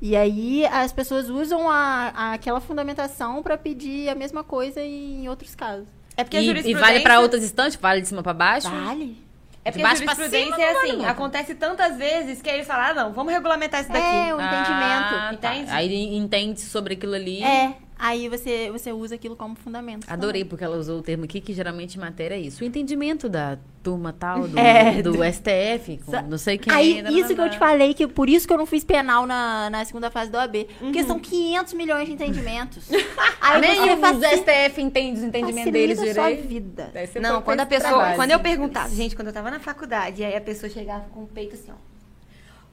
E 0.03 0.15
aí 0.17 0.67
as 0.67 0.93
pessoas 0.93 1.31
usam 1.31 1.71
a, 1.71 2.13
a- 2.15 2.33
aquela 2.35 2.61
fundamentação 2.61 3.43
pra 3.43 3.57
pedir 3.57 4.09
a 4.09 4.15
mesma 4.15 4.45
coisa 4.45 4.81
em 4.83 5.29
outros 5.29 5.55
casos. 5.55 5.87
É 6.17 6.23
porque 6.23 6.37
a 6.37 6.41
E, 6.41 6.45
e 6.45 6.47
jurisprudência... 6.47 6.87
vale 6.87 7.01
pra 7.01 7.21
outras 7.21 7.43
instantes? 7.43 7.77
Vale 7.77 8.01
de 8.03 8.09
cima 8.09 8.23
pra 8.23 8.33
baixo? 8.35 8.69
Vale? 8.71 9.17
É 9.65 9.71
porque 9.71 9.79
De 9.79 9.85
a 9.85 9.89
baixo 9.89 10.05
pra 10.05 10.15
jurisprudência 10.15 10.55
cima, 10.57 10.67
é 10.69 10.75
vale 10.75 10.91
assim, 10.91 11.05
acontece 11.07 11.55
tantas 11.55 11.97
vezes 11.97 12.43
que 12.43 12.51
aí 12.51 12.57
eles 12.57 12.67
falam, 12.67 12.85
ah, 12.85 12.95
não, 12.95 13.13
vamos 13.15 13.33
regulamentar 13.33 13.81
isso 13.81 13.91
daqui. 13.91 14.05
É, 14.07 14.35
o 14.35 14.39
Ah, 14.39 14.45
entendimento. 14.45 15.41
tá. 15.41 15.51
Entende? 15.55 15.71
Aí 15.71 16.17
entende 16.17 16.61
sobre 16.61 16.95
aquilo 16.95 17.15
ali. 17.15 17.43
É. 17.43 17.73
Aí 18.07 18.29
você, 18.29 18.71
você 18.71 18.93
usa 18.93 19.15
aquilo 19.15 19.35
como 19.35 19.55
fundamento. 19.57 20.05
Adorei, 20.11 20.45
porque 20.45 20.63
ela 20.63 20.77
usou 20.77 20.99
o 20.99 21.03
termo 21.03 21.25
aqui, 21.25 21.41
que 21.41 21.55
geralmente 21.55 21.97
em 21.97 22.01
matéria 22.01 22.35
é 22.35 22.39
isso. 22.39 22.63
O 22.63 22.67
entendimento 22.67 23.31
da 23.31 23.57
turma 23.83 24.13
tal, 24.13 24.47
do, 24.47 24.59
É. 24.59 25.01
do 25.01 25.25
STF, 25.25 25.99
com 26.05 26.13
não 26.29 26.37
sei 26.37 26.59
quem. 26.59 26.71
Aí, 26.71 27.01
blá, 27.01 27.11
blá, 27.11 27.19
isso 27.21 27.35
que 27.35 27.41
eu 27.41 27.49
te 27.49 27.59
falei, 27.59 27.95
que 27.95 28.07
por 28.07 28.29
isso 28.29 28.47
que 28.47 28.53
eu 28.53 28.59
não 28.59 28.67
fiz 28.67 28.85
penal 28.85 29.27
na, 29.27 29.71
na 29.71 29.83
segunda 29.87 30.11
fase 30.11 30.31
do 30.31 30.37
AB. 30.39 30.69
Porque 30.79 31.01
Uhum. 31.01 31.07
são 31.07 31.19
500 31.19 31.73
milhões 31.73 32.07
de 32.07 32.13
entendimentos. 32.13 32.91
Aí 33.41 33.89
dos 33.89 34.01
faci- 34.01 34.37
STF 34.37 34.83
entende 34.83 35.19
os 35.21 35.25
entendimentos 35.25 35.73
deles 35.73 35.99
a 35.99 36.03
sua 36.13 36.25
direito. 36.29 36.47
vida. 36.47 36.93
Não, 37.23 37.41
quando 37.41 37.61
a 37.61 37.67
pessoa. 37.67 37.91
trabalho. 37.91 38.17
Quando 38.17 38.31
eu 38.33 38.41
perguntava, 38.41 38.95
gente, 38.95 39.17
quando 39.17 39.29
eu 39.29 39.33
tava 39.35 39.51
na 39.51 39.61
faculdade, 39.61 40.23
aí 40.23 40.37
a 40.37 40.41
pessoa 40.43 40.69
chegava 40.69 41.07
com 41.09 41.23
o 41.23 41.27
peito 41.27 41.55
assim, 41.55 41.71
ó. 41.71 41.75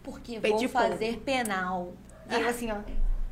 Porque 0.03 0.39
Peito 0.41 0.57
vou 0.59 0.67
fazer 0.67 1.21
penal. 1.23 1.93
E 2.29 2.33
eu 2.35 2.49
assim, 2.49 2.69
ó. 2.69 2.75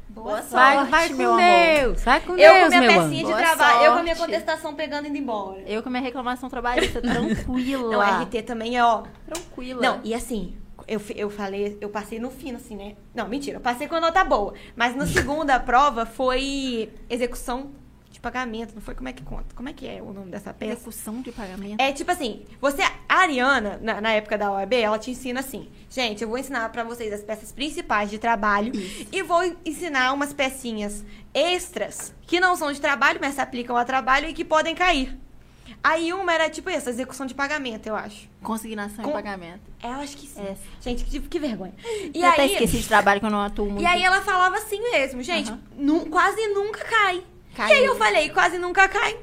Boa, 0.09 0.41
sorte. 0.41 0.51
Vai, 0.51 0.75
sorte, 0.75 0.91
vai 0.91 1.09
com 1.09 1.15
meu 1.15 1.33
amor. 1.33 1.41
Deus. 1.41 2.03
Vai 2.03 2.19
com 2.21 2.31
Eu 2.31 2.37
Deus, 2.37 2.63
com 2.63 2.69
minha 2.69 2.81
meu 2.81 3.01
pecinha 3.03 3.25
de 3.25 3.33
trabalho, 3.35 3.83
eu 3.83 3.91
com 3.93 3.99
a 3.99 4.03
minha 4.03 4.15
contestação 4.15 4.75
pegando 4.75 5.05
e 5.05 5.09
indo 5.09 5.17
embora. 5.17 5.61
Eu 5.65 5.83
com 5.83 5.89
a 5.89 5.91
minha 5.91 6.03
reclamação 6.03 6.49
trabalhista, 6.49 6.99
tranquila. 7.01 7.91
Não, 7.91 8.23
RT 8.23 8.41
também 8.43 8.77
é, 8.77 8.83
ó. 8.83 9.03
Tranquila. 9.25 9.81
Não, 9.81 10.01
e 10.03 10.13
assim, 10.13 10.57
eu, 10.87 10.99
eu 11.15 11.29
falei, 11.29 11.77
eu 11.79 11.89
passei 11.89 12.19
no 12.19 12.31
fino, 12.31 12.57
assim, 12.57 12.75
né? 12.75 12.95
Não, 13.13 13.27
mentira, 13.27 13.57
eu 13.57 13.61
passei 13.61 13.87
com 13.87 13.95
a 13.95 14.01
nota 14.01 14.23
boa. 14.23 14.53
Mas 14.75 14.95
na 14.95 15.05
segunda 15.07 15.59
prova 15.59 16.05
foi 16.05 16.91
execução 17.09 17.71
de 18.19 18.21
pagamento, 18.21 18.75
não 18.75 18.81
foi? 18.81 18.93
Como 18.93 19.07
é 19.07 19.13
que 19.13 19.23
conta? 19.23 19.55
Como 19.55 19.69
é 19.69 19.73
que 19.73 19.87
é 19.87 20.01
o 20.01 20.11
nome 20.11 20.29
dessa 20.29 20.53
peça? 20.53 20.73
Execução 20.73 21.21
de 21.21 21.31
pagamento. 21.31 21.79
É 21.79 21.93
tipo 21.93 22.11
assim, 22.11 22.45
você, 22.59 22.81
a 22.81 23.15
Ariana, 23.15 23.79
na, 23.81 24.01
na 24.01 24.11
época 24.11 24.37
da 24.37 24.51
OAB, 24.51 24.73
ela 24.73 24.99
te 24.99 25.09
ensina 25.09 25.39
assim, 25.39 25.69
gente, 25.89 26.21
eu 26.21 26.27
vou 26.27 26.37
ensinar 26.37 26.67
pra 26.69 26.83
vocês 26.83 27.13
as 27.13 27.21
peças 27.23 27.51
principais 27.53 28.09
de 28.09 28.19
trabalho 28.19 28.73
e 29.11 29.23
vou 29.23 29.41
ensinar 29.65 30.11
umas 30.13 30.33
pecinhas 30.33 31.03
extras 31.33 32.13
que 32.27 32.39
não 32.41 32.55
são 32.57 32.71
de 32.73 32.81
trabalho, 32.81 33.19
mas 33.21 33.35
se 33.35 33.41
aplicam 33.41 33.77
a 33.77 33.85
trabalho 33.85 34.27
e 34.27 34.33
que 34.33 34.43
podem 34.43 34.75
cair. 34.75 35.17
Aí 35.81 36.11
uma 36.11 36.33
era 36.33 36.49
tipo 36.49 36.69
essa, 36.69 36.89
execução 36.89 37.25
de 37.25 37.33
pagamento, 37.33 37.87
eu 37.87 37.95
acho. 37.95 38.27
Consignação 38.43 39.01
Com- 39.05 39.11
e 39.11 39.13
pagamento. 39.13 39.61
É, 39.81 39.87
eu 39.87 39.99
acho 40.01 40.17
que 40.17 40.27
sim. 40.27 40.41
É. 40.41 40.57
Gente, 40.81 41.05
que, 41.05 41.21
que 41.21 41.39
vergonha. 41.39 41.73
E 42.13 42.19
eu 42.21 42.27
até 42.27 42.41
aí, 42.41 42.51
esqueci 42.51 42.79
de 42.79 42.87
trabalho 42.87 43.21
que 43.21 43.25
eu 43.25 43.29
não 43.29 43.39
atuo 43.41 43.65
muito. 43.67 43.81
e 43.81 43.85
aí 43.85 44.03
ela 44.03 44.19
falava 44.21 44.57
assim 44.57 44.81
mesmo, 44.91 45.23
gente, 45.23 45.53
nu- 45.77 46.07
quase 46.07 46.45
nunca 46.49 46.83
cai. 46.83 47.23
E 47.67 47.73
aí 47.73 47.85
eu 47.85 47.95
falei, 47.95 48.29
quase 48.29 48.57
nunca 48.57 48.87
cai. 48.87 49.17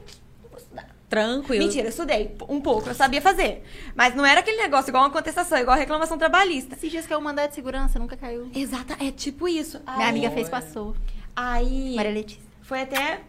Vou 0.50 0.58
estudar. 0.58 0.88
Tranquilo. 1.08 1.64
Mentira, 1.64 1.86
eu 1.86 1.90
estudei 1.90 2.36
um 2.48 2.60
pouco, 2.60 2.88
eu 2.88 2.94
sabia 2.94 3.22
fazer. 3.22 3.62
Mas 3.94 4.14
não 4.14 4.26
era 4.26 4.40
aquele 4.40 4.56
negócio 4.60 4.90
igual 4.90 5.04
uma 5.04 5.10
contestação, 5.10 5.56
igual 5.58 5.76
a 5.76 5.78
reclamação 5.78 6.18
trabalhista. 6.18 6.74
Esses 6.74 6.90
dias 6.90 7.06
que 7.06 7.14
eu 7.14 7.20
mandar 7.20 7.46
de 7.46 7.54
segurança, 7.54 7.98
nunca 7.98 8.16
caiu. 8.16 8.50
Exata, 8.54 8.96
é 9.00 9.10
tipo 9.12 9.46
isso. 9.48 9.80
Minha 9.96 10.08
amiga 10.08 10.30
fez, 10.30 10.48
passou. 10.48 10.96
Aí 11.34 11.94
Maria 11.94 12.12
Letícia. 12.12 12.42
foi 12.62 12.80
até 12.82 13.20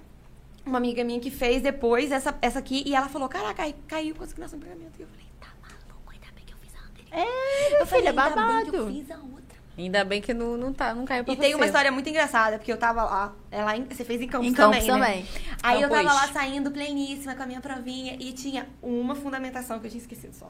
uma 0.65 0.77
amiga 0.77 1.03
minha 1.03 1.19
que 1.19 1.29
fez 1.29 1.61
depois 1.61 2.11
essa, 2.11 2.35
essa 2.41 2.59
aqui 2.59 2.83
e 2.85 2.95
ela 2.95 3.07
falou: 3.09 3.27
Caraca, 3.29 3.53
cai- 3.55 3.75
caiu 3.87 4.15
consignação 4.15 4.57
de 4.57 4.65
pagamento. 4.65 4.93
E 4.97 5.01
eu 5.03 5.07
falei: 5.07 5.25
Tá 5.39 5.47
maluco, 5.61 6.11
ainda 6.11 6.27
bem 6.35 6.45
que 6.45 6.53
eu 6.53 6.57
fiz 6.61 6.73
a 6.75 6.79
anterior. 6.85 7.09
É, 7.11 7.81
Eu 7.81 7.85
falei, 7.85 8.05
filho, 8.05 8.19
é 8.19 8.21
ainda 8.23 8.23
bem 8.23 8.63
que 8.71 8.75
eu 8.75 8.83
babado. 8.85 8.93
fiz 8.93 9.11
a 9.11 9.15
outra. 9.17 9.37
Ainda 9.77 10.03
bem 10.03 10.21
que 10.21 10.33
não, 10.33 10.57
não, 10.57 10.73
tá, 10.73 10.95
não 10.95 11.05
caiu 11.05 11.23
pra 11.23 11.33
E 11.33 11.37
tem 11.37 11.49
você. 11.51 11.55
uma 11.55 11.65
história 11.65 11.91
muito 11.91 12.09
engraçada, 12.09 12.57
porque 12.57 12.71
eu 12.71 12.77
tava 12.77 13.03
lá, 13.03 13.35
ela 13.57 13.75
em- 13.75 13.85
você 13.85 14.03
fez 14.05 14.21
em 14.21 14.27
Campos 14.27 14.47
Em 14.47 14.53
também, 14.53 14.79
Campos 14.85 14.99
né? 15.01 15.07
também. 15.07 15.25
Aí 15.63 15.81
eu 15.81 15.89
Campos. 15.89 16.05
tava 16.05 16.15
lá 16.21 16.27
saindo 16.33 16.71
pleníssima 16.71 17.35
com 17.35 17.43
a 17.43 17.45
minha 17.45 17.61
provinha 17.61 18.15
e 18.19 18.31
tinha 18.31 18.67
uma 18.81 19.15
fundamentação 19.15 19.79
que 19.79 19.87
eu 19.87 19.91
tinha 19.91 20.01
esquecido 20.01 20.33
só. 20.33 20.49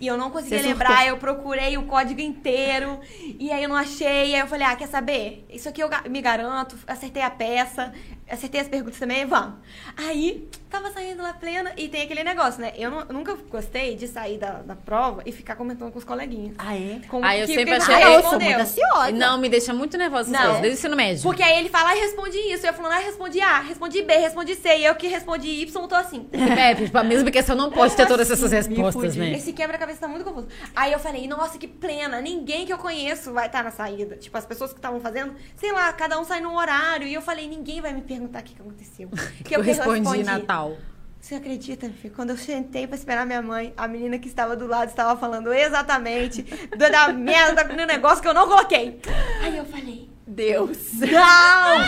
E 0.00 0.06
eu 0.06 0.16
não 0.16 0.30
conseguia 0.30 0.58
Você 0.60 0.66
lembrar, 0.68 0.88
surtou. 0.90 1.08
eu 1.08 1.16
procurei 1.16 1.76
o 1.76 1.84
código 1.84 2.20
inteiro 2.20 3.00
e 3.38 3.50
aí 3.52 3.62
eu 3.62 3.68
não 3.68 3.76
achei. 3.76 4.34
Aí 4.34 4.38
eu 4.40 4.46
falei, 4.46 4.66
ah, 4.66 4.74
quer 4.76 4.88
saber? 4.88 5.44
Isso 5.50 5.68
aqui 5.68 5.82
eu 5.82 5.88
me 6.10 6.20
garanto, 6.20 6.76
acertei 6.86 7.22
a 7.22 7.30
peça, 7.30 7.92
acertei 8.28 8.60
as 8.60 8.68
perguntas 8.68 8.98
também, 8.98 9.24
vamos. 9.26 9.54
Aí, 9.96 10.48
tava 10.70 10.90
saindo 10.90 11.22
lá 11.22 11.32
plena 11.34 11.72
e 11.76 11.88
tem 11.88 12.02
aquele 12.02 12.24
negócio, 12.24 12.60
né? 12.60 12.72
Eu, 12.76 12.90
não- 12.90 13.00
eu 13.00 13.12
nunca 13.12 13.34
gostei 13.50 13.94
de 13.94 14.08
sair 14.08 14.38
da, 14.38 14.62
da 14.62 14.74
prova 14.74 15.22
e 15.26 15.30
ficar 15.32 15.54
comentando 15.56 15.92
com 15.92 15.98
os 15.98 16.04
coleguinhas. 16.04 16.54
Ah, 16.58 16.74
é? 16.76 17.00
Com 17.08 17.22
Ah, 17.24 17.36
eu 17.36 17.44
o 17.44 17.46
que- 17.46 17.54
sempre 17.54 17.74
achei- 17.74 17.94
Ah, 17.94 18.00
eu 18.00 18.22
sou 18.22 18.30
respondeu. 18.32 18.48
muito 18.48 18.60
ansiosa. 18.62 19.12
Não, 19.12 19.38
me 19.38 19.48
deixa 19.48 19.72
muito 19.74 19.96
nervosa 19.98 20.30
essas 20.30 20.32
Não. 20.32 20.40
coisas, 20.54 20.62
desde 20.62 20.76
o 20.76 20.78
ensino 20.80 20.96
médio. 20.96 21.22
Porque 21.22 21.42
aí 21.42 21.58
ele 21.58 21.68
fala, 21.68 21.90
ah, 21.90 21.94
respondi 21.94 22.38
isso. 22.52 22.66
E 22.66 22.68
eu 22.68 22.74
falando, 22.74 22.92
ah, 22.92 22.98
respondi 22.98 23.40
A, 23.40 23.60
respondi 23.60 24.02
B, 24.02 24.14
respondi 24.16 24.54
C. 24.54 24.78
E 24.78 24.84
eu 24.84 24.94
que 24.94 25.06
respondi 25.06 25.48
Y, 25.48 25.88
tô 25.88 25.94
assim. 25.94 26.28
É, 26.32 26.74
tipo, 26.74 26.96
a 26.98 27.02
mesma 27.04 27.30
questão 27.30 27.56
não 27.56 27.70
pode 27.70 27.94
ter 27.96 28.06
todas 28.06 28.30
essas 28.30 28.52
assim, 28.52 28.70
me 28.70 28.76
respostas, 28.76 29.16
né? 29.16 29.32
Esse 29.32 29.52
quebra-cabeça 29.52 30.00
tá 30.00 30.08
muito 30.08 30.24
confuso. 30.24 30.48
Aí 30.76 30.92
eu 30.92 30.98
falei, 30.98 31.26
nossa, 31.26 31.58
que 31.58 31.66
plena. 31.66 32.20
Ninguém 32.20 32.64
que 32.66 32.72
eu 32.72 32.78
conheço 32.78 33.32
vai 33.32 33.46
estar 33.46 33.62
na 33.64 33.70
saída. 33.70 34.16
Tipo, 34.16 34.36
as 34.38 34.46
pessoas 34.46 34.72
que 34.72 34.78
estavam 34.78 35.00
fazendo, 35.00 35.34
sei 35.56 35.72
lá, 35.72 35.92
cada 35.92 36.18
um 36.20 36.24
sai 36.24 36.40
num 36.40 36.56
horário. 36.56 37.06
E 37.06 37.14
eu 37.14 37.22
falei, 37.22 37.48
ninguém 37.48 37.80
vai 37.80 37.92
me 37.92 38.02
perguntar 38.02 38.40
o 38.40 38.42
que, 38.42 38.54
que 38.54 38.60
aconteceu. 38.62 39.08
Que 39.44 39.56
eu 39.56 39.60
respondi 39.60 40.22
Natal. 40.22 40.76
Você 41.20 41.36
acredita, 41.36 41.86
meu 41.86 41.94
filho? 41.96 42.14
Quando 42.14 42.30
eu 42.30 42.36
sentei 42.36 42.84
pra 42.84 42.96
esperar 42.96 43.24
minha 43.24 43.40
mãe, 43.40 43.72
a 43.76 43.86
menina 43.86 44.18
que 44.18 44.26
estava 44.26 44.56
do 44.56 44.66
lado 44.66 44.88
estava 44.88 45.18
falando 45.18 45.52
exatamente 45.52 46.42
do- 46.42 46.76
da 46.90 47.08
merda 47.12 47.62
do 47.62 47.86
negócio 47.86 48.20
que 48.20 48.26
eu 48.26 48.34
não 48.34 48.48
coloquei. 48.48 49.00
Aí 49.40 49.56
eu 49.56 49.64
falei, 49.64 50.10
Deus. 50.26 50.92
não! 51.00 51.78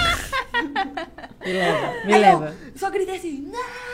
Me 1.45 1.53
leva, 1.53 1.93
me 2.05 2.14
Aí 2.14 2.20
leva. 2.20 2.57
Eu 2.72 2.78
só 2.78 2.91
gritei 2.91 3.16
assim, 3.16 3.51
não! 3.53 3.85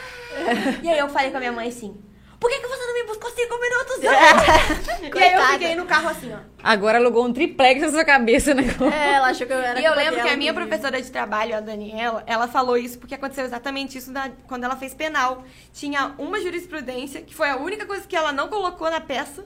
e 0.83 0.89
aí 0.89 0.99
eu 0.99 1.09
falei 1.09 1.31
com 1.31 1.37
a 1.37 1.41
minha 1.41 1.53
mãe 1.53 1.69
assim, 1.69 2.01
por 2.39 2.49
que, 2.49 2.59
que 2.61 2.67
você 2.69 2.87
não 2.87 2.95
me 2.95 3.05
buscou 3.05 3.31
cinco 3.33 3.61
minutos 3.61 3.97
antes? 3.97 5.13
e 5.15 5.19
aí 5.23 5.33
eu 5.35 5.47
fiquei 5.53 5.75
no 5.75 5.85
carro 5.85 6.09
assim, 6.09 6.33
ó. 6.33 6.39
Agora 6.63 6.97
alugou 6.99 7.27
um 7.27 7.33
triplex 7.33 7.83
na 7.83 7.91
sua 7.91 8.05
cabeça, 8.05 8.55
né? 8.55 8.63
É, 8.93 9.15
ela 9.15 9.29
achou 9.29 9.47
que 9.47 9.53
eu 9.53 9.59
era 9.59 9.79
E 9.79 9.85
eu 9.85 9.95
lembro 9.95 10.23
que 10.23 10.29
a 10.29 10.37
minha 10.37 10.55
professora 10.55 11.03
de 11.03 11.11
trabalho, 11.11 11.55
a 11.57 11.61
Daniela, 11.61 12.23
ela 12.27 12.49
falou 12.49 12.79
isso 12.79 12.99
porque 12.99 13.15
aconteceu 13.15 13.45
exatamente 13.45 13.99
isso 13.99 14.11
na- 14.11 14.31
quando 14.47 14.65
ela 14.65 14.77
fez 14.77 14.95
penal. 14.95 15.45
Tinha 15.73 16.15
uma 16.17 16.41
jurisprudência, 16.41 17.21
que 17.21 17.35
foi 17.35 17.51
a 17.51 17.57
única 17.57 17.85
coisa 17.85 18.07
que 18.07 18.17
ela 18.17 18.33
não 18.33 18.49
colocou 18.49 18.91
na 18.91 19.01
peça, 19.03 19.45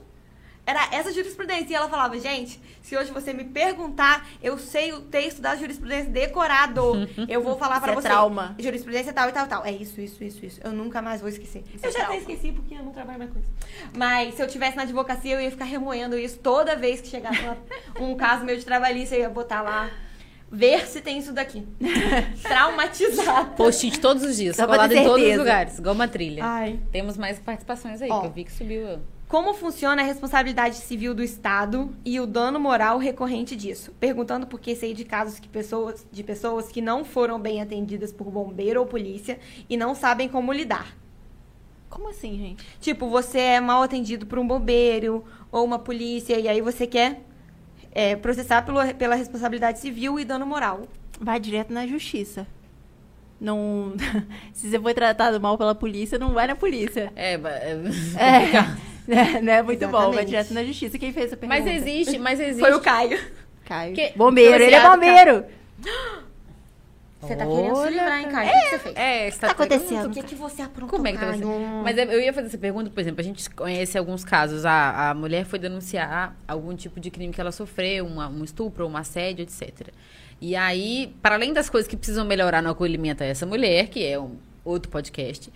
era 0.65 0.89
essa 0.91 1.11
jurisprudência. 1.13 1.71
E 1.73 1.75
ela 1.75 1.87
falava, 1.89 2.17
gente, 2.19 2.59
se 2.81 2.97
hoje 2.97 3.11
você 3.11 3.33
me 3.33 3.43
perguntar, 3.43 4.27
eu 4.41 4.57
sei 4.57 4.93
o 4.93 5.01
texto 5.01 5.41
da 5.41 5.55
jurisprudência 5.55 6.09
decorado. 6.11 6.93
Eu 7.27 7.41
vou 7.41 7.57
falar 7.57 7.79
pra 7.79 7.91
Isso 7.91 7.99
é 7.99 8.01
você. 8.01 8.07
trauma. 8.07 8.55
Jurisprudência 8.59 9.13
tal 9.13 9.29
e 9.29 9.31
tal, 9.31 9.47
tal. 9.47 9.65
É 9.65 9.71
isso, 9.71 9.99
isso, 10.01 10.23
isso, 10.23 10.45
isso. 10.45 10.59
Eu 10.63 10.71
nunca 10.71 11.01
mais 11.01 11.21
vou 11.21 11.29
esquecer. 11.29 11.63
Isso 11.73 11.85
eu 11.85 11.89
é 11.89 11.93
já 11.93 11.99
até 11.99 12.07
trauma. 12.17 12.19
esqueci 12.21 12.51
porque 12.51 12.73
eu 12.75 12.83
não 12.83 12.91
trabalho 12.91 13.19
mais 13.19 13.31
com 13.31 13.39
isso. 13.39 13.49
Mas 13.95 14.35
se 14.35 14.41
eu 14.41 14.47
tivesse 14.47 14.75
na 14.77 14.83
advocacia, 14.83 15.35
eu 15.35 15.41
ia 15.41 15.51
ficar 15.51 15.65
remoendo 15.65 16.17
isso 16.17 16.37
toda 16.39 16.75
vez 16.75 17.01
que 17.01 17.07
chegasse 17.07 17.39
um 17.99 18.15
caso 18.15 18.43
meu 18.45 18.55
de 18.57 18.65
trabalhista, 18.65 19.15
eu 19.15 19.21
ia 19.21 19.29
botar 19.29 19.61
lá. 19.61 19.89
Ver 20.51 20.85
se 20.87 21.01
tem 21.01 21.17
isso 21.17 21.33
daqui. 21.33 21.67
Traumatizado. 22.43 23.55
Post-it 23.55 23.99
todos 23.99 24.23
os 24.23 24.37
dias, 24.37 24.55
Só 24.55 24.65
colado 24.67 24.91
em 24.93 25.03
todos 25.03 25.25
os 25.25 25.37
lugares, 25.37 25.79
igual 25.79 25.95
uma 25.95 26.07
trilha. 26.07 26.45
Ai. 26.45 26.79
Temos 26.91 27.17
mais 27.17 27.39
participações 27.39 28.01
aí, 28.01 28.09
Ó. 28.09 28.21
que 28.21 28.27
eu 28.27 28.31
vi 28.31 28.43
que 28.45 28.51
subiu. 28.51 28.99
Como 29.27 29.55
funciona 29.55 30.03
a 30.03 30.05
responsabilidade 30.05 30.75
civil 30.75 31.15
do 31.15 31.23
Estado 31.23 31.89
e 32.05 32.19
o 32.19 32.27
dano 32.27 32.59
moral 32.59 32.99
recorrente 32.99 33.55
disso? 33.55 33.91
Perguntando 33.99 34.45
porque 34.45 34.75
sei 34.75 34.93
de 34.93 35.03
casos 35.03 35.39
que 35.39 35.49
pessoas, 35.49 36.05
de 36.11 36.23
pessoas 36.23 36.67
que 36.67 36.79
não 36.79 37.03
foram 37.03 37.39
bem 37.39 37.59
atendidas 37.59 38.11
por 38.11 38.29
bombeiro 38.29 38.79
ou 38.79 38.85
polícia 38.85 39.39
e 39.67 39.75
não 39.75 39.95
sabem 39.95 40.29
como 40.29 40.53
lidar. 40.53 40.95
Como 41.89 42.09
assim, 42.09 42.37
gente? 42.37 42.63
Tipo, 42.79 43.09
você 43.09 43.39
é 43.39 43.59
mal 43.59 43.81
atendido 43.81 44.27
por 44.27 44.37
um 44.37 44.47
bombeiro 44.47 45.23
ou 45.51 45.65
uma 45.65 45.79
polícia 45.79 46.39
e 46.39 46.47
aí 46.47 46.61
você 46.61 46.85
quer 46.85 47.21
é, 47.91 48.15
processar 48.15 48.61
pelo, 48.61 48.93
pela 48.93 49.15
responsabilidade 49.15 49.79
civil 49.79 50.19
e 50.19 50.25
dano 50.25 50.45
moral. 50.45 50.83
Vai 51.19 51.39
direto 51.39 51.73
na 51.73 51.87
justiça. 51.87 52.45
Não... 53.41 53.93
Se 54.53 54.69
você 54.69 54.79
foi 54.79 54.93
tratado 54.93 55.41
mal 55.41 55.57
pela 55.57 55.73
polícia, 55.73 56.19
não 56.19 56.31
vai 56.31 56.45
na 56.45 56.55
polícia. 56.55 57.11
É, 57.15 57.33
é... 57.33 57.81
É, 58.17 58.94
não 59.43 59.53
é 59.53 59.61
muito 59.61 59.87
bom, 59.87 59.91
vai 59.91 59.99
Exatamente. 60.23 60.27
direto 60.29 60.53
na 60.53 60.63
justiça. 60.63 60.97
Quem 60.97 61.11
fez 61.13 61.27
essa 61.27 61.37
pergunta? 61.37 61.61
Mas 61.61 61.73
existe, 61.75 62.17
mas 62.17 62.39
existe. 62.39 62.59
Foi 62.59 62.73
o 62.73 62.81
Caio. 62.81 63.19
Caio. 63.65 63.93
Que- 63.93 64.13
Bombeiro, 64.15 64.63
ele 64.63 64.75
é 64.75 64.89
bombeiro. 64.89 65.45
Você 67.21 67.35
tá 67.35 67.43
querendo 67.47 67.73
se 67.75 67.81
Olha, 67.81 67.89
livrar, 67.89 68.19
hein, 68.21 68.27
Caio? 68.29 68.49
O 68.49 68.53
que 68.53 68.69
você 68.69 68.79
fez? 68.79 68.95
É, 68.95 69.31
você 69.31 69.39
Tá 69.39 69.51
acontecendo? 69.51 70.05
O 70.05 70.11
que, 70.11 70.21
que 70.21 70.35
você 70.35 70.61
aprontou, 70.61 70.89
Como 70.89 71.07
é 71.07 71.11
que 71.11 71.17
tá 71.17 71.25
Caio? 71.27 71.39
você? 71.41 71.65
Mas 71.83 71.97
eu 71.97 72.21
ia 72.21 72.31
fazer 72.31 72.47
essa 72.47 72.57
pergunta, 72.57 72.91
por 72.91 72.99
exemplo, 72.99 73.19
a 73.21 73.23
gente 73.23 73.49
conhece 73.49 73.97
alguns 73.97 74.23
casos. 74.23 74.63
A, 74.63 75.09
a 75.09 75.13
mulher 75.15 75.43
foi 75.43 75.57
denunciar 75.57 76.35
algum 76.47 76.75
tipo 76.75 76.99
de 76.99 77.09
crime 77.09 77.33
que 77.33 77.41
ela 77.41 77.51
sofreu, 77.51 78.05
uma- 78.05 78.27
um 78.27 78.43
estupro, 78.43 78.85
um 78.87 78.95
assédio, 78.95 79.41
etc. 79.41 79.87
E 80.39 80.55
aí, 80.55 81.15
para 81.19 81.33
além 81.33 81.51
das 81.51 81.67
coisas 81.67 81.87
que 81.87 81.97
precisam 81.97 82.25
melhorar 82.25 82.61
no 82.61 82.69
acolhimento 82.69 83.23
a 83.23 83.25
essa 83.25 83.45
mulher, 83.45 83.87
que 83.87 84.05
é 84.05 84.19
um 84.19 84.35
outro 84.63 84.91
podcast, 84.91 85.51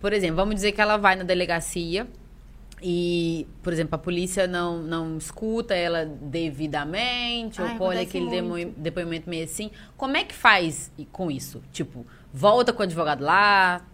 por 0.00 0.12
exemplo, 0.12 0.34
vamos 0.36 0.56
dizer 0.56 0.72
que 0.72 0.80
ela 0.80 0.96
vai 0.96 1.14
na 1.14 1.22
delegacia 1.22 2.08
e, 2.82 3.46
por 3.62 3.72
exemplo, 3.72 3.94
a 3.94 3.98
polícia 3.98 4.46
não, 4.46 4.82
não 4.82 5.16
escuta 5.16 5.74
ela 5.74 6.04
devidamente, 6.04 7.62
Ai, 7.62 7.72
ou 7.72 7.78
colhe 7.78 7.98
acontece 8.00 8.18
aquele 8.18 8.42
muito. 8.42 8.78
depoimento 8.78 9.30
meio 9.30 9.44
assim. 9.44 9.70
Como 9.96 10.16
é 10.16 10.24
que 10.24 10.34
faz 10.34 10.90
com 11.12 11.30
isso? 11.30 11.62
Tipo, 11.72 12.04
volta 12.32 12.72
com 12.72 12.80
o 12.80 12.82
advogado 12.82 13.22
lá? 13.22 13.84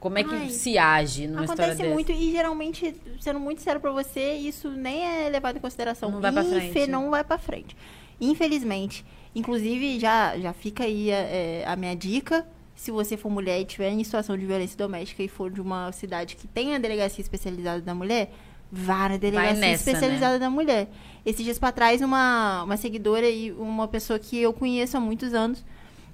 Como 0.00 0.16
é 0.16 0.24
que 0.24 0.34
Ai, 0.34 0.48
se 0.50 0.78
age 0.78 1.26
numa 1.26 1.44
história 1.44 1.64
Acontece 1.64 1.82
dessa? 1.82 1.94
muito 1.94 2.12
e 2.12 2.30
geralmente, 2.30 2.94
sendo 3.20 3.40
muito 3.40 3.60
sério 3.60 3.80
pra 3.80 3.90
você, 3.90 4.34
isso 4.34 4.70
nem 4.70 5.04
é 5.04 5.28
levado 5.28 5.56
em 5.56 5.60
consideração. 5.60 6.10
Não 6.10 6.20
vai 6.20 6.32
pra 6.32 6.44
frente. 6.44 6.86
Não 6.86 7.10
vai 7.10 7.24
pra 7.24 7.38
frente. 7.38 7.76
Infelizmente. 8.20 9.04
Inclusive, 9.34 9.98
já, 9.98 10.38
já 10.38 10.52
fica 10.52 10.84
aí 10.84 11.10
é, 11.10 11.64
a 11.66 11.76
minha 11.76 11.94
dica. 11.94 12.46
Se 12.78 12.92
você 12.92 13.16
for 13.16 13.28
mulher 13.28 13.58
e 13.58 13.62
estiver 13.62 13.90
em 13.90 14.04
situação 14.04 14.38
de 14.38 14.46
violência 14.46 14.78
doméstica 14.78 15.20
e 15.20 15.26
for 15.26 15.50
de 15.50 15.60
uma 15.60 15.90
cidade 15.90 16.36
que 16.36 16.46
tem 16.46 16.76
a 16.76 16.78
delegacia 16.78 17.20
especializada 17.20 17.80
da 17.80 17.92
mulher, 17.92 18.32
vá 18.70 19.08
na 19.08 19.16
delegacia 19.16 19.54
nessa, 19.54 19.90
especializada 19.90 20.38
da 20.38 20.48
mulher. 20.48 20.88
Esses 21.26 21.44
dias 21.44 21.58
pra 21.58 21.72
trás, 21.72 22.00
uma, 22.00 22.62
uma 22.62 22.76
seguidora 22.76 23.28
e 23.28 23.50
uma 23.50 23.88
pessoa 23.88 24.16
que 24.16 24.38
eu 24.38 24.52
conheço 24.52 24.96
há 24.96 25.00
muitos 25.00 25.34
anos 25.34 25.64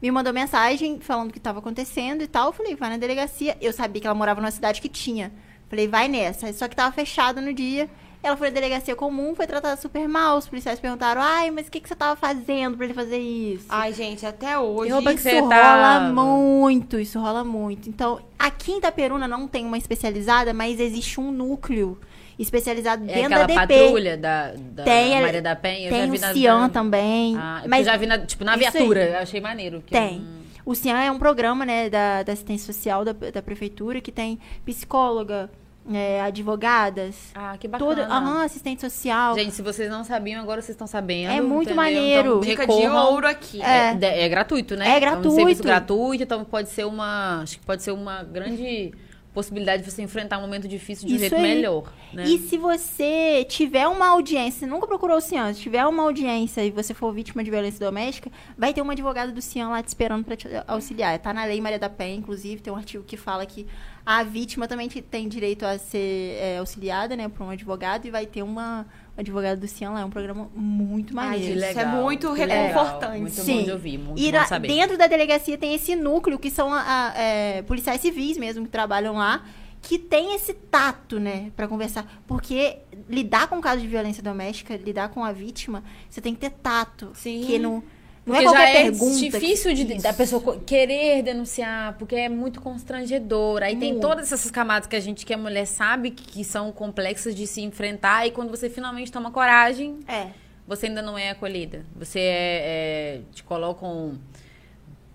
me 0.01 0.11
mandou 0.11 0.33
mensagem 0.33 1.01
falando 1.01 1.29
o 1.29 1.33
que 1.33 1.39
estava 1.39 1.59
acontecendo 1.59 2.23
e 2.23 2.27
tal. 2.27 2.47
Eu 2.47 2.53
falei, 2.55 2.75
vai 2.75 2.89
na 2.89 2.97
delegacia. 2.97 3.59
Eu 3.61 3.73
sabia 3.73 4.01
que 4.01 4.07
ela 4.07 4.15
morava 4.15 4.41
numa 4.41 4.51
cidade 4.51 4.81
que 4.81 4.89
tinha. 4.89 5.31
Falei, 5.69 5.87
vai 5.87 6.09
nessa. 6.09 6.51
Só 6.55 6.67
que 6.67 6.75
tava 6.75 6.93
fechado 6.93 7.43
no 7.43 7.53
dia. 7.53 7.91
Ela 8.25 8.39
foi 8.39 8.49
na 8.49 8.55
delegacia 8.55 8.97
comum, 8.97 9.35
foi 9.35 9.47
tratada 9.47 9.77
super 9.77 10.09
mal. 10.09 10.39
Os 10.39 10.49
policiais 10.49 10.81
perguntaram, 10.81 11.20
ai, 11.20 11.51
mas 11.51 11.68
o 11.68 11.70
que, 11.70 11.79
que 11.79 11.87
você 11.87 11.95
tava 11.95 12.16
fazendo 12.16 12.75
pra 12.75 12.87
ele 12.87 12.95
fazer 12.95 13.18
isso? 13.18 13.66
Ai, 13.68 13.93
gente, 13.93 14.25
até 14.25 14.59
hoje. 14.59 14.91
Eu 14.91 15.01
isso 15.01 15.18
você 15.18 15.41
rola 15.41 16.11
muito, 16.11 16.99
isso 16.99 17.20
rola 17.20 17.45
muito. 17.45 17.89
Então, 17.89 18.18
aqui 18.39 18.72
em 18.72 18.79
Itaperuna 18.79 19.29
não 19.29 19.47
tem 19.47 19.66
uma 19.66 19.77
especializada, 19.77 20.55
mas 20.55 20.81
existe 20.81 21.20
um 21.20 21.31
núcleo 21.31 21.99
especializado 22.39 23.05
É 23.05 23.07
dentro 23.14 23.27
aquela 23.27 23.47
da 23.47 23.66
DP. 23.66 23.79
patrulha 23.85 24.16
da, 24.16 24.53
da 24.57 24.83
Tem, 24.85 25.20
Maria 25.20 25.43
da 25.43 25.55
Penha. 25.55 25.89
Eu 25.89 25.91
tem 25.93 26.01
já 26.01 26.07
vi 26.11 26.16
o 26.16 26.20
na, 26.22 26.33
Cian 26.33 26.68
também. 26.70 27.37
Ah, 27.37 27.59
mas 27.61 27.68
mas 27.68 27.87
já 27.87 27.97
vi 27.99 28.07
na, 28.07 28.18
tipo, 28.18 28.43
na 28.43 28.57
viatura. 28.57 29.05
Eu 29.05 29.18
achei 29.18 29.41
maneiro. 29.41 29.83
Tem. 29.83 30.16
eu- 30.16 30.45
O 30.64 30.75
Cian 30.75 30.97
é 30.99 31.11
um 31.11 31.18
programa, 31.18 31.66
né, 31.66 31.91
da, 31.91 32.22
da 32.22 32.33
assistência 32.33 32.72
social 32.72 33.05
da, 33.05 33.12
da 33.12 33.43
prefeitura 33.43 34.01
que 34.01 34.11
tem 34.11 34.39
psicóloga, 34.64 35.51
é, 35.93 36.20
advogadas, 36.22 37.16
Ah, 37.35 37.57
que 37.59 37.68
bacana. 37.68 37.91
tudo, 37.91 38.03
aham, 38.03 38.43
assistente 38.45 38.80
social. 38.80 39.35
Gente, 39.35 39.53
se 39.53 39.62
vocês 39.62 39.91
não 39.91 40.05
sabiam, 40.05 40.41
agora 40.41 40.62
vocês 40.62 40.74
estão 40.74 40.87
sabendo. 40.87 41.30
É 41.32 41.41
muito 41.41 41.70
entendeu? 41.70 41.76
maneiro. 41.76 42.28
Então, 42.28 42.41
Dica 42.41 42.66
de 42.66 42.87
ouro 42.89 43.26
aqui. 43.26 43.61
É. 43.62 43.97
É, 44.01 44.24
é 44.24 44.28
gratuito, 44.28 44.76
né? 44.76 44.89
É 44.89 44.97
um 44.97 45.01
gratuito. 45.01 45.30
serviço 45.35 45.62
gratuito, 45.62 46.22
então 46.22 46.45
pode 46.45 46.68
ser 46.70 46.85
uma. 46.85 47.43
Acho 47.43 47.59
que 47.59 47.66
pode 47.66 47.82
ser 47.82 47.91
uma 47.93 48.22
grande 48.22 48.93
possibilidade 49.35 49.82
de 49.82 49.91
você 49.91 50.01
enfrentar 50.01 50.39
um 50.39 50.43
momento 50.43 50.68
difícil 50.68 51.09
de 51.09 51.14
um 51.14 51.16
Isso 51.16 51.22
jeito 51.28 51.35
aí. 51.35 51.43
melhor. 51.43 51.93
Né? 52.12 52.22
E 52.24 52.39
se 52.39 52.57
você 52.57 53.45
tiver 53.49 53.89
uma 53.89 54.07
audiência, 54.11 54.61
você 54.61 54.66
nunca 54.66 54.87
procurou 54.87 55.16
o 55.16 55.20
Cian, 55.20 55.53
se 55.53 55.61
tiver 55.61 55.85
uma 55.85 56.05
audiência 56.05 56.64
e 56.64 56.70
você 56.70 56.95
for 56.95 57.12
vítima 57.12 57.43
de 57.43 57.51
violência 57.51 57.85
doméstica, 57.85 58.30
vai 58.57 58.72
ter 58.72 58.80
uma 58.80 58.93
advogada 58.93 59.32
do 59.32 59.43
Cian 59.43 59.70
lá 59.70 59.82
te 59.82 59.89
esperando 59.89 60.24
para 60.24 60.37
te 60.37 60.47
auxiliar. 60.68 61.18
Tá 61.18 61.32
na 61.32 61.45
Lei 61.47 61.61
Maria 61.61 61.80
da 61.80 61.91
Penha, 61.91 62.14
inclusive, 62.14 62.62
tem 62.62 62.72
um 62.72 62.76
artigo 62.76 63.03
que 63.03 63.16
fala 63.16 63.45
que 63.45 63.66
a 64.07 64.23
vítima 64.23 64.69
também 64.69 64.87
te- 64.89 65.01
tem 65.01 65.29
direito 65.29 65.65
a 65.65 65.79
ser 65.79 66.37
é, 66.39 66.59
auxiliada, 66.59 67.17
né, 67.17 67.29
por 67.29 67.43
um 67.45 67.51
advogado 67.51 68.07
e 68.07 68.11
vai 68.11 68.27
ter 68.27 68.43
uma 68.43 68.87
advogada 69.17 69.57
do 69.59 69.67
Cian 69.67 69.91
lá. 69.93 70.01
É 70.01 70.05
um 70.05 70.11
programa 70.11 70.51
muito 70.55 71.19
Ai, 71.19 71.31
maneiro. 71.31 71.61
gente, 71.61 71.71
isso 71.71 71.81
é 71.81 71.87
muito 71.87 72.35
que 72.35 72.45
legal. 72.45 72.67
reconfortante. 72.67 73.21
Muito 73.21 73.33
Sim. 73.41 73.59
bom 73.59 73.65
de 73.65 73.71
ouvir, 73.73 73.99
muito 73.99 74.21
E 74.21 74.31
bom 74.31 74.39
na- 74.39 74.47
saber. 74.47 74.69
dentro 74.69 74.99
da 74.99 75.07
delegacia 75.07 75.57
tem 75.57 75.75
esse 75.75 75.97
núcleo, 75.97 76.39
que 76.39 76.51
são 76.51 76.73
a- 76.73 76.83
a, 77.15 77.19
é, 77.19 77.63
policiais 77.63 78.01
civis 78.01 78.37
mesmo, 78.37 78.65
que 78.65 78.71
trabalham 78.71 79.15
lá, 79.15 79.43
que 79.81 79.99
tem 79.99 80.35
esse 80.35 80.53
tato, 80.55 81.19
né, 81.21 81.51
pra 81.57 81.69
conversar. 81.69 82.07
Porque 82.27 82.79
lidar 83.09 83.49
com 83.49 83.61
caso 83.61 83.81
de 83.83 83.87
violência 83.87 84.23
doméstica, 84.23 84.77
lidar 84.77 85.09
com 85.11 85.23
a 85.25 85.31
vítima, 85.33 85.83
você 86.09 86.21
tem 86.21 86.35
que 86.35 86.41
ter 86.41 86.51
tato. 86.51 87.11
Sim. 87.15 87.41
Porque 87.41 87.59
não, 87.59 87.83
não 88.27 88.35
Porque 88.35 88.49
é 88.49 88.51
já 88.51 88.68
é 88.70 88.91
difícil 88.91 89.75
de, 89.75 89.93
Isso. 89.95 90.03
da 90.03 90.12
pessoa 90.12 90.59
querer 90.61 91.22
denunciar, 91.22 91.95
porque 91.99 92.14
é 92.16 92.29
muito 92.29 92.61
constrangedor. 92.61 93.62
Aí 93.62 93.77
tem 93.77 93.93
Muito. 93.93 94.07
todas 94.07 94.33
essas 94.33 94.51
camadas 94.51 94.87
que 94.89 94.97
a 94.97 95.01
gente, 95.01 95.27
que 95.27 95.35
a 95.35 95.39
mulher 95.39 95.66
sabe 95.66 96.11
que, 96.11 96.25
que 96.25 96.45
são 96.45 96.72
complexas 96.72 97.35
de 97.35 97.47
se 97.47 97.61
enfrentar. 97.61 98.27
E 98.27 98.31
quando 98.31 98.49
você 98.51 98.70
finalmente 98.70 99.12
toma 99.12 99.31
coragem, 99.31 99.99
É. 100.09 100.29
você 100.66 100.87
ainda 100.87 101.03
não 101.03 101.18
é 101.18 101.31
acolhida. 101.31 101.85
Você 101.97 102.18
é, 102.18 103.18
é- 103.18 103.20
te 103.33 103.43
colocam. 103.43 104.18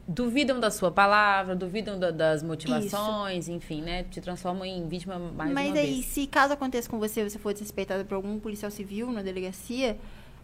Duvidam 0.08 0.60
da 0.60 0.72
sua 0.72 0.90
palavra, 0.92 1.56
duvidam 1.56 2.00
da- 2.00 2.10
das 2.10 2.42
motivações, 2.42 3.48
enfim, 3.48 3.82
né? 3.84 4.04
Te 4.10 4.20
transformam 4.20 4.66
em 4.66 4.88
vítima 4.88 5.20
mais 5.20 5.52
Mas 5.52 5.70
uma 5.70 5.80
aí, 5.80 5.94
vez. 5.94 6.06
se 6.06 6.26
caso 6.26 6.54
aconteça 6.54 6.90
com 6.90 6.98
você, 6.98 7.24
você 7.28 7.38
for 7.38 7.54
desrespeitada 7.54 8.04
por 8.04 8.16
algum 8.16 8.40
policial 8.40 8.72
civil 8.72 9.12
na 9.12 9.22
delegacia, 9.22 9.98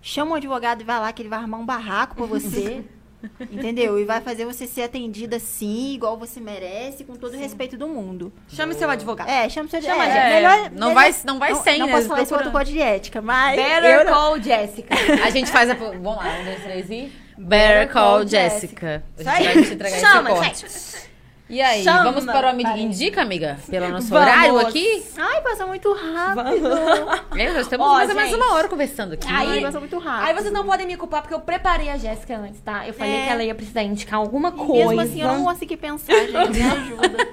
chama 0.07 0.31
um 0.31 0.35
advogado 0.35 0.81
e 0.81 0.83
vai 0.83 0.99
lá 0.99 1.11
que 1.11 1.21
ele 1.21 1.29
vai 1.29 1.39
armar 1.39 1.59
um 1.59 1.65
barraco 1.65 2.15
pra 2.15 2.25
você. 2.25 2.83
entendeu? 3.51 3.97
E 3.99 4.05
vai 4.05 4.21
fazer 4.21 4.45
você 4.45 4.67
ser 4.67 4.83
atendida 4.83 5.39
sim, 5.39 5.95
igual 5.95 6.15
você 6.15 6.39
merece, 6.39 7.03
com 7.03 7.15
todo 7.15 7.33
o 7.33 7.37
respeito 7.37 7.75
do 7.75 7.87
mundo. 7.87 8.31
Chame 8.49 8.75
seu 8.75 8.87
advogado. 8.87 9.27
É, 9.27 9.49
chama 9.49 9.67
seu 9.67 9.81
Chama 9.81 10.05
é, 10.05 10.11
gente. 10.13 10.33
melhor, 10.35 10.57
Não 10.71 10.89
melhor- 10.89 10.93
vai- 10.93 11.15
não 11.25 11.39
vai 11.39 11.55
sem, 11.55 11.79
Não 11.79 11.87
né? 11.87 11.91
posso 11.93 12.07
falar 12.07 12.21
isso 12.21 12.35
outro 12.35 12.51
código 12.51 12.77
de 12.77 12.83
ética, 12.83 13.21
mas. 13.23 13.57
eu 13.57 13.63
Better 13.65 14.05
não- 14.05 14.13
call 14.13 14.39
Jessica. 14.41 14.93
A 15.23 15.29
gente 15.31 15.49
faz 15.49 15.69
a. 15.71 15.73
Vamos 15.73 16.03
lá, 16.17 16.37
um, 16.39 16.43
dois, 16.45 16.63
três 16.63 16.89
e. 16.91 17.11
Better 17.37 17.91
Call 17.91 18.27
Jessica. 18.27 19.03
A 19.17 19.23
gente 19.41 19.43
vai 19.55 19.63
te 19.63 19.73
entregar 19.73 19.99
Chama, 19.99 20.31
esse 20.31 20.39
corte. 20.63 21.09
E 21.47 21.61
aí, 21.61 21.83
Chama, 21.83 22.03
vamos 22.05 22.25
para 22.25 22.51
o 22.51 22.57
parente. 22.63 22.81
Indica, 22.81 23.21
amiga? 23.21 23.59
Pelo 23.69 23.87
nosso 23.89 24.07
Vamos. 24.07 24.27
horário 24.27 24.57
aqui? 24.57 25.03
Ai, 25.15 25.41
passa 25.41 25.63
muito 25.67 25.93
rápido. 25.93 26.67
É, 27.37 27.53
nós 27.53 27.67
temos 27.69 27.85
Ó, 27.85 27.93
mais 27.93 28.11
gente. 28.11 28.33
uma 28.33 28.53
hora 28.55 28.67
conversando 28.67 29.13
aqui. 29.13 29.27
Ai, 29.29 29.49
Aí- 29.57 29.61
passa 29.61 29.79
muito 29.79 29.97
rápido. 29.99 30.27
Aí 30.27 30.33
vocês 30.33 30.51
não 30.51 30.65
podem 30.65 30.87
me 30.87 30.97
culpar 30.97 31.21
porque 31.21 31.35
eu 31.35 31.39
preparei 31.39 31.89
a 31.89 31.97
Jéssica 31.97 32.35
antes, 32.35 32.59
tá? 32.61 32.87
Eu 32.87 32.95
falei 32.95 33.13
É. 33.13 33.23
que 33.25 33.29
ela 33.29 33.43
ia 33.43 33.53
precisar 33.53 33.83
indicar 33.83 34.19
alguma 34.19 34.49
E 34.49 34.51
coisa. 34.53 34.85
Mesmo 34.87 35.01
assim, 35.01 35.21
eu 35.21 35.27
não 35.27 35.43
consegui 35.43 35.77
pensar, 35.77 36.13
gente. 36.15 36.33
Me 36.33 36.63
ajuda. 36.65 37.27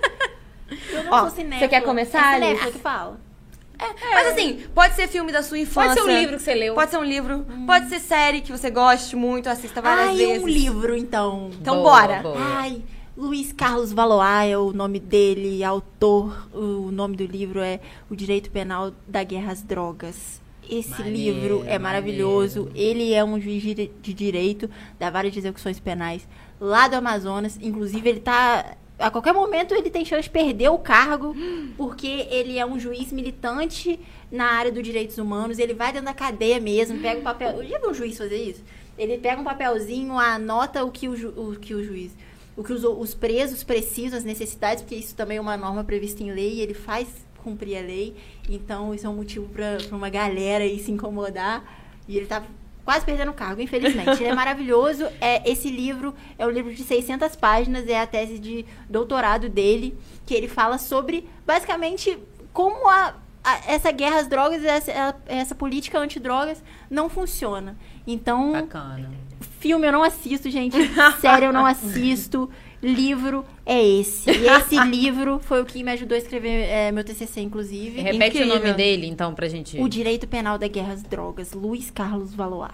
Eu 0.91 1.05
não 1.05 1.13
Ó, 1.13 1.21
sou 1.23 1.31
cinéfila. 1.31 1.59
você 1.61 1.69
quer 1.69 1.81
começar, 1.81 2.39
É 2.43 2.51
Alice? 2.51 2.71
que 2.73 2.79
fala. 2.79 3.19
Mas 4.13 4.29
assim, 4.29 4.63
pode 4.75 4.95
ser 4.95 5.09
filme 5.09 5.33
da 5.33 5.43
sua 5.43 5.59
infância. 5.59 5.95
Pode 5.97 6.03
ser 6.03 6.07
um 6.17 6.19
livro 6.21 6.37
que 6.37 6.43
você 6.43 6.55
leu. 6.55 6.75
Pode 6.75 6.91
ser 6.91 6.99
um 6.99 7.05
livro. 7.05 7.45
Pode 7.67 7.89
ser 7.89 7.99
série 7.99 8.41
que 8.41 8.53
você 8.53 8.71
goste 8.71 9.17
muito, 9.17 9.49
assista 9.49 9.81
várias 9.83 10.11
Ai, 10.11 10.17
vezes. 10.17 10.43
um 10.43 10.47
livro, 10.47 10.97
então. 10.97 11.51
Então 11.61 11.83
Boa, 11.83 12.01
bora. 12.03 12.21
boa. 12.23 12.37
Ai, 12.39 12.81
Luiz 13.17 13.53
Carlos 13.53 13.93
Valois 13.93 14.51
é 14.51 14.57
o 14.57 14.73
nome 14.73 14.99
dele, 14.99 15.63
autor. 15.63 16.49
O 16.55 16.91
nome 16.91 17.17
do 17.17 17.25
livro 17.27 17.61
é 17.61 17.79
O 18.11 18.17
Direito 18.17 18.51
Penal 18.51 18.93
da 19.07 19.23
Guerra 19.23 19.53
às 19.53 19.63
Drogas. 19.63 20.41
Esse 20.69 20.91
Maneiro, 21.03 21.15
livro 21.39 21.65
é 21.67 21.79
maravilhoso. 21.79 22.65
maneiro. 22.65 22.79
Ele 22.91 23.13
é 23.13 23.23
um 23.23 23.39
juiz 23.39 23.63
de 23.63 23.75
de 24.01 24.15
direito 24.15 24.71
da 24.99 25.11
várias 25.11 25.37
execuções 25.37 25.79
penais 25.79 26.27
lá 26.59 26.89
do 26.89 26.95
Amazonas. 26.97 27.59
Inclusive, 27.61 28.09
ele 28.09 28.21
tá. 28.21 28.77
A 28.99 29.11
qualquer 29.11 29.35
momento 29.35 29.75
ele 29.75 29.91
tem 29.91 30.05
chance 30.05 30.23
de 30.25 30.31
perder 30.31 30.71
o 30.71 30.79
cargo, 30.79 31.35
porque 31.77 32.07
ele 32.31 32.57
é 32.59 32.65
um 32.65 32.79
juiz 32.79 33.13
militante 33.13 33.99
na 34.31 34.45
área 34.45 34.71
dos 34.73 34.83
direitos 34.83 35.19
humanos. 35.19 35.59
Ele 35.59 35.75
vai 35.75 35.93
dentro 35.93 36.07
da 36.07 36.15
cadeia 36.15 36.61
mesmo, 36.61 36.99
pega 37.01 37.19
o 37.21 37.23
papel. 37.23 37.63
Já 37.67 37.79
viu 37.79 37.91
um 37.91 37.95
juiz 37.95 38.17
fazer 38.17 38.37
isso? 38.43 38.63
Ele 38.97 39.19
pega 39.19 39.41
um 39.41 39.45
papelzinho, 39.45 40.19
anota 40.19 40.85
o 40.85 40.91
que 40.91 41.09
o, 41.09 41.17
ju- 41.17 41.35
o, 41.37 41.57
que 41.59 41.75
o 41.75 41.83
juiz. 41.85 42.13
O 42.57 42.63
que 42.63 42.73
os, 42.73 42.85
os 42.85 43.15
presos 43.15 43.65
precisam, 43.65 44.19
as 44.19 44.25
necessidades, 44.25 44.83
porque 44.83 44.95
isso 44.97 45.15
também 45.15 45.39
é 45.39 45.41
uma 45.41 45.57
norma 45.57 45.83
prevista 45.85 46.23
em 46.23 46.31
lei, 46.33 46.55
e 46.55 46.61
ele 46.61 46.75
faz 46.75 47.09
cumprir 47.43 47.77
a 47.77 47.81
lei. 47.81 48.15
Então, 48.49 48.95
isso 48.95 49.07
é 49.07 49.09
um 49.11 49.17
motivo 49.17 49.49
para 49.49 49.79
uma 49.91 50.09
galera 50.11 50.63
aí 50.65 50.79
se 50.79 50.91
incomodar. 50.93 51.65
E 52.07 52.17
ele 52.17 52.27
tá 52.27 52.43
quase 52.85 53.05
perdendo 53.05 53.31
o 53.31 53.35
cargo, 53.35 53.61
infelizmente. 53.63 54.23
Ele 54.23 54.27
é 54.31 54.35
maravilhoso. 54.37 55.05
É, 55.21 55.49
esse 55.51 55.71
livro 55.71 56.15
é 56.39 56.47
um 56.47 56.51
livro 56.51 56.73
de 56.75 56.83
600 56.85 57.35
páginas, 57.37 57.89
é 57.89 57.99
a 58.01 58.07
tese 58.07 58.39
de 58.39 58.65
doutorado 58.89 59.49
dele, 59.49 59.97
que 60.27 60.35
ele 60.35 60.47
fala 60.49 60.79
sobre, 60.79 61.29
basicamente, 61.47 62.17
como 62.53 62.89
a, 62.89 63.15
a- 63.43 63.61
essa 63.67 63.91
guerra 63.91 64.21
às 64.21 64.29
drogas, 64.29 64.63
essa, 64.65 65.17
essa 65.27 65.55
política 65.55 65.99
antidrogas 65.99 66.63
não 66.91 67.09
funciona. 67.09 67.77
Então, 68.07 68.53
Bacana. 68.53 69.11
Filme 69.63 69.87
eu 69.87 69.93
não 69.93 70.03
assisto, 70.03 70.51
gente. 70.51 70.77
Série 71.23 71.47
eu 71.47 71.53
não 71.53 71.65
assisto. 71.65 72.51
Livro 72.83 73.45
é 73.65 73.81
esse. 73.81 74.29
E 74.29 74.47
esse 74.49 74.75
livro 74.85 75.39
foi 75.39 75.63
o 75.63 75.65
que 75.65 75.85
me 75.85 75.93
ajudou 75.93 76.17
a 76.17 76.19
escrever 76.19 76.69
é, 76.69 76.91
meu 76.91 77.05
TCC, 77.05 77.41
inclusive. 77.43 78.01
Repete 78.01 78.39
Incrível. 78.39 78.57
o 78.57 78.59
nome 78.59 78.73
dele, 78.73 79.07
então, 79.07 79.33
pra 79.35 79.47
gente. 79.49 79.79
O 79.81 79.89
Direito 79.89 80.27
Penal 80.27 80.59
da 80.59 80.67
Guerra 80.67 80.95
às 80.95 81.03
Drogas, 81.05 81.53
Luiz 81.53 81.93
Carlos 81.93 82.35
Valois. 82.35 82.73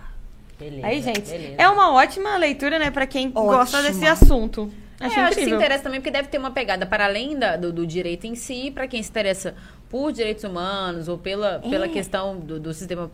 Beleza, 0.59 0.87
Aí, 0.87 1.03
gente, 1.03 1.31
beleza. 1.31 1.55
é 1.59 1.69
uma 1.69 1.93
ótima 1.93 2.39
leitura, 2.39 2.79
né, 2.79 2.91
pra 2.91 3.07
quem 3.07 3.31
gosta 3.31 3.77
Ótima. 3.79 3.83
desse 3.83 4.07
assunto. 4.07 4.73
É, 4.99 5.05
Achei 5.07 5.23
eu 5.23 5.27
acho 5.27 5.37
que 5.39 5.45
se 5.45 5.51
interessa 5.51 5.85
também, 5.85 6.01
porque 6.01 6.11
deve 6.11 6.29
ter 6.29 6.39
uma 6.39 6.51
pegada 6.51 6.87
para 6.87 7.05
além 7.05 7.39
da- 7.39 7.57
do, 7.57 7.71
do 7.71 7.87
direito 7.87 8.27
em 8.27 8.35
si, 8.35 8.71
para 8.73 8.89
quem 8.89 9.01
se 9.03 9.11
interessa 9.11 9.55
por 9.91 10.11
direitos 10.11 10.43
humanos 10.43 11.07
ou 11.07 11.17
pela, 11.19 11.59
pela 11.61 11.85
É. 11.85 11.89
questão 11.89 12.37
do, 12.41 12.59
do 12.59 12.73
sistema. 12.75 13.11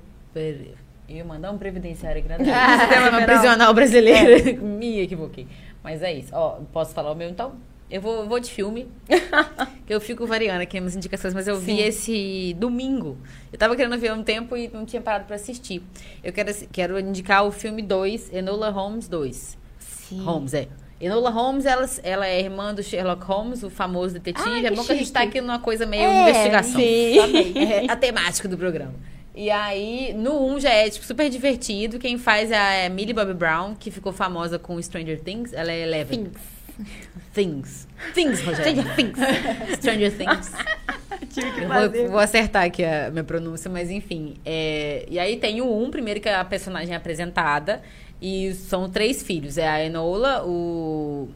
Eu 1.09 1.17
ia 1.17 1.25
mandar 1.25 1.51
um 1.51 1.59
previdenciário 1.59 2.23
grande. 2.25 2.49
Ah, 2.51 2.79
sistema 2.81 3.23
prisional 3.23 3.75
brasileiro. 3.75 4.63
Me 4.63 5.01
equivoquei. 5.01 5.47
Mas 5.83 6.03
é 6.03 6.13
isso. 6.13 6.31
Ó, 6.33 6.61
posso 6.73 6.95
falar 6.95 7.13
o 7.13 7.15
meu 7.15 7.29
então? 7.29 7.53
Eu 7.91 8.01
vou, 8.01 8.27
vou 8.27 8.41
de 8.41 8.51
filme. 8.51 8.89
que 9.87 9.93
eu 9.95 10.01
fico 10.01 10.27
variando 10.27 10.63
aqui 10.63 10.81
nas 10.81 10.97
indicações, 10.97 11.35
mas 11.35 11.47
eu 11.47 11.59
vi 11.59 11.77
Sim. 11.77 11.83
esse 11.83 12.57
domingo. 12.59 13.19
Eu 13.53 13.59
tava 13.59 13.77
querendo 13.77 13.97
ver 13.99 14.09
há 14.09 14.15
um 14.15 14.23
tempo 14.23 14.57
e 14.57 14.69
não 14.73 14.87
tinha 14.87 15.03
parado 15.03 15.27
pra 15.27 15.37
assistir. 15.37 15.83
Eu 16.23 16.33
quero, 16.33 16.51
quero 16.73 16.99
indicar 16.99 17.45
o 17.45 17.53
filme 17.53 17.83
2, 17.83 18.33
Enola 18.33 18.71
Holmes 18.71 19.07
2. 19.07 19.59
Sim. 19.79 20.23
Holmes, 20.23 20.55
é. 20.55 20.69
Enola 20.99 21.29
Holmes, 21.29 21.67
ela, 21.67 21.87
ela 22.03 22.27
é 22.27 22.41
irmã 22.41 22.73
do 22.75 22.83
Sherlock 22.83 23.23
Holmes, 23.25 23.63
o 23.63 23.69
famoso 23.69 24.15
detetive. 24.15 24.49
Ah, 24.49 24.63
é 24.63 24.71
bom 24.71 24.83
que 24.83 24.93
a 24.93 24.97
gente 24.97 25.13
tá 25.13 25.21
aqui 25.23 25.41
numa 25.41 25.59
coisa 25.59 25.85
meio 25.85 26.05
É, 26.05 26.23
investigação. 26.31 26.81
sim. 26.81 27.19
É 27.59 27.91
a 27.93 27.97
temática 27.97 28.49
do 28.49 28.57
programa. 28.57 28.95
E 29.35 29.51
aí, 29.51 30.13
no 30.15 30.47
1 30.55 30.61
já 30.61 30.71
é, 30.71 30.89
tipo, 30.89 31.05
super 31.05 31.29
divertido. 31.29 31.99
Quem 31.99 32.17
faz 32.17 32.51
é 32.51 32.57
a 32.57 32.73
é 32.73 32.89
Millie 32.89 33.13
Bobby 33.13 33.35
Brown, 33.35 33.75
que 33.75 33.91
ficou 33.91 34.13
famosa 34.13 34.59
com 34.59 34.81
Stranger 34.81 35.21
Things. 35.21 35.53
Ela 35.53 35.73
é 35.73 35.83
Eleven. 35.83 36.31
Things. 37.33 37.89
Things, 38.15 38.41
Rogério. 38.43 38.83
Stranger 38.83 38.97
Things. 38.97 39.19
Stranger 39.79 40.17
Things. 40.17 40.53
Vou, 41.35 42.11
vou 42.11 42.19
acertar 42.21 42.65
aqui 42.65 42.85
a 42.85 43.11
minha 43.11 43.25
pronúncia, 43.25 43.69
mas 43.69 43.91
enfim. 43.91 44.37
É, 44.45 45.05
e 45.11 45.19
aí 45.19 45.37
tem 45.37 45.61
o 45.61 45.83
1, 45.83 45.91
primeiro 45.91 46.21
que 46.21 46.29
é 46.29 46.35
a 46.35 46.45
personagem 46.45 46.95
apresentada. 46.95 47.83
E 48.23 48.55
são 48.55 48.89
três 48.89 49.23
filhos. 49.23 49.59
É 49.59 49.67
a 49.67 49.85
Enola, 49.85 50.45
o, 50.47 51.29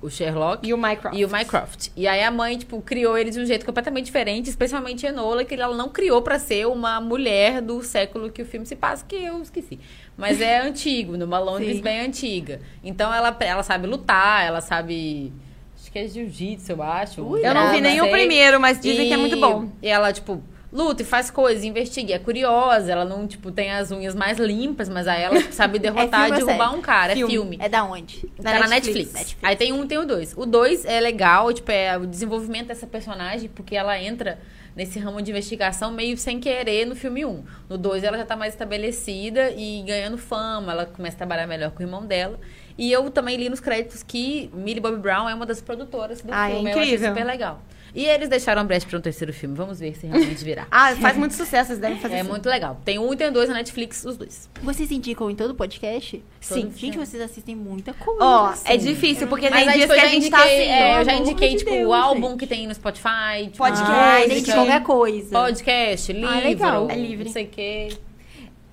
o 0.00 0.08
Sherlock 0.08 0.66
E 0.68 0.72
o 0.72 0.78
Mycroft. 0.78 1.16
e 1.18 1.24
o 1.24 1.28
Mycroft. 1.30 1.88
E 1.96 2.06
aí 2.06 2.22
a 2.22 2.30
mãe, 2.30 2.56
tipo, 2.56 2.80
criou 2.80 3.18
ele 3.18 3.30
de 3.30 3.40
um 3.40 3.44
jeito 3.44 3.66
completamente 3.66 4.04
diferente, 4.06 4.48
especialmente 4.48 5.04
Enola, 5.04 5.44
que 5.44 5.54
ela 5.54 5.74
não 5.76 5.88
criou 5.88 6.22
pra 6.22 6.38
ser 6.38 6.66
uma 6.68 7.00
mulher 7.00 7.60
do 7.60 7.82
século 7.82 8.30
que 8.30 8.42
o 8.42 8.46
filme 8.46 8.64
se 8.64 8.76
passa, 8.76 9.04
que 9.06 9.16
eu 9.16 9.42
esqueci. 9.42 9.78
Mas 10.16 10.40
é 10.40 10.60
antigo, 10.66 11.16
numa 11.16 11.38
Londres 11.38 11.76
Sim. 11.78 11.82
bem 11.82 12.00
antiga. 12.00 12.60
Então 12.84 13.12
ela, 13.12 13.36
ela 13.40 13.62
sabe 13.62 13.86
lutar, 13.88 14.46
ela 14.46 14.60
sabe. 14.60 15.32
Acho 15.80 15.90
que 15.92 15.98
é 15.98 16.06
jiu-jitsu, 16.06 16.72
eu 16.72 16.82
acho. 16.82 17.22
Ui, 17.22 17.44
Eu 17.44 17.54
não 17.54 17.70
vi 17.72 17.80
nem 17.80 18.00
o 18.00 18.10
primeiro, 18.10 18.60
mas 18.60 18.78
dizem 18.80 19.06
que 19.08 19.12
é 19.12 19.16
E- 19.16 19.20
muito 19.20 19.36
bom. 19.38 19.70
E 19.82 19.88
ela, 19.88 20.12
tipo, 20.12 20.42
luta 20.72 21.02
e 21.02 21.04
faz 21.04 21.30
coisas, 21.30 21.64
investiga, 21.64 22.14
é 22.14 22.18
curiosa, 22.18 22.92
ela 22.92 23.04
não, 23.04 23.26
tipo, 23.26 23.50
tem 23.50 23.70
as 23.70 23.90
unhas 23.90 24.14
mais 24.14 24.38
limpas, 24.38 24.88
mas 24.88 25.08
aí 25.08 25.22
ela 25.22 25.40
sabe 25.50 25.78
derrotar 25.80 26.26
filme 26.26 26.40
e 26.42 26.44
derrubar 26.44 26.74
um 26.74 26.80
cara, 26.82 27.14
Filme. 27.14 27.32
é 27.32 27.36
filme. 27.36 27.58
É 27.60 27.68
da 27.68 27.84
onde? 27.84 28.26
Da 28.38 28.52
tá 28.52 28.58
na 28.60 28.68
Netflix. 28.68 29.12
Netflix. 29.12 29.36
Aí 29.42 29.56
tem 29.56 29.72
um 29.72 29.84
e 29.84 29.86
tem 29.86 29.98
o 29.98 30.04
dois. 30.06 30.34
O 30.36 30.44
dois 30.44 30.84
é 30.84 31.00
legal, 31.00 31.52
tipo, 31.52 31.70
é 31.70 31.96
o 31.96 32.06
desenvolvimento 32.06 32.66
dessa 32.68 32.86
personagem, 32.86 33.48
porque 33.48 33.74
ela 33.74 33.98
entra 33.98 34.38
nesse 34.76 34.98
ramo 34.98 35.20
de 35.20 35.30
investigação 35.30 35.90
meio 35.90 36.16
sem 36.16 36.38
querer 36.38 36.84
no 36.86 36.94
filme 36.94 37.24
1. 37.24 37.28
Um. 37.28 37.42
No 37.68 37.76
2 37.76 38.04
ela 38.04 38.16
já 38.16 38.24
tá 38.24 38.36
mais 38.36 38.54
estabelecida 38.54 39.50
e 39.56 39.82
ganhando 39.84 40.16
fama, 40.16 40.70
ela 40.70 40.86
começa 40.86 41.16
a 41.16 41.18
trabalhar 41.18 41.48
melhor 41.48 41.72
com 41.72 41.80
o 41.80 41.82
irmão 41.86 42.06
dela. 42.06 42.38
E 42.76 42.92
eu 42.92 43.10
também 43.10 43.36
li 43.36 43.48
nos 43.48 43.58
créditos 43.58 44.04
que 44.04 44.48
Millie 44.54 44.78
Bobby 44.80 44.98
Brown 44.98 45.28
é 45.28 45.34
uma 45.34 45.44
das 45.44 45.60
produtoras 45.60 46.20
do 46.20 46.32
Ah, 46.32 46.48
é 46.48 46.54
filme. 46.54 46.70
Eu 46.70 46.78
achei 46.78 46.84
incrível. 46.94 47.08
super 47.08 47.24
legal. 47.26 47.60
E 47.98 48.04
eles 48.04 48.28
deixaram 48.28 48.60
a 48.62 48.64
brecha 48.64 48.86
para 48.86 48.96
um 48.96 49.00
terceiro 49.00 49.32
filme. 49.32 49.56
Vamos 49.56 49.80
ver 49.80 49.96
se 49.96 50.06
realmente 50.06 50.44
virá. 50.44 50.68
Ah, 50.70 50.94
faz 50.94 51.16
muito 51.16 51.34
sucesso, 51.34 51.72
eles 51.72 51.80
devem 51.80 51.98
fazer 51.98 52.14
É 52.14 52.20
assim. 52.20 52.28
muito 52.28 52.48
legal. 52.48 52.80
Tem 52.84 52.96
um 52.98 53.12
e 53.12 53.16
tem 53.16 53.32
dois 53.32 53.48
na 53.48 53.56
Netflix, 53.56 54.04
os 54.04 54.16
dois. 54.16 54.48
Vocês 54.62 54.90
indicam 54.92 55.28
em 55.28 55.34
todo 55.34 55.52
podcast? 55.54 56.22
Sim. 56.40 56.70
Gente, 56.76 56.96
vocês 56.96 57.20
assistem 57.20 57.56
muita 57.56 57.92
coisa. 57.92 58.22
Ó, 58.22 58.46
assim. 58.46 58.68
é 58.72 58.76
difícil, 58.76 59.26
porque 59.26 59.50
tem 59.50 59.68
dias 59.72 59.90
que 59.90 59.98
a 59.98 60.06
gente 60.06 60.16
indiquei, 60.26 60.30
tá 60.30 60.44
assim, 60.44 60.52
é, 60.54 61.00
eu 61.00 61.04
já 61.04 61.14
indiquei, 61.14 61.56
tipo, 61.56 61.70
Deus, 61.72 61.88
o 61.88 61.92
álbum 61.92 62.28
gente. 62.30 62.38
que 62.38 62.46
tem 62.46 62.66
no 62.68 62.74
Spotify. 62.74 63.44
Tipo, 63.44 63.56
Podcast, 63.58 63.90
Ah, 63.90 64.20
é. 64.30 64.54
qualquer 64.54 64.82
coisa. 64.84 65.30
Podcast, 65.30 66.12
livro. 66.12 66.34
legal. 66.36 66.90
É 66.90 66.94
livre. 66.96 67.24
Não 67.24 67.32
sei 67.32 67.44
o 67.46 67.48
quê. 67.48 67.88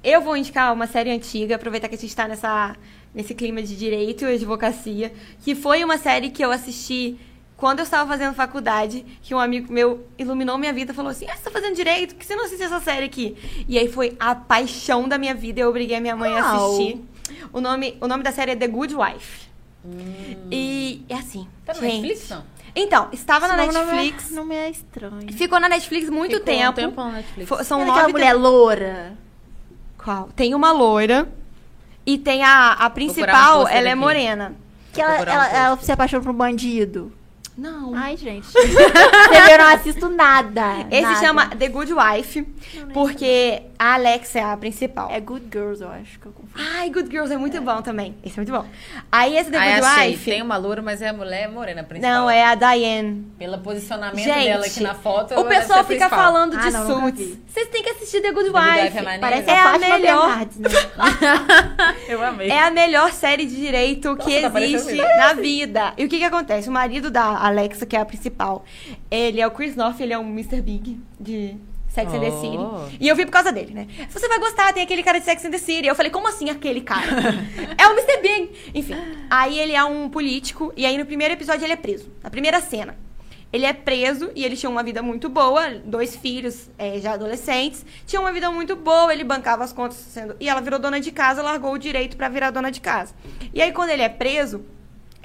Eu 0.04 0.22
vou 0.22 0.38
indicar 0.38 0.72
uma 0.72 0.86
série 0.86 1.10
antiga, 1.10 1.56
aproveitar 1.56 1.88
que 1.90 1.96
a 1.96 1.98
gente 1.98 2.16
tá 2.16 2.28
nessa, 2.28 2.76
nesse 3.14 3.34
clima 3.34 3.60
de 3.64 3.76
direito 3.76 4.24
e 4.26 4.36
advocacia, 4.36 5.12
que 5.44 5.56
foi 5.56 5.84
uma 5.84 5.98
série 5.98 6.30
que 6.30 6.46
eu 6.46 6.52
assisti 6.52 7.18
quando 7.58 7.80
eu 7.80 7.84
estava 7.84 8.10
fazendo 8.10 8.34
faculdade, 8.34 9.06
que 9.22 9.34
um 9.34 9.40
amigo 9.40 9.72
meu 9.72 10.06
iluminou 10.18 10.58
minha 10.58 10.74
vida 10.74 10.92
e 10.92 10.96
falou 10.96 11.12
assim: 11.12 11.26
Ah, 11.30 11.36
você 11.36 11.44
tá 11.44 11.52
fazendo 11.52 11.76
direito? 11.76 12.14
Por 12.16 12.20
que 12.22 12.26
você 12.26 12.36
não 12.36 12.46
assiste 12.46 12.64
essa 12.64 12.80
série 12.80 13.06
aqui? 13.06 13.36
E 13.68 13.78
aí 13.80 13.88
foi 13.88 14.16
a 14.20 14.36
paixão 14.36 15.08
da 15.08 15.18
minha 15.18 15.34
vida, 15.34 15.62
eu 15.62 15.70
obriguei 15.70 15.98
a 15.98 16.02
minha 16.02 16.16
mãe 16.16 16.34
a 16.38 16.42
Qual? 16.44 16.66
assistir. 16.74 17.02
O 17.54 17.60
nome, 17.62 17.98
o 18.02 18.08
nome 18.08 18.24
da 18.24 18.32
série 18.32 18.52
é 18.52 18.56
The 18.56 18.68
Good 18.68 18.96
Wife. 18.96 19.46
E 20.52 21.04
é 21.10 21.16
assim. 21.16 21.40
Hum. 21.42 21.48
Tá 21.66 21.74
gente. 21.74 21.84
Netflix, 22.02 22.30
não? 22.30 22.44
Então, 22.76 23.08
estava 23.14 23.48
na 23.48 23.66
Esse 23.66 23.74
nome 23.74 23.92
Netflix. 23.92 24.32
Não 24.32 24.46
me 24.46 24.56
é 24.56 24.70
estranho. 24.70 25.32
Ficou 25.34 25.60
na 25.60 25.70
Netflix 25.70 26.10
muito 26.10 26.38
Ficou 26.38 26.54
um 26.54 26.58
tempo. 26.58 26.74
tempo 26.76 27.04
na 27.04 27.12
Netflix. 27.14 27.48
Fo- 27.48 27.64
São 27.64 27.82
Era 27.82 27.92
nove 27.92 28.12
mulher 28.12 28.34
loura. 28.34 29.14
Qual? 29.98 30.30
Tem 30.36 30.54
uma 30.54 30.72
loira 30.74 31.28
e 32.06 32.18
tem 32.18 32.44
a, 32.44 32.74
a 32.74 32.90
principal, 32.90 33.64
um 33.64 33.68
ela 33.68 33.88
é 33.88 33.92
aqui. 33.92 34.00
morena. 34.00 34.56
Que 34.92 35.02
ela, 35.02 35.14
um 35.14 35.24
ela, 35.24 35.48
ela 35.50 35.78
se 35.78 35.92
apaixona 35.92 36.22
por 36.22 36.32
um 36.32 36.36
bandido. 36.36 37.14
Não. 37.58 37.94
Ai, 37.96 38.18
gente. 38.18 38.48
Eu 38.56 39.58
não 39.58 39.68
assisto 39.74 40.10
nada. 40.10 40.86
Esse 40.92 41.02
nada. 41.04 41.20
chama 41.20 41.46
The 41.50 41.70
Good 41.70 41.94
Wife, 41.94 42.42
porque 42.94 43.62
a 43.80 43.94
Alexa 43.94 44.40
é 44.40 44.44
a 44.44 44.58
principal. 44.58 45.10
É 45.10 45.20
Good 45.20 45.46
Girls, 45.52 45.82
eu 45.82 45.90
acho 45.90 46.20
que 46.20 46.26
eu 46.26 46.32
confundo. 46.32 46.54
Ai, 46.76 46.90
Good 46.90 47.10
Girls 47.10 47.34
é 47.34 47.38
muito 47.38 47.60
bom 47.62 47.82
também. 47.82 48.16
Esse 48.24 48.40
é 48.40 48.44
muito 48.44 48.52
bom. 48.52 48.66
Aí 49.12 49.38
esse 49.38 49.50
The 49.52 49.58
Aí 49.58 49.74
Good 49.76 49.86
achei. 49.88 50.12
Wife. 50.12 50.32
Tem 50.32 50.42
uma 50.42 50.58
loura, 50.58 50.82
mas 50.82 51.02
é 51.02 51.10
a 51.10 51.14
mulher 51.14 51.50
morena 51.50 51.84
principal. 51.84 52.12
Não, 52.14 52.30
é 52.30 52.44
a 52.46 52.56
Diane. 52.56 53.26
Pelo 53.38 53.58
posicionamento 53.60 54.24
Gente, 54.26 54.46
dela 54.46 54.66
aqui 54.66 54.80
na 54.82 54.94
foto. 54.94 55.34
o 55.34 55.44
deve 55.44 55.56
pessoal 55.56 55.84
fica 55.86 56.08
principal. 56.08 56.20
falando 56.20 56.58
de 56.58 56.68
Ah, 56.68 56.72
não, 56.72 56.86
suits. 57.02 57.38
Vocês 57.48 57.68
têm 57.70 57.84
que 57.84 57.90
assistir 57.90 58.22
The 58.22 58.32
Good 58.32 58.52
The 58.52 58.60
Good 58.60 58.70
Wife. 58.82 58.98
É 58.98 59.02
maneiro. 59.02 59.22
Parece 59.22 59.50
É 59.50 59.60
a 59.60 59.74
a 59.74 59.78
melhor. 59.80 60.28
Bernardes, 60.28 60.58
né? 60.60 60.70
Eu 62.08 62.24
amei. 62.24 62.50
É 62.50 62.64
a 62.64 62.72
melhor 62.72 63.12
série 63.12 63.46
de 63.46 63.56
direito 63.56 64.10
Nossa, 64.16 64.24
que 64.30 64.42
tá 64.50 64.62
existe 64.62 64.96
na 64.96 65.34
vida. 65.34 65.94
E 65.98 66.06
o 66.06 66.10
que 66.10 66.18
que 66.18 66.24
acontece? 66.24 66.70
O 66.70 66.72
marido 66.72 67.10
da 67.10 67.45
Alexa, 67.48 67.86
que 67.86 67.96
é 67.96 68.00
a 68.00 68.06
principal, 68.06 68.66
ele 69.10 69.40
é 69.42 69.48
o 69.48 69.52
Chris 69.52 69.76
North, 69.76 70.00
ele 70.00 70.14
é 70.14 70.18
um 70.18 70.28
Mr. 70.30 70.62
Big 70.62 71.00
de 71.20 71.56
Sex 71.88 72.14
and 72.14 72.20
the 72.20 72.30
Oh. 72.30 72.42
City. 72.90 72.98
E 73.00 73.08
eu 73.08 73.16
vi 73.16 73.26
por 73.26 73.32
causa 73.32 73.52
dele, 73.54 73.74
né? 73.74 73.88
Você 74.10 74.28
vai 74.28 74.38
gostar, 74.40 74.74
tem 74.74 74.84
aquele 74.84 75.02
cara 75.02 75.20
de 75.20 75.26
Sex 75.26 75.46
and 75.46 75.52
the 75.52 75.58
City. 75.58 75.88
Eu 75.88 75.96
falei, 75.96 76.12
como 76.12 76.28
assim 76.28 76.50
aquele 76.50 76.82
cara? 76.82 77.06
é 77.78 77.88
o 77.88 77.92
Mr. 77.94 78.22
Big. 78.22 78.52
Enfim, 78.74 78.96
aí 79.30 79.58
ele 79.58 79.74
é 79.74 79.84
um 79.84 80.10
político 80.10 80.74
e 80.76 80.86
aí 80.86 80.98
no 80.98 81.06
primeiro 81.06 81.34
episódio 81.34 81.64
ele 81.66 81.74
é 81.74 81.78
preso. 81.78 82.12
Na 82.22 82.30
primeira 82.30 82.60
cena. 82.60 82.98
Ele 83.54 83.66
é 83.66 83.72
preso 83.72 84.30
e 84.36 84.44
ele 84.44 84.58
tinha 84.58 84.70
uma 84.70 84.84
vida 84.84 85.02
muito 85.02 85.30
boa, 85.30 85.76
dois 85.86 86.14
filhos 86.14 86.70
eh, 86.78 87.00
já 87.00 87.14
adolescentes. 87.14 87.86
Tinha 88.06 88.20
uma 88.20 88.34
vida 88.34 88.52
muito 88.52 88.76
boa, 88.76 89.14
ele 89.14 89.24
bancava 89.24 89.64
as 89.64 89.72
contas 89.72 89.96
sendo. 89.96 90.36
E 90.42 90.50
ela 90.50 90.60
virou 90.60 90.78
dona 90.78 91.00
de 91.00 91.10
casa, 91.10 91.42
largou 91.42 91.72
o 91.72 91.78
direito 91.78 92.18
pra 92.18 92.28
virar 92.28 92.52
dona 92.52 92.70
de 92.70 92.82
casa. 92.82 93.14
E 93.54 93.62
aí, 93.62 93.72
quando 93.72 93.92
ele 93.92 94.02
é 94.02 94.10
preso, 94.10 94.66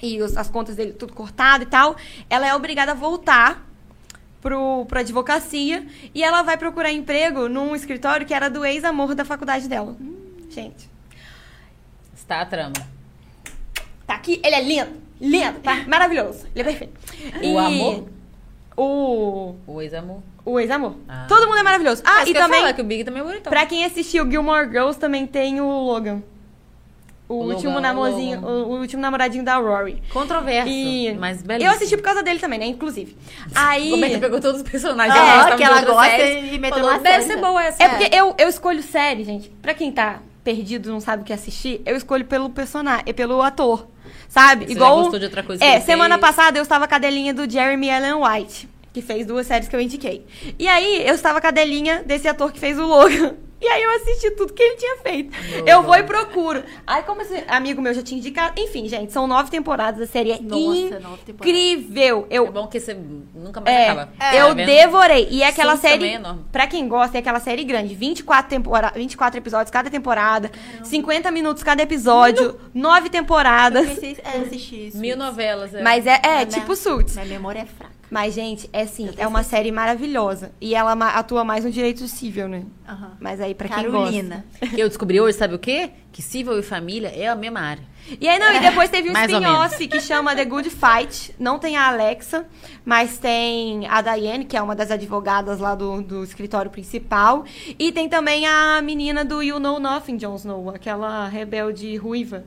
e 0.03 0.21
os- 0.23 0.37
as 0.37 0.49
contas 0.49 0.77
dele 0.77 0.93
tudo 0.93 1.13
cortado 1.13 1.65
e 1.65 1.67
tal, 1.67 1.97
ela 2.29 2.47
é 2.47 2.55
obrigada 2.55 2.93
a 2.93 2.95
voltar 2.95 3.67
pro, 4.41 4.85
pra 4.87 5.01
advocacia 5.01 5.87
e 6.15 6.23
ela 6.23 6.43
vai 6.43 6.57
procurar 6.57 6.91
emprego 6.93 7.49
num 7.49 7.75
escritório 7.75 8.27
que 8.27 8.33
era 8.35 8.49
do 8.49 8.65
ex-amor 8.65 9.15
da 9.15 9.25
faculdade 9.25 9.69
dela. 9.69 9.97
Gente, 10.49 10.89
Está 12.15 12.41
a 12.43 12.47
trama. 12.47 12.73
tá 14.07 14.15
aqui, 14.15 14.41
ele 14.45 14.55
é 14.55 14.63
lindo, 14.63 14.91
lindo, 15.21 15.59
tá? 15.61 15.85
Maravilhoso, 15.89 16.47
ele 16.55 16.61
é 16.69 16.73
perfeito. 16.73 16.95
O 17.45 17.59
amor? 17.59 18.09
O, 18.77 19.55
O 19.67 19.83
ex-amor. 19.83 20.23
o 20.45 20.59
ex-amor. 20.59 20.97
Ah. 21.09 21.27
Todo 21.29 21.47
mundo 21.47 21.59
é 21.59 21.63
maravilhoso. 21.63 22.03
Ah, 22.05 22.21
Mas 22.21 22.29
e 22.31 22.33
também, 22.33 22.61
falar 22.61 22.73
que 22.73 22.81
o 22.81 22.85
Big 22.85 23.05
também 23.05 23.21
é 23.21 23.25
bonitão. 23.25 23.51
pra 23.51 23.67
quem 23.67 23.85
assistiu 23.85 24.31
Gilmore 24.31 24.69
Girls, 24.69 24.99
também 24.99 25.27
tem 25.27 25.61
o 25.61 25.67
Logan. 25.69 26.23
O, 27.31 27.45
O 27.45 27.53
último 27.53 27.79
namorzinho, 27.79 28.41
o 28.45 28.73
o, 28.73 28.81
último 28.81 29.01
namoradinho 29.01 29.45
da 29.45 29.57
Rory. 29.57 30.03
Controverso, 30.13 30.69
E 30.69 31.15
mas 31.17 31.41
belíssimo. 31.43 31.71
eu 31.71 31.77
assisti 31.77 31.97
por 31.97 32.03
causa 32.03 32.25
dele 32.25 32.41
também, 32.41 32.59
né? 32.59 32.67
Inclusive. 32.67 33.17
Aí. 33.55 33.91
Como 33.91 34.05
é 34.05 34.11
que 34.11 34.19
pegou 34.19 34.41
todos 34.41 34.63
os 34.63 34.69
personagens? 34.69 35.15
É, 35.17 35.37
gostava 35.37 35.57
que 35.57 35.63
ela 35.63 35.83
gosta 35.83 36.11
séries, 36.11 36.53
e 36.53 36.59
meteu 36.59 36.79
falou, 36.81 36.99
Deve 37.01 37.25
ser 37.25 37.37
boa 37.37 37.63
essa. 37.65 37.81
É 37.83 37.89
porque 37.89 38.11
eu, 38.17 38.35
eu 38.37 38.49
escolho 38.49 38.83
série, 38.83 39.23
gente. 39.23 39.49
Pra 39.63 39.75
quem 39.75 39.93
tá 39.93 40.19
perdido, 40.43 40.91
não 40.91 40.99
sabe 40.99 41.23
o 41.23 41.25
que 41.25 41.33
assistir, 41.33 41.81
eu 41.87 41.97
escolho 41.97 42.25
pelo 42.25 42.51
personagem, 42.51 43.05
é 43.07 43.13
pelo 43.13 43.41
ator. 43.43 43.87
Sabe? 44.29 44.67
Você 44.67 44.73
Igual. 44.73 44.97
gostou 45.03 45.19
de 45.21 45.27
outra 45.27 45.43
coisa 45.45 45.65
É, 45.65 45.79
semana 45.81 46.17
fez? 46.19 46.27
passada 46.35 46.59
eu 46.59 46.63
estava 46.63 46.81
com 46.89 46.95
a 46.95 46.99
cadelinha 46.99 47.33
do 47.33 47.49
Jeremy 47.49 47.91
Allen 47.91 48.15
White, 48.15 48.69
que 48.93 49.01
fez 49.03 49.25
duas 49.25 49.47
séries 49.47 49.69
que 49.69 49.77
eu 49.77 49.81
indiquei. 49.81 50.27
E 50.59 50.67
aí 50.67 51.07
eu 51.07 51.15
estava 51.15 51.35
com 51.41 51.47
a 51.47 51.51
cadelinha 51.53 52.03
desse 52.05 52.27
ator 52.27 52.51
que 52.51 52.59
fez 52.59 52.77
o 52.77 52.87
Logan. 52.87 53.35
E 53.61 53.67
aí 53.69 53.83
eu 53.83 53.91
assisti 53.97 54.31
tudo 54.31 54.53
que 54.55 54.63
ele 54.63 54.77
tinha 54.77 54.97
feito. 54.99 55.33
Eu 55.67 55.83
vou 55.83 55.95
e 55.95 56.03
procuro. 56.03 56.63
Aí, 56.87 57.03
como 57.03 57.21
esse 57.21 57.45
amigo 57.47 57.83
meu 57.83 57.93
já 57.93 58.03
tinha 58.03 58.19
indicado. 58.19 58.59
Enfim, 58.59 58.89
gente, 58.89 59.13
são 59.13 59.27
nove 59.27 59.51
temporadas, 59.51 60.01
a 60.01 60.07
série 60.11 60.33
é 60.33 60.39
Nossa, 60.41 60.99
nove 61.01 61.23
temporadas. 61.25 61.37
incrível. 61.37 62.27
Eu 62.31 62.47
É 62.47 62.51
bom 62.51 62.67
que 62.67 62.81
você 62.81 62.95
nunca 63.35 63.61
mais 63.61 63.77
é, 63.77 63.89
acaba. 63.91 64.13
eu 64.35 64.49
Tá 64.49 64.55
devorei. 64.55 65.29
E 65.31 65.43
é 65.43 65.49
aquela 65.49 65.77
também 65.77 65.91
série, 66.13 66.15
é 66.15 66.35
pra 66.51 66.67
quem 66.67 66.89
gosta, 66.89 67.19
é 67.19 67.21
aquela 67.21 67.39
série 67.41 67.63
grande. 67.65 67.95
24, 67.95 68.49
tempora 68.49 68.93
24 68.97 69.39
episódios 69.39 69.71
cada 69.71 69.91
temporada. 69.91 70.51
50 70.83 71.31
minutos 71.31 71.63
cada 71.63 71.83
episódio. 71.83 72.59
Nove 72.73 73.11
temporadas. 73.11 73.87
Eu 73.89 73.95
pensei 73.95 74.17
é, 74.25 74.39
assistir 74.39 74.89
isso. 74.89 74.97
Mil 74.99 75.17
novelas. 75.17 75.75
É. 75.75 75.83
Mas 75.83 76.07
é, 76.07 76.19
é 76.23 76.29
Minha- 76.45 76.47
tipo 76.47 76.75
Suits. 76.75 77.15
Minha 77.15 77.27
memória 77.27 77.61
é 77.61 77.67
fraca. 77.67 78.00
Mas, 78.11 78.35
gente, 78.35 78.69
é 78.73 78.83
assim, 78.83 79.11
é 79.17 79.27
uma 79.27 79.43
série 79.45 79.71
maravilhosa. 79.71 80.51
E 80.61 80.75
ela 80.75 80.93
atua 81.11 81.45
mais 81.45 81.65
no 81.65 81.71
direito 81.71 82.07
civil, 82.09 82.49
né? 82.49 82.65
Aham. 82.89 83.17
Mas 83.21 83.41
aí, 83.41 83.55
pra 83.55 83.69
quem 83.69 83.85
Carolina. 83.85 84.45
Que 84.59 84.81
eu 84.81 84.89
descobri 84.89 85.21
hoje, 85.21 85.39
sabe 85.39 85.55
o 85.55 85.59
quê? 85.59 85.91
Que 86.11 86.21
civil 86.21 86.59
e 86.59 86.63
família 86.63 87.09
é 87.09 87.29
a 87.29 87.37
mesma 87.37 87.61
área. 87.61 87.85
gosta. 87.85 88.19
E 88.21 88.29
aí, 88.29 88.39
não, 88.39 88.53
e 88.53 88.61
depois 88.61 88.91
teve 88.91 89.11
um 89.11 89.13
spin-off 89.13 89.89
que 89.89 90.01
chama 90.01 90.35
The 90.35 90.45
Good 90.45 90.71
Fight. 90.71 91.35
Não 91.39 91.59
tem 91.59 91.77
a 91.77 91.89
Alexa, 91.89 92.47
mas 92.85 93.19
tem 93.19 93.87
a 93.87 94.01
Diane, 94.03 94.45
que 94.45 94.57
é 94.57 94.63
uma 94.63 94.75
das 94.75 94.91
advogadas 94.91 95.61
lá 95.61 95.75
do, 95.75 96.03
do 96.03 96.25
escritório 96.25 96.71
principal. 96.71 97.45
E 97.79 97.93
tem 97.93 98.09
também 98.09 98.47
a 98.47 98.83
menina 98.83 99.25
do 99.25 99.41
You 99.41 99.61
Know 99.61 99.79
Nothing, 99.79 100.17
Jon 100.17 100.35
Snow, 100.35 100.71
aquela 100.71 101.29
rebelde 101.29 101.97
ruiva. 101.97 102.45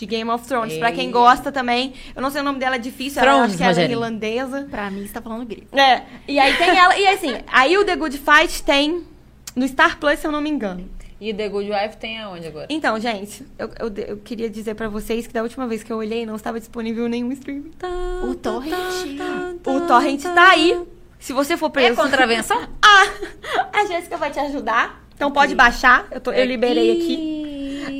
De 0.00 0.06
Game 0.06 0.30
of 0.30 0.46
Thrones. 0.48 0.78
Pra 0.78 0.90
quem 0.90 1.06
Ei. 1.08 1.12
gosta 1.12 1.52
também. 1.52 1.92
Eu 2.16 2.22
não 2.22 2.30
sei 2.30 2.40
o 2.40 2.44
nome 2.44 2.58
dela, 2.58 2.76
é 2.76 2.78
difícil. 2.78 3.20
eu 3.20 3.28
Thrones, 3.28 3.48
acho 3.50 3.56
que 3.58 3.62
ela 3.62 3.80
é 3.82 3.90
irlandesa. 3.90 4.66
Pra 4.70 4.90
mim, 4.90 5.06
você 5.06 5.12
tá 5.12 5.20
falando 5.20 5.44
grego. 5.44 5.66
É, 5.78 6.02
e 6.26 6.38
aí 6.38 6.56
tem 6.56 6.70
ela. 6.78 6.98
E 6.98 7.06
assim, 7.06 7.34
aí 7.52 7.76
o 7.76 7.84
The 7.84 7.96
Good 7.96 8.16
Fight 8.18 8.62
tem 8.62 9.04
no 9.54 9.68
Star 9.68 9.98
Plus, 9.98 10.18
se 10.18 10.26
eu 10.26 10.32
não 10.32 10.40
me 10.40 10.48
engano. 10.48 10.88
E 11.20 11.34
The 11.34 11.50
Good 11.50 11.70
Wife 11.70 11.98
tem 11.98 12.18
aonde 12.18 12.46
agora? 12.46 12.66
Então, 12.70 12.98
gente, 12.98 13.44
eu, 13.58 13.68
eu, 13.78 13.92
eu 14.08 14.16
queria 14.16 14.48
dizer 14.48 14.74
pra 14.74 14.88
vocês 14.88 15.26
que 15.26 15.34
da 15.34 15.42
última 15.42 15.66
vez 15.66 15.82
que 15.82 15.92
eu 15.92 15.98
olhei, 15.98 16.24
não 16.24 16.34
estava 16.36 16.58
disponível 16.58 17.06
nenhum 17.06 17.30
streaming. 17.32 17.70
O 18.24 18.34
Torrent. 18.36 18.72
O 19.66 19.80
Torrent 19.82 20.22
tá 20.22 20.48
aí. 20.52 20.80
Se 21.18 21.34
você 21.34 21.58
for 21.58 21.66
É 21.66 21.70
preso... 21.70 21.96
contravenção? 21.96 22.58
Ah, 22.82 23.78
a 23.80 23.84
Jéssica 23.84 24.16
vai 24.16 24.30
te 24.30 24.38
ajudar. 24.40 25.04
Então 25.14 25.30
pode 25.30 25.54
baixar. 25.54 26.06
Eu, 26.10 26.20
tô- 26.20 26.32
eu 26.32 26.46
liberei 26.46 26.92
aqui. 26.92 27.49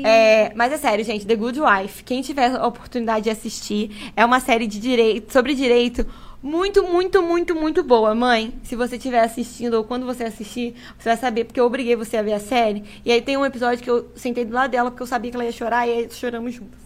É, 0.04 0.52
mas 0.54 0.72
é 0.72 0.78
sério, 0.78 1.04
gente, 1.04 1.26
The 1.26 1.36
Good 1.36 1.60
Wife. 1.60 2.04
Quem 2.04 2.22
tiver 2.22 2.54
a 2.54 2.66
oportunidade 2.66 3.24
de 3.24 3.30
assistir, 3.30 4.12
é 4.16 4.24
uma 4.24 4.40
série 4.40 4.66
de 4.66 4.78
direito, 4.78 5.32
sobre 5.32 5.54
direito 5.54 6.06
muito, 6.42 6.82
muito, 6.82 7.22
muito, 7.22 7.54
muito 7.54 7.82
boa. 7.82 8.14
Mãe, 8.14 8.54
se 8.62 8.74
você 8.74 8.96
estiver 8.96 9.20
assistindo 9.20 9.74
ou 9.74 9.84
quando 9.84 10.06
você 10.06 10.24
assistir, 10.24 10.74
você 10.98 11.10
vai 11.10 11.16
saber, 11.16 11.44
porque 11.44 11.60
eu 11.60 11.66
obriguei 11.66 11.94
você 11.94 12.16
a 12.16 12.22
ver 12.22 12.32
a 12.32 12.40
série. 12.40 12.82
E 13.04 13.12
aí 13.12 13.20
tem 13.20 13.36
um 13.36 13.44
episódio 13.44 13.84
que 13.84 13.90
eu 13.90 14.10
sentei 14.16 14.44
do 14.44 14.54
lado 14.54 14.70
dela 14.70 14.90
porque 14.90 15.02
eu 15.02 15.06
sabia 15.06 15.30
que 15.30 15.36
ela 15.36 15.44
ia 15.44 15.52
chorar 15.52 15.86
e 15.86 15.92
aí 15.92 16.08
choramos 16.10 16.54
juntas. 16.54 16.80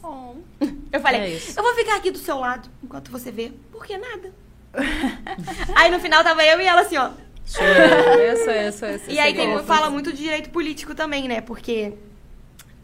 Eu 0.93 1.01
falei, 1.01 1.20
É 1.20 1.28
isso. 1.31 1.59
eu 1.59 1.62
vou 1.62 1.74
ficar 1.74 1.97
aqui 1.97 2.10
do 2.10 2.18
seu 2.18 2.39
lado 2.39 2.68
enquanto 2.82 3.10
você 3.12 3.31
vê. 3.31 3.52
Por 3.70 3.85
que 3.86 3.97
nada? 3.97 4.32
aí 5.76 5.90
no 5.90 6.01
final 6.01 6.24
tava 6.24 6.44
eu 6.44 6.60
e 6.60 6.66
ela 6.66 6.81
assim, 6.81 6.97
ó. 6.97 7.10
Isso, 7.47 8.51
isso, 8.51 8.86
isso. 8.86 9.10
E 9.10 9.18
aí 9.20 9.35
tem, 9.35 9.59
fala 9.64 9.90
muito 9.90 10.12
de 10.12 10.18
direito 10.22 10.51
político 10.51 10.94
também, 10.94 11.28
né? 11.28 11.40
Porque 11.40 11.93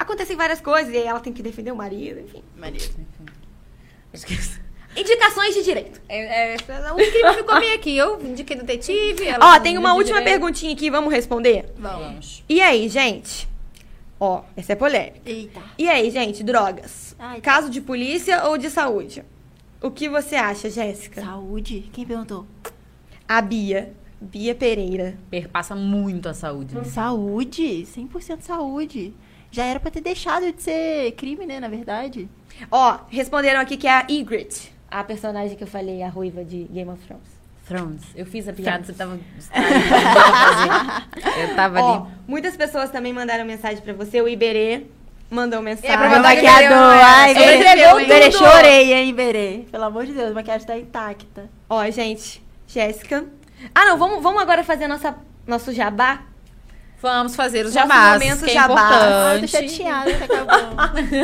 acontecem 0.01 0.37
várias 0.37 0.61
coisas 0.61 0.93
e 0.93 0.97
aí 0.97 1.07
ela 1.07 1.21
tem 1.21 1.33
que 1.33 1.43
defender 1.43 1.71
o 1.71 1.77
marido, 1.77 2.21
enfim. 2.21 2.43
Marido. 2.57 2.95
Esqueci. 4.13 4.59
Indicações 4.97 5.55
de 5.55 5.63
direito. 5.63 6.01
É, 6.09 6.55
é, 6.55 6.57
o 6.57 6.97
crime 6.97 7.35
ficou 7.37 7.61
meio 7.61 7.75
aqui. 7.77 7.97
Eu 7.97 8.21
indiquei 8.21 8.57
detetive. 8.57 9.25
Ela 9.25 9.57
Ó, 9.57 9.61
tem 9.61 9.79
uma 9.79 9.95
última 9.95 10.19
direito. 10.19 10.41
perguntinha 10.41 10.73
aqui, 10.73 10.91
vamos 10.91 11.13
responder? 11.13 11.73
Vamos. 11.79 12.43
E 12.49 12.61
aí, 12.61 12.89
gente? 12.89 13.49
Ó, 14.19 14.43
essa 14.57 14.73
é 14.73 14.77
polêmica. 14.77 15.21
Eita. 15.25 15.61
E 15.79 15.89
aí, 15.89 16.11
gente, 16.11 16.43
drogas? 16.43 17.15
Ai, 17.19 17.37
tá. 17.37 17.43
Caso 17.43 17.71
de 17.71 17.81
polícia 17.81 18.45
ou 18.47 18.59
de 18.59 18.69
saúde? 18.69 19.23
O 19.81 19.91
que 19.91 20.09
você 20.09 20.35
acha, 20.35 20.69
Jéssica? 20.69 21.23
Saúde? 21.23 21.89
Quem 21.93 22.05
perguntou? 22.05 22.45
A 23.29 23.41
Bia. 23.41 23.95
Bia 24.21 24.55
Pereira. 24.55 25.17
Perpassa 25.31 25.75
muito 25.77 26.29
a 26.29 26.35
saúde. 26.35 26.75
né? 26.75 26.85
Saúde? 26.85 27.87
100% 27.87 28.43
saúde. 28.43 29.15
Já 29.51 29.65
era 29.65 29.81
pra 29.81 29.91
ter 29.91 30.01
deixado 30.01 30.53
de 30.53 30.63
ser 30.63 31.13
crime, 31.13 31.45
né, 31.47 31.59
na 31.61 31.69
verdade. 31.69 32.29
Ó, 32.71 32.99
responderam 33.09 33.61
aqui 33.61 33.77
que 33.77 33.87
é 33.87 33.91
a 33.93 34.07
Ygritte. 34.09 34.73
A 34.91 35.03
personagem 35.05 35.57
que 35.57 35.63
eu 35.65 35.69
falei, 35.69 36.03
a 36.03 36.09
ruiva 36.09 36.45
de 36.45 36.65
Game 36.65 36.91
of 36.91 37.03
Thrones. 37.07 37.41
Thrones. 37.67 38.03
Eu 38.17 38.27
fiz 38.27 38.49
a 38.49 38.53
piada, 38.53 38.85
você 38.85 38.93
tava. 38.93 39.19
Eu 41.41 41.55
tava 41.55 41.81
Ó, 41.81 41.95
ali. 41.95 42.05
muitas 42.27 42.57
pessoas 42.57 42.91
também 42.91 43.13
mandaram 43.13 43.45
mensagem 43.45 43.81
pra 43.81 43.93
você. 43.93 44.21
O 44.21 44.29
Iberê 44.29 44.87
mandou 45.31 45.63
mensagem. 45.63 45.91
É 45.91 45.97
pra 45.97 46.09
mandar 46.11 46.35
maquiador. 46.35 46.77
Ai, 46.77 47.35
Berê 47.35 47.47
Berê, 47.47 47.59
escreveu 47.59 47.95
Berê, 47.97 48.07
Berê, 48.09 48.31
tudo. 48.31 48.39
chorei, 48.45 48.93
hein, 48.93 49.15
Berê. 49.15 49.65
Pelo 49.71 49.85
amor 49.85 50.05
de 50.07 50.13
Deus, 50.13 50.31
a 50.31 50.35
maquiagem 50.35 50.67
tá 50.67 50.77
intacta. 50.77 51.49
Ó, 51.69 51.89
gente, 51.91 52.43
Jéssica. 52.67 53.25
Ah, 53.75 53.85
não, 53.85 53.97
vamos, 53.99 54.23
vamos 54.23 54.43
agora 54.43 54.65
fazer 54.65 54.89
nossa, 54.89 55.15
nosso 55.47 55.73
jabá? 55.73 56.23
Vamos 57.03 57.35
fazer 57.35 57.65
os 57.65 57.73
jabás, 57.73 58.21
momento 58.23 58.45
que 58.45 58.51
é 58.51 58.55
jabá. 58.55 58.91
Ah, 58.91 59.35
eu 59.37 59.41
tô 59.41 59.47
chateada 59.47 60.13
que 60.13 60.25
acabou. 60.25 60.77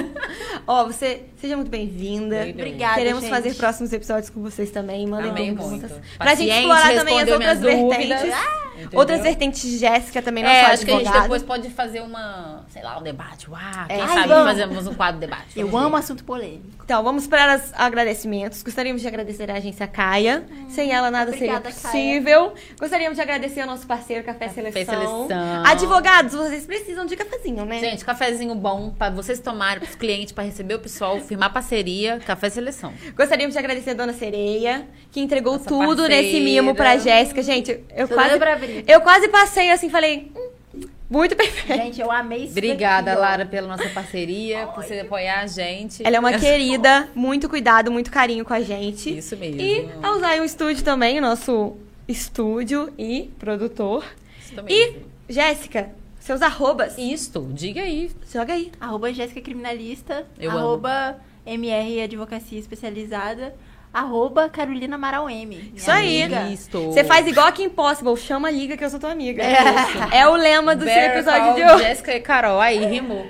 Ó, 0.67 0.87
você 0.87 1.25
seja 1.39 1.55
muito 1.55 1.71
bem-vinda. 1.71 2.47
Obrigada, 2.49 2.95
Queremos 2.95 3.23
gente. 3.23 3.31
fazer 3.31 3.55
próximos 3.55 3.93
episódios 3.93 4.31
com 4.31 4.41
vocês 4.41 4.71
também. 4.71 5.07
Mandem 5.07 5.31
Amei 5.31 5.55
perguntas. 5.55 5.91
muito. 5.91 6.07
Pra 6.17 6.35
gente 6.35 6.51
explorar 6.51 6.95
também 6.95 7.21
as 7.21 7.29
outras 7.31 7.39
minhas 7.39 7.61
vertentes. 7.61 8.21
dúvidas. 8.21 8.66
Entendeu? 8.77 8.99
Outras 8.99 9.21
vertentes 9.23 9.63
de 9.63 9.79
Jéssica 9.79 10.21
também, 10.23 10.45
não 10.45 10.51
É, 10.51 10.67
só 10.67 10.73
acho 10.73 10.85
que 10.85 10.93
a 10.93 10.99
gente 10.99 11.13
depois 11.13 11.43
pode 11.43 11.71
fazer 11.71 12.01
uma, 12.01 12.65
sei 12.69 12.83
lá, 12.83 12.99
um 12.99 13.03
debate. 13.03 13.49
Uau, 13.51 13.61
quem 13.89 14.01
É. 14.01 14.07
sabe 14.07 14.29
vamos. 14.29 14.45
fazemos 14.53 14.87
um 14.87 14.95
quadro 14.95 15.21
de 15.21 15.27
debate. 15.27 15.59
Eu 15.59 15.77
amo 15.77 15.97
assunto 15.97 16.23
polêmico. 16.25 16.85
Então, 16.85 17.03
vamos 17.03 17.27
para 17.27 17.57
os 17.57 17.73
agradecimentos. 17.75 18.63
Gostaríamos 18.63 19.03
de 19.03 19.09
agradecer 19.09 19.51
a 19.51 19.55
agência 19.55 19.87
Caia. 19.87 20.45
Sem 20.69 20.93
ela, 20.93 21.11
nada 21.11 21.33
obrigada, 21.33 21.71
seria 21.71 21.91
possível. 21.91 22.53
Gostaríamos 22.79 23.17
de 23.17 23.23
agradecer 23.23 23.61
ao 23.63 23.67
nosso 23.67 23.87
parceiro 23.87 24.23
Café, 24.23 24.49
Seleção. 24.49 24.85
Seleção. 25.27 25.65
Advogados, 25.67 26.33
vocês 26.35 26.65
precisam 26.65 27.07
de 27.07 27.17
cafezinho, 27.17 27.65
né? 27.65 27.81
Gente, 27.81 28.05
cafezinho 28.05 28.55
bom 28.55 28.91
pra 28.91 29.11
vocês 29.11 29.41
tomarem, 29.41 29.81
pros 29.81 29.95
clientes, 29.97 30.33
pra 30.33 30.45
receber 30.45 30.75
o 30.75 30.79
pessoal, 30.79 31.19
firmar 31.21 31.53
parceria, 31.53 32.21
café 32.25 32.51
seleção. 32.51 32.93
Gostaríamos 33.17 33.55
de 33.55 33.59
agradecer 33.59 33.91
a 33.91 33.95
Dona 33.95 34.13
Sereia, 34.13 34.87
que 35.11 35.21
entregou 35.21 35.55
Nossa 35.55 35.65
tudo 35.67 36.03
parceira. 36.03 36.23
nesse 36.23 36.41
mimo 36.41 36.75
pra 36.75 36.97
Jéssica. 36.99 37.43
Gente, 37.43 37.81
eu 37.97 38.07
Tô 38.07 38.15
quase, 38.15 38.39
eu 38.87 39.01
quase 39.01 39.29
passei 39.29 39.71
assim, 39.71 39.89
falei, 39.91 40.31
hum, 40.37 40.87
muito 41.09 41.37
perfeito. 41.37 41.83
Gente, 41.83 42.01
eu 42.01 42.11
amei 42.11 42.45
isso 42.45 42.53
Obrigada, 42.53 43.13
daqui. 43.13 43.21
Lara, 43.21 43.47
pela 43.47 43.69
nossa 43.69 43.89
parceria, 43.91 44.67
por 44.67 44.85
você 44.85 45.01
apoiar 45.01 45.41
a 45.41 45.47
gente. 45.47 46.05
Ela 46.05 46.17
é 46.17 46.21
uma 46.21 46.33
querida, 46.39 47.09
muito 47.15 47.49
cuidado, 47.49 47.91
muito 47.93 48.11
carinho 48.11 48.45
com 48.45 48.53
a 48.53 48.61
gente. 48.61 49.17
Isso 49.17 49.37
mesmo. 49.37 49.61
E 49.61 49.89
a 50.03 50.13
usar 50.13 50.41
um 50.41 50.45
estúdio 50.45 50.83
também, 50.83 51.21
nosso 51.21 51.77
estúdio 52.09 52.93
e 52.99 53.31
produtor. 53.39 54.05
Isso 54.41 54.55
E, 54.69 54.91
mesmo. 54.91 55.07
Jéssica, 55.29 55.91
seus 56.19 56.43
arrobas. 56.43 56.99
Isto, 56.99 57.49
diga 57.53 57.83
aí. 57.83 58.11
Joga 58.33 58.55
aí. 58.55 58.73
Arroba 58.81 59.13
Jéssica 59.13 59.41
Criminalista. 59.41 60.27
Eu 60.39 60.51
arroba 60.51 61.19
MR 61.47 62.01
Advocacia 62.03 62.59
Especializada. 62.59 63.55
Arroba 63.97 64.51
Carolina 64.51 64.97
Amaral 64.97 65.31
M. 65.31 65.73
Isso 65.75 65.91
aí. 65.91 66.25
amiga. 66.25 66.51
Isto. 66.51 66.93
Você 66.93 67.03
faz 67.03 67.27
igual 67.27 67.47
aqui 67.47 67.63
Impossible, 67.63 68.15
chama 68.15 68.49
a 68.49 68.51
liga 68.51 68.77
que 68.77 68.85
eu 68.85 68.91
sou 68.91 69.01
tua 69.01 69.11
amiga. 69.11 69.43
É. 69.43 70.19
É 70.21 70.29
o 70.29 70.35
lema 70.35 70.77
do 70.77 70.85
seu 70.85 70.93
episódio 70.93 71.55
de 71.55 71.65
hoje. 71.65 71.85
Jéssica 71.85 72.15
e 72.15 72.21
Carol, 72.21 72.61
aí 72.61 72.85
rimou. 72.85 73.27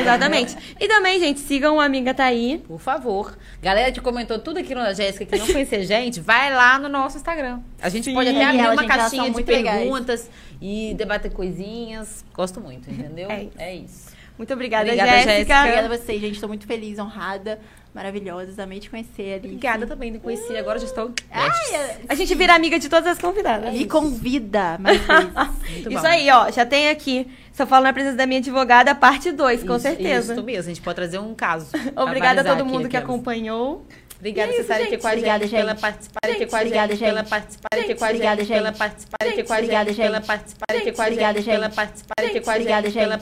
Exatamente. 0.00 0.56
E 0.80 0.88
também, 0.88 1.20
gente, 1.20 1.40
sigam 1.40 1.78
a 1.78 1.84
amiga 1.84 2.14
tá 2.14 2.24
aí. 2.24 2.64
Por 2.66 2.80
favor. 2.80 3.36
Galera 3.60 3.92
que 3.92 4.00
comentou 4.00 4.38
tudo 4.38 4.58
aqui 4.58 4.74
na 4.74 4.94
Jéssica, 4.94 5.26
que 5.26 5.38
não 5.38 5.46
conhecia 5.46 5.78
a 5.78 5.84
gente, 5.84 6.20
vai 6.20 6.54
lá 6.54 6.78
no 6.78 6.88
nosso 6.88 7.18
Instagram. 7.18 7.60
A 7.82 7.90
gente 7.90 8.06
Sim. 8.06 8.14
pode 8.14 8.30
até 8.30 8.44
abrir 8.44 8.60
ela, 8.60 8.72
uma 8.72 8.82
gente, 8.82 8.90
caixinha 8.90 9.24
de 9.24 9.30
muito 9.32 9.46
legais. 9.46 9.78
perguntas 9.78 10.30
e 10.58 10.94
debater 10.96 11.30
coisinhas. 11.30 12.24
Gosto 12.32 12.62
muito, 12.62 12.90
entendeu? 12.90 13.30
É 13.30 13.42
isso. 13.42 13.52
É 13.58 13.74
isso. 13.74 14.18
Muito 14.38 14.54
obrigada, 14.54 14.84
Obrigada, 14.84 15.10
Jéssica. 15.10 15.32
Jéssica. 15.32 15.58
Obrigada 15.58 15.86
a 15.86 15.98
vocês, 15.98 16.20
gente. 16.20 16.34
Estou 16.34 16.48
muito 16.48 16.66
feliz, 16.66 16.98
honrada, 16.98 17.58
maravilhosa. 17.98 18.62
Amei 18.62 18.78
te 18.78 18.88
conhecer, 18.88 19.34
Alice. 19.34 19.46
Obrigada 19.48 19.86
também, 19.86 20.10
não 20.12 20.20
conhecia, 20.20 20.58
agora 20.60 20.78
já 20.78 20.86
estou. 20.86 21.10
Ai, 21.30 21.96
A 22.08 22.14
gente 22.14 22.32
vira 22.34 22.54
amiga 22.54 22.78
de 22.78 22.88
todas 22.88 23.06
as 23.08 23.18
convidadas. 23.18 23.72
Me 23.72 23.86
convida 23.86 24.78
mais 24.78 24.98
vezes. 24.98 25.32
Muito 25.72 25.92
Isso 25.92 26.02
bom. 26.02 26.06
aí, 26.08 26.30
ó. 26.30 26.50
Já 26.50 26.64
tem 26.64 26.88
aqui. 26.90 27.26
Só 27.52 27.66
falo 27.66 27.82
na 27.84 27.92
presença 27.92 28.16
da 28.16 28.24
minha 28.24 28.38
advogada, 28.38 28.94
parte 28.94 29.32
2, 29.32 29.64
com 29.64 29.72
Isso- 29.74 29.80
certeza. 29.80 30.32
Isso 30.34 30.42
mesmo, 30.44 30.70
a 30.70 30.74
gente 30.74 30.80
pode 30.80 30.94
trazer 30.94 31.18
um 31.18 31.34
caso. 31.34 31.66
Obrigada 31.96 32.40
a 32.40 32.44
todo 32.44 32.64
mundo 32.64 32.88
que 32.88 32.96
aquelas. 32.96 33.04
acompanhou. 33.04 33.84
Obrigada 34.18 34.50
E 34.50 34.54
é 34.54 34.56
gente. 34.58 34.66
com 34.66 34.72
a 34.72 35.10
gente, 35.10 35.18
Obrigada, 35.18 35.46
pela 35.48 35.70
gente. 35.72 35.80
participarem 35.80 36.34
aqui 36.34 36.40
Gente, 36.40 36.50
com 36.50 36.56
a 36.56 36.64
gente, 36.64 36.70
pela 36.72 36.86
gente. 36.88 36.92
aqui 36.92 36.98
Gente, 36.98 37.98
com 37.98 38.04
a 38.04 38.08
gente, 38.08 38.18
pela 38.18 38.32
aqui 38.32 39.36
Gente, 39.38 39.46
com 39.46 39.52
a 39.54 39.60
gente, 39.60 39.96
pela 39.96 40.20
participarem 40.20 40.80
aqui 40.80 40.90
com 40.90 41.00
a 41.00 41.04
Obrigada, 41.04 41.30
gente, 41.30 41.44
pela 41.48 41.68
participarem 41.70 42.30
aqui 42.30 42.40
com 42.40 42.50
a 42.50 42.54
Obrigada, 42.54 42.88
gente, 42.88 43.04
pela 43.04 43.14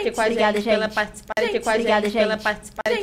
aqui 0.00 0.12
com 0.12 0.20
a 0.20 0.24
Obrigada, 0.24 0.60
gente, 0.60 0.70
pela 0.70 0.86
aqui 1.48 1.60
com 1.60 1.70
a 1.70 1.74
Obrigada, 1.74 2.08
gente, 2.08 2.18
pela 2.18 2.34
aqui 2.34 2.98